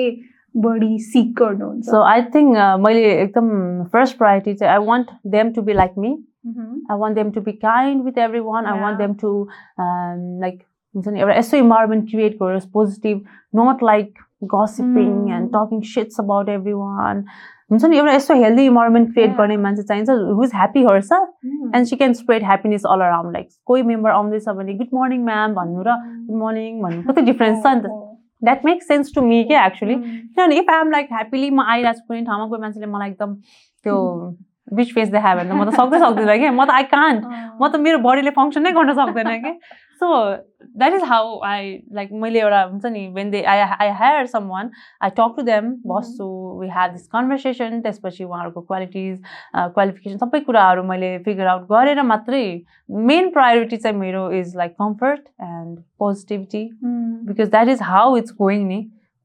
बढी 0.57 0.99
सिक 1.13 1.33
गर्नुहुन्छ 1.43 2.03
I 2.15 2.21
think 2.35 2.57
uh, 2.57 2.77
मैले 2.87 3.05
एकदम 3.23 3.49
first 3.95 4.19
priority 4.19 4.55
चाहिँ 4.55 4.75
I 4.75 4.79
want 4.91 5.11
them 5.37 5.53
to 5.59 5.63
be 5.63 5.75
like 5.75 5.97
me 5.97 6.17
मह्म. 6.47 6.81
I 6.91 6.97
want 7.05 7.15
them 7.21 7.31
to 7.33 7.41
be 7.41 7.53
kind 7.65 8.05
with 8.09 8.19
everyone 8.27 8.67
I 8.67 8.81
want 8.81 8.99
Yeah. 8.99 9.07
them 9.07 9.15
to 9.23 9.31
um, 9.85 10.27
like 10.47 10.67
एउटा 10.95 11.35
यस्तो 11.37 11.57
इन्भाइरोमेन्ट 11.57 12.11
क्रिएट 12.11 12.37
गरोस् 12.39 12.67
positive 12.73 13.19
not 13.57 13.83
like 13.85 14.15
gossiping. 14.53 15.11
And 15.33 15.49
talking 15.55 15.81
shits 15.89 16.21
about 16.21 16.49
everyone 16.73 17.25
हुन्छ 17.71 17.85
नि 17.85 17.97
एउटा 17.97 18.12
यस्तो 18.15 18.35
healthy 18.43 18.65
environment 18.67 19.12
create 19.12 19.29
Yeah. 19.29 19.39
गर्ने 19.39 19.57
मान्छे 19.67 19.83
चाहिन्छ 19.83 20.11
who 20.11 20.45
is 20.45 20.51
happy 20.55 20.83
hers. 20.85 21.12
And 21.75 21.87
she 21.87 21.97
can 21.97 22.12
spread 22.23 22.45
happiness 22.45 22.87
all 22.91 23.01
around 23.01 23.33
like 23.33 23.49
कोही 23.67 23.83
मेम्बर 23.93 24.11
आउँदैछ 24.11 24.49
भने 24.49 24.75
गुड 24.83 24.99
मर्निङ 25.01 25.25
म्याम 25.25 25.55
भन्नु 25.55 25.83
र 25.87 25.97
गुड 26.27 26.43
मर्निङ 26.43 26.83
भन्नु 26.83 27.03
कति 27.12 27.23
डिफ्रेन्स 27.31 27.62
छ 27.62 27.75
नि 27.75 27.81
त 27.81 27.87
that 28.45 28.65
makes 28.65 28.89
sense 28.89 29.15
to 29.15 29.23
me 29.23 29.43
क्या 29.45 29.65
एक्चुली. 29.67 29.95
किनभने 29.95 30.59
इफ 30.59 30.71
आइएम 30.71 30.91
लाइक 30.91 31.09
ह्याप्पिली 31.12 31.51
म 31.51 31.61
आइरहेको 31.61 31.99
छु 31.99 32.07
कुनै 32.09 32.25
ठाउँमा 32.25 32.47
कोही 32.49 32.61
मान्छेले 32.61 32.87
मलाई 32.93 33.11
एकदम 33.11 33.35
त्यो 33.85 33.97
बिच 34.73 34.95
फेस 34.95 35.09
देखायो 35.09 35.37
भने 35.39 35.51
त 35.51 35.55
म 35.55 35.65
त 35.69 35.75
सक्दै 35.77 35.99
सक्दिनँ 36.01 36.39
क्या 36.39 36.53
म 36.53 36.65
त 36.65 36.71
आई 36.71 36.83
कान्ट 36.97 37.25
म 37.61 37.69
त 37.69 37.77
मेरो 37.87 37.99
बडीले 38.09 38.31
फङ्सन 38.41 38.63
नै 38.63 38.73
गर्न 38.73 38.93
सक्दैन 38.99 39.39
कि? 39.45 39.53
So 40.01 40.09
that 40.81 40.95
is 40.95 41.03
how 41.05 41.39
I 41.45 41.73
like 41.95 42.13
मैले 42.21 42.41
एउटा 42.41 42.61
हुन्छ 42.63 42.87
नि 42.93 43.07
when 43.15 43.31
they 43.31 43.43
I 43.55 43.59
I 43.61 43.89
hire 44.01 44.27
someone 44.49 44.71
I 45.03 45.11
talk 45.17 45.35
to 45.37 45.43
them 45.49 45.71
बस्छु 45.87 46.29
वी 46.61 46.69
ह्याभ 46.69 46.93
दिस 46.93 47.07
कन्भर्सेसन 47.17 47.81
त्यसपछि 47.81 48.25
उहाँहरूको 48.25 48.61
क्वालिटिज 48.61 49.19
क्वालिफिकेसन 49.57 50.17
सबै 50.25 50.41
कुराहरू 50.47 50.83
मैले 50.93 51.11
फिगर 51.27 51.47
आउट 51.55 51.67
गरेर 51.73 52.03
मात्रै 52.13 52.45
मेन 53.11 53.29
प्रायोरिटी 53.37 53.77
चाहिँ 53.77 53.99
मेरो 53.99 54.31
is 54.41 54.57
like 54.57 54.73
comfort 54.79 55.29
and 55.49 55.79
positivity. 55.99 56.65
Because 57.29 57.51
that 57.51 57.69
is 57.69 57.83
how 57.91 58.17
it's 58.17 58.35
going 58.41 58.67
नि 58.69 58.81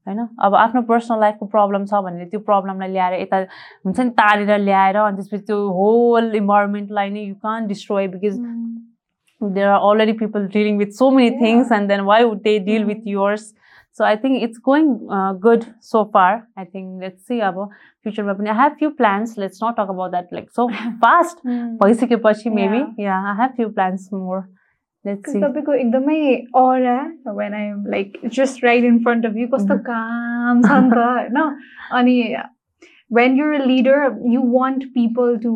होइन 0.08 0.26
अब 0.48 0.54
आफ्नो 0.64 0.82
पर्सनल 0.90 1.20
लाइफको 1.20 1.46
प्रब्लम 1.54 1.84
छ 1.92 2.00
भने 2.08 2.26
त्यो 2.34 2.40
प्रब्लमलाई 2.50 2.88
ल्याएर 2.96 3.20
यता 3.20 3.38
हुन्छ 3.86 3.98
नि 4.00 4.10
तारेर 4.22 4.58
ल्याएर 4.64 4.96
अनि 5.04 5.16
त्यसपछि 5.16 5.42
त्यो 5.52 5.58
होल 5.80 6.34
इन्भाइरोमेन्टलाई 6.42 7.10
नै 7.18 7.22
you 7.28 7.34
can 7.48 7.66
destroy 7.74 8.08
because 8.16 8.40
Mm. 8.40 9.54
there 9.54 9.70
are 9.70 9.80
already 9.86 10.12
people 10.18 10.44
dealing 10.52 10.76
with 10.82 10.92
so 10.98 11.06
many 11.14 11.30
Yeah. 11.30 11.40
things 11.40 11.72
and 11.78 11.90
then 11.92 12.04
why 12.10 12.18
would 12.28 12.38
they 12.44 12.54
deal 12.68 12.84
Mm. 12.84 12.92
with 12.92 13.08
yours 13.14 13.42
so 13.98 14.04
i 14.10 14.12
think 14.22 14.44
it's 14.46 14.62
going 14.68 14.86
uh, 15.16 15.32
good 15.46 15.66
so 15.88 16.00
far 16.14 16.30
i 16.62 16.64
think 16.76 17.02
let's 17.04 17.26
see 17.32 17.40
about 17.48 17.74
future 18.06 18.24
weapon 18.28 18.48
i 18.54 18.56
have 18.60 18.78
few 18.82 18.90
plans 19.02 19.34
let's 19.42 19.60
not 19.64 19.76
talk 19.80 19.92
about 19.96 20.14
that 20.16 20.32
like 20.38 20.48
so 20.60 20.66
fast 21.04 21.44
Mm. 21.44 21.68
भइसकेपछि 21.82 22.54
maybe 22.60 22.80
Yeah. 22.80 23.04
yeah 23.08 23.28
i 23.32 23.36
have 23.42 23.54
few 23.60 23.68
plans 23.80 24.08
more 25.06 25.14
let's 25.14 25.32
Because 25.32 25.32
see. 25.32 25.40
तपाईँको 25.40 25.72
एकदमै 25.72 26.34
अरा 26.54 27.32
when 27.32 27.54
I 27.54 27.90
like 27.90 28.12
just 28.24 28.64
right 28.64 28.84
in 28.84 28.98
front 28.98 29.26
of 29.26 29.36
you 29.36 29.48
कस्तो 29.48 29.74
Mhm. 29.74 29.82
काम 29.82 30.62
छ 30.62 30.70
नि 30.70 30.90
त 30.90 30.94
होइन 30.94 31.56
अनि 31.92 32.34
when 33.10 33.36
you're 33.38 33.54
a 33.54 33.64
leader 33.66 34.18
you 34.32 34.40
want 34.52 34.84
people 34.94 35.36
to 35.42 35.54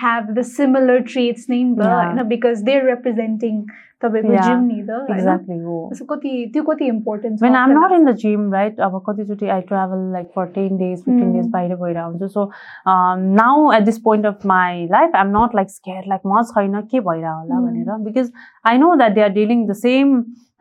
have 0.00 0.30
the 0.34 0.42
similar 0.54 1.00
traits 1.12 1.46
नै 1.50 1.62
नि 1.62 1.74
त 1.76 1.82
Yeah. 1.84 1.94
होइन 2.04 2.22
बिकज 2.28 2.62
दे 2.70 2.78
रिप्रेजेन्टिङ 2.86 3.60
तपाईँको 4.02 4.32
Yeah. 4.32 4.44
जिम 4.48 4.60
नि 4.66 4.82
त 4.82 4.90
होइन 4.98 5.18
exactly 5.18 5.56
oh. 5.74 5.78
So 6.00 6.04
कति 6.10 6.30
त्यो 6.54 6.62
कति 6.68 6.86
important 6.94 7.40
when 7.46 7.56
i'm 7.62 7.74
not 7.78 7.94
in 7.96 8.04
the 8.10 8.14
gym 8.22 8.44
right 8.56 8.78
अब 8.88 8.94
कतिचोटि 9.08 9.50
i 9.56 9.58
travel 9.72 10.04
like 10.16 10.30
for 10.38 10.46
10 10.58 10.78
days 10.84 11.02
15 11.08 11.32
days 11.32 11.44
Mm. 11.46 11.52
बाहिर 11.56 11.74
गएर 11.82 11.96
आउँछु 12.04 12.28
so 12.36 12.44
um, 12.92 13.26
now 13.42 13.56
at 13.80 13.88
this 13.90 13.98
point 14.08 14.30
of 14.32 14.46
my 14.54 14.70
life 14.96 15.18
i'm 15.22 15.32
not 15.38 15.58
like 15.60 15.74
scared 15.76 16.08
like 16.14 16.30
म 16.34 16.42
छैन 16.54 16.80
के 16.94 17.00
भइरह 17.10 17.30
होला 17.40 17.60
Mm. 17.60 17.68
भनेर 17.68 18.04
because 18.08 18.30
i 18.64 18.78
know 18.84 18.94
that 19.04 19.18
they 19.18 19.26
are 19.28 19.34
dealing 19.40 19.66
the 19.74 19.80
same 19.84 20.16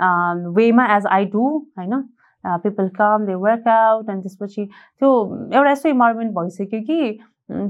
um, 0.07 0.45
wayमा 0.59 0.87
as 0.99 1.11
i 1.21 1.23
do 1.37 1.45
होइन 1.79 1.99
people 2.63 2.91
come 2.99 3.25
they 3.25 3.39
work 3.47 3.65
out 3.77 4.09
and 4.09 4.23
त्यसपछि 4.23 4.65
त्यो 4.99 5.09
एउटा 5.53 5.71
यस्तो 5.71 5.89
इन्भाइरोमेन्ट 5.89 6.31
भइसक्यो 6.37 6.81
कि 6.91 7.19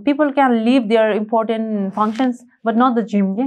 people 0.06 0.30
can 0.36 0.54
leave 0.66 0.86
their 0.90 1.10
important 1.16 1.94
functions 1.96 2.38
but 2.68 2.78
not 2.82 2.96
the 2.96 3.02
gym 3.10 3.28
के 3.40 3.46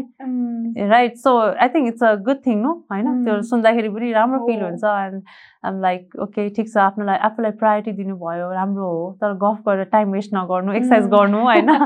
right 0.89 1.17
so 1.19 1.31
I 1.39 1.69
think 1.69 1.89
it's 1.89 2.03
a 2.05 2.15
good 2.27 2.37
thing 2.47 2.61
no 2.63 2.73
होइन. 2.93 3.25
त्यो 3.25 3.41
सुन्दाखेरि 3.49 3.89
पनि 3.89 4.13
राम्रो 4.13 4.39
फिल। 4.47 4.61
हुन्छ 4.63 4.85
एन्ड 4.85 5.23
आम 5.67 5.81
लाइक 5.83 6.17
ओके 6.23 6.49
ठिक 6.59 6.69
छ 6.73 6.77
आफ्नोलाई 6.85 7.17
आफूलाई 7.29 7.51
प्रायोरिटी 7.63 7.93
दिनुभयो 7.93 8.51
राम्रो 8.53 8.91
हो 8.91 9.11
तर 9.21 9.35
गफ 9.43 9.59
गरेर 9.69 9.85
टाइम 9.97 10.13
वेस्ट 10.13 10.35
नगर्नु 10.35 10.73
एक्सर्साइज. 10.73 11.09
गर्नु 11.17 11.41
होइन 11.49 11.77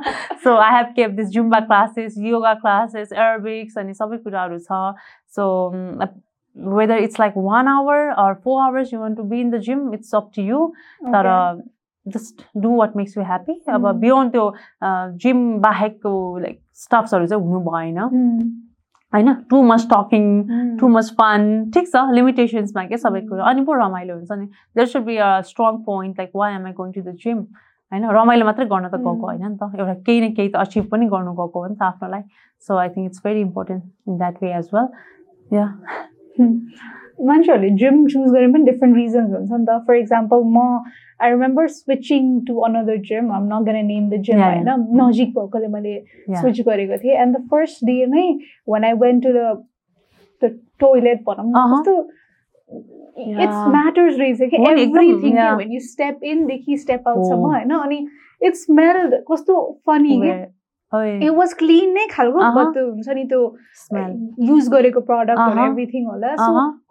so 0.44 0.56
I 0.56 0.76
have 0.76 0.92
kept 0.96 1.10
this 1.22 1.30
Zumba 1.38 1.60
classes 1.72 2.18
yoga 2.26 2.54
classes 2.66 3.12
aerobics 3.12 3.78
अनि 3.78 3.94
सबै 4.02 4.18
कुराहरू 4.28 4.58
छ 4.68 4.82
so 5.38 5.48
whether 6.56 6.98
it's 6.98 7.20
like 7.20 7.34
one 7.36 7.68
hour 7.68 8.08
or 8.18 8.34
four 8.44 8.62
hours 8.62 8.92
you 8.94 9.00
want 9.00 9.14
to 9.14 9.22
be 9.22 9.40
in 9.40 9.50
the 9.50 9.58
gym 9.68 9.92
it's 9.94 10.14
up 10.14 10.30
to 10.36 10.42
you 10.42 10.66
तर 11.06 11.62
just 12.06 12.42
do 12.62 12.74
what 12.76 12.96
makes 12.96 13.16
you 13.18 13.24
happy 13.24 13.60
अब. 13.68 13.90
Beyond 14.00 14.32
त्यो 14.32 14.52
gym 15.22 15.58
बाहेकको 15.60 16.38
like 16.38 16.60
स्टाफ्सहरू 16.84 17.26
चाहिँ 17.26 17.44
हुनु 17.44 17.60
भएन 17.70 17.98
होइन 19.12 19.32
too 19.50 19.62
much 19.62 19.86
talking 19.92 20.24
too 20.78 20.88
much 20.88 21.10
fun 21.20 21.70
ठिक 21.74 21.88
छ 21.88 22.02
लिमिटेसन्समा 22.12 22.84
के 22.86 22.96
सबै 22.98 23.20
कुरो 23.26 23.42
अनि 23.50 23.62
पो 23.64 23.72
रमाइलो 23.74 24.14
हुन्छ 24.14 24.32
नि 24.32 24.46
there 24.76 24.86
should 24.86 25.04
be 25.04 25.16
a 25.16 25.40
strong 25.50 25.76
point 25.84 26.18
like 26.18 26.30
why 26.36 26.54
am 26.54 26.66
I 26.66 26.72
going 26.72 26.92
to 26.92 27.00
the 27.02 27.14
gym 27.24 27.38
होइन 27.92 28.08
रमाइलो 28.10 28.46
मात्रै 28.46 28.66
गर्न 28.66 28.88
त 28.88 28.94
गएको. 28.94 29.26
होइन 29.26 29.46
नि 29.46 29.56
त 29.56 29.70
एउटा 29.78 29.94
केही 30.06 30.20
न 30.20 30.32
केही 30.34 30.48
त 30.48 30.56
अचिभ 30.56 30.88
पनि 30.90 31.06
गर्नु 31.08 31.32
गएको 31.34 31.60
हो 31.60 31.66
नि 31.66 31.76
त 31.76 31.82
आफ्नोलाई 31.82 32.22
so 32.68 32.76
I 32.76 32.88
think 32.88 33.06
it's 33.06 33.22
very 33.24 33.40
important 33.40 33.82
in 34.08 34.18
that 34.18 34.42
way 34.42 34.52
as 34.58 34.70
well 34.74 34.88
yeah 35.50 35.66
Hmm. 36.36 36.58
Man, 37.18 37.44
surely 37.44 37.70
gym 37.76 38.08
shoes 38.08 38.30
were 38.32 38.42
even 38.42 38.64
different 38.64 38.96
reasons. 38.96 39.48
For 39.86 39.94
example, 39.94 40.44
more 40.44 40.80
I 41.20 41.28
remember 41.28 41.68
switching 41.68 42.44
to 42.46 42.64
another 42.64 42.98
gym. 42.98 43.30
I'm 43.30 43.48
not 43.48 43.64
gonna 43.64 43.82
name 43.82 44.10
the 44.10 44.18
gym 44.18 44.38
yeah, 44.38 44.48
right 44.48 44.64
now. 44.64 44.78
Najik 44.78 45.32
Pokale 45.32 45.70
Male 45.70 46.04
switch 46.40 46.58
And 46.58 47.34
the 47.34 47.46
first 47.48 47.84
day 47.86 48.06
when 48.64 48.84
I 48.84 48.94
went 48.94 49.22
to 49.22 49.32
the 49.32 49.64
the 50.40 50.60
toilet 50.80 51.24
bottom, 51.24 51.54
uh-huh. 51.54 51.82
Yeah. 53.16 53.44
it's 53.44 53.72
matters 53.72 54.18
raising 54.18 54.50
everything 54.66 55.36
yeah. 55.36 55.54
when 55.54 55.70
you 55.70 55.80
step 55.80 56.18
in, 56.20 56.48
they 56.48 56.76
step 56.76 57.04
out 57.06 57.18
oh. 57.18 57.28
somewhere. 57.28 57.64
No, 57.64 57.80
I 57.80 57.86
mean, 57.86 58.10
it 58.40 58.56
smelled 58.56 59.14
was 59.28 59.46
so 59.46 59.78
funny. 59.84 60.18
It 60.92 61.30
was 61.36 61.52
clean 61.58 61.92
नै 61.94 62.06
खालको. 62.10 62.40
But 62.56 62.76
हुन्छ 62.78 63.08
नि 63.08 63.24
त्यो. 63.30 63.40
Use 64.48 64.68
गरेको 64.72 65.00
Uh-huh. 65.34 65.66
Everything 65.66 66.04
होला 66.06 66.34
so. 66.36 66.44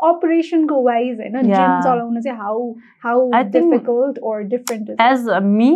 अपरेसनको 0.10 0.82
wise 0.84 1.20
होइन 1.20 1.42
gym. 1.42 1.80
चलाउन 1.84 2.22
चाहिँ 2.22 2.38
how 2.40 2.72
how 3.04 3.30
difficult 3.52 4.20
or 4.32 4.42
different 4.54 5.02
as 5.02 5.30
me 5.44 5.72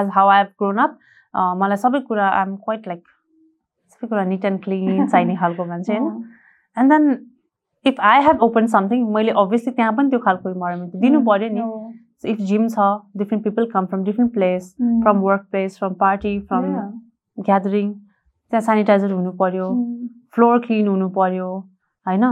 as 0.00 0.08
how 0.14 0.28
I 0.28 0.38
have 0.38 0.52
grown 0.58 0.78
up 0.86 0.98
मलाई 1.62 1.76
सबै 1.84 2.00
कुरा 2.08 2.28
आइ 2.28 2.42
एम 2.42 2.56
क्वाइट 2.64 2.88
लाइक 2.88 3.02
सबै 3.92 4.08
कुरा 4.08 4.24
निट 4.24 4.44
एन्ड 4.44 4.62
क्लिन 4.64 5.06
चाहिने 5.06 5.36
खालको 5.36 5.64
मान्छे 5.64 5.92
होइन 5.92 6.24
and 6.76 6.92
then 6.92 7.16
if 7.84 8.00
I 8.10 8.22
have 8.24 8.42
open 8.42 8.66
something 8.74 9.06
मैले 9.14 9.32
अभियसली 9.42 9.72
त्यहाँ 9.72 9.92
पनि 9.96 10.10
त्यो 10.10 10.18
खालको 10.26 10.50
इन्भाइरोमेन्ट 10.50 10.96
दिनु 11.06 11.20
पऱ्यो 11.30 11.48
नि 11.54 12.30
इफ 12.32 12.38
जिम 12.50 12.68
छ 12.68 12.86
different 13.16 13.44
people 13.44 13.66
come 13.72 13.86
from 13.86 14.04
different 14.04 14.32
place 14.34 14.74
from 14.82 15.18
work 15.24 15.42
place 15.50 15.78
from 15.78 15.94
party 16.04 16.38
from 16.52 16.70
gathering 17.38 17.92
त्यहाँ 17.92 18.60
सेनिटाइजर 18.60 19.10
हुनु 19.12 19.30
पऱ्यो 19.40 19.68
फ्लोर 20.34 20.58
क्लिन 20.66 20.88
हुनु 20.88 21.08
पऱ्यो 21.16 21.48
होइन? 22.06 22.24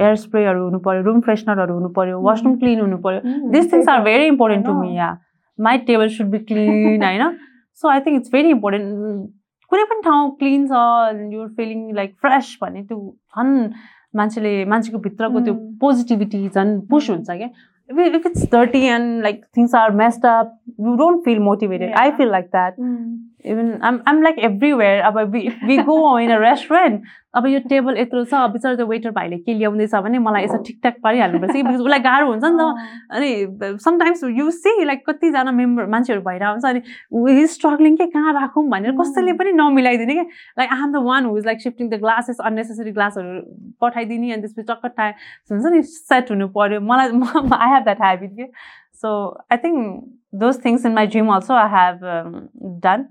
एयर 0.00 0.14
स्प्रेहरू 0.16 0.64
हुनु 0.64 0.78
पऱ्यो 0.86 1.02
रुम 1.02 1.20
फ्रेसनरहरू 1.20 1.74
हुनु 1.74 1.88
पऱ्यो. 1.98 2.20
वासरुम 2.28 2.56
क्लिन 2.58 2.80
हुनु 2.80 2.98
पऱ्यो 3.06 3.20
this 3.52 3.72
things 3.72 3.88
are 3.88 4.00
very 4.04 4.26
important 4.26 4.66
to 4.66 4.72
me 4.80 4.96
yeah 4.96 5.08
my 5.58 5.78
table 5.88 6.08
should 6.18 6.30
be 6.30 6.38
clean 6.50 7.02
होइन? 7.04 7.38
So 7.82 7.88
I 7.88 8.00
think 8.00 8.16
it's 8.20 8.32
very 8.32 8.50
important 8.50 8.86
कुनै 9.70 9.84
पनि 9.90 10.02
ठाउँ 10.04 10.30
क्लिन 10.38 10.66
छ 10.68 10.72
युर 11.34 11.48
फिलिङ 11.56 11.92
लाइक 11.96 12.14
फ्रेस 12.22 12.56
भने 12.62 12.82
त्यो 12.84 12.98
झन् 13.36 13.52
मान्छेले 14.16 14.64
मान्छेको 14.72 14.98
भित्रको 15.04 15.40
त्यो. 15.40 15.54
पोजिटिभिटी 15.80 16.48
झन् 16.48 16.80
पुस. 16.90 17.10
हुन्छ 17.10 17.30
क्या? 17.30 17.48
If 17.90 18.26
it's 18.26 18.42
dirty 18.52 18.82
and 18.86 19.22
like 19.22 19.44
things 19.56 19.74
are 19.74 19.90
messed 20.00 20.26
up 20.26 20.58
you 20.80 20.94
don't 20.96 21.24
feel 21.24 21.38
motivated 21.48 21.94
I. 22.00 22.10
Feel 22.18 22.30
like 22.30 22.46
that 22.56 22.74
even 23.44 23.78
um 23.82 24.00
um 24.08 24.22
like 24.22 24.38
everywhere 24.50 25.00
अब 25.02 25.18
we 25.32 25.76
go 25.88 26.18
in 26.18 26.30
a 26.30 26.38
restaurant 26.40 27.02
अब 27.34 27.46
यो 27.46 27.58
टेबल 27.68 27.98
यत्रो 27.98 28.24
छ 28.24 28.40
बिचरा 28.52 28.74
त्यो 28.76 28.86
वेटर 28.86 29.10
भाइले 29.10 29.36
के 29.38 29.54
ल्याउँदैछ 29.58 29.94
भने 30.04 30.18
मलाई 30.18 30.44
यसो 30.44 30.56
ठिकठाक 30.64 30.96
पारिहाल्नुपर्छ 31.02 31.52
कि 31.52 31.62
बिकज 31.62 31.80
उसलाई 31.80 31.98
गाह्रो 32.06 32.26
हुन्छ 32.30 32.44
नि 32.44 32.56
त। 32.58 32.62
अनि 33.16 33.78
समटाइम्स 33.84 34.24
यु 34.38 34.50
सी 34.50 34.84
लाइक 34.84 35.02
कतिजना 35.08 35.52
मेम्बर 35.52 35.86
मान्छेहरू 35.94 36.22
भएर 36.22 36.42
आउँछ 36.42 36.64
अनि 36.64 36.80
हि 37.38 37.46
स्ट्रगलिङ 37.54 37.96
के 37.96 38.06
कहाँ 38.12 38.32
राखौँ? 38.34 38.68
भनेर 38.68 38.92
कसैले 39.00 39.32
पनि 39.40 39.52
नमिलाइदिने 39.62 40.14
क्या 40.14 40.24
like 40.58 40.72
I 40.72 40.82
am 40.82 40.92
the 40.92 41.02
one 41.08 41.24
who 41.26 41.38
is 41.38 41.46
like 41.46 41.60
shifting 41.62 41.88
the 41.90 42.00
glasses 42.04 42.40
unnecessary 42.44 42.92
ग्लासहरू 42.92 43.40
पठाइदिने 43.80 44.32
अनि 44.32 44.42
त्यसपछि 44.42 44.66
टक्क 44.72 44.86
टाइम 44.96 45.12
हुन्छ 45.50 45.72
नि 45.74 45.82
सेट 45.88 46.30
हुनु 46.30 46.48
पऱ्यो 46.58 46.80
मलाई 46.92 47.08
आई 47.08 47.72
हेभ 47.74 47.84
द्याट 47.84 48.02
हेबिट 48.02 48.36
के? 48.36 48.46
So 49.02 49.08
I 49.52 49.58
think 49.64 49.80
those 50.44 50.64
things 50.64 50.86
in 50.86 50.92
my 50.94 51.06
dream 51.16 51.34
also 51.34 51.54
I 51.54 51.68
have 51.78 52.06
done 52.84 53.08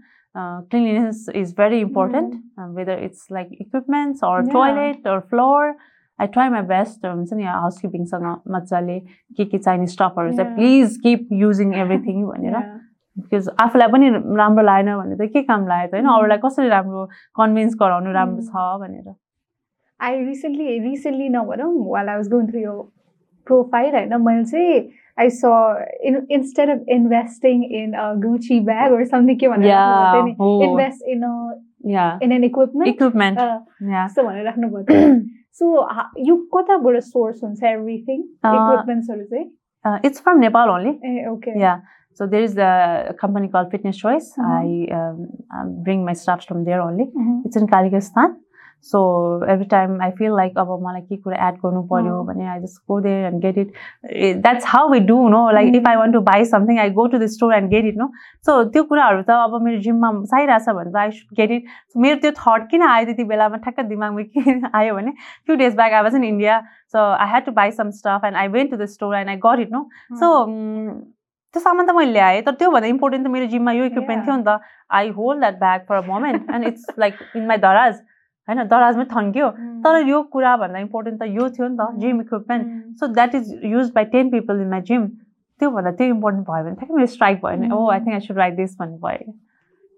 cleanliness 0.70 1.28
is 1.36 1.53
very 1.53 1.80
important 1.82 2.36
uh, 2.58 2.68
whether 2.76 2.94
it's 2.94 3.30
like 3.30 3.49
equipments 3.60 4.24
or 4.24 4.36
Yeah. 4.44 4.52
toilet 4.53 5.10
or 5.14 5.22
floor 5.22 5.76
I 6.20 6.28
try 6.28 6.49
my 6.49 6.62
best 6.62 7.06
हुन्छ 7.06 7.34
नि 7.34 7.44
हाउसकिपिङसँग 7.44 8.28
मजाले 8.56 8.99
के 9.38 9.45
के 9.45 9.58
चाहिने 9.58 9.88
स्टफहरू 9.95 10.32
चाहिँ 10.38 10.49
Yeah. 10.49 10.56
Please 10.60 10.98
keep 11.03 11.28
using 11.41 11.74
everything 11.82 12.24
भनेर 12.28 12.56
because 13.18 13.49
आफूलाई 13.62 13.88
पनि 13.98 14.10
राम्रो 14.44 14.64
लागेन 14.72 14.95
भने 15.02 15.16
त 15.16 15.32
के 15.34 15.41
काम 15.52 15.68
लाग्यो 15.68 15.90
त 15.91 15.94
होइन 15.95 16.08
Mm. 16.08 16.16
अरूलाई 16.20 16.38
कसरी 16.45 16.68
राम्रो 16.78 17.06
कन्भिन्स 17.41 17.76
गराउनु 17.84 18.12
राम्रो 18.20 18.48
छ 18.52 18.70
भनेर 18.86 19.16
I 19.99 20.16
recently, 20.18 20.80
recently 20.82 21.30
no, 21.30 21.44
while 21.44 22.10
I 22.10 22.18
was 22.18 22.28
going 22.28 22.48
through 22.48 22.62
your 22.62 22.88
profile, 23.45 23.95
I 23.95 24.06
know 24.06 24.44
say 24.52 24.94
I 25.18 25.28
saw 25.30 25.76
in, 26.04 26.26
instead 26.30 26.70
of 26.70 26.80
investing 26.88 27.70
in 27.72 27.94
a 27.94 28.16
Gucci 28.16 28.66
bag 28.66 28.92
or 28.92 29.06
something, 29.06 29.38
yeah. 29.40 30.26
invest 30.38 31.04
in 31.08 31.24
a 31.24 31.52
yeah. 31.84 32.18
in 32.22 32.32
an 32.32 32.44
equipment. 32.44 32.88
Equipment. 32.88 33.38
Uh, 33.38 33.60
yeah. 33.82 34.08
So 34.08 34.22
so 35.52 35.88
uh, 35.90 36.04
you 36.16 36.48
got 36.52 36.70
a 36.70 37.02
source 37.02 37.44
on 37.44 37.56
everything 37.64 38.28
uh, 38.44 38.50
equipment 38.50 39.06
so 39.06 39.16
to 39.16 39.26
say. 39.30 39.50
Uh, 39.84 39.98
it's 40.04 40.20
from 40.20 40.40
Nepal 40.40 40.70
only. 40.70 41.00
Uh, 41.04 41.32
okay. 41.34 41.54
Yeah. 41.56 41.80
So 42.14 42.28
there 42.28 42.42
is 42.42 42.58
a, 42.58 43.16
company 43.20 43.48
called 43.48 43.72
Fitness 43.72 43.98
Choice. 43.98 44.36
Mm 44.38 44.44
-hmm. 44.44 44.62
I 44.62 44.68
um, 44.98 45.84
bring 45.84 46.06
my 46.06 46.16
stuff 46.16 46.46
from 46.46 46.66
there 46.66 46.82
only. 46.88 47.06
Mm 47.14 47.24
-hmm. 47.26 47.46
It's 47.46 47.56
in 47.56 47.68
Kazakhstan. 47.68 48.30
So 48.90 48.99
every 49.53 49.66
time 49.72 49.91
I 50.02 50.10
feel 50.20 50.36
like 50.38 50.56
अब 50.58 50.70
मलाई 50.84 51.02
के 51.10 51.18
कुरा 51.18 51.48
add 51.48 51.56
गर्नु 51.66 51.82
Mm. 51.88 52.28
भने 52.28 52.48
I 52.53 52.60
just 52.62 52.80
go 52.88 52.99
there 53.02 53.26
and 53.28 53.41
get 53.41 53.58
it. 53.64 53.74
Eh, 54.10 54.34
That's 54.45 54.66
how 54.66 54.90
we 54.94 54.99
do, 54.99 55.18
no? 55.30 55.41
Like 55.58 55.76
if 55.80 55.86
I 55.91 55.95
want 55.98 56.14
to 56.18 56.22
buy 56.30 56.38
something, 56.53 56.80
I 56.80 56.88
go 56.90 57.08
to 57.08 57.20
the 57.24 57.28
store 57.36 57.52
and 57.60 57.70
get 57.76 57.86
it, 57.91 57.95
no? 58.03 58.10
So 58.48 58.58
त्यो 58.74 58.84
कुराहरू 58.94 59.22
त 59.30 59.38
अब 59.38 59.62
मेरो 59.68 59.82
जिममा 59.88 60.12
चाहिरहेछ 60.34 60.70
भने 60.80 60.91
त 60.91 60.95
I 61.03 61.10
should 61.20 61.38
get 61.41 61.56
it. 61.58 61.70
So 61.94 62.02
मेरो 62.08 62.22
त्यो 62.26 62.32
thought 62.41 62.68
किन 62.72 62.82
आयो 62.90 63.06
त्यति 63.06 63.24
बेलामा 63.34 63.58
ठ्याक्क 63.70 63.80
दिमागमा 63.94 64.24
के 64.36 64.60
आयो 64.82 64.95
भने 64.99 65.14
few 65.45 65.58
days 65.64 65.76
back 65.82 65.94
I 65.94 66.02
was 66.10 66.14
in 66.22 66.24
India, 66.34 66.60
so 66.88 67.08
I 67.26 67.32
had 67.38 67.45
to 67.45 67.58
buy 67.64 67.70
some 67.82 67.91
stuff 68.03 68.30
and 68.32 68.36
I 68.45 68.48
went 68.60 68.72
to 68.78 68.78
the 68.84 68.88
store 68.98 69.16
and 69.24 69.30
I 69.30 69.36
got 69.48 69.60
it, 69.68 69.72
no? 69.80 69.86
So 70.20 70.28
त्यो 71.53 71.60
सामान 71.62 71.88
त 71.88 71.91
मैले 71.95 72.12
ल्याएँ 72.12 72.41
तर 72.41 72.53
त्योभन्दा 72.60 72.88
इम्पोर्टेन्ट 72.88 73.26
त 73.26 73.30
मेरो 73.32 73.45
जिममा 73.53 73.72
यो 73.78 73.86
इक्विपमेन्ट 73.86 74.26
थियो 74.26 74.36
नि 74.36 74.44
त 74.48 74.60
I 74.99 75.10
hold 75.18 75.40
that 75.40 75.60
bag 75.60 75.82
for 75.90 75.95
a 75.95 76.06
moment 76.08 76.49
and 76.56 76.68
it's 76.68 76.86
like 76.99 77.16
in 77.36 77.45
my 77.48 77.58
दराज 77.68 77.99
होइन 78.52 78.68
दराजमै 78.68 79.06
थन्क्यो. 79.11 79.49
तर 79.84 80.07
यो 80.07 80.22
कुराभन्दा 80.34 80.80
इम्पोर्टेन्ट 80.80 81.19
त 81.19 81.28
यो 81.32 81.49
थियो 81.49 81.68
नि 81.68 81.78
त 81.78 81.90
gym 81.99 82.22
equipment. 82.22 82.65
So 82.99 83.07
that 83.14 83.36
is 83.36 83.60
use 83.73 83.91
by 83.95 84.06
ten 84.15 84.30
people 84.32 84.61
in 84.61 84.69
my 84.69 84.82
gym 84.90 85.07
त्योभन्दा 85.61 85.91
त्यो 85.91 86.07
इम्पोर्टेन्ट 86.07 86.48
भयो 86.48 86.64
भने 86.64 86.76
ठ्याक्कै 86.76 86.95
मेरो 86.95 87.07
स्ट्राइक 87.07 87.41
भयो 87.45 87.57
भने 87.57 87.69
ओ 87.72 87.90
I 87.90 87.99
think 87.99 88.14
I 88.14 88.28
should 88.28 88.38
write 88.38 88.56
this 88.56 88.78
भन्ने 88.80 88.98
भयो 89.03 89.34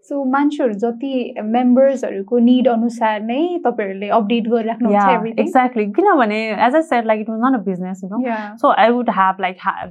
सो 0.09 0.23
मान्छेहरू 0.31 0.73
जति 0.80 1.11
मेम्बर्सहरूको 1.51 2.39
निड 2.47 2.67
अनुसार 2.67 3.21
नै 3.21 3.38
तपाईँहरूले 3.65 4.07
अपडेट 4.17 4.47
गरिराख्नुहुन्छ 4.47 5.05
एभ्रिथिङ 5.11 5.45
एक्ज्याक्टली 5.45 5.85
किनभने 5.99 6.39
as 6.65 6.75
I 6.75 6.81
said 6.89 7.05
like 7.05 7.21
it 7.21 7.30
was 7.30 7.39
not 7.43 7.59
a 7.59 7.63
business 7.63 8.03
you 8.03 8.09
know 8.09 8.19
So 8.63 8.73
I 8.77 8.89
would 8.89 9.13
have 9.19 9.39
like 9.39 9.63
ha- 9.67 9.88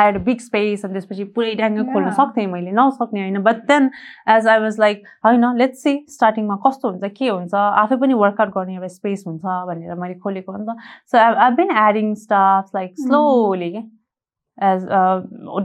a 0.00 0.20
big 0.26 0.40
space 0.40 0.84
and 0.84 0.94
त्यसपछि 0.96 1.24
पुरै 1.36 1.54
ड्याङ्ग 1.54 1.92
खोल्न. 1.92 2.10
सक्थेँ 2.18 2.46
मैले 2.52 2.72
नसक्ने 2.78 3.20
होइन 3.20 3.38
but 3.42 3.56
then 3.68 3.90
as 4.34 4.46
I 4.48 4.58
was 4.60 4.78
like 4.80 5.02
होइन 5.26 5.44
लेट्स 5.56 5.82
सी 5.82 5.92
स्टार्टिङमा 6.10 6.56
कस्तो 6.66 6.90
हुन्छ 6.90 7.10
के 7.18 7.28
हुन्छ 7.28 7.54
आफै 7.54 7.96
पनि 8.04 8.14
वर्कआउट 8.22 8.54
गर्ने 8.54 8.74
एउटा 8.74 8.88
स्पेस 8.98 9.24
हुन्छ 9.26 9.42
भनेर 9.72 9.94
मैले 10.04 10.14
खोलेको 10.24 10.52
हो 10.52 10.58
नि 10.58 10.64
त 10.68 10.76
so 11.12 11.18
I 11.18 11.34
I 11.46 11.50
been 11.58 11.76
adding 11.88 12.14
staff 12.22 12.70
like. 12.74 12.94
Slowly 13.08 13.70
क्या 13.72 13.82
as 14.58 14.82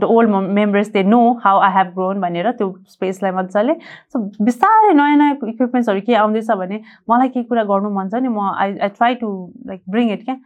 the 0.00 0.04
old 0.18 0.30
members 0.58 0.88
they 0.92 1.02
know 1.14 1.22
how 1.44 1.58
I 1.60 1.72
have 1.78 1.94
grown 1.94 2.20
भनेर 2.20 2.50
त्यो 2.60 2.68
स्पेसलाई 2.98 3.32
मजाले 3.40 3.74
सो 4.12 4.20
बिस्तारै 4.44 4.92
नयाँ 4.92 5.16
नयाँ 5.16 5.32
इक्विपमेन्ट्सहरू 5.34 6.00
के 6.06 6.14
आउँदैछ 6.26 6.50
भने 6.62 6.80
मलाई 7.10 7.28
केही 7.34 7.44
कुरा 7.50 7.64
गर्नु 7.72 7.90
मन 7.98 8.08
छ 8.14 8.22
नि 8.22 8.28
म 8.28 8.52
I 8.54 8.78
I 8.78 8.88
try 9.00 9.14
to 9.24 9.34
like 9.66 9.82
bring 9.96 10.12
it 10.12 10.24
क्या 10.24 10.38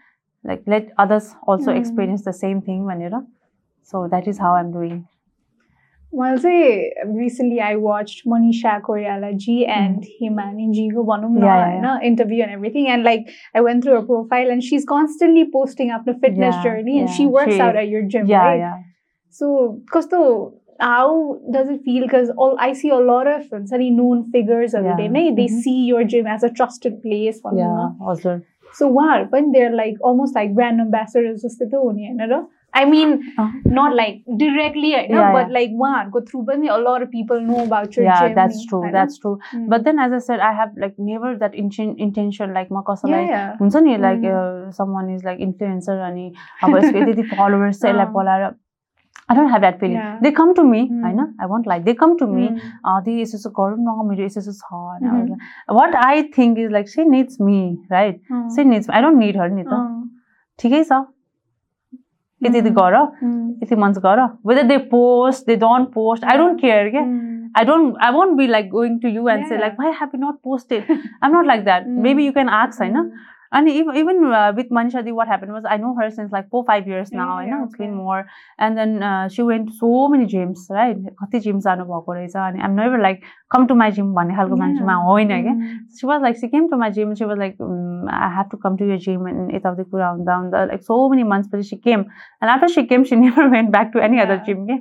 like 0.44 0.62
let 0.72 0.86
others 1.02 1.26
also 1.46 1.70
Mm. 1.70 1.80
experience 1.80 2.22
the 2.28 2.32
same 2.36 2.60
thing 2.68 2.78
vanira 2.86 3.18
So 3.82 4.08
that 4.10 4.26
is 4.26 4.38
how 4.38 4.54
I'm 4.54 4.72
doing. 4.72 5.08
Well, 6.14 6.36
say 6.36 6.92
recently 7.06 7.60
I 7.60 7.76
watched 7.76 8.26
Monisha 8.26 8.82
Koyala 8.82 9.34
ji 9.34 9.64
and 9.64 10.02
mm-hmm. 10.02 10.38
Himani 10.38 10.94
of 10.94 11.06
my 11.06 12.00
interview 12.02 12.42
and 12.42 12.52
everything. 12.52 12.86
And 12.88 13.02
like 13.02 13.30
I 13.54 13.62
went 13.62 13.82
through 13.82 13.94
her 13.94 14.02
profile 14.02 14.50
and 14.50 14.62
she's 14.62 14.84
constantly 14.84 15.50
posting 15.50 15.90
after 15.90 16.12
fitness 16.12 16.54
yeah, 16.56 16.62
journey 16.62 17.00
and 17.00 17.08
she 17.08 17.24
works 17.24 17.54
she, 17.54 17.60
out 17.60 17.76
at 17.76 17.88
your 17.88 18.02
gym. 18.02 18.26
Yeah, 18.26 18.44
right? 18.44 18.58
yeah. 18.58 18.76
So, 19.30 19.80
because 19.86 20.08
how 20.78 21.40
does 21.50 21.70
it 21.70 21.80
feel? 21.82 22.02
Because 22.02 22.28
all 22.36 22.58
I 22.60 22.74
see 22.74 22.90
a 22.90 22.96
lot 22.96 23.26
of 23.26 23.46
sorry, 23.66 23.88
known 23.88 24.30
figures 24.30 24.74
every 24.74 24.90
yeah. 24.90 24.96
They 25.34 25.46
mm-hmm. 25.46 25.60
see 25.60 25.86
your 25.86 26.04
gym 26.04 26.26
as 26.26 26.42
a 26.42 26.50
trusted 26.50 27.00
place. 27.00 27.40
Yeah, 27.56 27.88
also. 28.02 28.42
So, 28.74 28.86
wow, 28.86 29.26
when 29.30 29.52
they're 29.52 29.74
like 29.74 29.94
almost 30.02 30.34
like 30.34 30.54
brand 30.54 30.78
ambassadors. 30.78 31.40
Just 31.40 31.58
the 31.58 31.66
I 32.74 32.84
mean, 32.86 33.34
uh-huh. 33.38 33.50
not 33.66 33.94
like 33.94 34.22
directly, 34.38 34.90
yeah, 34.90 35.06
know, 35.08 35.30
but 35.32 35.50
like 35.50 35.70
one 35.72 36.10
go 36.10 36.22
through. 36.22 36.44
But 36.44 36.56
a 36.56 36.78
lot 36.78 37.02
of 37.02 37.10
people 37.10 37.40
know 37.40 37.64
about 37.64 37.94
your 37.96 38.06
yeah, 38.06 38.28
gym. 38.28 38.34
that's 38.34 38.64
true. 38.66 38.88
That's 38.90 39.18
true. 39.18 39.38
Mm. 39.54 39.68
But 39.68 39.84
then, 39.84 39.98
as 39.98 40.12
I 40.12 40.18
said, 40.18 40.40
I 40.40 40.52
have 40.54 40.70
like 40.78 40.94
never 40.98 41.36
that 41.36 41.54
in- 41.54 41.96
intention 41.98 42.54
like 42.54 42.70
ma 42.70 42.82
yeah, 43.04 43.56
like. 43.58 43.60
Mm. 43.60 43.60
like 43.98 44.24
uh, 44.24 44.72
someone 44.72 45.10
is 45.10 45.22
like 45.22 45.38
influencer 45.38 46.00
and 46.08 46.18
he 46.18 46.34
followers 47.36 47.78
say 47.78 47.92
like 47.92 48.08
ah. 48.14 48.54
I 49.28 49.34
don't 49.34 49.50
have 49.50 49.62
that 49.62 49.78
feeling. 49.78 49.96
Yeah. 49.96 50.18
They 50.22 50.32
come 50.32 50.54
to 50.54 50.64
me, 50.64 50.90
mm. 50.90 51.04
I 51.06 51.10
hmm. 51.10 51.16
know, 51.16 51.32
I 51.40 51.46
want 51.46 51.66
like, 51.66 51.84
they 51.84 51.94
come 51.94 52.18
to 52.18 52.26
me, 52.26 52.48
hmm. 52.48 52.58
ah, 52.84 52.96
Adi, 52.96 53.22
is 53.22 53.32
this 53.32 53.46
a 53.46 53.50
And 55.00 55.28
hmm. 55.28 55.34
What 55.68 55.94
I 55.94 56.24
think 56.34 56.58
is 56.58 56.70
like, 56.70 56.88
she 56.88 57.04
needs 57.04 57.38
me, 57.38 57.78
right? 57.88 58.20
Mm. 58.30 58.54
She 58.54 58.64
needs 58.64 58.88
me. 58.88 58.94
I 58.94 59.00
don't 59.00 59.18
need 59.18 59.36
her, 59.36 59.48
Nita. 59.48 59.70
Mm. 59.70 60.02
यति 62.46 62.58
यति 62.58 62.70
Mm. 62.70 62.76
गर 62.78 62.94
Mm. 63.24 63.62
यति 63.62 63.76
month 63.84 63.98
गर 64.06 64.20
whether 64.46 64.62
they 64.72 64.78
post 64.94 65.46
they 65.46 65.56
don't 65.66 65.88
post 65.94 66.24
I 66.24 66.38
don't 66.38 66.60
care 66.60 66.88
क्या 66.96 67.02
Mm. 67.02 67.30
I 67.60 67.62
don't 67.68 67.96
I 68.04 68.08
won't 68.16 68.36
be 68.36 68.44
like 68.50 68.68
going 68.74 68.92
to 69.00 69.10
you 69.14 69.24
and 69.32 69.46
say 69.48 69.56
Yeah. 69.56 69.62
like 69.64 69.80
why 69.80 69.90
have 69.96 70.12
you 70.16 70.20
not 70.20 70.36
posted? 70.50 70.86
I'm 71.22 71.34
not 71.38 71.48
like 71.52 71.64
that. 71.66 71.88
Mm. 71.88 71.98
Maybe 72.06 72.24
you 72.28 72.34
can 72.38 72.52
Mm. 73.52 73.58
And 73.58 73.68
even 73.68 73.96
even 73.96 74.24
uh, 74.32 74.52
with 74.56 74.70
Manisha 74.70 75.04
Di, 75.04 75.12
what 75.12 75.28
happened 75.28 75.52
was 75.52 75.64
I 75.68 75.76
know 75.76 75.94
her 76.00 76.10
since 76.10 76.32
like 76.32 76.48
four 76.50 76.64
five 76.64 76.86
years 76.86 77.12
now. 77.12 77.28
I 77.36 77.46
know 77.46 77.58
Yeah, 77.58 77.64
it's 77.64 77.76
been 77.76 77.90
okay. 77.90 77.96
more. 77.96 78.26
And 78.58 78.76
then 78.78 79.02
uh, 79.02 79.28
she 79.28 79.42
went 79.42 79.68
to 79.68 79.74
so 79.76 80.08
many 80.08 80.26
gyms, 80.26 80.64
right? 80.70 80.96
कति 81.22 81.40
gyms 81.46 81.62
जानु 81.68 81.84
भएको 81.84 82.14
रहेछ 82.18 82.36
अनि 82.36 82.60
I'm 82.68 82.74
never 82.76 82.98
like 82.98 83.22
come 83.54 83.66
to 83.68 83.74
my 83.74 83.90
gym 83.98 84.12
भन्ने 84.14 84.34
खालको 84.36 84.56
मान्छेमा 84.56 84.94
होइन 85.08 85.28
क्या 85.28 85.52
Mm. 85.52 85.78
she 85.98 86.06
was 86.06 86.22
like 86.22 86.36
she 86.42 86.48
came 86.48 86.68
to 86.70 86.76
my 86.82 86.88
gym 86.98 87.14
she 87.14 87.26
was 87.30 87.38
like 87.44 87.56
um, 87.60 88.08
I 88.08 88.30
have 88.36 88.48
to 88.54 88.56
come 88.56 88.76
to 88.82 88.86
your 88.92 88.96
gym 89.06 89.26
and 89.32 89.50
यताउति 89.54 89.84
कुरा 89.90 90.08
हुँदा 90.16 90.34
हुँदा 90.42 90.64
like 90.72 90.82
so 90.90 90.96
many 91.14 91.24
months 91.32 91.48
पछि 91.52 91.68
she 91.72 91.76
came 91.88 92.04
and 92.40 92.50
after 92.54 92.68
she 92.76 92.86
came 92.92 93.04
she 93.10 93.16
never 93.24 93.48
went 93.56 93.70
back 93.76 93.92
to 93.96 94.00
any 94.08 94.20
other 94.24 94.38
Yeah. 94.40 94.46
gym 94.48 94.66
के 94.70 94.78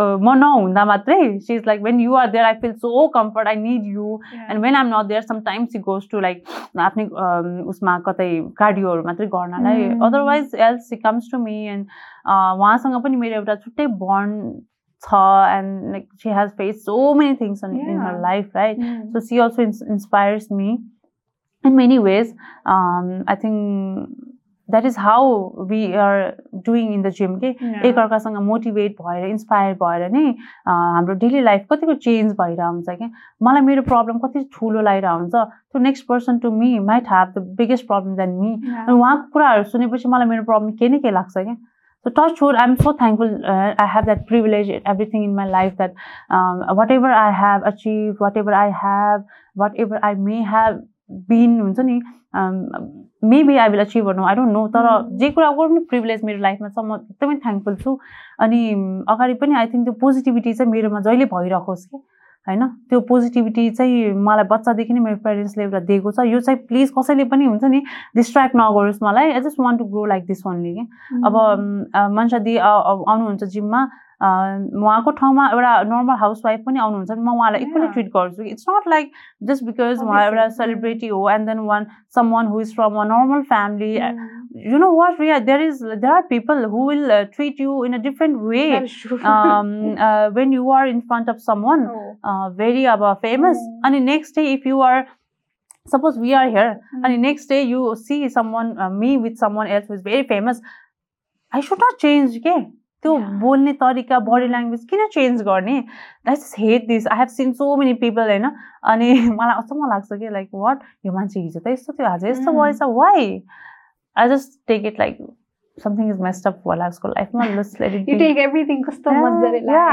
uh, 0.00 0.18
म 0.26 0.36
नहुँदा 0.44 0.84
मात्रै 0.92 1.18
she's 1.46 1.64
like 1.70 1.80
when 1.88 1.98
you 2.06 2.14
are 2.22 2.26
there 2.36 2.44
I 2.44 2.54
feel 2.60 2.74
so 2.84 3.08
comfort 3.16 3.46
I 3.46 3.56
need 3.64 3.84
you 3.96 4.20
Yeah. 4.34 4.46
and 4.50 4.62
when 4.66 4.76
I'm 4.82 4.90
not 4.96 5.08
there 5.14 5.22
sometimes 5.32 5.72
he 5.72 5.82
goes 5.90 6.06
to 6.14 6.20
like 6.28 6.44
आफ्नै 6.88 7.08
um, 7.26 7.50
उसमा 7.78 7.98
कतै 8.06 8.30
कार्डियोहरू 8.58 9.02
मात्रै 9.10 9.26
गर्नलाई 9.34 9.88
Mm. 9.88 10.02
Otherwise 10.06 10.54
else 10.68 10.88
she 10.88 10.96
comes 11.06 11.30
to 11.32 11.38
me 11.44 11.56
and 11.74 11.86
उहाँसँग 12.26 13.02
पनि 13.04 13.16
मेरो 13.16 13.34
एउटा 13.42 13.54
छुट्टै 13.64 13.86
बन्ड 14.02 14.60
छ 15.02 15.18
and 15.56 15.90
like 15.92 16.08
she 16.22 16.30
has 16.36 16.50
face 16.58 16.84
so 16.84 16.94
many 17.14 17.34
things 17.40 17.64
in 17.64 17.74
in 17.80 17.98
her 18.00 18.12
Yeah. 18.12 18.22
Life 18.22 18.56
right 18.56 18.78
Mm. 18.78 19.12
So 19.12 19.20
she 19.28 19.38
also 19.44 19.62
ins- 19.66 19.84
inspires 19.96 20.48
me 20.60 20.70
in 21.64 21.76
many 21.76 21.98
ways. 22.06 22.28
Um, 22.72 23.06
That 24.68 24.84
is 24.88 24.96
how 24.96 25.20
we 25.68 25.94
are 25.94 26.34
doing 26.64 26.92
in 26.94 27.02
the 27.02 27.12
gym. 27.18 27.38
के. 27.44 27.50
एकअर्कासँग 27.88 28.36
motivate 28.48 28.96
भएर 29.02 29.24
inspire 29.28 29.74
भएर 29.82 30.10
नै 30.16 30.24
हाम्रो 30.68 31.14
daily 31.22 31.40
life 31.40 31.66
कतिको 31.72 31.94
change 32.08 32.32
भइरहेको 32.40 32.72
हुन्छ 32.72 32.98
क्या 32.98 33.08
मलाई 33.48 33.62
मेरो 33.70 33.82
प्रब्लम 33.88 34.18
कति 34.26 34.44
ठुलो 34.58 34.80
लागिरहेको 34.90 35.18
हुन्छ 35.18 35.34
त्यो 35.34 35.82
next 35.88 36.06
person 36.08 36.38
to 36.44 36.50
me 36.58 36.78
might 36.90 37.08
have 37.12 37.32
the 37.38 37.44
biggest 37.62 37.86
problem 37.86 38.16
than 38.16 38.36
me. 38.40 38.52
अनि 38.84 38.98
उहाँको 38.98 39.30
कुराहरू 39.32 39.64
सुनेपछि 39.72 40.08
मलाई 40.08 40.28
मेरो 40.34 40.44
प्रब्लम 40.52 40.70
के 40.82 40.88
न 40.88 40.98
के 41.06 41.10
लाग्छ 41.10 41.36
क्या 41.38 41.56
So 42.06 42.10
touch 42.16 42.40
wood, 42.40 42.54
I'm 42.54 42.74
so 42.80 42.92
thankful. 42.98 43.30
Uh, 43.44 43.74
I 43.76 43.86
have 43.92 44.06
that 44.06 44.20
privilege, 44.26 44.68
everything 44.86 45.24
in 45.24 45.34
my 45.34 45.46
life 45.54 45.72
that 45.78 45.94
um, 46.30 46.60
whatever 46.80 47.10
I 47.20 47.32
have 47.32 47.64
achieved, 47.70 48.20
whatever 48.20 48.54
I 48.54 48.70
have, 48.82 49.24
whatever 49.54 49.98
I 50.10 50.14
may 50.14 50.42
have 50.50 50.78
been, 51.28 51.60
हुन्छ 51.60 51.80
नि 51.80 52.00
maybe 53.24 53.56
I 53.56 53.68
will 53.68 53.80
achieve 53.80 54.08
no 54.16 54.24
I 54.24 54.34
don't 54.34 54.52
know 54.52 54.66
तर 54.68 54.86
Mm. 54.86 55.16
जे 55.18 55.30
कुराको 55.30 55.68
पनि 55.68 55.78
privilege 55.90 56.24
मेरो 56.24 56.38
लाइफमा 56.40 56.68
छ 56.68 56.78
म 56.78 56.94
एकदमै 56.94 57.36
थ्याङ्कफुल 57.36 57.74
छु। 57.76 57.98
अनि 58.40 58.60
अगाडि 59.08 59.34
पनि 59.40 59.54
आई 59.54 59.66
थिङ्क 59.66 59.84
त्यो 59.84 59.92
पोजिटिभिटी 60.00 60.52
चाहिँ 60.52 60.72
मेरोमा 60.72 61.00
जहिले 61.00 61.24
भइरहोस् 61.32 61.86
कि 61.86 61.96
होइन? 62.46 62.66
त्यो 62.88 63.00
पोजिटिभिटी 63.08 63.70
चाहिँ 63.70 64.12
मलाई 64.28 64.44
बच्चादेखि 64.50 64.92
नै 64.92 65.00
मेरो 65.00 65.16
पेरेन्ट्सले 65.24 65.64
एउटा 65.64 65.80
दिएको 65.88 66.10
छ। 66.12 66.26
यो 66.28 66.40
चाहिँ 66.40 66.60
प्लिज 66.68 66.92
कसैले 66.98 67.24
पनि 67.32 67.44
हुन्छ 67.44 67.64
नि 67.64 67.80
डिस्ट्र्याक्ट 68.16 68.56
नगरोस् 68.56 69.02
मलाई। 69.02 69.32
I 69.32 69.40
just 69.40 69.60
want 69.60 69.78
to 69.78 69.84
grow 69.84 70.04
like 70.12 70.26
this 70.26 70.46
only 70.46 70.74
कि। 70.74 70.84
अब 71.26 71.34
Mm. 71.34 72.12
मन्सा 72.16 72.38
दि 72.38 72.56
आउनुहुन्छ 72.56 73.44
जिममा 73.44 73.80
उहाँको 74.23 75.11
ठाउँमा 75.11 75.47
एउटा 75.53 75.71
नर्मल 75.83 76.15
हाउसवाइफ 76.19 76.59
पनि 76.65 76.79
आउनुहुन्छ 76.79 77.09
भने 77.11 77.21
म 77.21 77.33
उहाँलाई 77.37 77.61
इक्वली 77.61 77.81
Yeah. 77.85 77.93
ट्रिट 77.93 78.07
गर्छु 78.15 78.43
it's 78.51 78.65
not 78.69 78.87
like 78.89 79.11
just 79.49 79.63
because 79.63 80.01
उहाँ 80.03 80.21
एउटा 80.25 80.41
Obviously. 80.43 80.57
सेलिब्रिटी 80.57 81.07
हो 81.07 81.29
and 81.29 81.47
then 81.47 81.59
one 81.71 81.85
some 82.15 82.29
one 82.33 82.47
who 82.53 82.59
is 82.61 82.73
from 82.75 82.95
a 83.01 83.03
normal 83.13 83.41
family 83.51 83.97
Mm. 84.55 84.69
you 84.71 84.79
know 84.81 84.89
what 84.95 85.19
Ria, 85.19 85.37
there 85.45 85.61
is 85.67 85.79
there 86.01 86.11
are 86.15 86.23
people 86.31 86.59
who 86.73 86.81
will 86.89 87.11
uh, 87.13 87.23
treat 87.35 87.59
you 87.63 87.77
in 87.85 87.95
a 87.97 87.99
different 88.01 88.39
way 88.49 88.65
That 88.71 88.83
is 88.89 88.97
true. 89.03 89.17
um, 89.31 89.71
uh, 90.07 90.29
when 90.35 90.51
you 90.57 90.69
are 90.79 90.83
in 90.91 90.99
front 91.11 91.31
of 91.33 91.39
someone 91.45 91.85
Oh. 91.93 92.03
uh, 92.31 92.49
very 92.61 92.85
uh, 92.93 93.15
famous 93.23 93.57
Mm. 93.63 93.79
and 93.89 93.95
the 93.99 94.03
next 94.11 94.39
day 94.41 94.45
if 94.53 94.69
you 94.71 94.81
are 94.91 94.99
suppose 95.85 96.17
we 96.19 96.31
are 96.41 96.47
here 96.49 96.69
Mm. 96.69 97.05
अनि 97.05 97.17
next 97.23 97.49
day 97.49 97.61
you 97.61 97.93
see 98.03 98.29
some 98.35 98.51
one 98.57 98.71
me 98.99 99.15
with 99.23 99.35
some 99.39 99.55
one 99.61 99.67
else 99.77 99.89
who's 99.91 100.03
very 100.03 100.21
famous 100.29 100.61
I 101.51 101.61
should 101.71 101.77
not 101.83 101.97
change 102.01 102.37
के 102.47 102.53
त्यो. 103.04 103.16
बोल्ने 103.40 103.72
तरिका 103.80 104.18
body 104.28 104.46
language 104.48 104.84
किन 104.90 105.06
change 105.14 105.42
गर्ने 105.42 105.76
I 105.78 106.34
just 106.34 106.58
hate 106.60 106.86
this 106.88 107.06
I 107.08 107.18
have 107.18 107.28
seen 107.34 107.52
so 107.54 107.74
many 107.76 107.94
people 108.00 108.28
होइन 108.30 108.50
अनि 108.92 109.08
मलाई 109.40 109.62
अचम्म 109.62 109.90
लाग्छ 109.90 110.12
कि 110.12 110.28
लाइक 110.32 110.48
वाट 110.54 110.82
यो 111.06 111.12
मान्छे 111.12 111.40
हिजो 111.40 111.60
त 111.60 111.68
यस्तो 111.68 111.92
थियो 111.92 112.08
आज 112.08 112.24
यस्तो 112.26 112.50
Mm. 112.52 112.62
भएछ 112.62 112.82
why 112.94 113.26
I 114.16 114.28
just 114.28 114.58
take 114.68 114.86
it 114.86 114.98
like 114.98 115.18
something 115.78 116.08
is 116.10 116.20
messed 116.20 116.46
up 116.46 116.62
होला 116.66 116.86
उसको 116.88 117.08
लाइफमा 117.08 117.44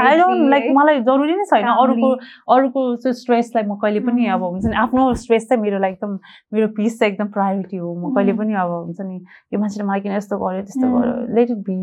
आई 0.08 0.16
डोन्ट 0.18 0.48
लाइक? 0.50 0.64
मलाई 0.76 1.00
जरुरी 1.08 1.34
नै 1.36 1.44
छैन 1.50 1.66
अरूको. 1.74 2.08
अरूको 2.54 2.82
त्यो 3.04 3.12
स्ट्रेसलाई 3.20 3.64
म 3.64 3.76
कहिले 3.84 4.00
पनि 4.08 4.26
Mm. 4.26 4.32
अब 4.34 4.42
हुन्छ 4.42 4.64
नि 4.66 4.76
आफ्नो 4.82 5.04
स्ट्रेस 5.22 5.48
चाहिँ 5.48 5.62
मेरो 5.62 5.78
लाइक 5.78 5.94
एकदम 5.94 6.18
मेरो 6.52 6.68
पिस 6.80 6.98
चाहिँ 6.98 7.12
एकदम 7.12 7.28
प्रायोरिटी 7.38 7.76
हो 7.76 7.94
म 7.94 8.14
कहिले 8.16 8.32
Mm. 8.32 8.38
पनि 8.38 8.54
अब 8.64 8.70
हुन्छ 8.82 9.00
नि 9.00 9.16
यो 9.54 9.58
मान्छेले 9.60 9.86
मलाई 9.88 10.00
किन 10.00 10.12
यस्तो 10.16 10.38
गर्यो 10.38 10.62
त्यस्तो. 10.66 10.90
गर्यो 10.98 11.34
लेट 11.36 11.50
इट 11.50 11.62
बी 11.70 11.78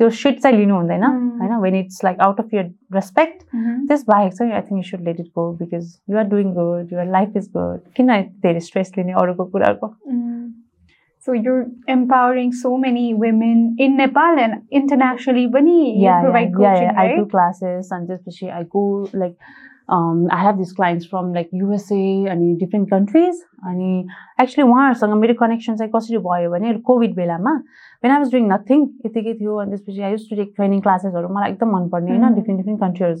त्यो 0.00 0.08
सिट 0.22 0.40
चाहिँ 0.42 0.56
लिनु 0.56 0.74
हुँदैन 0.76 1.02
Mm. 1.04 1.40
होइन 1.40 1.54
when 1.62 1.74
it's 1.74 2.04
like 2.04 2.20
out 2.20 2.40
of 2.40 2.54
your 2.54 2.64
respect 2.94 3.42
Mhm. 3.54 3.86
त्यस 3.88 4.04
बाहेक 4.08 4.32
चाहिँ 4.32 4.52
I 4.52 4.60
think 4.60 4.76
you 4.76 4.82
should 4.90 5.04
let 5.08 5.20
it 5.20 5.26
go 5.38 5.50
because 5.62 5.96
you 6.10 6.18
are 6.18 6.24
doing 6.34 6.52
good 6.54 6.92
your 6.92 7.04
life 7.12 7.36
is 7.36 7.48
good 7.56 7.80
किन 7.96 8.12
धेरै 8.42 8.60
स्ट्रेस 8.68 8.92
लिने 8.98 9.12
अरूको 9.24 9.44
कुराको 9.56 9.94
Mm. 10.12 10.46
So 11.26 11.32
you're 11.34 11.62
empowering 11.92 12.50
so 12.58 12.70
many 12.82 13.00
women 13.22 13.62
in 13.84 13.96
Nepal 14.00 14.36
and 14.42 14.58
internationally. 14.80 15.46
Bani, 15.54 15.72
you 16.02 16.12
provide 16.24 16.52
coaching, 16.58 16.90
I 16.92 17.06
right? 17.06 17.16
do 17.20 17.24
classes 17.32 17.88
and 17.96 18.12
especially 18.16 18.50
I 18.58 18.60
go 18.74 18.82
like 19.22 19.34
um, 19.96 20.20
I 20.36 20.38
have 20.44 20.60
these 20.60 20.72
clients 20.76 21.08
from 21.14 21.32
like 21.38 21.50
USA 21.62 21.98
अनि 22.34 22.52
different 22.60 22.88
countries 22.92 23.40
अनि 23.69 23.89
actually 24.41 24.67
उहाँहरूसँग 24.69 25.13
मेरो 25.21 25.33
connection 25.39 25.75
चाहिँ 25.77 25.91
कसरी 25.95 26.17
भयो 26.27 26.49
भने 26.51 26.73
covid 26.89 27.15
बेलामा 27.15 27.53
when 28.03 28.11
I 28.11 28.17
was 28.17 28.31
doing 28.31 28.47
nothing 28.51 28.79
यतिकै 29.05 29.33
थियो 29.39 29.55
अनि 29.61 29.71
त्यसपछि 29.71 30.01
I 30.01 30.11
use 30.11 30.29
to 30.29 30.35
take 30.35 30.53
training 30.55 30.79
क्लासेसहरू 30.81 31.27
मलाई 31.35 31.51
एकदम 31.51 31.69
मनपर्ने 31.75 32.11
होइन. 32.11 32.33
डिफ्रेन्ट 32.35 32.59
डिफ्रेन्ट 32.59 32.79
कन्ट्रीहरू 32.81 33.15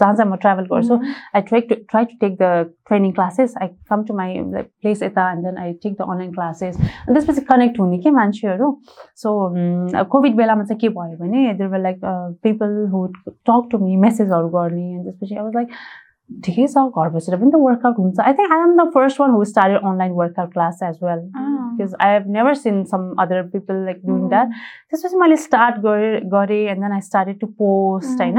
जहाँ 0.00 0.14
जहाँ 0.14 0.26
म 0.26 0.36
ट्राभल 0.44 0.64
गर्छु. 0.72 0.98
I 1.34 1.40
try 1.50 1.60
to 1.70 1.76
try 1.92 2.04
to 2.04 2.18
take 2.22 2.38
the 2.38 2.50
training 2.88 3.12
classes. 3.14 3.54
I 3.56 3.70
come 3.88 4.04
to 4.06 4.12
my 4.20 4.28
like, 4.54 4.70
place 4.82 5.02
यता 5.02 5.30
and 5.32 5.44
then 5.46 5.58
I 5.58 5.72
take 5.82 5.96
the 5.98 6.04
online 6.04 6.34
classes. 6.34 6.76
अनि 6.76 7.14
त्यसपछि 7.14 7.40
कनेक्ट 7.50 7.80
हुने 7.80 7.98
के 7.98 8.10
मान्छेहरू 8.20 8.76
सो 9.22 9.34
कोभिड 10.10 10.36
बेलामा 10.36 10.64
चाहिँ 10.64 10.80
के 10.80 10.88
भयो 11.00 11.16
भने 11.18 11.52
there 11.54 11.70
were 11.70 11.80
like 11.88 12.00
people 12.42 12.78
who 12.92 13.06
talk 13.26 13.68
to 13.70 13.78
me 13.84 13.96
मेसेजहरू 14.06 14.48
गर्ने 14.56 14.94
अनि 14.94 15.04
त्यसपछि 15.04 15.34
आई 15.34 15.42
वाज 15.42 15.54
लाइक 15.54 15.68
ठिकै 16.30 16.66
छ 16.66 16.84
घर 17.00 17.08
बसेर 17.14 17.36
पनि 17.40 17.50
त 17.50 17.60
वर्कआउट 17.62 17.98
हुन्छ 17.98 18.20
I 18.20 18.32
think 18.38 18.52
I 18.52 18.60
am 18.66 18.76
the 18.76 18.86
first 18.94 19.20
one 19.20 19.30
who 19.30 19.44
started 19.50 19.88
online 19.90 20.12
workout 20.20 20.52
class 20.52 20.82
as 20.82 20.98
well. 21.02 21.20
Because 21.78 21.94
I 22.00 22.12
have 22.12 22.28
never 22.36 22.54
seen 22.60 22.82
some 22.92 23.10
other 23.24 23.42
people 23.56 23.84
like 23.84 24.00
doing 24.06 24.28
that 24.28 24.48
त्यसपछि 24.48 25.16
मैले 25.24 25.36
स्टार्ट 25.44 25.80
गरेँ 25.86 26.20
गरेँ 26.36 26.62
and 26.66 26.82
then 26.82 26.92
I 26.92 27.00
started 27.10 27.40
to 27.40 27.46
post 27.60 28.20
होइन. 28.20 28.38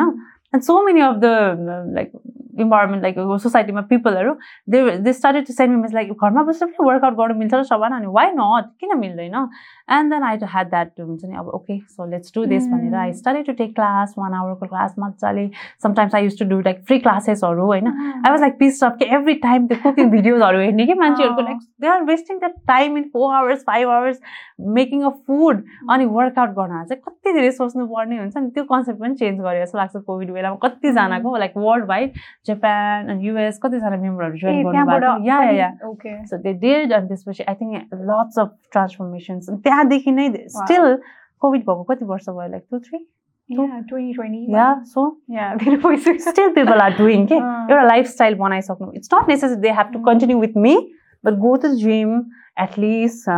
And 0.54 0.64
so 0.64 0.82
many 0.86 1.02
of 1.02 1.16
the 1.24 1.94
like 1.96 2.12
environment 2.60 3.04
like 3.04 3.16
सोसाइटीमा 3.44 3.82
पिपलहरू 3.90 4.34
they 4.70 4.98
they 4.98 5.14
started 5.14 5.48
to 5.48 5.54
send 5.54 5.72
me 5.72 5.78
means 5.82 5.94
like 5.94 6.12
घरमा 6.12 6.44
बसेर 6.44 6.68
पनि 6.70 6.88
workout 6.88 7.18
गर्नु 7.18 7.40
मिल्छ 7.40 7.54
र 7.54 7.64
सबाना 7.66 7.98
अनि 7.98 8.08
वाइ 8.18 8.32
नट 8.36 8.70
किन 8.80 8.98
मिल्दैन 9.00 9.36
and 9.98 10.14
then 10.14 10.24
I 10.24 10.38
had 10.44 10.70
that 10.70 11.00
हुन्छ 11.00 11.26
नि 11.26 11.36
अब 11.38 11.48
okay 11.56 11.80
so 11.80 12.06
let's 12.12 12.32
do 12.36 12.46
this 12.46 12.68
भनेर 12.70 12.96
I. 12.96 13.14
Started 13.14 13.46
to 13.46 13.54
take 13.54 13.74
class 13.76 14.14
one 14.18 14.34
आवरको 14.34 14.66
class 14.68 14.96
मजाले 15.00 15.50
sometimes 15.84 16.16
I 16.16 16.24
use 16.24 16.40
to 16.40 16.46
do 16.50 16.60
like 16.62 16.84
free 16.88 17.00
क्लासेसहरू 17.00 17.66
होइन. 17.66 17.88
I 17.88 18.32
was 18.32 18.42
like 18.42 18.58
pissed 18.60 18.84
off 18.84 18.96
के 19.00 19.06
एभ्री 19.16 19.34
टाइम 19.46 19.68
त्यो 19.68 19.78
cooking 19.84 20.10
भिडियोजहरू 20.12 20.60
हेर्ने 20.60 20.86
कि 20.86 20.94
मान्छेहरूको। 21.04 21.42
Like 21.42 21.58
they 21.82 21.88
are 21.88 22.04
wasting 22.04 22.40
the 22.40 22.54
time 22.68 22.98
in 22.98 23.04
four 23.14 23.34
hours 23.36 23.64
five 23.68 23.90
hours 23.90 24.22
making 24.76 25.04
a 25.04 25.10
food 25.28 25.64
अनि 25.92 26.06
वर्कआउट 26.16 26.50
गर्न 26.60 26.84
चाहिँ 26.86 27.02
कति 27.08 27.34
धेरै 27.34 27.52
सोच्नु 27.52 27.86
पर्ने 27.88 28.18
हुन्छ 28.18 28.38
नि 28.38 28.50
त्यो 28.52 28.64
कन्सेप्ट 28.66 29.00
पनि 29.00 29.16
चेन्ज 29.16 29.42
गरेको 29.42 29.66
जस्तो 29.66 29.78
लाग्छ 29.78 29.96
कोभिड 29.98 30.32
बेलामा 30.34 30.68
कतिजनाको 30.68 31.36
लाइक 31.38 31.54
वर्ल्ड 31.58 31.86
वाइड 31.90 32.12
जापान 32.48 33.08
अनि 33.10 33.28
युएस 33.28 33.60
कतिजना 33.64 33.98
मेम्बरहरू 33.98 34.38
जोइन 34.38 34.64
गर्नुभएको 34.64 35.26
या 35.26 35.42
या 35.44 35.52
या। 35.52 35.70
पनि- 35.70 35.90
okay. 35.92 36.16
सो 36.28 36.38
दे 36.38 36.54
डिड 36.54 36.94
अनि 36.94 37.08
त्यसपछि 37.08 37.44
I 37.44 37.56
think 37.56 37.94
lots 38.12 38.40
of 38.40 38.52
transformations 38.72 39.50
त्यहाँदेखि 39.50 40.12
नै 40.12 40.28
स्टिल 40.56 40.96
कोभिड 41.42 41.62
भएको 41.62 41.84
कति 41.84 42.06
वर्ष 42.06 42.30
भयो? 42.30 42.48
Like 42.52 42.64
two 42.72 42.80
three 42.80 43.06
Yeah, 43.50 43.74
2020. 43.90 44.46
Yeah 44.50 44.68
so 44.84 45.02
Yeah, 45.32 45.58
धेरै 45.58 45.76
भइसक्यो. 45.78 46.32
स्टिल 46.32 46.50
पिपल 46.54 46.80
आर 46.82 46.94
डुइङ 46.98 47.26
के। 47.26 47.36
एउटा 47.36 47.84
lifestyle 47.84 48.36
बनाइसक्नु। 48.36 48.92
It's 48.96 49.10
not 49.14 49.28
necessary 49.30 49.60
they 49.62 49.72
have 49.72 49.92
to 49.94 50.00
continue 50.00 50.40
with 50.40 50.58
me 50.58 50.76
but 51.24 51.34
go 51.44 51.56
to 51.56 51.68
gym 51.76 52.16
at least 52.62 53.30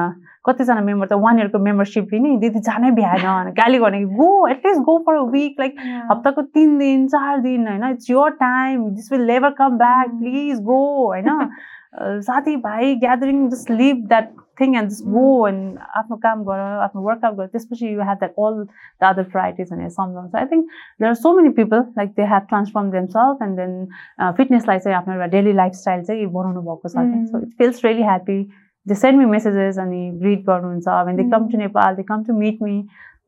कतिजना 0.49 0.82
मेम्बर 0.82 1.07
त 1.07 1.14
वान 1.26 1.40
इयरको 1.40 1.60
मेम्बरसिप 1.68 2.14
लिने 2.14 2.36
दिदी 2.40 2.60
जानै 2.69 2.91
भ्याएन 2.99 3.53
गाली 3.61 3.80
गर्ने 3.80 4.03
go 4.18 4.32
at least 4.48 4.82
go 4.90 4.98
for 5.07 5.15
a 5.15 5.24
week 5.32 5.60
like. 5.60 5.80
हप्ताको 6.11 6.41
तिन 6.41 6.78
दिन 6.78 7.07
चार 7.07 7.40
दिन 7.41 7.68
होइन? 7.68 7.84
It's 7.91 8.10
your 8.10 8.32
time 8.44 8.90
this 8.90 9.11
will 9.14 9.26
never 9.28 9.49
come 9.61 9.78
back. 9.78 10.19
Please 10.19 10.61
go 10.64 10.84
होइन? 11.06 11.49
साथीभाइ 12.26 12.95
gathering 13.02 13.48
just 13.49 13.69
leave 13.72 14.03
that 14.07 14.28
thing 14.60 14.76
and 14.78 14.90
just 14.90 15.06
go 15.10 15.48
and 15.48 15.78
आफ्नो 15.98 16.15
काम 16.26 16.44
गर 16.44 16.60
आफ्नो 16.84 17.02
वर्कआउट 17.02 17.36
गर। 17.38 17.45
त्यसपछि 17.48 17.88
you 17.88 18.02
have 18.02 18.18
that 18.19 18.34
all 18.40 18.64
the 18.64 19.03
other 19.06 19.24
priorities 19.32 19.72
भनेर 19.72 19.90
सम्झाउँछ। 19.90 20.36
I 20.36 20.45
think 20.52 20.65
there 20.65 21.10
are 21.10 21.15
so 21.15 21.34
many 21.38 21.49
people 21.61 21.84
like 21.98 22.10
they 22.18 22.26
have 22.34 22.45
transform 22.49 22.91
themselves 22.91 23.41
and 23.44 23.57
then 23.60 24.32
फिटनेसलाई 24.38 24.80
चाहिँ 24.80 24.98
आफ्नो 24.98 25.14
एउटा 25.14 25.28
डेली 25.38 25.53
लाइफस्टाइल 25.53 26.03
चाहिँ 26.03 26.26
बनाउनु 26.38 26.61
भएको 26.69 26.88
छ. 26.90 27.06
So 27.32 27.41
it 27.41 27.53
feels 27.57 27.86
really 27.86 28.03
happy 28.03 28.40
they 28.86 28.94
send 28.94 29.19
me 29.19 29.24
messages 29.27 29.78
अनि 29.78 30.11
grit 30.20 30.44
गर्नुहुन्छ 30.47 30.89
when 31.07 31.16
they 31.16 31.24
come 31.31 31.49
to 31.49 31.57
Mm. 31.57 31.59
Nepal 31.59 31.94
they 31.94 32.03
come 32.03 32.24
to 32.24 32.35
meet 32.35 32.62
me 32.62 32.77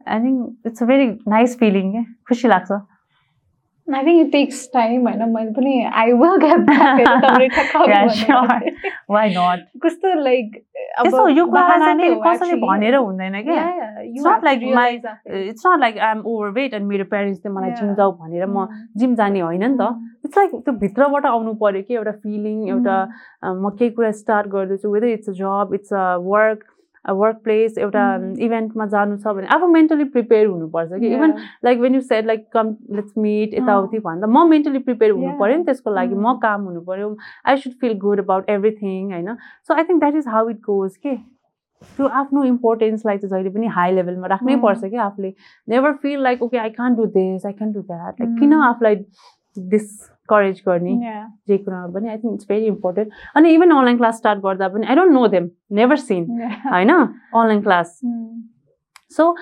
I 0.07 0.21
think 0.21 0.67
it's 0.67 0.83
a 0.83 0.87
very 0.87 1.07
nice 1.29 1.59
feeling 1.59 1.91
क्या 1.93 2.03
खुसी 2.29 2.49
लाग्छ 2.49 2.73
I 3.98 4.04
think 4.06 4.20
it 4.24 4.32
takes 4.32 4.58
time 4.76 5.06
होइन 5.08 5.22
मैले 5.34 5.52
पनि 5.54 5.72
I 6.02 6.12
will 6.22 6.36
get. 6.44 6.70
Why 9.10 9.30
not 9.38 9.66
कस्तो 9.86 10.14
like 10.24 10.56
यस्तो 11.06 11.28
यो 11.30 11.46
कुरा 11.46 11.78
चाहिँ 11.78 12.10
कसैले 12.26 12.56
भनेर 12.66 12.96
हुँदैन 12.96 13.42
क्या 13.44 13.64
it's 15.50 15.66
not 15.66 15.80
like 15.80 15.98
I 15.98 16.12
am 16.12 16.22
overweight 16.60 16.74
अनि 16.76 16.86
मेरो 16.86 17.06
प्यारेन्ट्सले 17.14 17.52
मलाई 17.54 17.72
जिम. 17.72 17.94
जाऊ 17.96 18.12
भनेर 18.22 18.46
म 18.48 18.68
जिम 18.98 19.16
जाने 19.16 19.40
होइन 19.40 19.64
नि 19.64 19.78
त। 19.82 19.90
इट्स 20.26 20.38
लाइक 20.38 20.52
त्यो 20.66 20.74
भित्रबाट 20.86 21.26
आउनु 21.26 21.54
पऱ्यो 21.64 21.82
कि 21.88 21.94
एउटा 21.96 22.12
फिलिङ 22.24 22.68
एउटा 22.70 22.98
अ, 23.44 23.54
म 23.54 23.70
केही 23.80 23.90
कुरा 24.00 24.12
स्टार्ट 24.24 24.48
गर्दैछु 24.56 24.94
whether 24.94 25.08
it's 25.08 25.30
a 25.30 25.34
job 25.42 25.74
it's 25.74 25.94
a 25.94 26.16
work 26.30 26.64
workplace 27.44 27.78
एउटा. 27.78 28.04
इभेन्टमा 28.46 28.86
जानु 28.88 29.18
छ 29.18 29.34
भने 29.36 29.48
आफू 29.56 29.68
मेन्टली 29.74 30.04
प्रिपेयर 30.16 30.46
हुनुपर्छ 30.48 31.00
कि 31.00 31.08
even 31.16 31.34
like 31.66 31.80
when 31.80 31.96
you 31.96 32.02
said 32.02 32.26
like 32.28 32.46
come 32.54 32.76
let's 32.96 33.14
meet 33.18 33.54
यताउति 33.54 34.00
भन्दा 34.00 34.28
म 34.28 34.48
मेन्टली 34.50 34.80
प्रिपेयर 34.80 35.12
हुनु. 35.12 35.32
पऱ्यो 35.40 35.58
नि 35.58 35.64
त्यसको 35.64 35.94
लागि 35.94 36.16
म 36.16 36.28
Mm. 36.30 36.42
काम 36.42 36.64
हुनु 36.66 36.82
पऱ्यो 36.88 37.16
I 37.48 37.58
should 37.58 37.74
feel 37.82 37.98
good 38.00 38.20
about 38.20 38.50
everything 38.50 39.12
होइन 39.12 39.36
so 39.68 39.74
I 39.74 39.84
think 39.84 40.00
that 40.00 40.16
is 40.16 40.28
how 40.28 40.50
it 40.50 40.60
goes 40.68 40.96
के 40.98 41.16
त्यो 41.98 42.08
आफ्नो 42.22 42.44
इम्पोर्टेन्सलाई 42.44 43.18
चाहिँ 43.18 43.30
जहिले 43.32 43.50
पनि 43.56 43.68
हाई 43.76 43.92
लेभलमा 43.96 44.28
राख्नै 44.28 44.56
Mm. 44.56 44.62
पर्छ 44.64 44.86
कि 44.86 44.96
आफूले 45.08 45.34
never 45.68 45.94
feel 46.02 46.22
like 46.24 46.42
okay 46.44 46.58
I 46.58 46.70
can 46.78 46.96
do 46.96 47.06
this 47.16 47.46
I 47.46 47.54
can 47.54 47.72
do 47.74 47.82
that 47.82 48.22
like. 48.22 48.40
किन 48.40 48.54
आफूलाई 48.54 48.96
डिस्करेज 50.30 50.62
गर्ने 50.68 50.96
जे 51.48 51.58
कुरामा 51.58 51.94
पनि 51.94 52.10
I 52.10 52.18
think 52.18 52.34
it's 52.34 52.48
very 52.50 52.66
important 52.66 53.12
अनि 53.36 53.54
इभन 53.54 53.70
अनलाइन 53.78 53.98
क्लास 53.98 54.18
स्टार्ट 54.18 54.40
गर्दा 54.40 54.68
पनि 54.68 54.86
I 54.88 54.96
don't 54.96 55.14
know 55.14 55.28
them 55.28 55.50
never 55.72 55.96
seen 56.10 56.24
होइन? 56.66 56.90
अनलाइन 56.90 57.62
क्लास 57.62 58.00
सो 59.18 59.36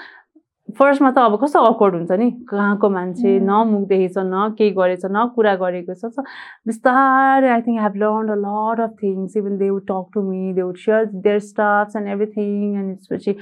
फर्स्टमा 0.77 1.11
त 1.11 1.17
अब 1.17 1.35
कस्तो 1.41 1.59
अकवर्ड 1.63 1.95
हुन्छ 1.95 2.11
नि? 2.11 2.31
कहाँको 2.49 2.89
मान्छे 2.89 3.39
Mm. 3.39 3.43
न 3.49 3.67
मुख 3.67 3.87
देखेछ 3.87 4.17
न 4.17 4.55
केही 4.57 4.71
गरेछ 4.71 5.05
न 5.05 5.27
कुरा 5.35 5.55
गरेको 5.55 5.93
छ। 5.93 6.11
सो 6.11 6.21
बिस्तारै 6.67 7.49
I 7.49 7.61
think 7.61 7.79
have 7.81 7.95
learn 8.03 8.29
a 8.29 8.35
lot 8.35 8.79
of 8.83 8.91
things 9.03 9.37
even 9.37 9.57
they 9.57 9.69
would 9.69 9.85
talk 9.87 10.05
to 10.13 10.21
me 10.21 10.53
they 10.53 10.61
would 10.61 10.77
share 10.77 11.05
their 11.23 11.39
stuffs 11.39 11.95
and 11.95 12.07
everything 12.07 12.75
and 12.79 12.95
त्यसपछि 12.97 13.35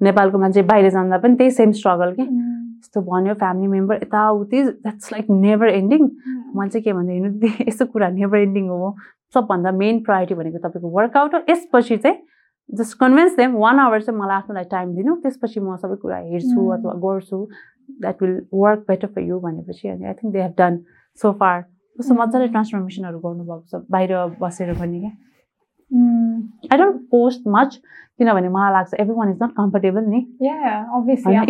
नेपालको 0.00 0.38
मान्छे 0.38 0.62
बाहिर 0.62 0.90
जाँदा 0.90 1.18
पनि 1.18 1.34
त्यही 1.36 1.50
सेम 1.50 1.72
स्ट्रगल 1.82 2.12
के? 2.20 2.22
यस्तो 2.78 3.00
भन्यो 3.10 3.34
फ्यामिली 3.34 3.68
मेम्बर 3.68 3.96
यताउति 4.02 4.62
द्याट्स 4.62 5.12
लाइक 5.12 5.26
नेभर 5.30 5.68
एन्डिङ 5.68 6.02
मैले 6.56 6.70
चाहिँ 6.70 6.82
के 6.84 6.92
भन्दा 6.92 7.12
हेर्नु 7.12 7.30
दिदी 7.38 7.64
यस्तो 7.68 7.86
कुरा 7.92 8.08
नेभर 8.18 8.38
एन्डिङ 8.38 8.68
हो। 8.68 8.94
सबभन्दा 9.34 9.70
मेन 9.82 10.02
प्रायोरिटी 10.04 10.34
भनेको 10.34 10.58
तपाईँको 10.68 10.88
वर्कआउट 10.98 11.34
हो। 11.34 11.40
यसपछि 11.50 11.96
चाहिँ 11.96 12.16
just 12.68 12.98
convince 13.00 13.36
them 13.36 13.52
one 13.56 13.78
hour 13.80 14.00
चाहिँ 14.02 14.20
मलाई 14.20 14.36
आफ्नोलाई 14.36 14.64
टाइम 14.70 14.94
दिनु। 14.96 15.14
त्यसपछि 15.22 15.60
म 15.60 15.76
सबै 15.76 15.96
कुरा 16.02 16.16
हेर्छु 16.16 16.60
Mm. 16.60 16.72
अथवा 16.78 16.92
गर्छु। 17.04 17.38
That 18.00 18.22
will 18.22 18.34
work 18.54 18.84
better 18.88 19.06
for 19.14 19.22
you 19.22 19.38
भनेपछि 19.40 19.88
अनि 19.88 20.04
I 20.06 20.14
think 20.20 20.32
they 20.32 20.42
have 20.42 20.54
done 20.58 20.78
so 21.18 21.32
far 21.40 21.60
कस्तो 21.98 22.14
Mm. 22.14 22.20
मजाले 22.20 22.48
ट्रान्सफर्मेसनहरू 22.48 23.18
गर्नुभएको 23.18 23.64
छ 23.70 23.82
बाहिर 23.90 24.12
बसेर 24.40 24.74
पनि 24.80 25.00
क्या। 25.00 25.10
आई 25.92 26.78
डोन्ट 26.78 26.96
पोस्ट 27.10 27.42
मच 27.48 27.80
किनभने 28.18 28.48
मलाई 28.48 28.72
लाग्छ 28.72 28.94
every 29.00 29.14
one 29.16 29.30
is 29.30 29.42
not 29.42 29.52
comfortable 29.56 30.04
नि 30.04 30.18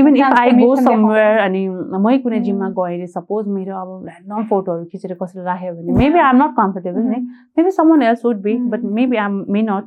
even 0.00 0.16
if 0.16 0.32
I 0.38 0.50
go 0.58 0.74
somewhere 0.76 1.38
अनि 1.38 1.66
मै 2.04 2.18
कुनै 2.18 2.40
जिममा. 2.40 2.68
गएँ 2.78 2.96
अरे 2.96 3.06
सपोज 3.06 3.48
मेरो 3.48 3.76
अब 3.76 3.88
ऱ्यान्डम 4.08 4.44
फोटोहरू 4.50 4.84
खिचेर 4.92 5.14
कसैले 5.22 5.44
राख्यो 5.44 5.72
भने 5.74 5.98
maybe 5.98 6.18
I 6.18 6.30
am 6.30 6.42
not 6.42 6.54
comfortable 6.56 7.02
नि 7.08 7.20
maybe 7.58 7.70
someone 7.70 8.02
else 8.02 8.24
would 8.24 8.42
be 8.42 8.54
but. 8.70 8.80
Maybe 9.00 9.16
I 9.16 9.28
may 9.28 9.62
not 9.62 9.84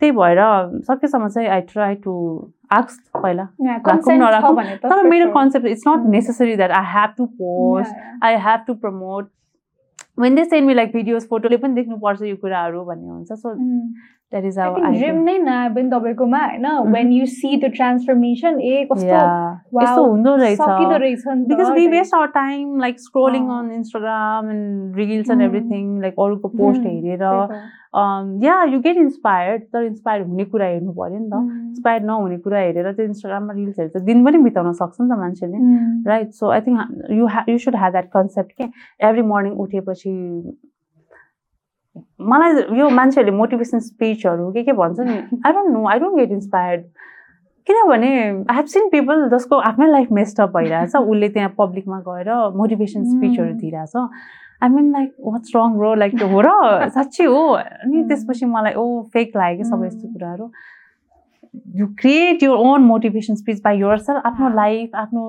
त्यही 0.00 0.12
भएर 0.12 0.38
सकेसम्म 0.88 1.28
चाहिँ 1.28 1.48
आई 1.48 1.60
ट्राई 1.72 1.94
टु 2.04 2.12
आक्स 2.72 2.98
पहिला 3.16 3.46
राखौँ 3.86 4.16
नराखौँ। 4.16 4.56
तर 4.82 5.02
मेरो. 5.08 5.30
Concept 5.32 5.66
it's 5.66 5.84
not. 5.88 6.06
Necessary 6.10 6.56
that 6.56 6.70
I 6.70 6.84
have 6.94 7.14
to 7.18 7.26
post 7.26 8.24
I 8.24 8.36
have 8.46 8.64
to 8.66 8.74
promote 8.74 9.28
when 10.18 10.34
they 10.34 10.44
send 10.44 10.66
me 10.66 10.74
like 10.74 10.92
videos 10.92 11.28
फोटोले 11.28 11.56
पनि 11.56 11.74
देख्नुपर्छ 11.74 12.22
यो 12.22 12.36
कुराहरू 12.36 12.84
भन्ने 12.84 13.08
हुन्छ 13.08 13.32
so. 13.32 13.54
Mm. 13.54 13.94
That 14.32 14.44
is 14.50 14.58
I 14.58 14.62
our 14.66 14.94
gym 15.02 15.22
नै 15.28 15.36
नआए 15.48 15.68
पनि 15.74 15.90
तपाईँकोमा 15.94 16.40
होइन 16.46 16.66
when 16.96 17.12
you 17.18 17.26
see 17.34 17.52
the 17.64 17.70
transformation 17.78 18.60
ए 18.70 18.84
कस्तो 18.92 19.20
यस्तो 19.82 20.04
हुँदो 20.06 20.34
रहेछ 20.44 20.58
सकिँदो 20.62 20.96
रहेछ 21.04 21.22
नि 21.28 21.44
त 21.44 21.48
because 21.52 21.70
we 21.76 21.84
type. 21.84 21.94
waste 21.98 22.14
our 22.20 22.30
time 22.38 22.80
like 22.86 22.98
scrolling 23.06 23.46
Oh. 23.52 23.58
on 23.60 23.70
Instagram 23.80 24.50
and 24.56 24.96
reels 25.02 25.28
and 25.36 25.40
Mm. 25.40 25.46
everything 25.50 25.86
like 26.06 26.20
अरूको 26.26 26.48
पोस्ट. 26.58 26.82
हेरेर 26.86 27.24
yeah 28.42 28.64
you 28.72 28.80
get 28.88 28.96
inspired. 28.96 29.62
तर 29.72 29.82
इन्सपायर 29.84 30.22
हुने 30.26 30.44
कुरा 30.52 30.66
हेर्नु 30.66 30.92
पऱ्यो 30.98 31.18
नि 31.18 31.28
त 31.30 31.34
Mm. 31.34 31.50
इन्सपायर 31.68 32.02
नहुने 32.10 32.38
कुरा 32.46 32.58
हेरेर 32.58 32.92
त्यो 32.92 33.04
इन्स्टाग्राममा 33.04 33.52
रिल्स 33.60 33.78
हेरेर 33.80 34.02
दिन 34.10 34.24
पनि 34.26 34.38
बिताउन 34.48 34.72
सक्छ 34.82 35.00
नि 35.00 35.08
त 35.08 35.18
मान्छेले. 35.22 35.58
Right 36.10 36.30
so 36.40 36.50
I 36.50 36.60
think 36.66 37.10
you 37.20 37.28
you 37.52 37.58
should 37.64 37.76
have 37.76 37.92
that 37.92 38.08
concept 38.18 38.52
के 38.60 38.64
एभ्री 39.08 39.22
मर्निङ 39.32 39.52
उठेपछि 39.66 40.12
मलाई 42.30 42.52
यो 42.78 42.88
मान्छेहरूले 42.98 43.36
मोटिभेसन 43.36 43.78
स्पिचहरू 43.86 44.50
के 44.52 44.62
के 44.64 44.72
भन्छ 44.80 45.00
नि 45.00 45.14
I 45.46 45.52
don't 45.52 45.70
know 45.72 45.86
I 45.88 45.98
don't 45.98 46.16
get 46.18 46.30
inspired 46.32 46.84
किनभने 47.66 48.10
आई 48.50 48.56
हेभ 48.56 48.66
सिन 48.74 48.88
पिपल 48.92 49.28
जसको 49.30 49.56
आफ्नै 49.70 49.86
लाइफ 49.90 50.08
मेस्टअप 50.18 50.56
भइरहेछ 50.56 50.96
उसले 50.96 51.28
त्यहाँ 51.36 51.54
पब्लिकमा 51.58 51.98
गएर 52.08 52.30
मोटिभेसन 52.56 53.04
स्पिचहरू 53.10 53.52
Mm. 53.52 53.60
दिइरहेछ 53.60 53.96
I 54.62 54.68
mean 54.68 54.90
like 54.92 55.12
what's 55.26 55.52
wrong 55.56 55.78
row 55.80 55.94
like 56.02 56.22
हो 56.32 56.40
र 56.46 56.88
साँच्ची 56.94 57.24
हो 57.24 57.42
अनि 57.54 57.96
Mm. 58.02 58.08
त्यसपछि 58.08 58.46
मलाई 58.56 58.74
ओ 58.74 58.86
फेक 59.12 59.36
लाग्यो 59.36 59.58
कि 59.58 59.64
सबै 59.70 59.86
यस्तो 59.86 60.06
Mm. 60.08 60.12
कुराहरू 60.14 60.50
you 61.76 61.86
create 62.00 62.42
your 62.42 62.56
own 62.58 62.82
motivation 62.82 63.34
speech 63.34 63.60
by 63.64 63.78
yourself 63.98 64.22
आफ्नो. 64.26 64.48
लाइफ 64.54 64.94
आफ्नो 64.96 65.22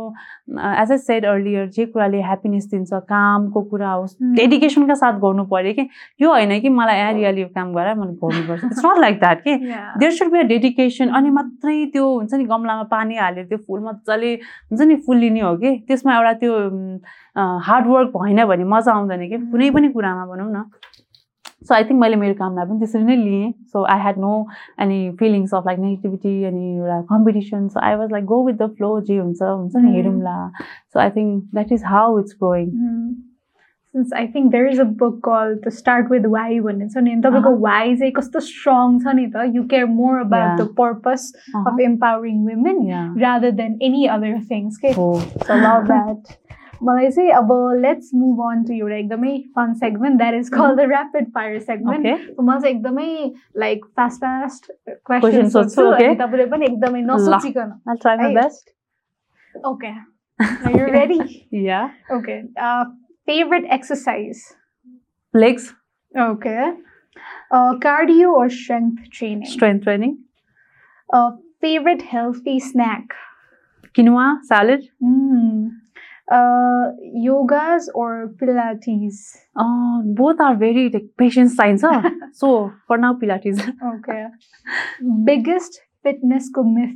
एज 0.82 0.92
अ 0.92 0.98
सेड 0.98 1.26
अर्लियर 1.26 1.68
जे 1.70 1.86
कुराले 1.86 2.22
ह्याप्पिनेस 2.22 2.66
दिन्छ 2.72 2.94
कामको 2.94 3.62
कुरा 3.62 3.92
होस्. 3.92 4.16
डेडिकेसनका 4.36 4.94
साथ 4.94 5.20
गर्नु 5.20 5.46
पऱ्यो 5.52 5.74
कि। 5.74 5.88
यो 6.22 6.30
होइन 6.30 6.60
कि 6.62 6.70
मलाई 6.70 6.98
यहाँ 6.98 7.14
रियली 7.14 7.42
यो 7.42 7.48
काम 7.56 7.74
गरेर 7.74 7.96
मैले 7.96 8.14
गर्नुपर्छ। 8.24 8.64
इट्स 8.66 8.86
नट 8.86 9.00
लाइक 9.00 9.20
द्याट 9.20 9.42
कि. 9.44 9.56
There 10.00 10.12
should 10.12 10.32
be 10.32 10.40
a 10.40 10.44
dedication 10.54 11.10
अनि 11.10 11.30
मात्रै 11.30 11.86
त्यो 11.94 12.08
हुन्छ 12.10 12.34
नि 12.34 12.46
गमलामा 12.46 12.84
पानी 12.92 13.16
हालेर 13.18 13.46
त्यो 13.46 13.58
फुल 13.68 13.80
मजाले 13.84 14.34
हुन्छ 14.34 14.82
नि 14.82 14.96
फुल्लिने 15.06 15.42
हो 15.42 15.56
कि। 15.58 15.76
त्यसमा 15.88 16.16
एउटा 16.16 16.34
त्यो 16.40 16.54
हार्डवर्क 17.68 18.18
भएन 18.18 18.46
भने 18.46 18.64
मजा 18.64 18.92
आउँदैन 18.94 19.28
कि। 19.30 19.38
कुनै 19.52 19.70
पनि 19.72 19.88
कुरामा 19.92 20.26
भनौँ 20.26 20.52
न। 20.52 20.64
आई 21.72 21.84
थिङ्क 21.90 22.00
मैले 22.00 22.16
मेरो 22.24 22.34
कामलाई 22.40 22.66
पनि 22.70 22.80
त्यसरी 22.80 23.04
नै 23.04 23.16
लिएँ 23.16 23.52
so 23.74 23.84
I 23.96 24.00
had 24.02 24.18
no 24.20 24.32
any 24.86 25.00
feelings 25.20 25.54
of 25.56 25.68
like 25.68 25.80
negativity 25.80 26.44
अनि 26.52 26.72
एउटा 26.78 27.02
competition 27.16 27.68
so 27.68 27.80
I 27.90 27.96
was 28.04 28.12
like 28.12 28.26
go 28.34 28.44
with 28.46 28.56
the 28.62 28.70
flow 28.78 29.00
जे 29.12 29.18
हुन्छ 29.18 29.42
हुन्छ 29.42 29.76
नि 29.76 29.88
Mm. 29.90 29.96
हेरौँला 29.96 30.38
so 30.94 31.00
I 31.00 31.10
think 31.20 31.44
that 31.54 31.72
is 31.72 31.84
how 31.94 32.20
it's 32.20 32.36
growing 32.44 32.72
Mm. 32.72 33.14
Since 33.96 34.14
I 34.20 34.22
think 34.34 34.48
there 34.54 34.68
is 34.68 34.80
a 34.82 34.86
book 35.00 35.18
called 35.26 35.58
To 35.64 35.72
Start 35.74 36.08
With 36.12 36.24
Why 36.36 36.46
भन्ने 36.68 36.86
छ 36.94 37.02
नि 37.08 37.12
तपाईँको 37.26 37.50
Uh-huh. 37.50 37.60
why 37.66 37.82
चाहिँ 37.98 38.12
कस्तो 38.14 38.40
strong 38.46 38.96
छ 39.04 39.12
नि 39.18 39.26
त 39.36 39.44
you 39.58 39.64
care 39.74 39.90
more 39.98 40.16
about 40.22 40.46
Yeah. 40.46 40.56
the 40.62 40.66
purpose 40.80 41.26
of 41.62 41.82
empowering 41.88 42.40
women 42.52 42.80
rather 43.26 43.52
than 43.60 43.76
any 43.90 44.02
other 44.16 44.32
things 44.54 44.80
के 44.86 44.94
हो 44.98 45.06
So 45.50 45.60
love 46.83 46.87
that. 46.87 46.87
मलाई 46.87 47.11
चाहिँ 47.11 47.31
अब 47.31 47.49
लेट्स 47.83 48.11
मुभ 48.15 48.41
अन 48.51 48.65
टु 48.65 48.73
एउटा 48.73 48.97
एकदमै 48.97 49.39
fun 49.57 49.75
segment 49.75 50.19
that 50.19 50.35
is 50.35 50.49
call 50.49 50.77
the 50.77 50.81
rapid 50.81 51.31
fire 51.31 51.59
segment 51.61 52.07
okay 52.07 52.43
मलाई 52.43 52.61
चाहिँ 52.61 52.77
एकदमै 52.77 53.33
like 53.57 53.85
fast 53.85 54.21
fast 54.21 54.67
Question 54.67 55.21
question 55.21 55.49
सोध्छु, 55.49 55.75
सोध्छु 55.75 55.93
okay. 55.93 56.07
अनि 56.07 56.15
तपाईँले 56.15 56.47
पनि 56.47 56.67
एकदमै 56.67 57.01
नसोचिकन 57.01 57.73
I 57.89 57.97
try 57.97 58.17
my 58.17 58.27
Hey. 58.27 58.35
Best 58.35 58.71
okay 59.67 59.89
you 60.79 60.87
ready 60.87 61.49
yeah 61.67 61.85
okay 62.13 62.43
favourite 63.27 63.65
exercise 63.65 64.43
legs 65.37 65.75
okay 66.15 66.89
cardio 67.53 68.33
or 68.33 68.49
strength 68.51 69.11
training 69.11 69.45
strength 69.45 69.85
training 69.85 70.19
uh, 71.15 71.31
favorite 71.61 72.03
healthy 72.03 72.61
snack 72.61 73.15
quinoa 73.95 74.43
salad 74.43 74.81
mm. 75.03 75.71
uh, 76.32 76.92
yogas 77.16 77.88
or 77.94 78.34
Pilates? 78.42 79.36
Oh, 79.58 80.02
both 80.06 80.40
are 80.40 80.56
very 80.56 80.90
like 80.90 81.06
patient 81.18 81.52
science. 81.52 81.82
Huh? 81.82 82.10
so 82.34 82.72
for 82.88 82.98
now, 82.98 83.14
Pilates. 83.14 83.60
okay. 84.00 84.26
Biggest 85.26 85.82
fitness 86.02 86.50
myth? 86.64 86.96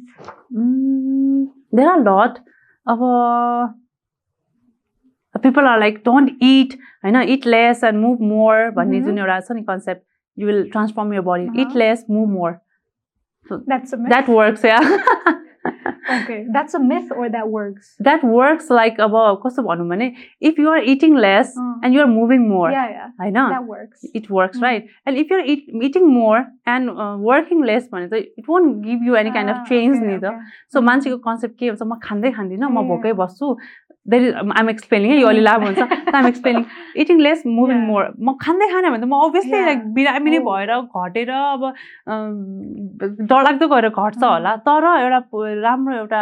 Mm, 0.55 1.47
there 1.71 1.89
are 1.89 1.99
a 1.99 2.03
lot 2.03 2.39
of 2.85 3.01
uh, 3.01 3.73
people 5.39 5.65
are 5.65 5.79
like, 5.79 6.03
don't 6.03 6.31
eat, 6.41 6.77
I 7.03 7.11
know, 7.11 7.21
eat 7.21 7.45
less 7.45 7.83
and 7.83 8.01
move 8.01 8.19
more. 8.19 8.71
But 8.73 8.87
mm-hmm. 8.87 8.93
concept, 9.63 10.05
you 10.35 10.45
will 10.45 10.69
transform 10.69 11.13
your 11.13 11.23
body. 11.23 11.47
Uh-huh. 11.47 11.61
Eat 11.61 11.75
less, 11.75 12.03
move 12.07 12.29
more. 12.29 12.61
So 13.47 13.61
That's 13.65 13.93
a 13.93 13.97
myth. 13.97 14.09
That 14.09 14.27
works, 14.27 14.61
yeah. 14.63 14.79
okay. 16.15 16.37
That's 16.55 16.73
a 16.73 16.79
myth 16.79 17.11
or 17.15 17.29
that 17.35 17.47
works. 17.55 17.95
that 18.07 18.23
works 18.23 18.69
like 18.79 18.97
अब 19.07 19.15
कस्तो 19.45 19.63
भनौँ 19.67 19.87
भने 19.89 20.07
if 20.51 20.59
you 20.63 20.69
are 20.73 20.81
eating 20.93 21.15
less 21.25 21.53
Uh. 21.57 21.65
and 21.83 21.93
you 21.97 22.01
are 22.05 22.09
moving 22.13 22.47
more 22.49 22.69
Yeah, 22.71 22.87
yeah. 22.95 23.07
होइन 23.21 23.39
That 23.55 23.65
works. 23.73 24.05
it 24.21 24.29
works 24.29 24.57
Mm. 24.59 24.63
right 24.67 24.87
and 25.05 25.17
if 25.23 25.29
you're 25.33 25.45
eat, 25.53 25.65
eating 25.89 26.07
more 26.13 26.39
and 26.75 26.89
uh, 26.89 27.15
working 27.31 27.63
less 27.71 27.87
भने 27.93 28.09
चाहिँ 28.13 28.25
it 28.43 28.47
won't 28.53 28.81
give 28.85 29.01
you 29.09 29.15
any 29.23 29.31
kind 29.39 29.49
of 29.55 29.57
Ah, 29.57 29.65
change 29.71 29.97
okay, 29.97 30.07
नि 30.13 30.19
त. 30.19 30.33
So 30.73 30.79
Mm. 30.79 30.85
मान्छेको 30.89 31.17
concept 31.27 31.57
के 31.59 31.67
हुन्छ 31.73 31.81
म 31.91 31.99
खाँदै 32.07 32.31
खाँदिनँ 32.37 32.69
म. 32.69 32.87
भोकै 32.93 33.13
बस्छु 33.23 33.55
देट 34.09 34.21
इज 34.23 34.33
आइम 34.57 34.69
एक्सप्लेनिङ 34.69 35.11
है 35.11 35.17
यो 35.19 35.27
अलि 35.27 35.39
लामो 35.47 35.65
हुन्छ 35.65 35.79
I'm 36.15 36.27
explaining 36.27 36.63
eating 37.03 37.19
less 37.21 37.43
moving. 37.45 37.77
More 37.87 38.03
म 38.19 38.33
खाँदै 38.43 38.67
खाने 38.73 38.89
भने 38.89 39.01
त 39.05 39.09
म 39.09 39.19
अभियसली. 39.27 39.51
लाइक 39.65 39.83
बिरामी 39.93 40.31
नै. 40.31 40.39
भएर 40.49 40.71
घटेर 40.81 41.29
अब 41.29 41.63
अम, 41.63 42.33
डरलाग्दो 43.31 43.67
गएर 43.73 43.89
घट्छ 43.89 44.17
Mm. 44.17 44.23
होला 44.31 44.55
तर 44.67 44.85
एउटा 44.97 45.19
राम्रो 45.63 45.95
एउटा 45.97 46.21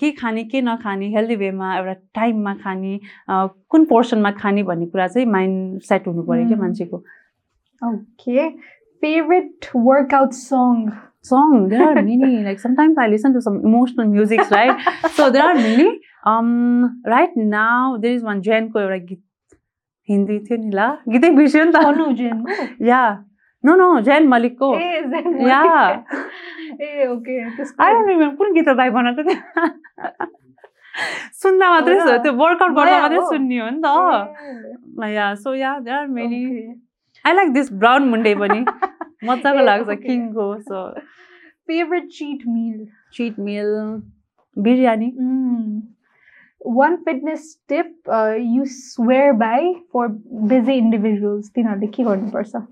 के 0.00 0.10
खाने 0.20 0.44
के 0.52 0.60
नखाने 0.68 1.08
हेल्दी 1.16 1.36
वेमा 1.42 1.76
एउटा 1.76 1.94
टाइममा 2.20 2.54
खाने 2.62 2.98
कुन 3.70 3.84
पोर्सनमा 3.94 4.30
खाने 4.42 4.62
भन्ने 4.70 4.86
कुरा 4.92 5.06
चाहिँ 5.08 5.26
माइन्ड 5.38 5.80
सेट 5.90 6.06
हुनु 6.06 6.22
पऱ्यो 6.22 6.46
क्या 6.48 6.56
Mm. 6.56 6.62
मान्छेको 6.62 7.02
Okay. 7.82 8.42
Favorite 9.02 9.68
workout 9.74 10.34
song. 10.40 10.76
Song 11.24 11.68
there 11.72 11.82
are 11.88 12.02
many 12.02 12.28
like 12.44 12.60
sometimes 12.62 12.96
i 12.98 13.06
listen 13.10 13.32
to 13.34 13.40
some 13.40 13.58
emotional 13.68 14.08
music 14.14 14.40
right 14.50 14.86
so 15.18 15.30
there 15.30 15.44
are 15.48 15.54
many 15.58 15.88
um 16.32 16.48
right 17.14 17.36
now 17.36 17.96
there 18.04 18.14
is 18.18 18.24
one 18.30 18.40
Jen 18.48 18.70
को 18.72 18.80
एउटा 18.80 18.96
गीत 19.10 19.22
हिन्दी 20.08 20.38
थियो 20.46 20.56
नि 20.62 20.70
ला 20.76 20.88
गीतै 21.08 21.30
बिर्स्यो 21.36 21.64
नि 21.64 21.72
त 21.72 21.84
Jin. 22.20 22.42
Yeah 22.88 23.02
no 23.64 23.74
no 23.76 23.88
Zayn 24.08 24.26
मलिकको 24.28 24.68
Eh? 24.74 26.02
Eh, 26.82 27.06
okay. 27.14 27.38
त्यसको- 27.56 27.84
आई 27.86 27.92
डोन्ट 27.92 28.08
रिमेम्बर 28.08 28.36
कुन 28.36 28.52
गीत 28.54 28.68
दाइ 28.82 28.90
बनाएको 28.98 29.22
थियो 29.28 29.40
सुन्दा 31.42 31.68
मात्रै? 31.70 31.94
त्यो 32.22 32.32
वर्कआउट 32.40 32.72
गर्दा 32.78 33.00
मात्रै? 33.02 33.18
सुन्ने 33.30 33.58
हो 33.58 33.68
नि 33.70 33.80
त 33.80 33.86
Eh, 35.04 35.12
yeah 35.14 35.34
so 35.44 35.54
yeah 35.54 35.78
there 35.86 35.96
are 35.98 36.06
many. 36.18 36.40
I 37.26 37.32
like 37.32 37.52
this 37.52 37.72
brown 37.72 38.08
Munde 38.08 38.34
पनि 38.34 38.64
मजाको 39.24 39.64
लाग्छ. 39.64 39.98
किङको 40.06 40.54
so 40.60 40.84
Favorite 41.70 42.08
cheat 42.14 42.40
meal. 42.52 42.78
Cheat 43.14 43.38
meal 43.38 43.68
biryani 44.56 45.10
fitness 47.06 47.44
tip 47.68 47.92
uh, 48.08 48.34
you 48.54 48.64
swear 48.66 49.32
by 49.42 49.58
for 49.92 50.08
busy 50.52 50.76
individuals. 50.84 51.50
तिनीहरूले 51.54 51.86
के 51.96 52.02
गर्नुपर्छ 52.04 52.62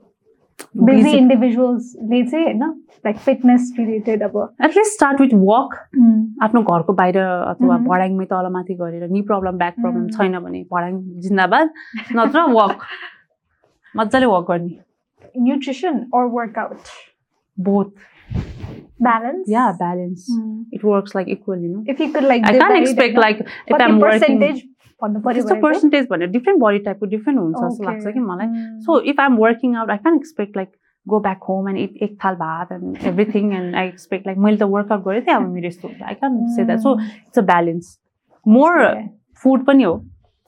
busy 0.88 1.12
individuals 1.18 1.94
ले 2.10 2.22
चाहिँ 2.24 2.44
होइन 2.44 2.64
लाइक 3.06 3.16
फिटनेस 3.16 3.72
रिलेटेड 3.78 4.22
अब 4.22 4.36
at least 4.64 4.92
start 4.92 5.20
with 5.20 5.34
walk. 5.34 5.78
आफ्नो 6.42 6.62
घरको 6.62 6.92
बाहिर 6.92 7.18
अथवा. 7.18 7.78
भडाङमै 7.86 8.24
तलमाथि 8.34 8.74
गरेर 8.82 9.08
नि 9.10 9.22
प्रब्लम 9.30 9.58
ब्याक 9.58 9.74
प्रब्लम. 9.80 10.08
छैन 10.18 10.38
भने 10.40 10.64
भडाङ 10.74 11.00
जिन्दाबाद 11.28 11.72
नत्र 12.16 12.44
वक 12.58 12.78
मजाले 13.96 14.26
वक 14.26 14.46
गर्ने 14.50 14.78
nutrition 15.46 15.98
or 16.18 16.22
workout 16.38 16.88
both 17.56 17.90
balance 19.04 19.48
yeah 19.50 19.70
balance 19.82 20.26
Mm. 20.30 20.84
Works 20.84 21.16
like 21.16 21.28
equal 21.28 21.64
you 21.64 21.70
know 21.76 21.82
if 21.92 22.00
you 22.04 22.08
could 22.14 22.26
like 22.32 22.46
I 22.48 22.58
can 22.58 22.76
expect 22.76 23.16
होइन? 23.16 23.20
लाइक 23.20 23.38
इफ 23.40 23.74
कति 23.74 23.82
आइम 23.84 23.98
वर्किङ 24.02 24.20
percentage 24.20 24.66
त्यस्तो 25.34 25.54
पर्सेन्टेज 25.62 26.06
भनेर 26.10 26.28
different 26.30 26.60
body 26.62 26.78
टाइपको 26.88 27.06
डिफ्रेन्ट 27.14 27.40
हुन्छ 27.40 27.56
जस्तो 27.56 27.84
Okay. 27.84 27.86
लाग्छ 27.92 28.14
कि 28.14 28.20
मलाई 28.20 28.46
Mm. 28.46 28.80
So 28.86 29.00
if 29.12 29.20
I'm 29.20 29.36
working 29.44 29.76
out 29.76 29.90
I 29.90 29.96
can 30.04 30.16
expect 30.16 30.56
like 30.56 30.68
go 31.06 31.18
back 31.24 31.46
home 31.48 31.68
and 31.70 31.78
eat 31.82 31.94
egg 32.06 32.10
thal 32.22 32.34
bhat 32.40 32.72
and 32.74 32.96
everything 33.10 33.52
and 33.58 33.76
I 33.82 33.84
expect 33.90 34.26
like 34.30 34.40
मैले 34.46 34.56
त 34.62 34.66
workout 34.72 35.04
गरेँ 35.04 35.22
थिएँ 35.26 35.34
अब 35.36 35.46
मेरो 35.52 35.66
यस्तो 35.66 35.88
I 36.08 36.14
can't 36.22 36.42
say 36.56 36.64
that 36.70 36.82
so 36.86 36.90
it's 37.04 37.40
a 37.42 37.44
balance 37.50 37.88
more 38.46 38.74
Okay. 38.80 39.06
food 39.44 39.64
पनि 39.66 39.82
हो 39.82 39.94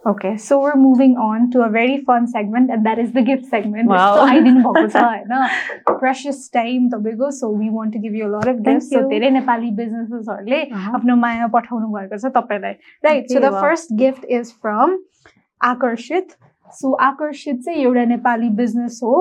Okay, 0.05 0.37
so 0.37 0.57
we're 0.61 0.77
moving 0.81 1.13
on 1.17 1.49
to 1.53 1.61
a 1.63 1.69
very 1.69 1.95
fun 2.09 2.27
segment, 2.33 2.69
and 2.71 2.85
that 2.85 2.99
is 3.03 3.11
the 3.15 3.21
gift 3.29 3.45
segment. 3.53 3.89
Wow. 3.89 4.15
So 4.17 4.21
I 4.21 4.35
didn't 4.35 4.63
focus 4.63 4.95
on 4.95 5.97
precious 6.03 6.47
time 6.49 6.85
तपाईँको 6.93 7.31
so 7.39 7.49
we 7.63 7.69
want 7.69 7.91
to 7.97 7.99
give 8.05 8.15
you 8.19 8.27
a 8.27 8.31
lot 8.35 8.47
of 8.51 8.61
Thank 8.67 8.79
gifts. 8.79 8.89
So 8.93 9.01
you. 9.01 9.09
धेरै 9.09 9.29
Nepali 9.39 9.71
businesses-हरूले 9.81 10.61
Uh-huh. 10.71 10.95
आफ्नो 10.99 11.15
माया 11.25 11.47
पठाउनु 11.57 11.91
भएको 11.97 12.17
छ 12.23 12.31
तपाईँलाई 12.37 12.73
right 13.05 13.27
so 13.31 13.35
Okay, 13.39 13.43
the 13.47 13.53
wow. 13.53 13.61
First 13.61 13.93
gift 14.03 14.25
is 14.39 14.53
from 14.61 14.97
Akarshit 15.61 16.35
so 16.81 16.93
Akarshit 17.09 17.61
चाहिँ 17.65 17.83
एउटा 17.83 18.05
Nepali 18.15 18.49
business 18.63 18.99
हो 19.03 19.15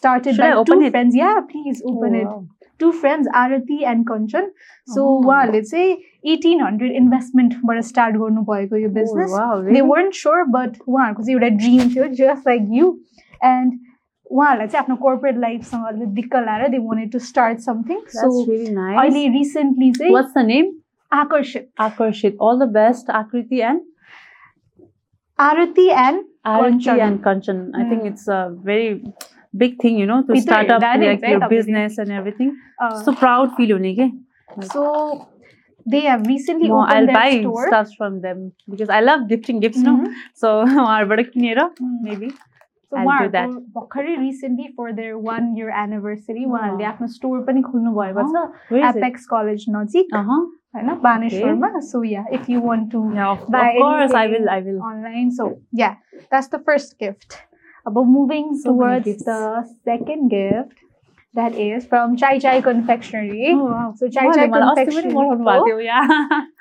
started 0.00 0.34
Should 0.34 0.44
I 0.44 0.50
by 0.50 0.58
open 0.60 0.80
to 0.80 0.86
it? 0.86 0.90
Friends 0.92 1.16
yeah 1.16 1.38
please 1.52 1.82
open 1.92 2.14
it 2.20 2.26
Oh, 2.26 2.34
wow. 2.36 2.46
Two 2.80 2.90
friends 3.00 3.28
Arati 3.36 3.82
and 3.88 4.04
Kanchan 4.08 4.50
so 4.94 5.02
Oh. 5.02 5.24
उहाँहरूले 5.24 5.60
चाहिँ 5.62 5.96
eighteen 6.32 6.60
hundred 6.62 6.92
इन्भेस्टमेन्टबाट 7.02 7.80
start 7.92 8.16
गर्नुभएको 8.16 8.76
यो 8.76 8.88
business 8.98 9.30
Oh, 9.30 9.38
wow, 9.38 9.62
they 9.62 9.70
really? 9.70 9.82
weren't 9.92 10.14
sure 10.24 10.44
but 10.56 10.76
उहाँहरूको 10.88 11.22
चाहिँ 11.22 11.38
एउटा 11.38 11.48
dream 11.62 11.88
थियो 11.94 12.06
just 12.20 12.48
like 12.48 12.68
you 12.80 12.90
and 13.44 13.78
उहाँहरूलाई 14.30 14.68
चाहिँ 14.68 14.82
आफ्नो 14.84 14.96
कोर्पोरेट 15.06 15.38
लाइफसँग 15.46 15.86
अलिक 15.88 16.08
दिक्क 16.20 16.36
लाएर 16.48 16.68
they 16.74 16.78
wanted 16.88 17.12
to 17.12 17.18
start 17.30 17.58
something 17.68 17.98
That's 17.98 18.20
so 18.20 18.44
really 18.50 18.74
nice. 18.78 19.00
अहिले 19.02 19.26
रिसेन्टली 19.38 19.90
चाहिँ 19.98 20.12
What's 20.18 20.36
the 20.38 20.46
name? 20.52 20.70
आकर्षित 21.12 21.68
Akarshit. 21.86 22.36
All 22.46 22.58
the 22.64 22.70
best, 22.76 23.10
Akriti 23.22 23.58
and 23.70 23.80
Arati 25.38 25.88
and 26.06 26.24
Arati 26.50 26.84
Kanchan. 26.84 27.00
and 27.06 27.18
Kanchan. 27.24 27.58
I 27.80 27.82
think 27.90 28.02
Mm. 28.02 28.08
it's 28.12 28.28
a 28.36 28.38
very 28.68 28.86
big 29.62 29.74
thing, 29.82 29.98
you 30.02 30.06
know, 30.10 30.16
to 30.28 30.32
It's 30.36 30.40
a- 30.40 30.46
start 30.46 30.70
up 30.76 30.80
that 30.84 31.02
is 31.02 31.08
like 31.08 31.22
right 31.26 31.34
your 31.34 31.42
up 31.42 31.50
there. 31.50 31.58
business 31.58 31.98
and 32.04 32.14
everything. 32.20 32.48
uh, 32.86 32.94
So 33.08 33.14
proud 33.20 33.52
feel 33.58 33.74
हुने 33.76 33.92
के. 34.00 34.08
so 34.72 34.86
They 35.93 36.01
have 36.05 36.25
recently 36.31 36.69
म 36.69 36.77
opened 36.79 36.93
I'll 36.97 37.05
their 37.09 37.15
buy 37.19 37.39
store 37.39 37.67
stuff 37.67 37.93
from 38.01 38.19
them 38.25 38.41
because 38.73 38.89
I 38.89 38.99
love 39.05 39.27
gifting 39.31 39.59
gifts, 39.65 39.81
no? 39.87 39.95
Mhm. 39.97 40.13
So 40.43 40.51
उहाँहरूबाट 40.65 41.31
किनेर 41.35 41.61
Mm. 41.63 41.95
maybe. 42.09 42.29
So 42.91 42.97
I'll 42.97 43.03
do 43.03 43.07
उहाँहरूको 43.07 43.31
that. 43.37 43.55
भर्खरै 43.77 44.15
recently 44.19 44.67
for 44.77 44.91
their 44.99 45.13
one 45.29 45.47
year 45.57 45.69
anniversary 45.83 46.43
Oh. 46.45 46.51
उहाँहरूले 46.51 46.85
आफ्नो 46.91 47.07
store 47.15 47.41
पनि 47.49 47.61
खोल्नु 47.71 47.91
भएको 47.99 48.27
छ 48.33 48.45
Where 48.71 48.83
is 48.83 48.95
it? 48.95 48.97
Apex 48.97 49.25
college 49.33 49.65
नजिक 49.77 50.13
Uh-huh. 50.21 50.39
होइन 50.75 50.93
बानेश्वरमा 51.03 51.79
so 51.89 52.03
yeah 52.03 52.25
if 52.39 52.49
you 52.49 52.61
want 52.61 52.91
to 52.91 53.01
Yeah, 53.15 53.29
of, 53.31 53.45
Buy 53.57 53.65
of 53.69 53.81
course 53.83 54.13
I 54.13 54.25
anything 54.25 54.41
will. 54.41 54.49
I 54.55 54.59
will. 54.67 54.79
online. 54.91 55.31
So 55.39 55.49
yeah, 55.71 55.95
Oh. 63.53 63.93
पठाउनु 65.17 65.45
भएको 65.45 65.65
थियो, 65.67 65.79
yeah. 65.79 66.07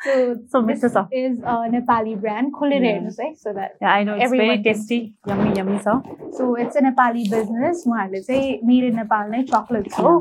So, 0.07 0.15
So 0.53 0.62
this 0.62 0.82
मिठो 0.85 0.89
छ. 0.94 1.09
is 1.12 1.39
a 1.40 1.55
Nepali 1.74 2.15
brand. 2.20 2.53
खोलेर. 2.59 2.82
हेर्नुहोस् 2.85 3.20
है, 3.20 3.28
so 3.44 3.53
that 3.53 3.70
Yeah, 3.82 3.93
I 3.93 4.05
know 4.05 4.15
it's 4.16 4.24
Everyone 4.24 4.48
very 4.48 4.62
can 4.62 4.74
tasty. 4.74 4.98
Yummy, 5.28 5.55
yummy 5.59 5.78
छ. 5.78 5.97
so 6.39 6.55
it's 6.65 6.77
a 6.77 6.82
Nepali 6.86 7.24
business. 7.31 7.82
उहाँहरूले 7.86 8.20
चाहिँ 8.28 8.59
मेरे 8.70 8.90
नेपाल 9.01 9.31
नै 9.31 9.43
चकलेट्स 9.53 9.98
हो 10.01 10.12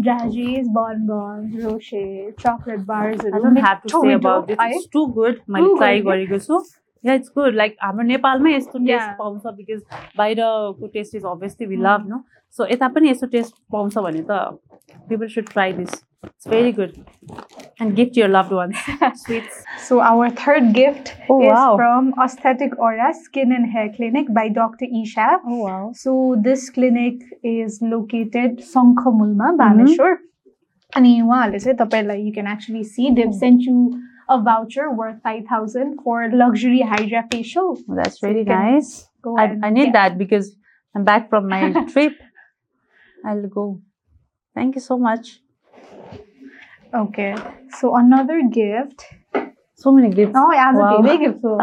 dragees 0.00 0.68
bonbon 1.12 1.50
rocher 1.64 2.04
chocolate 2.40 2.78
I 2.78 2.84
बार्सहरू 2.92 3.42
don't 3.42 3.56
have 3.56 3.82
to 3.82 3.88
say 4.04 4.12
about 4.20 4.46
this. 4.48 4.58
It's 4.68 4.86
too 4.98 5.06
good. 5.18 5.40
मैले 5.50 5.74
try? 5.78 6.00
गरेको 6.10 6.38
छु 6.46 6.60
या 7.03 7.13
इट्स 7.13 7.31
गुड 7.37 7.55
लाइक 7.55 7.75
हाम्रो 7.81 8.03
नेपालमै 8.07 8.55
यस्तो 8.55 8.77
टेस्ट 8.79 9.05
Yeah. 9.05 9.17
पाउँछ 9.19 9.53
बिकज 9.57 9.81
बाहिरको 10.17 10.87
taste 10.93 11.15
is 11.15 11.25
obviously 11.35 11.65
we 11.67 11.75
Mm. 11.77 11.83
Love 11.85 12.07
no 12.09 12.23
so 12.57 12.65
यता 12.71 12.87
पनि 12.95 13.09
यस्तो 13.09 13.27
टेस्ट 13.37 13.55
पाउँछ 13.71 13.97
भने 13.97 14.21
त 14.29 14.39
people 15.09 15.27
should 15.35 15.49
try 15.49 15.73
this 15.73 15.89
it's 16.25 16.47
very 16.49 16.71
good 16.79 16.93
and 17.81 17.93
gift 17.95 18.17
your 18.17 18.29
loved 18.29 18.53
one 18.53 18.71
sweets 19.25 19.63
So 19.87 19.97
our 20.07 20.29
third 20.39 20.65
gift 20.77 21.09
Oh, 21.33 21.35
is 21.41 21.51
wow. 21.51 21.75
from 21.81 22.07
Aesthetic 22.23 22.73
Aura 22.87 23.09
Skin 23.19 23.51
and 23.57 23.69
Hair 23.75 23.91
Clinic 23.97 24.31
by 24.37 24.43
Dr. 24.57 24.87
Isha. 25.01 25.27
Oh 25.45 25.59
wow. 25.59 25.83
So 25.99 26.15
this 26.47 26.65
clinic 26.77 27.21
is 27.51 27.77
located 27.93 28.57
Songkhamulma, 28.71 29.51
Baneshwar. 29.61 30.15
अनि 30.93 31.13
उहाँहरूले 31.21 31.59
चाहिँ 31.59 31.77
तपाईँलाई 31.77 32.25
you 32.25 32.33
can 32.39 32.47
actually 32.55 32.83
see 32.95 33.13
they've 33.19 33.33
sent 33.45 33.69
you 33.69 33.77
a 34.32 34.40
voucher 34.42 34.90
worth 34.90 35.22
5000 35.22 36.00
for 36.02 36.28
luxury 36.32 36.80
Hydra 36.80 37.24
facial. 37.30 37.78
That's 37.88 38.22
really 38.22 38.44
can 38.44 38.74
nice. 38.74 39.08
Go 39.22 39.36
I, 39.38 39.56
I 39.62 39.70
need 39.70 39.92
that 39.92 40.16
because 40.18 40.56
I'm 40.96 41.04
back 41.04 41.28
from 41.28 41.48
my 41.48 41.72
trip. 41.92 42.14
I'll 43.24 43.46
go. 43.46 43.80
Thank 44.54 44.74
you 44.74 44.80
so 44.80 44.98
much. 44.98 45.40
Okay. 46.94 47.34
So 47.78 47.96
another 47.96 48.42
gift. 48.50 49.04
So 49.74 49.92
many 49.92 50.10
gifts. 50.10 50.34
Oh, 50.36 50.50
as 50.54 50.76
Wow. 50.76 51.02
baby 51.02 51.24
gift. 51.26 51.42
So. 51.42 51.58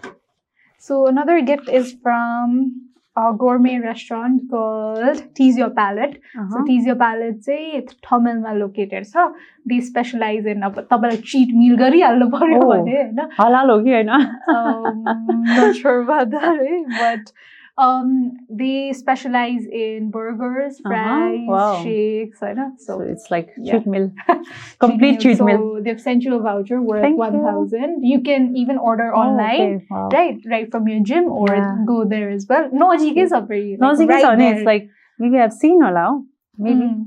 so 0.78 1.06
another 1.06 1.40
gift 1.42 1.68
is 1.68 1.94
from 2.02 2.91
a 3.16 3.32
gourmet 3.38 3.78
restaurant 3.78 4.40
called 4.50 5.22
Tease 5.34 5.58
Your 5.58 5.70
Palate. 5.70 6.14
Uh-huh. 6.38 6.48
So 6.50 6.64
Tease 6.64 6.86
Your 6.86 6.96
Palate 6.96 7.40
चाहिँ 7.46 7.80
थमेलमा 8.06 8.52
located 8.52 9.04
छ 9.06 9.26
they 9.68 9.80
specialise 9.88 10.46
in 10.48 10.62
अब 10.68 10.80
तपाईँलाई 10.92 11.16
chit 11.32 11.54
मिल 11.56 11.76
गरिहाल्नु 11.84 12.28
पर्यो 12.36 12.60
Oh. 12.62 12.70
भने 12.72 12.96
होइन 13.02 13.20
halal 13.40 13.70
हो 13.70 13.78
कि 13.84 13.92
होइन 13.92 14.08
um, 14.56 15.04
Um, 17.78 18.32
they 18.50 18.92
specialize 18.92 19.64
in 19.64 20.10
burgers, 20.10 20.74
uh-huh. 20.84 20.90
fries, 20.90 21.38
uh-huh. 21.48 21.52
wow. 21.52 21.82
shakes, 21.82 22.42
I 22.42 22.52
know. 22.52 22.72
So, 22.76 22.98
so 22.98 23.00
it's 23.00 23.30
like 23.30 23.48
yeah. 23.56 23.78
cheat 23.78 23.86
meal, 23.86 24.12
complete 24.78 25.20
cheat 25.20 25.40
meal. 25.40 25.76
So 25.76 25.80
they've 25.82 26.00
sent 26.00 26.22
you 26.22 26.36
a 26.36 26.42
voucher 26.42 26.82
worth 26.82 27.02
Thank 27.02 27.16
one 27.16 27.42
thousand. 27.42 28.04
You. 28.04 28.18
you. 28.18 28.22
can 28.22 28.56
even 28.56 28.76
order 28.76 29.14
online, 29.14 29.60
oh, 29.60 29.74
okay. 29.76 29.86
wow. 29.90 30.08
right? 30.12 30.36
Right 30.44 30.70
from 30.70 30.86
your 30.86 31.02
gym 31.02 31.24
or 31.24 31.48
yeah. 31.48 31.76
go 31.86 32.04
there 32.04 32.28
as 32.28 32.46
well. 32.46 32.68
No, 32.72 32.90
jikis 32.90 33.32
are 33.32 33.46
very 33.46 33.70
you. 33.70 33.78
no, 33.78 33.92
are 33.92 34.36
there. 34.36 34.54
It's 34.54 34.66
like 34.66 34.90
maybe 35.18 35.38
I've 35.38 35.54
seen 35.54 35.82
or 35.82 35.92
maybe. 36.58 36.80
Mm. 36.80 37.06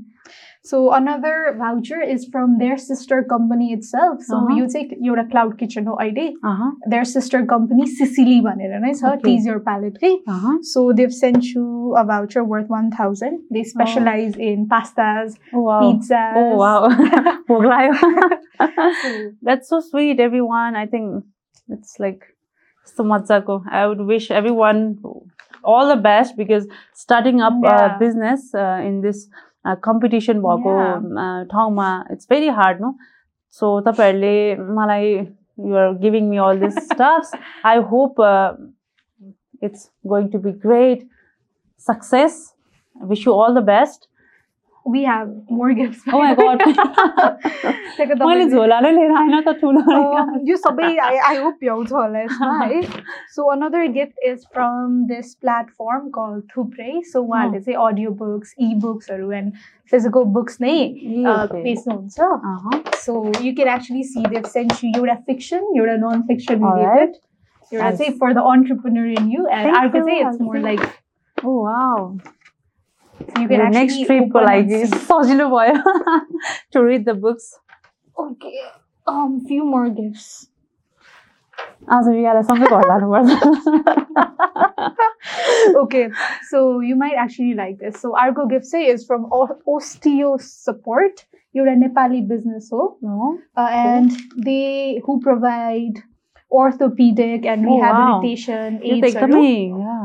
So 0.68 0.78
another 0.96 1.32
voucher 1.58 1.98
is 2.12 2.22
from 2.34 2.54
their 2.60 2.76
sister 2.84 3.18
company 3.32 3.66
itself. 3.74 4.22
So 4.28 4.38
Uh-huh. 4.38 4.54
you 4.60 4.64
take 4.74 4.94
your 5.08 5.16
cloud 5.34 5.52
kitchen 5.62 5.84
हो 5.90 5.96
अहिले 6.04 6.24
uh-huh 6.52 6.70
their 6.94 7.04
sister 7.10 7.40
company 7.52 7.86
Sicily 7.98 8.38
भनेर 8.46 8.80
नै 8.86 8.92
छ 9.00 9.12
Okay. 9.12 9.20
Tease 9.26 9.46
Your 9.50 9.60
Palate 9.68 10.00
है 10.06 10.10
uh-huh 10.36 10.54
So 10.72 10.84
they've 11.00 11.14
sent 11.18 11.50
you 11.52 11.66
a 12.02 12.04
voucher 12.10 12.44
worth 12.54 12.72
1000. 12.78 13.38
They 13.58 13.64
specialize 13.74 14.40
in 14.50 14.66
pastas, 14.74 15.36
oh 15.54 15.62
wow 15.68 15.78
pizzas. 15.84 16.40
oh 16.42 16.58
wow 16.64 16.90
भोक 17.52 17.64
लाग्यो 17.74 18.40
So, 19.00 19.10
that's 19.50 19.68
so 19.76 19.80
sweet 19.92 20.20
everyone 20.28 20.76
I 20.82 20.86
think 20.86 21.24
it's 21.78 21.98
like 22.06 22.26
so 22.96 23.04
मजाको 23.14 23.60
I 23.80 23.86
would 23.92 24.04
wish 24.12 24.30
everyone 24.42 24.84
all 25.72 25.88
the 25.94 26.00
best 26.06 26.36
because 26.44 26.66
starting 27.06 27.40
up 27.50 27.58
a 27.64 27.74
Yeah. 27.76 27.98
business 28.06 28.48
uh, 28.54 28.80
in 28.90 29.00
this 29.06 29.26
uh, 29.66 29.76
competition 29.88 30.40
भएको 30.46 30.74
Yeah. 30.76 31.06
uh, 31.24 31.44
ठाउँमा 31.52 31.88
it's 32.16 32.26
very 32.34 32.48
hard 32.60 32.80
no 32.86 32.94
so 33.60 33.72
तपाईँहरूले 33.88 34.56
मलाई 34.78 35.10
you 35.68 35.76
are 35.82 35.92
giving 36.06 36.28
me 36.30 36.38
all 36.46 36.58
this 36.64 36.74
stuffs 36.88 37.30
I 37.64 37.76
hope 37.92 38.18
uh, 38.30 38.52
it's 39.68 39.90
going 40.14 40.30
to 40.32 40.38
be 40.46 40.52
great 40.66 41.06
success 41.88 42.34
wish 43.12 43.24
you 43.26 43.32
all 43.44 43.54
the 43.60 43.64
best 43.70 44.08
we 44.94 45.00
have 45.04 45.30
more 45.50 45.68
gifts. 45.76 46.02
oh 46.16 46.18
my 46.22 46.34
god 46.40 46.60
Take 47.96 48.10
a 48.10 48.16
मैले 48.16 48.44
double- 48.44 48.50
झोला 48.56 48.78
नै 48.80 48.90
लिएर 48.96 49.12
आइन 49.20 49.40
त 49.46 49.54
ठुलो 49.60 49.82
Um, 49.96 50.28
यो 50.50 50.56
सबै 50.64 50.90
I, 51.06 51.14
I 51.30 51.34
hope 51.44 51.56
भ्याउँछ 51.64 51.92
होला 51.92 52.20
यसमा 52.26 52.52
है 52.72 52.80
So 53.36 53.46
another 53.54 53.82
gift 53.96 54.20
is 54.32 54.44
from 54.56 54.94
this 55.12 55.34
platform 55.46 56.10
called 56.18 56.44
Thupray. 56.54 56.92
So 57.12 57.22
उहाँहरूले 57.24 57.60
चाहिँ 57.64 57.78
audio 57.86 58.12
books, 58.22 58.54
e-booksहरू 58.68 59.30
and 59.40 59.52
physical 59.94 60.24
books 60.38 60.60
नै 60.66 60.74
uh, 60.76 61.44
okay. 61.46 61.62
बेच्नुहुन्छ 61.66 62.30
Uh-huh. 62.52 62.80
So 63.06 63.16
you 63.48 63.54
can 63.60 63.68
actually 63.76 64.04
see 64.12 64.22
they've 64.34 64.50
sent 64.56 64.82
you 64.82 64.92
एउटा 65.00 65.18
fiction, 65.32 65.66
एउटा 65.80 65.96
non-fiction 66.06 66.62
Alright. 66.62 66.86
related. 66.86 67.20
एउटा 67.72 67.84
Nice. 67.90 67.98
चाहिँ 67.98 68.16
for 68.22 68.32
the 68.40 68.46
entrepreneur 68.54 69.06
in 69.18 69.28
you 69.36 69.46
and 69.58 69.70
Thank 69.70 69.78
अर्को 69.82 70.04
चाहिँ 70.08 70.20
you, 70.20 70.28
it's 70.30 70.40
more 70.48 70.56
Alfie. 70.56 70.68
like 70.70 71.44
Oh 71.44 71.58
wow. 71.68 72.18
So 73.34 73.40
you 73.42 73.48
can 73.48 73.58
The 73.58 73.64
actually 73.64 73.80
next 73.80 73.96
trip 74.06 74.24
को 74.32 74.38
open 74.38 74.48
लागि 74.48 74.80
and 74.80 74.94
see. 74.94 74.98
सजिलो 75.06 75.48
भयो 75.54 75.76
to 76.72 76.82
read 76.88 77.04
the 77.04 77.14
books. 77.26 77.46
Okay. 78.26 78.58
Um, 79.14 79.40
few 79.48 79.64
more 79.76 79.88
gifts. 80.02 80.28
आज 81.94 82.08
रियालाई 82.08 82.42
सँगै 82.48 82.66
घर 82.76 82.86
लानुपर्छ 82.88 83.30
okay, 85.82 86.02
so 86.50 86.80
you 86.80 86.96
might 86.96 87.14
actually 87.22 87.54
like 87.60 87.78
this. 87.78 88.00
So 88.00 88.14
Argo 88.16 88.46
Gift 88.46 88.66
say 88.66 88.82
is 88.94 89.04
from 89.06 89.26
O- 89.32 89.56
Osteo 89.76 90.40
Support. 90.40 91.24
You're 91.52 91.68
a 91.68 91.76
Nepali 91.82 92.20
business, 92.28 92.68
so 92.70 92.98
No. 93.02 93.38
uh, 93.56 93.68
orthopedic 96.50 97.44
and 97.44 97.64
rehabilitation. 97.64 98.80
Oh, 98.82 98.86
wow. 98.86 98.92
aids 98.92 99.14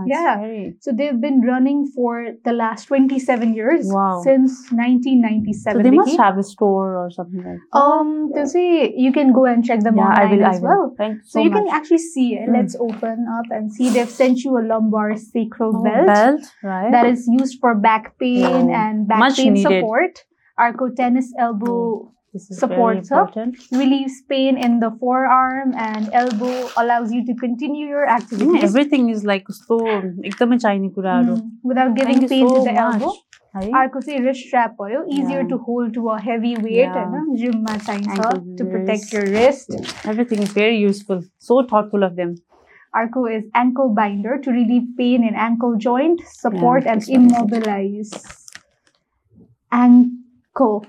yeah, 0.08 0.46
yeah. 0.46 0.70
So 0.80 0.92
they've 0.92 1.20
been 1.20 1.42
running 1.42 1.88
for 1.96 2.32
the 2.44 2.54
last 2.54 2.86
27 2.86 3.54
years 3.54 3.86
wow. 3.86 4.22
since 4.24 4.52
1997. 4.72 5.80
So 5.80 5.84
they 5.84 5.96
must 5.96 6.18
have 6.18 6.38
a 6.38 6.44
store 6.44 6.98
or 6.98 7.12
something 7.12 7.44
like 7.44 7.58
that. 7.72 7.78
Um, 7.78 8.32
yeah. 8.36 8.46
see, 8.46 8.94
you 8.98 9.12
can 9.14 9.34
go 9.34 9.46
and 9.46 9.64
check 9.64 9.82
them 9.82 9.98
yeah, 9.98 10.04
online 10.04 10.28
I 10.28 10.36
will, 10.36 10.46
as 10.46 10.56
I 10.56 10.60
will. 10.60 10.68
well. 10.68 10.96
Thanks 10.98 11.32
so, 11.32 11.40
so 11.40 11.44
you 11.44 11.50
much. 11.52 11.66
can 11.66 11.76
actually 11.76 12.00
see 12.00 12.34
it. 12.34 12.50
Mm. 12.50 12.58
Let's 12.58 12.76
open 12.76 13.26
up 13.30 13.46
and 13.52 13.72
see. 13.72 13.90
They've 13.90 14.10
sent 14.10 14.40
you 14.44 14.58
a 14.58 14.64
lumbar 14.66 15.16
sacral 15.18 15.78
oh, 15.78 15.84
belt, 15.84 16.08
belt 16.08 16.42
right. 16.64 16.92
that 16.92 17.06
is 17.06 17.28
used 17.28 17.60
for 17.60 17.76
back 17.76 18.18
pain 18.18 18.72
and 18.72 19.08
back 19.08 19.20
Much 19.20 19.38
pain 19.38 19.54
needed. 19.54 19.82
support. 19.82 20.26
Arcotennis 20.60 21.26
elbow 21.40 22.00
hmm 22.00 22.21
this 22.37 22.47
is 22.51 22.59
support, 22.63 22.95
very 22.97 23.05
sir. 23.11 23.19
important. 23.21 23.57
relieves 23.81 24.17
pain 24.33 24.57
in 24.69 24.79
the 24.81 24.91
forearm 25.03 25.71
and 25.85 26.11
elbow, 26.23 26.55
allows 26.83 27.13
you 27.19 27.21
to 27.29 27.35
continue 27.43 27.87
your 27.93 28.03
Yeah, 28.07 28.17
activities 28.17 28.67
everything 28.71 29.07
is 29.15 29.23
like 29.31 29.47
कस्तो 29.51 29.79
एकदमै 30.33 30.59
चाहिने 30.65 30.89
कुराहरू 30.99 31.37
mm, 31.37 31.47
without 31.73 31.95
giving 32.01 32.19
Thank 32.21 32.27
you 32.27 32.33
pain 32.35 32.49
so 32.49 32.57
to 32.57 32.65
the 32.69 32.75
much. 32.81 32.85
elbow. 32.89 33.15
है 33.57 33.69
अर्को 33.81 34.01
चाहिँ 34.07 34.19
wrist 34.25 34.43
strap 34.49 34.73
भयो 34.81 34.99
easier 35.19 35.39
Yeah. 35.43 35.47
to 35.53 35.59
hold 35.69 35.93
to 35.99 36.09
a 36.15 36.17
heavy 36.25 36.51
weight 36.65 36.81
Yeah. 36.81 36.97
होइन 37.13 37.31
जिममा 37.43 37.77
चाहिन्छ 37.87 38.17
Ankle 38.17 38.43
to 38.59 38.67
protect 38.75 39.07
brace. 39.07 39.15
your 39.17 39.23
wrist 39.37 39.79
everything 40.15 40.43
is 40.49 40.53
very 40.59 40.83
useful 40.83 41.23
so 41.51 41.63
thoughtful 41.73 42.07
of 42.11 42.19
them 42.21 42.35
Arco 43.03 43.23
is 43.37 43.47
ankle 43.61 43.95
binder 44.01 44.37
to 44.45 44.53
relieve 44.59 44.85
pain 44.99 45.25
in 45.31 45.35
ankle 45.47 45.75
joint, 45.87 46.21
support 46.35 46.85
Yeah, 46.87 46.93
and 46.93 47.03
this 47.03 47.11
one. 47.15 47.25
immobilize 47.31 48.13
ankle 49.73 50.87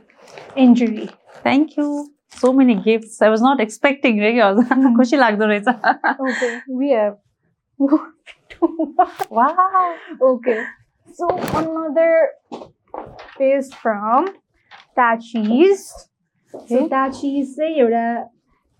injury. 0.55 1.09
Thank 1.44 1.76
you 1.76 1.86
so 2.42 2.52
many 2.52 2.74
gifts 2.88 3.20
i 3.22 3.28
was 3.28 3.42
not 3.48 3.60
expecting 3.60 4.18
really 4.18 4.40
Mm. 4.40 4.96
खुसी 4.98 5.16
लाग्दो 5.16 5.46
रहेछ 5.46 5.68
Okay, 6.28 6.52
we 6.80 6.90
have. 6.90 7.16
wow 9.30 9.94
okay, 10.30 10.58
so 11.14 11.28
another 11.60 12.12
is 13.40 13.72
from 13.74 14.28
Tachi's. 14.96 15.84
So 16.52 16.58
Okay. 16.60 16.88
Tachi's 16.88 17.54
चाहिँ 17.58 17.76
एउटा 17.82 18.04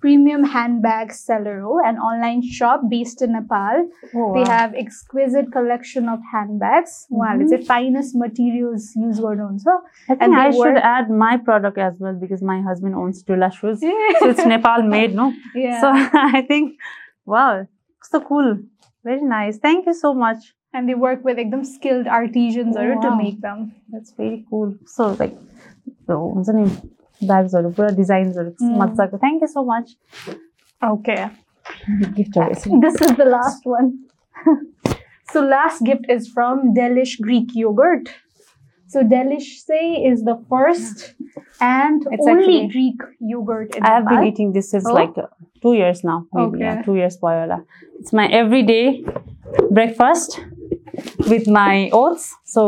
premium 0.03 0.43
handbag 0.45 1.13
seller, 1.13 1.81
an 1.87 1.97
online 1.97 2.43
shop 2.43 2.81
based 2.91 3.23
in 3.23 3.33
Nepal. 3.33 3.89
Oh, 4.15 4.35
they 4.35 4.45
have 4.51 4.75
exquisite 4.75 5.53
collection 5.53 6.09
of 6.09 6.19
handbags. 6.31 7.07
Mm-hmm. 7.07 7.17
Wow, 7.17 7.39
it's 7.41 7.53
the 7.53 7.65
finest 7.65 8.17
materials 8.17 8.91
use 8.97 9.21
word 9.21 9.41
also. 9.41 9.71
I 10.09 10.17
think 10.17 10.23
and 10.23 10.37
I 10.37 10.51
should 10.51 10.77
add 10.77 11.09
my 11.09 11.37
product 11.37 11.79
as 11.79 11.95
well 11.99 12.15
because 12.15 12.43
my 12.43 12.61
husband 12.61 12.97
owns 12.97 13.23
Tula 13.23 13.51
shoes. 13.51 13.81
Yeah. 13.93 14.19
So 14.19 14.31
it's 14.31 14.45
Nepal 14.45 14.83
made, 14.83 15.15
no? 15.15 15.33
Yeah. 15.55 15.81
So 15.81 15.89
I 16.39 16.43
think, 16.49 16.79
wow, 17.25 17.67
so 18.03 18.21
cool. 18.21 18.59
Very 19.05 19.23
nice. 19.23 19.59
Thank 19.59 19.87
you 19.87 19.95
so 19.95 20.13
much. 20.15 20.55
And 20.75 20.89
they 20.89 20.95
work 20.95 21.25
with 21.25 21.37
like, 21.37 21.51
them 21.51 21.65
skilled 21.65 22.07
artisans 22.09 22.77
oh, 22.77 22.95
wow. 22.95 23.01
to 23.03 23.17
make 23.17 23.41
them. 23.41 23.75
That's 23.91 24.13
very 24.13 24.45
cool. 24.51 24.75
So 24.87 25.13
like, 25.13 25.37
so, 26.07 26.43
ब्याग्सहरू 27.28 27.70
पुरा 27.78 27.88
डिजाइन्सहरू 28.02 28.50
Mm. 28.66 28.78
मजाको 28.82 29.18
thank 29.26 29.42
you 29.42 29.48
so 29.54 29.64
much 29.72 29.96
Okay. 30.88 31.22
गिफ्टहरू 32.18 32.80
This 32.82 33.02
is 33.06 33.16
the 33.22 33.26
last 33.30 33.66
one. 33.76 33.88
so 35.34 35.42
last 35.54 35.84
gift 35.90 36.06
is 36.16 36.28
from 36.36 36.60
Delish 36.78 37.16
Greek 37.28 37.56
yogurt. 37.62 38.12
So 38.94 39.02
Delish 39.14 39.48
say 39.70 39.80
is 40.10 40.22
the 40.28 40.36
first 40.54 41.02
and 41.70 42.06
It's 42.12 42.30
only 42.34 42.44
actually- 42.44 42.68
Greek 42.76 43.02
yogurt 43.32 43.76
in 43.80 43.84
I 43.90 43.94
have 43.96 44.06
been 44.12 44.20
Nepal. 44.20 44.28
eating 44.30 44.54
this 44.60 44.70
since 44.76 44.88
Oh. 44.92 44.94
like 45.00 45.18
uh, 45.24 45.26
two 45.66 45.74
years 45.80 46.04
now. 46.12 46.20
Maybe 46.40 46.60
yeah, 46.66 46.76
Okay. 46.76 46.84
two 46.86 46.96
years 47.00 47.18
भयो 47.26 47.42
होला. 47.42 47.60
It's 48.00 48.14
my 48.22 48.28
everyday 48.44 48.86
breakfast 49.80 50.40
with 51.34 51.48
my 51.60 51.90
oats. 52.04 52.30
So 52.56 52.68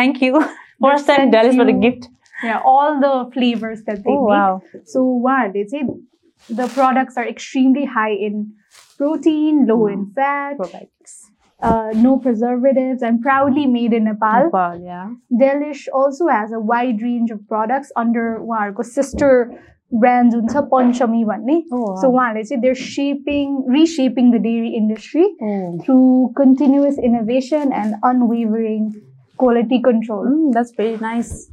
thank 0.00 0.20
you. 0.26 0.42
First 0.84 1.06
time 1.06 1.22
sent 1.24 1.32
Dallas 1.38 1.56
for 1.62 1.64
the 1.72 1.76
you- 1.78 1.80
gift. 1.88 2.08
Yeah, 2.44 2.60
all 2.64 3.00
the 3.00 3.30
flavors 3.32 3.82
that 3.84 4.04
they 4.04 4.10
Oh 4.10 4.24
make. 4.26 4.30
wow. 4.36 4.60
So 4.84 5.04
what 5.04 5.52
they 5.54 5.64
say 5.66 5.84
the 6.50 6.66
products 6.68 7.16
are 7.16 7.26
extremely 7.26 7.84
high 7.86 8.12
in 8.12 8.52
protein, 8.98 9.66
low 9.66 9.86
in 9.86 10.10
fat, 10.14 10.58
Probiotics. 10.58 11.14
uh, 11.62 11.90
no 11.94 12.18
preservatives, 12.18 13.02
and 13.02 13.20
proudly 13.22 13.66
made 13.66 13.92
in 13.92 14.04
Nepal. 14.04 14.44
Nepal, 14.44 14.80
yeah. 14.84 15.10
Delish 15.32 15.86
also 15.92 16.28
has 16.28 16.52
a 16.52 16.60
wide 16.60 17.00
range 17.02 17.30
of 17.30 17.40
products 17.48 17.90
under 17.96 18.38
उहाँहरूको 18.40 18.84
sister 18.84 19.30
brands 19.90 20.34
हुन्छ 20.34 20.62
पञ्चमी 20.70 21.24
भन्ने 21.24 21.56
Oh, 21.72 21.80
wow. 21.80 21.94
so 22.02 22.10
उहाँहरूले 22.12 22.44
चाहिँ 22.48 22.60
they're 22.62 22.74
shaping 22.84 23.58
reshaping 23.66 24.30
the 24.36 24.38
dairy 24.46 24.72
industry 24.82 25.26
Oh. 25.42 25.78
through 25.84 26.32
continuous 26.36 26.98
innovation 26.98 27.72
and 27.72 27.94
unwavering 28.02 28.92
quality 29.38 29.80
control. 29.80 30.24
Mm, 30.26 30.52
that's 30.52 30.72
very 30.76 30.96
nice. 30.98 31.50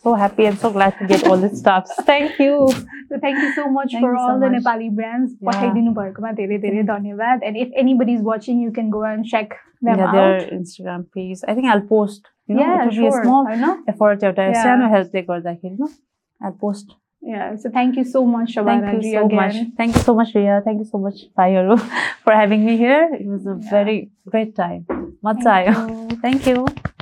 so 0.00 0.14
happy 0.14 0.46
and 0.46 0.58
so 0.58 0.70
glad 0.70 0.98
to 0.98 1.06
get 1.06 1.26
all 1.26 1.36
the 1.36 1.54
stuff. 1.54 1.88
Thank 2.06 2.38
you. 2.38 2.68
So 3.08 3.18
thank 3.20 3.38
you 3.38 3.52
so 3.54 3.68
much 3.70 3.92
thank 3.92 4.02
for 4.02 4.14
all 4.14 4.36
so 4.36 4.40
the 4.40 4.50
much. 4.50 4.62
Nepali 4.62 4.94
brands. 4.94 5.32
Yeah. 5.40 7.38
And 7.42 7.56
if 7.56 7.68
anybody's 7.74 8.20
watching, 8.20 8.60
you 8.60 8.70
can 8.70 8.90
go 8.90 9.02
and 9.02 9.24
check 9.24 9.56
them 9.80 9.98
yeah, 9.98 10.06
out. 10.08 10.12
their 10.14 10.50
Instagram 10.50 11.10
page. 11.12 11.38
I 11.48 11.54
think 11.54 11.66
I'll 11.66 11.80
post. 11.80 12.26
You 12.46 12.56
know, 12.56 12.62
yeah, 12.62 12.82
it 12.82 12.86
will 12.86 12.92
sure. 12.92 13.10
be 13.10 13.18
a 13.18 13.22
small 13.22 13.46
effort. 13.88 14.22
Yeah. 14.22 14.88
help 14.88 15.10
they 15.10 15.22
got 15.22 15.42
that. 15.44 15.58
I'll 16.42 16.52
post. 16.52 16.94
Yeah, 17.20 17.56
so 17.56 17.68
thank 17.68 17.96
you 17.96 18.04
so 18.04 18.24
much, 18.24 18.54
Shabana. 18.54 18.92
Thank 18.92 19.04
you 19.04 19.12
so 19.12 19.26
again. 19.26 19.36
much. 19.36 19.54
Thank 19.76 19.96
you 19.96 20.02
so 20.02 20.14
much, 20.14 20.34
Ria. 20.34 20.62
Thank 20.64 20.78
you 20.78 20.84
so 20.84 20.98
much, 20.98 21.16
Payaru, 21.36 21.78
for 22.24 22.32
having 22.32 22.64
me 22.64 22.76
here. 22.76 23.10
It 23.12 23.26
was 23.26 23.46
a 23.46 23.58
yeah. 23.60 23.70
very 23.70 24.10
great 24.28 24.54
time. 24.54 24.86
Matsai. 25.24 26.20
Thank 26.22 26.46
you. 26.46 26.66
Thank 26.66 26.76
you. 26.86 26.92